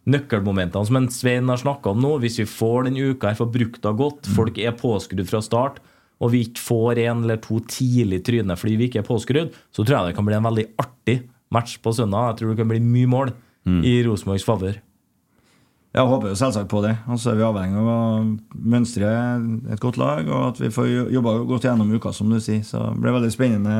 nøkkelmomentene 0.09 0.89
som 0.89 1.09
Svein 1.13 1.53
har 1.53 1.61
snakka 1.61 1.93
om 1.93 2.01
nå. 2.01 2.17
Hvis 2.23 2.41
vi 2.41 2.49
får 2.49 2.89
den 2.89 2.97
uka 2.97 3.29
her 3.29 3.37
for 3.37 3.53
brukt 3.53 3.83
det 3.85 3.93
godt, 4.01 4.25
folk 4.33 4.57
er 4.57 4.73
påskrudd 4.79 5.29
fra 5.29 5.45
start, 5.45 5.83
og 6.23 6.31
vi 6.31 6.45
ikke 6.47 6.63
får 6.63 7.03
en 7.03 7.25
eller 7.25 7.41
to 7.43 7.59
tidlig 7.67 8.21
i 8.21 8.25
trynet 8.29 8.59
fordi 8.59 8.77
vi 8.79 8.87
ikke 8.87 9.01
er 9.03 9.07
påskrudd, 9.09 9.51
så 9.75 9.83
tror 9.83 9.97
jeg 9.97 10.11
det 10.11 10.17
kan 10.17 10.27
bli 10.27 10.37
en 10.39 10.47
veldig 10.47 10.65
artig 10.79 11.17
match 11.53 11.77
på 11.83 11.93
søndag. 11.93 12.31
Jeg 12.31 12.39
tror 12.39 12.53
det 12.53 12.61
kan 12.63 12.71
bli 12.71 12.81
mye 12.83 13.11
mål 13.11 13.35
i 13.63 14.01
Rosenborgs 14.07 14.45
favør. 14.47 14.79
Jeg 15.93 16.09
håper 16.09 16.31
jo 16.31 16.37
selvsagt 16.37 16.71
på 16.71 16.81
det. 16.81 16.95
Og 17.05 17.19
så 17.21 17.31
er 17.31 17.37
vi 17.37 17.45
avhengig 17.45 17.77
av 17.77 17.89
å 17.89 17.97
mønstre 18.73 19.09
et 19.75 19.81
godt 19.81 19.99
lag, 20.01 20.25
og 20.25 20.47
at 20.47 20.61
vi 20.63 20.71
får 20.73 20.87
jobba 21.13 21.35
godt 21.51 21.67
gjennom 21.67 21.91
uka, 21.93 22.13
som 22.15 22.31
du 22.33 22.39
sier. 22.41 22.63
Så 22.65 22.81
det 22.81 23.03
blir 23.03 23.13
veldig 23.13 23.29
spennende 23.33 23.75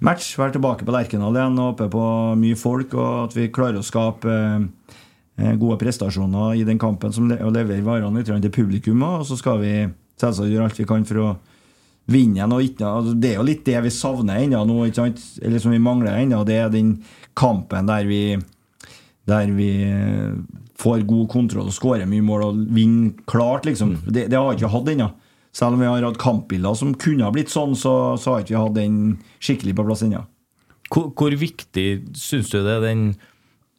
match. 0.00 0.30
Være 0.40 0.56
tilbake 0.56 0.88
på 0.88 0.94
Lerkendal 0.96 1.36
igjen 1.36 1.60
og 1.60 1.74
håper 1.74 1.92
på 1.92 2.06
mye 2.40 2.56
folk, 2.56 2.96
og 2.96 3.26
at 3.26 3.36
vi 3.36 3.50
klarer 3.52 3.82
å 3.82 3.84
skape 3.84 4.32
eh, 4.32 5.52
gode 5.60 5.76
prestasjoner 5.82 6.56
i 6.56 6.64
den 6.68 6.80
kampen 6.80 7.12
som 7.12 7.28
le 7.28 7.36
og 7.44 7.52
leverer 7.52 7.84
varene 7.84 8.22
litt 8.22 8.32
til 8.32 8.56
publikum. 8.56 9.04
Og 9.04 9.28
så 9.28 9.36
skal 9.36 9.60
vi 9.60 9.74
selvsagt 10.16 10.48
gjøre 10.48 10.70
alt 10.70 10.80
vi 10.80 10.88
kan 10.88 11.04
for 11.04 11.20
å 11.20 11.28
vinne 12.10 12.40
igjen. 12.40 12.54
Og 12.56 12.66
ikke, 12.66 12.88
altså, 12.88 13.14
det 13.20 13.32
er 13.32 13.40
jo 13.40 13.46
litt 13.48 13.64
det 13.66 13.80
vi 13.86 13.94
savner 13.94 14.42
ennå 14.42 14.76
eller 14.86 15.58
som 15.62 15.74
vi 15.74 15.82
mangler 15.82 16.20
ennå. 16.20 16.44
Det 16.46 16.60
er 16.60 16.72
den 16.72 16.96
kampen 17.36 17.90
der 17.90 18.06
vi 18.08 18.22
der 19.26 19.50
vi 19.50 19.70
eh, 19.82 20.34
får 20.78 21.06
god 21.08 21.28
kontroll 21.32 21.70
og 21.70 21.74
skårer 21.74 22.06
mye 22.06 22.24
mål 22.24 22.44
og 22.46 22.58
vinner 22.74 23.16
klart, 23.26 23.66
liksom. 23.66 23.96
Det, 24.06 24.28
det 24.30 24.38
har 24.38 24.52
vi 24.52 24.60
ikke 24.60 24.70
hatt 24.70 24.90
ennå. 24.92 25.08
Selv 25.56 25.74
om 25.74 25.82
vi 25.82 25.88
har 25.88 26.04
hatt 26.04 26.20
kampbilder 26.20 26.76
som 26.78 26.94
kunne 27.00 27.26
ha 27.26 27.32
blitt 27.34 27.50
sånn, 27.50 27.74
så, 27.78 28.14
så 28.20 28.34
har 28.34 28.44
ikke 28.44 28.54
vi 28.54 28.60
hatt 28.60 28.76
den 28.76 28.98
skikkelig 29.40 29.74
på 29.78 29.86
plass 29.88 30.04
ennå. 30.06 30.22
Hvor, 30.92 31.08
hvor 31.18 31.34
viktig 31.34 31.86
syns 32.14 32.52
du 32.52 32.60
det 32.60 32.76
er 32.76 32.84
den 32.84 33.08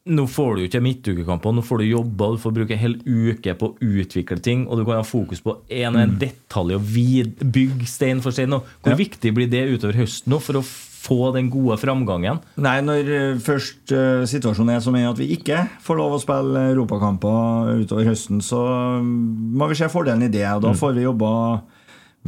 Nå 0.08 0.24
får 0.32 0.56
du 0.56 0.62
ikke 0.64 0.80
midtukekamper, 0.80 1.52
nå 1.52 1.62
får 1.66 1.82
du 1.82 1.86
jobba, 1.90 2.30
du 2.32 2.40
får 2.40 2.54
bruke 2.56 2.72
en 2.72 2.80
hel 2.80 2.94
uke 3.04 3.52
på 3.60 3.68
å 3.68 3.76
utvikle 3.84 4.38
ting, 4.40 4.66
og 4.66 4.80
du 4.80 4.86
kan 4.88 5.02
ha 5.02 5.04
fokus 5.04 5.42
på 5.44 5.58
en 5.68 5.98
og 5.98 6.00
en 6.00 6.14
detalj 6.20 6.78
og 6.78 6.86
vid, 6.94 7.42
bygge 7.44 7.88
stein 7.90 8.22
for 8.24 8.32
stein. 8.32 8.56
Og 8.56 8.64
Hvor 8.82 8.94
Ja. 8.94 8.96
viktig 8.96 9.34
blir 9.36 9.50
det 9.50 9.68
utover 9.68 10.00
høsten 10.00 10.32
nå 10.32 10.40
for 10.40 10.60
å 10.60 10.64
få 10.64 11.32
den 11.34 11.50
gode 11.52 11.76
framgangen? 11.78 12.40
Nei, 12.56 12.80
når 12.80 13.10
eh, 13.14 13.38
først 13.38 13.92
uh, 13.92 14.24
situasjonen 14.28 14.76
er 14.76 14.80
som 14.80 14.96
er 14.96 15.08
at 15.10 15.18
vi 15.20 15.28
ikke 15.36 15.68
får 15.84 15.96
lov 16.00 16.16
å 16.16 16.22
spille 16.22 16.64
europakamper 16.72 17.84
utover 17.84 18.08
høsten, 18.08 18.40
så 18.40 18.64
mm, 19.00 19.56
må 19.60 19.68
vi 19.68 19.78
se 19.78 19.88
fordelen 19.92 20.24
i 20.26 20.32
det. 20.32 20.46
Og 20.56 20.64
da 20.64 20.72
får 20.72 20.96
vi 20.96 21.04
jobba 21.06 21.62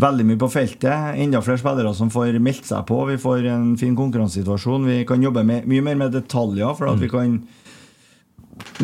veldig 0.00 0.24
mye 0.28 0.40
på 0.40 0.48
feltet. 0.52 1.16
Enda 1.20 1.42
flere 1.44 1.60
spillere 1.60 1.92
som 1.96 2.10
får 2.12 2.38
meldt 2.42 2.68
seg 2.68 2.84
på. 2.88 3.02
Vi 3.10 3.18
får 3.20 3.48
en 3.52 3.72
fin 3.80 3.96
konkurransesituasjon. 3.98 4.86
Vi 4.86 5.00
kan 5.08 5.22
jobbe 5.22 5.44
med, 5.44 5.66
mye 5.68 5.84
mer 5.84 5.98
med 6.04 6.14
detaljer, 6.14 6.72
for 6.78 6.92
at 6.92 7.02
vi 7.02 7.10
kan 7.10 7.40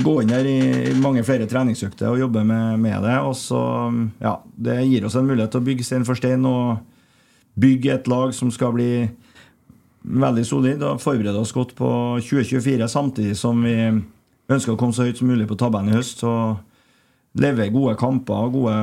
gå 0.03 0.15
inn 0.23 0.33
der 0.33 0.49
i 0.49 0.95
mange 1.01 1.25
flere 1.27 1.49
treningsøkter 1.51 2.11
og 2.11 2.21
jobbe 2.21 2.43
med, 2.47 2.81
med 2.83 3.07
det. 3.07 3.17
Og 3.27 3.37
så, 3.39 3.61
ja, 4.23 4.39
Det 4.57 4.81
gir 4.87 5.07
oss 5.07 5.17
en 5.17 5.29
mulighet 5.29 5.55
til 5.55 5.63
å 5.63 5.69
bygge 5.69 5.87
stein 5.87 6.07
for 6.09 6.19
stein 6.19 6.45
og 6.49 6.83
bygge 7.57 7.95
et 7.95 8.11
lag 8.11 8.35
som 8.37 8.51
skal 8.53 8.75
bli 8.77 8.91
veldig 10.07 10.45
solid 10.47 10.83
og 10.87 11.01
forberede 11.03 11.41
oss 11.41 11.55
godt 11.57 11.75
på 11.79 11.89
2024, 12.23 12.89
samtidig 12.89 13.37
som 13.39 13.63
vi 13.65 13.77
ønsker 14.53 14.75
å 14.75 14.79
komme 14.79 14.95
så 14.95 15.07
høyt 15.07 15.19
som 15.19 15.31
mulig 15.31 15.49
på 15.51 15.59
tabellen 15.59 15.91
i 15.91 15.97
høst. 15.97 16.23
Og 16.27 17.41
leve 17.41 17.69
gode 17.75 17.97
kamper 18.01 18.47
og 18.47 18.55
gode 18.61 18.77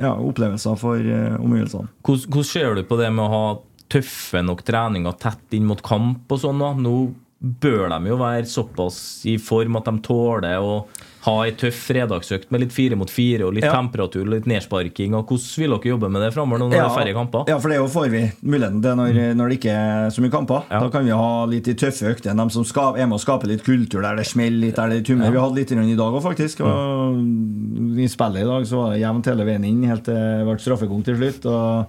ja, 0.00 0.12
opplevelser 0.14 0.76
for 0.80 1.00
eh, 1.00 1.34
omgivelsene. 1.40 1.90
Hvordan, 2.06 2.28
hvordan 2.30 2.50
ser 2.50 2.76
du 2.76 2.84
på 2.88 2.98
det 3.00 3.10
med 3.14 3.24
å 3.26 3.32
ha 3.32 3.44
tøffe 3.90 4.42
nok 4.44 4.62
treninger 4.66 5.16
tett 5.20 5.56
inn 5.56 5.66
mot 5.68 5.82
kamp 5.84 6.30
og 6.30 6.42
sånn? 6.42 6.62
da? 6.62 6.72
Nå 6.78 6.94
bør 7.40 7.88
de 7.88 8.10
jo 8.10 8.16
være 8.20 8.44
såpass 8.44 8.96
i 9.24 9.38
form 9.40 9.78
at 9.80 9.86
de 9.88 9.94
tåler 10.04 10.60
å 10.60 10.82
ha 11.24 11.32
ei 11.44 11.52
tøff 11.56 11.76
fredagsøkt 11.88 12.50
med 12.52 12.62
litt 12.62 12.72
fire 12.72 12.96
mot 12.96 13.08
fire 13.12 13.44
og 13.46 13.54
litt 13.56 13.64
Ja. 13.64 13.72
temperatur 13.72 14.22
og 14.26 14.32
litt 14.34 14.46
nedsparking. 14.48 15.14
og 15.14 15.26
Hvordan 15.28 15.56
vil 15.60 15.70
dere 15.70 15.90
jobbe 15.92 16.10
med 16.10 16.22
det 16.22 16.30
framover 16.34 16.58
når 16.60 16.68
når 16.68 16.76
det 16.76 16.80
er 16.80 16.96
færre 16.96 17.14
kamper? 17.16 17.44
Ja, 17.48 17.58
for 17.58 17.68
det 17.68 17.76
er 17.76 17.80
jo 17.80 17.88
får 17.88 18.08
vi 18.10 18.22
muligheten 18.42 18.82
til 18.82 18.96
når, 18.96 19.34
når 19.36 19.48
det 19.48 19.58
ikke 19.60 19.72
er 19.76 20.10
så 20.10 20.20
mye 20.20 20.30
kamper. 20.32 20.62
Ja. 20.70 20.80
Da 20.80 20.88
kan 20.90 21.04
vi 21.04 21.10
ha 21.16 21.44
litt 21.46 21.68
i 21.68 21.74
tøffe 21.74 22.12
øktene, 22.12 22.36
De 22.44 22.50
som 22.50 22.64
skal, 22.64 22.96
er 22.96 23.06
med 23.06 23.16
å 23.16 23.24
skape 23.24 23.46
litt 23.48 23.64
kultur 23.64 24.02
der 24.02 24.16
det 24.16 24.26
smeller 24.26 24.60
litt, 24.60 24.76
der 24.76 24.88
det 24.88 25.04
tumler. 25.06 25.30
Vi 25.32 25.40
hadde 25.40 25.56
litt 25.56 25.72
i 25.72 25.96
dag 25.96 26.12
òg, 26.12 26.22
faktisk. 26.22 26.60
Og 26.60 27.98
I 28.00 28.08
spillet 28.08 28.42
i 28.44 28.48
dag 28.48 28.64
så 28.68 28.76
var 28.84 28.92
det 28.92 29.00
jevnt 29.00 29.24
hele 29.26 29.44
veien 29.44 29.64
inn 29.64 29.82
helt 29.88 30.04
til 30.04 30.14
det 30.14 30.44
ble 30.44 30.58
straffekonk 30.60 31.04
til 31.04 31.16
slutt. 31.16 31.46
Og, 31.46 31.86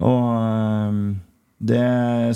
og 0.00 0.20
øhm, 0.36 1.20
det, 1.60 1.80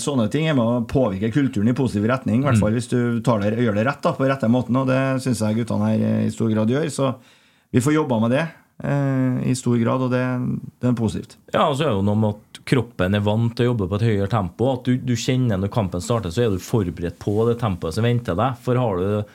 sånne 0.02 0.26
ting 0.28 0.50
er 0.50 0.56
med 0.56 0.68
å 0.68 0.82
påvirke 0.88 1.30
kulturen 1.32 1.70
i 1.70 1.76
positiv 1.76 2.04
retning. 2.10 2.42
I 2.42 2.48
hvert 2.48 2.60
fall 2.60 2.74
hvis 2.76 2.90
du 2.90 2.98
det, 3.24 3.54
gjør 3.56 3.78
det 3.78 3.86
rett 3.88 4.02
da, 4.04 4.12
på 4.12 4.26
rette 4.28 4.50
måten. 4.52 4.76
Og 4.76 4.90
det 4.90 5.00
syns 5.24 5.40
jeg 5.40 5.62
guttene 5.62 5.88
her 5.88 6.04
i 6.26 6.32
stor 6.34 6.50
grad 6.52 6.72
gjør. 6.72 6.90
Så 6.92 7.14
vi 7.72 7.80
får 7.84 7.96
jobba 7.96 8.18
med 8.20 8.34
det 8.36 8.42
eh, 8.44 9.38
i 9.48 9.54
stor 9.56 9.78
grad, 9.80 10.04
og 10.04 10.12
det, 10.12 10.24
det 10.76 10.90
er 10.90 10.98
positivt. 10.98 11.38
Ja, 11.54 11.70
og 11.70 11.78
så 11.78 11.86
er 11.86 11.94
det 11.94 12.02
jo 12.02 12.04
noe 12.10 12.20
med 12.20 12.36
at 12.36 12.60
kroppen 12.68 13.16
er 13.16 13.24
vant 13.24 13.56
til 13.56 13.64
å 13.64 13.70
jobbe 13.72 13.88
på 13.88 13.98
et 14.00 14.06
høyere 14.10 14.28
tempo. 14.34 14.68
At 14.74 14.90
du, 14.90 15.00
du 15.00 15.14
kjenner 15.16 15.62
når 15.62 15.72
kampen 15.72 16.04
starter, 16.04 16.34
så 16.34 16.44
er 16.44 16.52
du 16.52 16.60
forberedt 16.60 17.16
på 17.22 17.38
det 17.48 17.56
tempoet 17.64 17.96
som 17.96 18.04
venter 18.04 18.36
deg. 18.36 18.60
For 18.66 18.80
har 18.80 19.00
du 19.00 19.34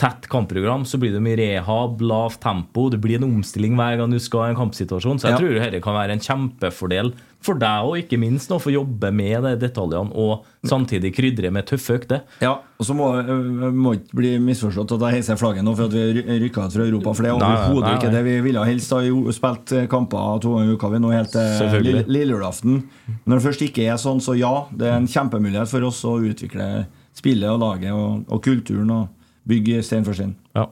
tett 0.00 0.24
kampprogram, 0.32 0.84
så 0.88 0.98
blir 0.98 1.12
det 1.12 1.20
mye 1.22 1.36
rehab, 1.38 2.00
lavt 2.02 2.40
tempo. 2.42 2.88
Det 2.90 2.98
blir 3.00 3.20
en 3.20 3.28
omstilling 3.28 3.76
hver 3.78 3.98
gang 4.00 4.10
du 4.10 4.18
skal 4.18 4.48
i 4.48 4.54
en 4.54 4.56
kampsituasjon. 4.58 5.18
Så 5.20 5.28
jeg 5.28 5.32
Ja. 5.32 5.38
tror 5.38 5.58
dette 5.60 5.82
kan 5.82 5.94
være 5.94 6.12
en 6.12 6.18
kjempefordel 6.18 7.12
for 7.42 7.54
deg 7.58 7.84
og 7.84 7.96
ikke 7.98 8.18
minst 8.18 8.48
nå, 8.50 8.58
for 8.60 8.70
å 8.70 8.74
jobbe 8.84 9.12
med 9.12 9.42
de 9.42 9.56
detaljene 9.68 10.12
og 10.14 10.44
samtidig 10.64 11.12
krydre 11.14 11.50
med 11.52 11.66
tøffe 11.66 11.98
økter. 11.98 12.22
Ja, 12.40 12.52
og 12.78 12.86
så 12.86 12.94
må 12.94 13.08
det 13.26 13.74
må 13.74 13.94
ikke 13.98 14.14
bli 14.14 14.38
misforstått 14.38 14.92
at 14.94 15.00
jeg 15.00 15.16
heiser 15.22 15.36
flagget 15.36 15.64
nå 15.66 15.74
for 15.76 15.84
at 15.84 15.92
vi 15.92 16.22
rykka 16.48 16.66
ut 16.66 16.72
fra 16.72 16.84
Europa. 16.86 17.14
For 17.14 17.22
det 17.22 17.30
er 17.32 17.38
overhodet 17.38 17.96
ikke 17.98 18.12
det. 18.12 18.24
Vi 18.24 18.40
ville 18.48 18.64
helst 18.64 18.90
ha 18.90 19.00
spilt 19.32 19.72
eh, 19.72 19.86
kamper 19.86 20.40
to 20.40 20.54
ganger 20.56 20.70
i 20.70 20.74
uka 20.76 20.88
vi 20.90 20.98
nå 20.98 21.12
helt 21.12 21.32
til 21.32 21.82
lille- 21.82 22.06
lille 22.06 22.32
julaften. 22.38 22.82
Når 23.26 23.38
det 23.38 23.46
først 23.46 23.66
ikke 23.68 23.86
er 23.92 23.96
sånn, 23.98 24.20
så 24.22 24.38
ja. 24.38 24.66
Det 24.74 24.86
er 24.86 24.96
en 24.96 25.06
kjempemulighet 25.06 25.68
for 25.68 25.82
oss 25.82 26.02
å 26.04 26.18
utvikle 26.22 26.86
spillet 27.14 27.50
og 27.50 27.60
laget 27.60 27.92
og, 27.92 28.24
og 28.30 28.42
kulturen 28.42 28.90
og 28.90 29.08
bygge 29.48 29.82
stein 29.86 30.04
for 30.06 30.14
stein. 30.16 30.34
Ja. 30.56 30.68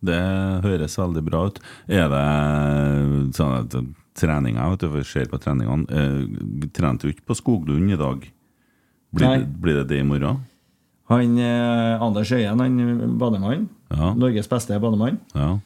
Det 0.00 0.18
høres 0.64 0.94
veldig 0.98 1.22
bra 1.26 1.46
ut. 1.50 1.58
Er 1.90 2.08
det 2.12 2.24
sånn 3.36 3.54
at 3.58 3.74
treninga, 4.18 4.68
vet 4.72 4.82
du, 4.84 4.88
for 4.92 5.06
ser 5.06 5.28
på 5.30 5.38
treningene 5.42 5.86
eh, 5.94 6.68
trente 6.74 7.06
jo 7.06 7.12
ikke 7.14 7.26
på 7.30 7.36
Skoglund 7.38 7.92
i 7.94 7.98
dag. 7.98 8.24
Blir 9.14 9.26
Nei. 9.28 9.38
det, 9.40 9.48
blir 9.62 9.76
det 9.80 9.86
det 9.92 10.00
i 10.02 10.06
morgen? 10.06 10.40
Han 11.08 11.38
eh, 11.40 12.02
Anders 12.04 12.32
Øyen, 12.34 12.60
han 12.60 13.16
bademann, 13.18 13.68
Ja. 13.94 14.10
Norges 14.14 14.48
beste 14.50 14.76
bademann, 14.82 15.18
Ja. 15.34 15.58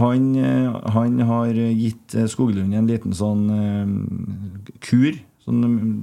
han, 0.00 0.34
eh, 0.36 0.90
han 0.92 1.18
har 1.20 1.54
gitt 1.54 2.14
eh, 2.14 2.26
Skoglund 2.28 2.74
en 2.74 2.86
liten 2.90 3.14
sånn 3.16 3.46
eh, 3.54 4.74
kur, 4.84 5.16
sånn 5.46 5.62
mm, 5.64 5.94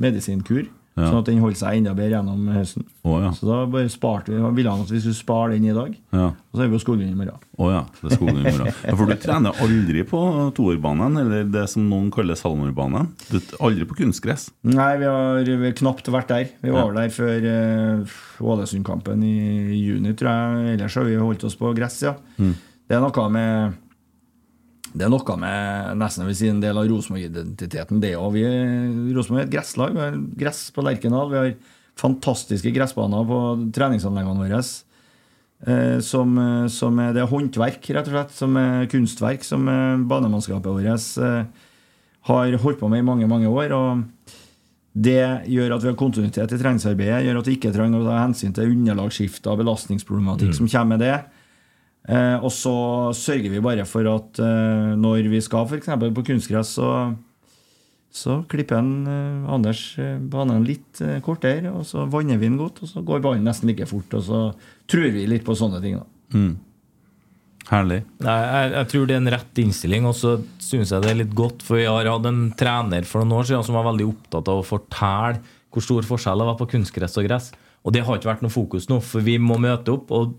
medisinkur, 0.00 0.70
Ja. 0.98 1.06
sånn 1.06 1.20
at 1.20 1.28
den 1.30 1.38
holder 1.40 1.58
seg 1.60 1.78
enda 1.78 1.92
bedre 1.96 2.16
gjennom 2.18 2.48
høsten. 2.52 2.84
Oh, 3.06 3.16
ja. 3.22 3.30
Så 3.36 3.46
da 3.46 3.60
bare 3.70 3.90
sparte 3.92 4.32
vi, 4.34 4.40
ville 4.56 4.72
han 4.72 4.82
at 4.82 4.90
vi 4.90 5.00
skulle 5.00 5.16
spare 5.16 5.54
den 5.54 5.68
i 5.70 5.74
dag, 5.76 5.92
ja. 6.12 6.26
og 6.34 6.58
så 6.58 6.64
er 6.64 6.70
vi 6.70 6.74
på 6.74 6.82
Skoglund 6.82 7.12
i 7.12 7.18
morgen. 7.18 7.44
Oh, 7.56 7.70
ja. 7.72 7.82
Det 8.00 8.10
er 8.10 8.16
Skoglund 8.18 8.40
i 8.42 8.54
morgen. 8.56 8.78
For 8.98 9.12
du 9.12 9.22
trener 9.22 9.62
aldri 9.66 10.04
på 10.10 10.22
toerbanen, 10.56 11.20
eller 11.22 11.52
det 11.54 11.66
som 11.72 11.86
noen 11.88 12.10
kaller 12.14 12.38
salmorbanen. 12.38 13.12
Du 13.30 13.38
Aldri 13.60 13.86
på 13.88 14.00
kunstgress. 14.02 14.48
Nei, 14.66 14.90
vi 15.00 15.08
har, 15.08 15.44
vi 15.46 15.68
har 15.68 15.76
knapt 15.78 16.10
vært 16.12 16.32
der. 16.32 16.50
Vi 16.64 16.74
var 16.74 16.92
der 16.96 17.12
før 17.14 17.46
uh, 17.46 18.18
Ålesund-kampen 18.52 19.22
i 19.26 19.36
juni, 19.78 20.16
tror 20.18 20.32
jeg. 20.32 20.74
Ellers 20.74 20.98
har 20.98 21.06
vi 21.06 21.20
holdt 21.20 21.46
oss 21.48 21.58
på 21.60 21.72
gress, 21.76 22.00
ja. 22.04 22.16
Det 22.40 22.98
er 22.98 23.04
noe 23.04 23.30
med 23.30 23.78
det 24.92 25.06
er 25.06 25.12
noe 25.12 25.36
med 25.38 25.98
nesten 26.00 26.26
vil 26.26 26.36
si 26.38 26.48
en 26.50 26.62
del 26.62 26.78
av 26.78 26.88
Rosenborg-identiteten. 26.90 28.00
det 28.00 28.12
er- 28.12 29.14
Rosenborg 29.14 29.42
er 29.42 29.46
et 29.46 29.54
gresslag. 29.54 29.92
Vi 29.94 30.00
har 30.00 30.16
gress 30.36 30.70
på 30.70 30.82
Lerkendal. 30.82 31.30
Vi 31.30 31.36
har 31.36 31.54
fantastiske 31.96 32.72
gressbaner 32.74 33.26
på 33.26 33.72
treningsanleggene 33.72 34.40
våre. 34.40 34.62
Eh, 35.66 36.00
som, 36.00 36.68
som 36.68 36.98
er, 36.98 37.12
det 37.12 37.22
er 37.22 37.30
håndverk, 37.30 37.90
rett 37.94 38.08
og 38.08 38.14
slett. 38.14 38.30
Som 38.32 38.56
er 38.56 38.86
kunstverk 38.86 39.44
som 39.44 39.64
banemannskapet 40.08 40.66
vårt 40.66 41.18
eh, 41.18 41.44
har 42.22 42.56
holdt 42.58 42.80
på 42.80 42.88
med 42.90 42.98
i 43.00 43.06
mange, 43.06 43.28
mange 43.28 43.48
år. 43.48 43.72
og 43.72 44.04
det 44.92 45.46
gjør 45.46 45.76
at 45.76 45.82
vi 45.84 45.86
har 45.86 45.94
kontinuitet 45.94 46.50
i 46.52 46.58
treningsarbeidet, 46.58 47.22
gjør 47.24 47.38
at 47.38 47.46
vi 47.46 47.54
ikke 47.54 47.70
trenger 47.72 48.00
å 48.02 48.08
ta 48.08 48.16
hensyn 48.24 48.52
til 48.52 48.72
underlagsskifter 48.72 49.52
og 49.52 49.60
belastningsproblematikk 49.62 50.50
som 50.56 50.66
kommer 50.66 50.96
med 50.96 51.04
det. 51.06 51.18
Eh, 52.08 52.36
og 52.40 52.48
så 52.54 52.74
sørger 53.16 53.52
vi 53.52 53.60
bare 53.64 53.84
for 53.88 54.06
at 54.08 54.40
eh, 54.40 54.94
når 54.98 55.28
vi 55.30 55.42
skal 55.44 55.66
f.eks. 55.68 55.90
på 56.00 56.24
kunstgress, 56.30 56.72
så, 56.78 56.88
så 58.10 58.40
klipper 58.50 58.80
en, 58.80 58.94
eh, 59.04 59.52
Anders 59.52 59.82
eh, 60.00 60.16
banen 60.32 60.64
litt 60.66 61.02
eh, 61.04 61.18
kortere, 61.24 61.70
og 61.74 61.84
så 61.86 62.06
vanner 62.10 62.40
vi 62.40 62.48
den 62.48 62.58
godt, 62.60 62.80
og 62.82 62.90
så 62.90 63.04
går 63.04 63.22
banen 63.26 63.46
nesten 63.46 63.70
like 63.70 63.86
fort. 63.90 64.16
Og 64.16 64.26
så 64.26 64.42
tror 64.90 65.12
vi 65.12 65.28
litt 65.28 65.46
på 65.46 65.56
sånne 65.58 65.82
ting. 65.84 66.00
da. 66.00 66.08
Herlig. 67.70 68.00
Nei, 68.24 68.36
jeg, 68.40 68.70
jeg 68.74 68.90
tror 68.90 69.06
det 69.06 69.14
er 69.14 69.20
en 69.20 69.32
rett 69.36 69.58
innstilling, 69.62 70.06
og 70.08 70.16
så 70.18 70.38
syns 70.58 70.90
jeg 70.90 71.04
det 71.04 71.12
er 71.12 71.20
litt 71.20 71.34
godt. 71.38 71.62
For 71.62 71.78
vi 71.78 71.86
har 71.86 72.08
hatt 72.08 72.26
en 72.26 72.46
trener 72.58 73.06
for 73.06 73.22
noen 73.22 73.42
år 73.42 73.50
siden 73.52 73.66
som 73.66 73.76
var 73.78 73.86
veldig 73.92 74.08
opptatt 74.10 74.48
av 74.50 74.62
å 74.62 74.66
fortelle 74.66 75.42
hvor 75.70 75.84
stor 75.84 76.02
forskjell 76.08 76.40
det 76.42 76.46
var 76.48 76.56
på 76.58 76.66
kunstgress 76.72 77.14
og 77.20 77.28
gress. 77.28 77.52
Og 77.86 77.94
det 77.94 78.02
har 78.04 78.18
ikke 78.18 78.28
vært 78.32 78.42
noe 78.42 78.52
fokus 78.52 78.88
nå, 78.90 78.98
for 79.04 79.22
vi 79.24 79.36
må 79.40 79.54
møte 79.62 79.94
opp. 79.94 80.10
Og 80.10 80.34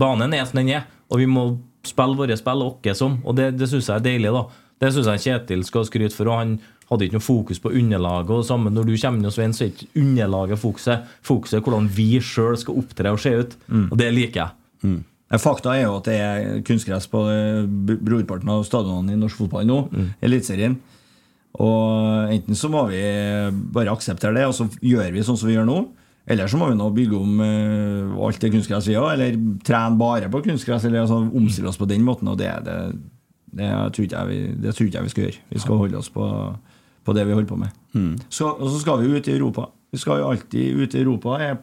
banen 0.00 0.32
er 0.34 0.46
som 0.48 0.62
den 0.62 0.72
er, 0.78 0.86
og 1.10 1.20
vi 1.20 1.28
må 1.30 1.44
spille 1.86 2.18
våre 2.18 2.36
spill 2.38 2.66
åkke 2.66 2.94
som. 2.96 3.18
Og 3.26 3.36
det, 3.38 3.52
det 3.58 3.68
syns 3.70 3.88
jeg 3.90 4.00
er 4.00 4.04
deilig, 4.04 4.32
da. 4.34 4.44
Det 4.80 4.92
syns 4.94 5.10
jeg 5.10 5.24
Kjetil 5.26 5.64
skal 5.66 5.82
ha 5.82 5.88
skryt 5.88 6.16
for. 6.16 6.30
Og 6.30 6.38
han 6.40 6.54
hadde 6.90 7.06
ikke 7.06 7.18
noe 7.18 7.24
fokus 7.24 7.60
på 7.62 7.72
underlaget. 7.80 8.32
Og 8.36 8.46
sammen 8.46 8.74
når 8.76 8.88
du 8.88 8.94
kommer 8.96 9.20
inn 9.20 9.28
hos 9.28 9.38
Svein, 9.38 9.54
så 9.56 9.66
er 9.66 9.72
ikke 9.74 9.90
underlaget 10.00 10.62
fokuset. 10.62 11.12
Fokuset 11.26 11.58
er 11.58 11.64
hvordan 11.66 11.90
vi 11.96 12.08
sjøl 12.24 12.58
skal 12.60 12.80
opptre 12.82 13.14
og 13.14 13.22
se 13.22 13.34
ut. 13.42 13.56
Og 13.90 13.96
det 14.00 14.10
liker 14.16 14.42
jeg. 14.42 14.56
Mm. 14.86 15.00
Fakta 15.38 15.76
er 15.76 15.84
jo 15.84 15.98
at 16.00 16.08
det 16.08 16.16
er 16.18 16.62
kunstgress 16.66 17.06
på 17.10 17.20
eh, 17.30 17.66
brorparten 18.02 18.50
av 18.50 18.64
stadionene 18.66 19.14
i 19.14 19.20
norsk 19.20 19.44
fotball 19.44 19.68
nå, 19.68 19.76
Eliteserien. 20.26 20.74
Og 21.60 22.32
enten 22.34 22.58
så 22.58 22.70
må 22.70 22.82
vi 22.90 23.02
bare 23.74 23.94
akseptere 23.94 24.34
det, 24.34 24.48
og 24.48 24.56
så 24.56 24.66
gjør 24.82 25.12
vi 25.14 25.22
sånn 25.26 25.38
som 25.38 25.50
vi 25.50 25.54
gjør 25.54 25.68
nå. 25.68 25.78
Eller 26.26 26.50
så 26.50 26.58
må 26.60 26.68
vi 26.70 26.76
nå 26.78 26.88
bygge 26.94 27.16
om 27.16 27.40
uh, 27.40 28.18
alt 28.26 28.42
det 28.42 28.52
kunstgresset 28.52 28.92
vi 28.92 28.98
har, 28.98 29.14
eller 29.14 29.38
trene 29.66 29.98
bare 29.98 30.28
på 30.30 30.42
kunstgress, 30.44 30.84
eller 30.86 31.04
altså, 31.04 31.22
omstille 31.24 31.70
oss 31.70 31.80
på 31.80 31.88
den 31.90 32.04
måten. 32.06 32.28
Og 32.30 32.38
det, 32.38 32.50
det, 32.66 32.76
det, 33.56 33.70
tror 33.96 34.06
ikke 34.06 34.20
jeg 34.20 34.30
vi, 34.30 34.40
det 34.62 34.74
tror 34.76 34.86
ikke 34.86 35.00
jeg 35.00 35.08
vi 35.08 35.14
skal 35.14 35.26
gjøre. 35.26 35.42
Vi 35.50 35.64
skal 35.64 35.80
holde 35.80 35.98
oss 35.98 36.12
på, 36.14 36.28
på 37.06 37.16
det 37.16 37.26
vi 37.26 37.34
holder 37.34 37.50
på 37.50 37.58
med. 37.58 37.74
Så, 38.28 38.52
og 38.52 38.68
så 38.68 38.82
skal 38.82 39.02
vi 39.02 39.10
ut 39.16 39.30
i 39.30 39.34
Europa. 39.34 39.66
Vi 39.90 39.98
skal 39.98 40.20
jo 40.20 40.30
alltid 40.30 40.84
ut 40.84 40.94
i 40.94 41.02
Europa. 41.02 41.38
er 41.40 41.58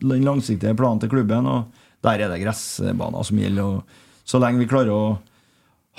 den 0.00 0.24
langsiktige 0.26 0.74
planen 0.74 1.00
til 1.00 1.12
klubben. 1.12 1.46
Og 1.46 1.86
der 2.02 2.24
er 2.24 2.32
det 2.32 2.42
gressbaner 2.42 3.22
som 3.26 3.38
gjelder. 3.38 3.78
Og 3.78 4.28
så 4.28 4.40
lenge 4.42 4.64
vi 4.64 4.70
klarer 4.70 4.94
å 4.94 5.18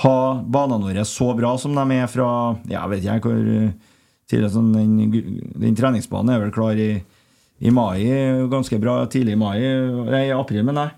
ha 0.03 0.17
banene 0.43 0.89
våre 0.89 1.05
så 1.07 1.33
bra 1.35 1.57
som 1.59 1.75
de 1.75 1.83
er 1.97 2.07
fra 2.07 2.55
Jeg 2.69 2.91
vet 2.91 3.01
ikke 3.01 3.15
jeg 3.15 3.23
hvor 3.25 3.71
tidligere 4.29 4.53
sånn, 4.53 4.69
den, 4.75 5.47
den 5.59 5.75
treningsbanen 5.75 6.35
er 6.35 6.43
vel 6.43 6.53
klar 6.53 6.77
i, 6.79 6.99
i 7.59 7.71
mai, 7.75 7.99
ganske 8.51 8.79
bra 8.79 9.01
tidlig 9.11 9.35
i 9.35 9.39
mai, 9.39 9.57
nei, 10.09 10.25
i 10.29 10.35
april, 10.35 10.63
men 10.67 10.79
nei. 10.79 10.89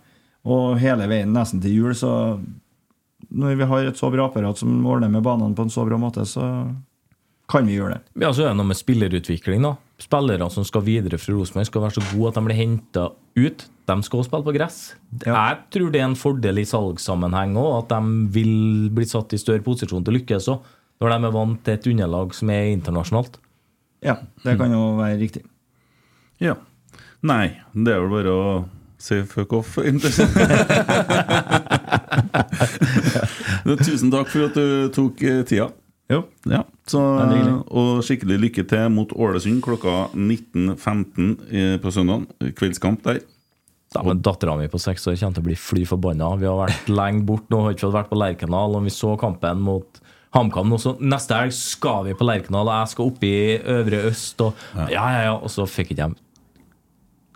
Og 0.49 0.77
hele 0.81 1.07
veien 1.09 1.33
nesten 1.33 1.61
til 1.61 1.73
jul, 1.77 1.95
så 1.97 2.11
når 3.31 3.57
vi 3.59 3.67
har 3.69 3.89
et 3.89 3.99
så 3.99 4.09
bra 4.13 4.27
apparat 4.27 4.59
som 4.61 4.79
ordner 4.85 5.11
med 5.11 5.23
banene 5.25 5.57
på 5.57 5.65
en 5.65 5.73
så 5.73 5.85
bra 5.87 5.99
måte, 6.01 6.25
så 6.27 6.45
kan 7.51 7.67
vi 7.67 7.77
gjøre 7.77 7.97
det. 7.97 8.23
Ja, 8.23 8.31
så 8.33 8.45
er 8.45 8.51
det 8.51 8.59
noe 8.61 8.69
med 8.71 8.79
spillerutvikling. 8.79 9.63
da. 9.65 9.75
Spillere 10.01 10.47
som 10.49 10.65
skal 10.65 10.85
videre 10.85 11.19
fra 11.21 11.35
Rosenborg, 11.35 11.67
skal 11.67 11.85
være 11.85 11.97
så 11.97 12.05
gode 12.13 12.31
at 12.31 12.39
de 12.39 12.45
blir 12.47 12.57
henta 12.57 13.05
ut. 13.37 13.65
De 13.91 13.95
skal 14.05 14.21
også 14.21 14.29
spille 14.29 14.47
på 14.47 14.55
gress. 14.55 14.79
Jeg 15.25 15.57
tror 15.73 15.91
det 15.91 16.01
er 16.01 16.07
en 16.07 16.19
fordel 16.19 16.61
i 16.61 16.67
salgssammenheng 16.67 17.57
òg, 17.59 17.71
at 17.83 17.93
de 17.93 18.31
vil 18.33 18.89
bli 18.95 19.07
satt 19.09 19.35
i 19.35 19.41
større 19.41 19.63
posisjon 19.65 20.05
til 20.05 20.13
å 20.13 20.19
lykkes 20.19 20.49
òg. 20.53 20.69
Når 21.01 21.11
de 21.11 21.27
er 21.27 21.33
vant 21.33 21.63
til 21.65 21.73
et 21.73 21.87
underlag 21.91 22.35
som 22.37 22.51
er 22.53 22.71
internasjonalt. 22.75 23.39
Ja, 24.05 24.19
det 24.45 24.57
kan 24.57 24.73
jo 24.73 24.95
være 24.99 25.17
riktig. 25.21 25.43
Ja. 26.41 26.55
Nei, 27.21 27.61
det 27.73 27.93
er 27.93 28.01
vel 28.01 28.09
bare 28.15 28.31
å 28.33 28.65
si 29.01 29.21
fuck 29.29 29.53
off. 29.59 29.77
Tusen 33.85 34.09
takk 34.13 34.29
for 34.31 34.47
at 34.47 34.55
du 34.57 34.89
tok 34.93 35.21
eh, 35.21 35.43
tida. 35.47 35.69
Jo. 36.11 36.25
Ja, 36.49 36.65
så, 36.91 36.99
og 37.71 38.01
skikkelig 38.03 38.37
lykke 38.41 38.63
til 38.67 38.89
mot 38.91 39.13
Ålesund 39.15 39.61
klokka 39.63 40.09
19.15 40.17 41.77
på 41.79 41.93
søndag. 41.93 42.25
Kveldskamp 42.57 42.99
der. 43.05 43.21
Ja, 43.93 44.03
men 44.03 44.21
Dattera 44.23 44.55
mi 44.59 44.69
på 44.71 44.79
seks 44.79 45.07
år 45.07 45.17
kommer 45.19 45.35
til 45.35 45.43
å 45.43 45.47
bli 45.49 45.57
fly 45.59 45.85
forbanna. 45.87 46.29
Vi 46.39 46.47
har 46.47 46.59
vært 46.59 46.91
lenge 46.99 47.25
bort 47.27 47.47
nå, 47.51 47.61
har 47.65 47.75
ikke 47.75 47.91
vært 47.91 48.11
på 48.11 48.19
Lerkendal. 48.19 48.75
Og 48.79 48.85
vi 48.87 48.93
så 48.95 49.13
kampen 49.19 49.63
mot 49.63 50.01
HamKam 50.35 50.71
nå, 50.71 50.79
så 50.79 50.95
neste 51.03 51.35
helg 51.35 51.55
skal 51.55 52.05
vi 52.07 52.15
på 52.15 52.27
Lerkendal, 52.27 52.67
og 52.67 52.75
jeg 52.77 52.91
skal 52.93 53.09
opp 53.11 53.25
i 53.27 53.35
Øvre 53.77 54.03
Øst. 54.11 54.43
Og 54.45 54.67
ja, 54.91 55.05
ja, 55.15 55.23
ja, 55.27 55.33
og 55.35 55.51
så 55.51 55.67
fikk 55.67 55.91
ikke 55.91 56.05
jeg 56.07 56.19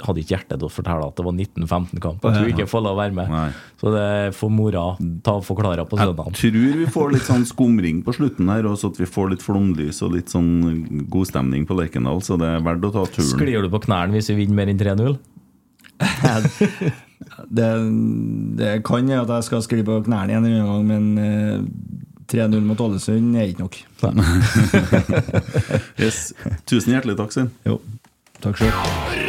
hadde 0.03 0.19
ikke 0.22 0.34
hjerte 0.35 0.57
til 0.59 0.67
å 0.67 0.72
fortelle 0.72 1.05
at 1.07 1.15
det 1.15 1.23
var 1.26 1.35
1915-kamp. 1.38 2.26
Jeg 2.26 2.35
tror 2.35 2.49
ikke 2.51 2.63
jeg 2.65 2.72
får 2.72 2.84
lov 2.84 2.97
å 2.97 2.99
være 2.99 3.15
med. 3.15 3.31
Nei. 3.31 3.47
Så 3.80 3.93
det 3.93 4.07
får 4.35 4.51
mora 4.51 4.84
ta 5.23 5.38
og 5.39 5.45
forklare 5.47 5.85
på 5.88 5.99
Jeg 6.01 6.15
tror 6.41 6.76
vi 6.81 6.89
får 6.97 7.15
litt 7.15 7.30
sånn 7.30 7.47
skumring 7.53 8.01
på 8.05 8.15
slutten 8.17 8.51
her, 8.51 8.67
og 8.67 8.76
så 8.81 8.91
at 8.91 8.99
vi 8.99 9.07
får 9.07 9.35
litt 9.35 9.45
flomlys 9.45 10.01
og 10.05 10.17
litt 10.17 10.34
sånn 10.34 11.05
god 11.11 11.31
stemning 11.31 11.63
på 11.69 11.77
Lerkendal, 11.80 12.19
så 12.26 12.38
det 12.41 12.49
er 12.57 12.65
verdt 12.65 12.89
å 12.89 12.93
ta 12.97 13.07
turen. 13.07 13.31
Sklir 13.31 13.65
du 13.65 13.72
på 13.72 13.84
knærne 13.88 14.17
hvis 14.17 14.31
vi 14.34 14.39
vinner 14.43 14.59
mer 14.59 14.73
enn 14.73 14.81
3-0? 14.81 15.17
Det, 17.47 17.67
det 18.59 18.72
kan 18.85 19.07
jeg 19.07 19.22
at 19.23 19.30
jeg 19.38 19.45
skal 19.47 19.61
skli 19.63 19.84
på 19.88 20.01
knærne 20.05 20.34
igjen 20.35 20.47
en 20.49 20.67
gang, 20.67 20.84
men 20.89 21.05
eh, 21.23 21.61
3-0 22.31 22.59
mot 22.67 22.81
Ålesund 22.85 23.38
er 23.39 23.53
ikke 23.53 23.65
nok. 23.65 23.80
Yes. 26.01 26.34
Tusen 26.67 26.95
hjertelig 26.95 27.17
takk, 27.22 27.35
Svein. 27.35 27.53
Jo, 27.67 27.80
takk 28.43 28.59
sjøl. 28.61 29.24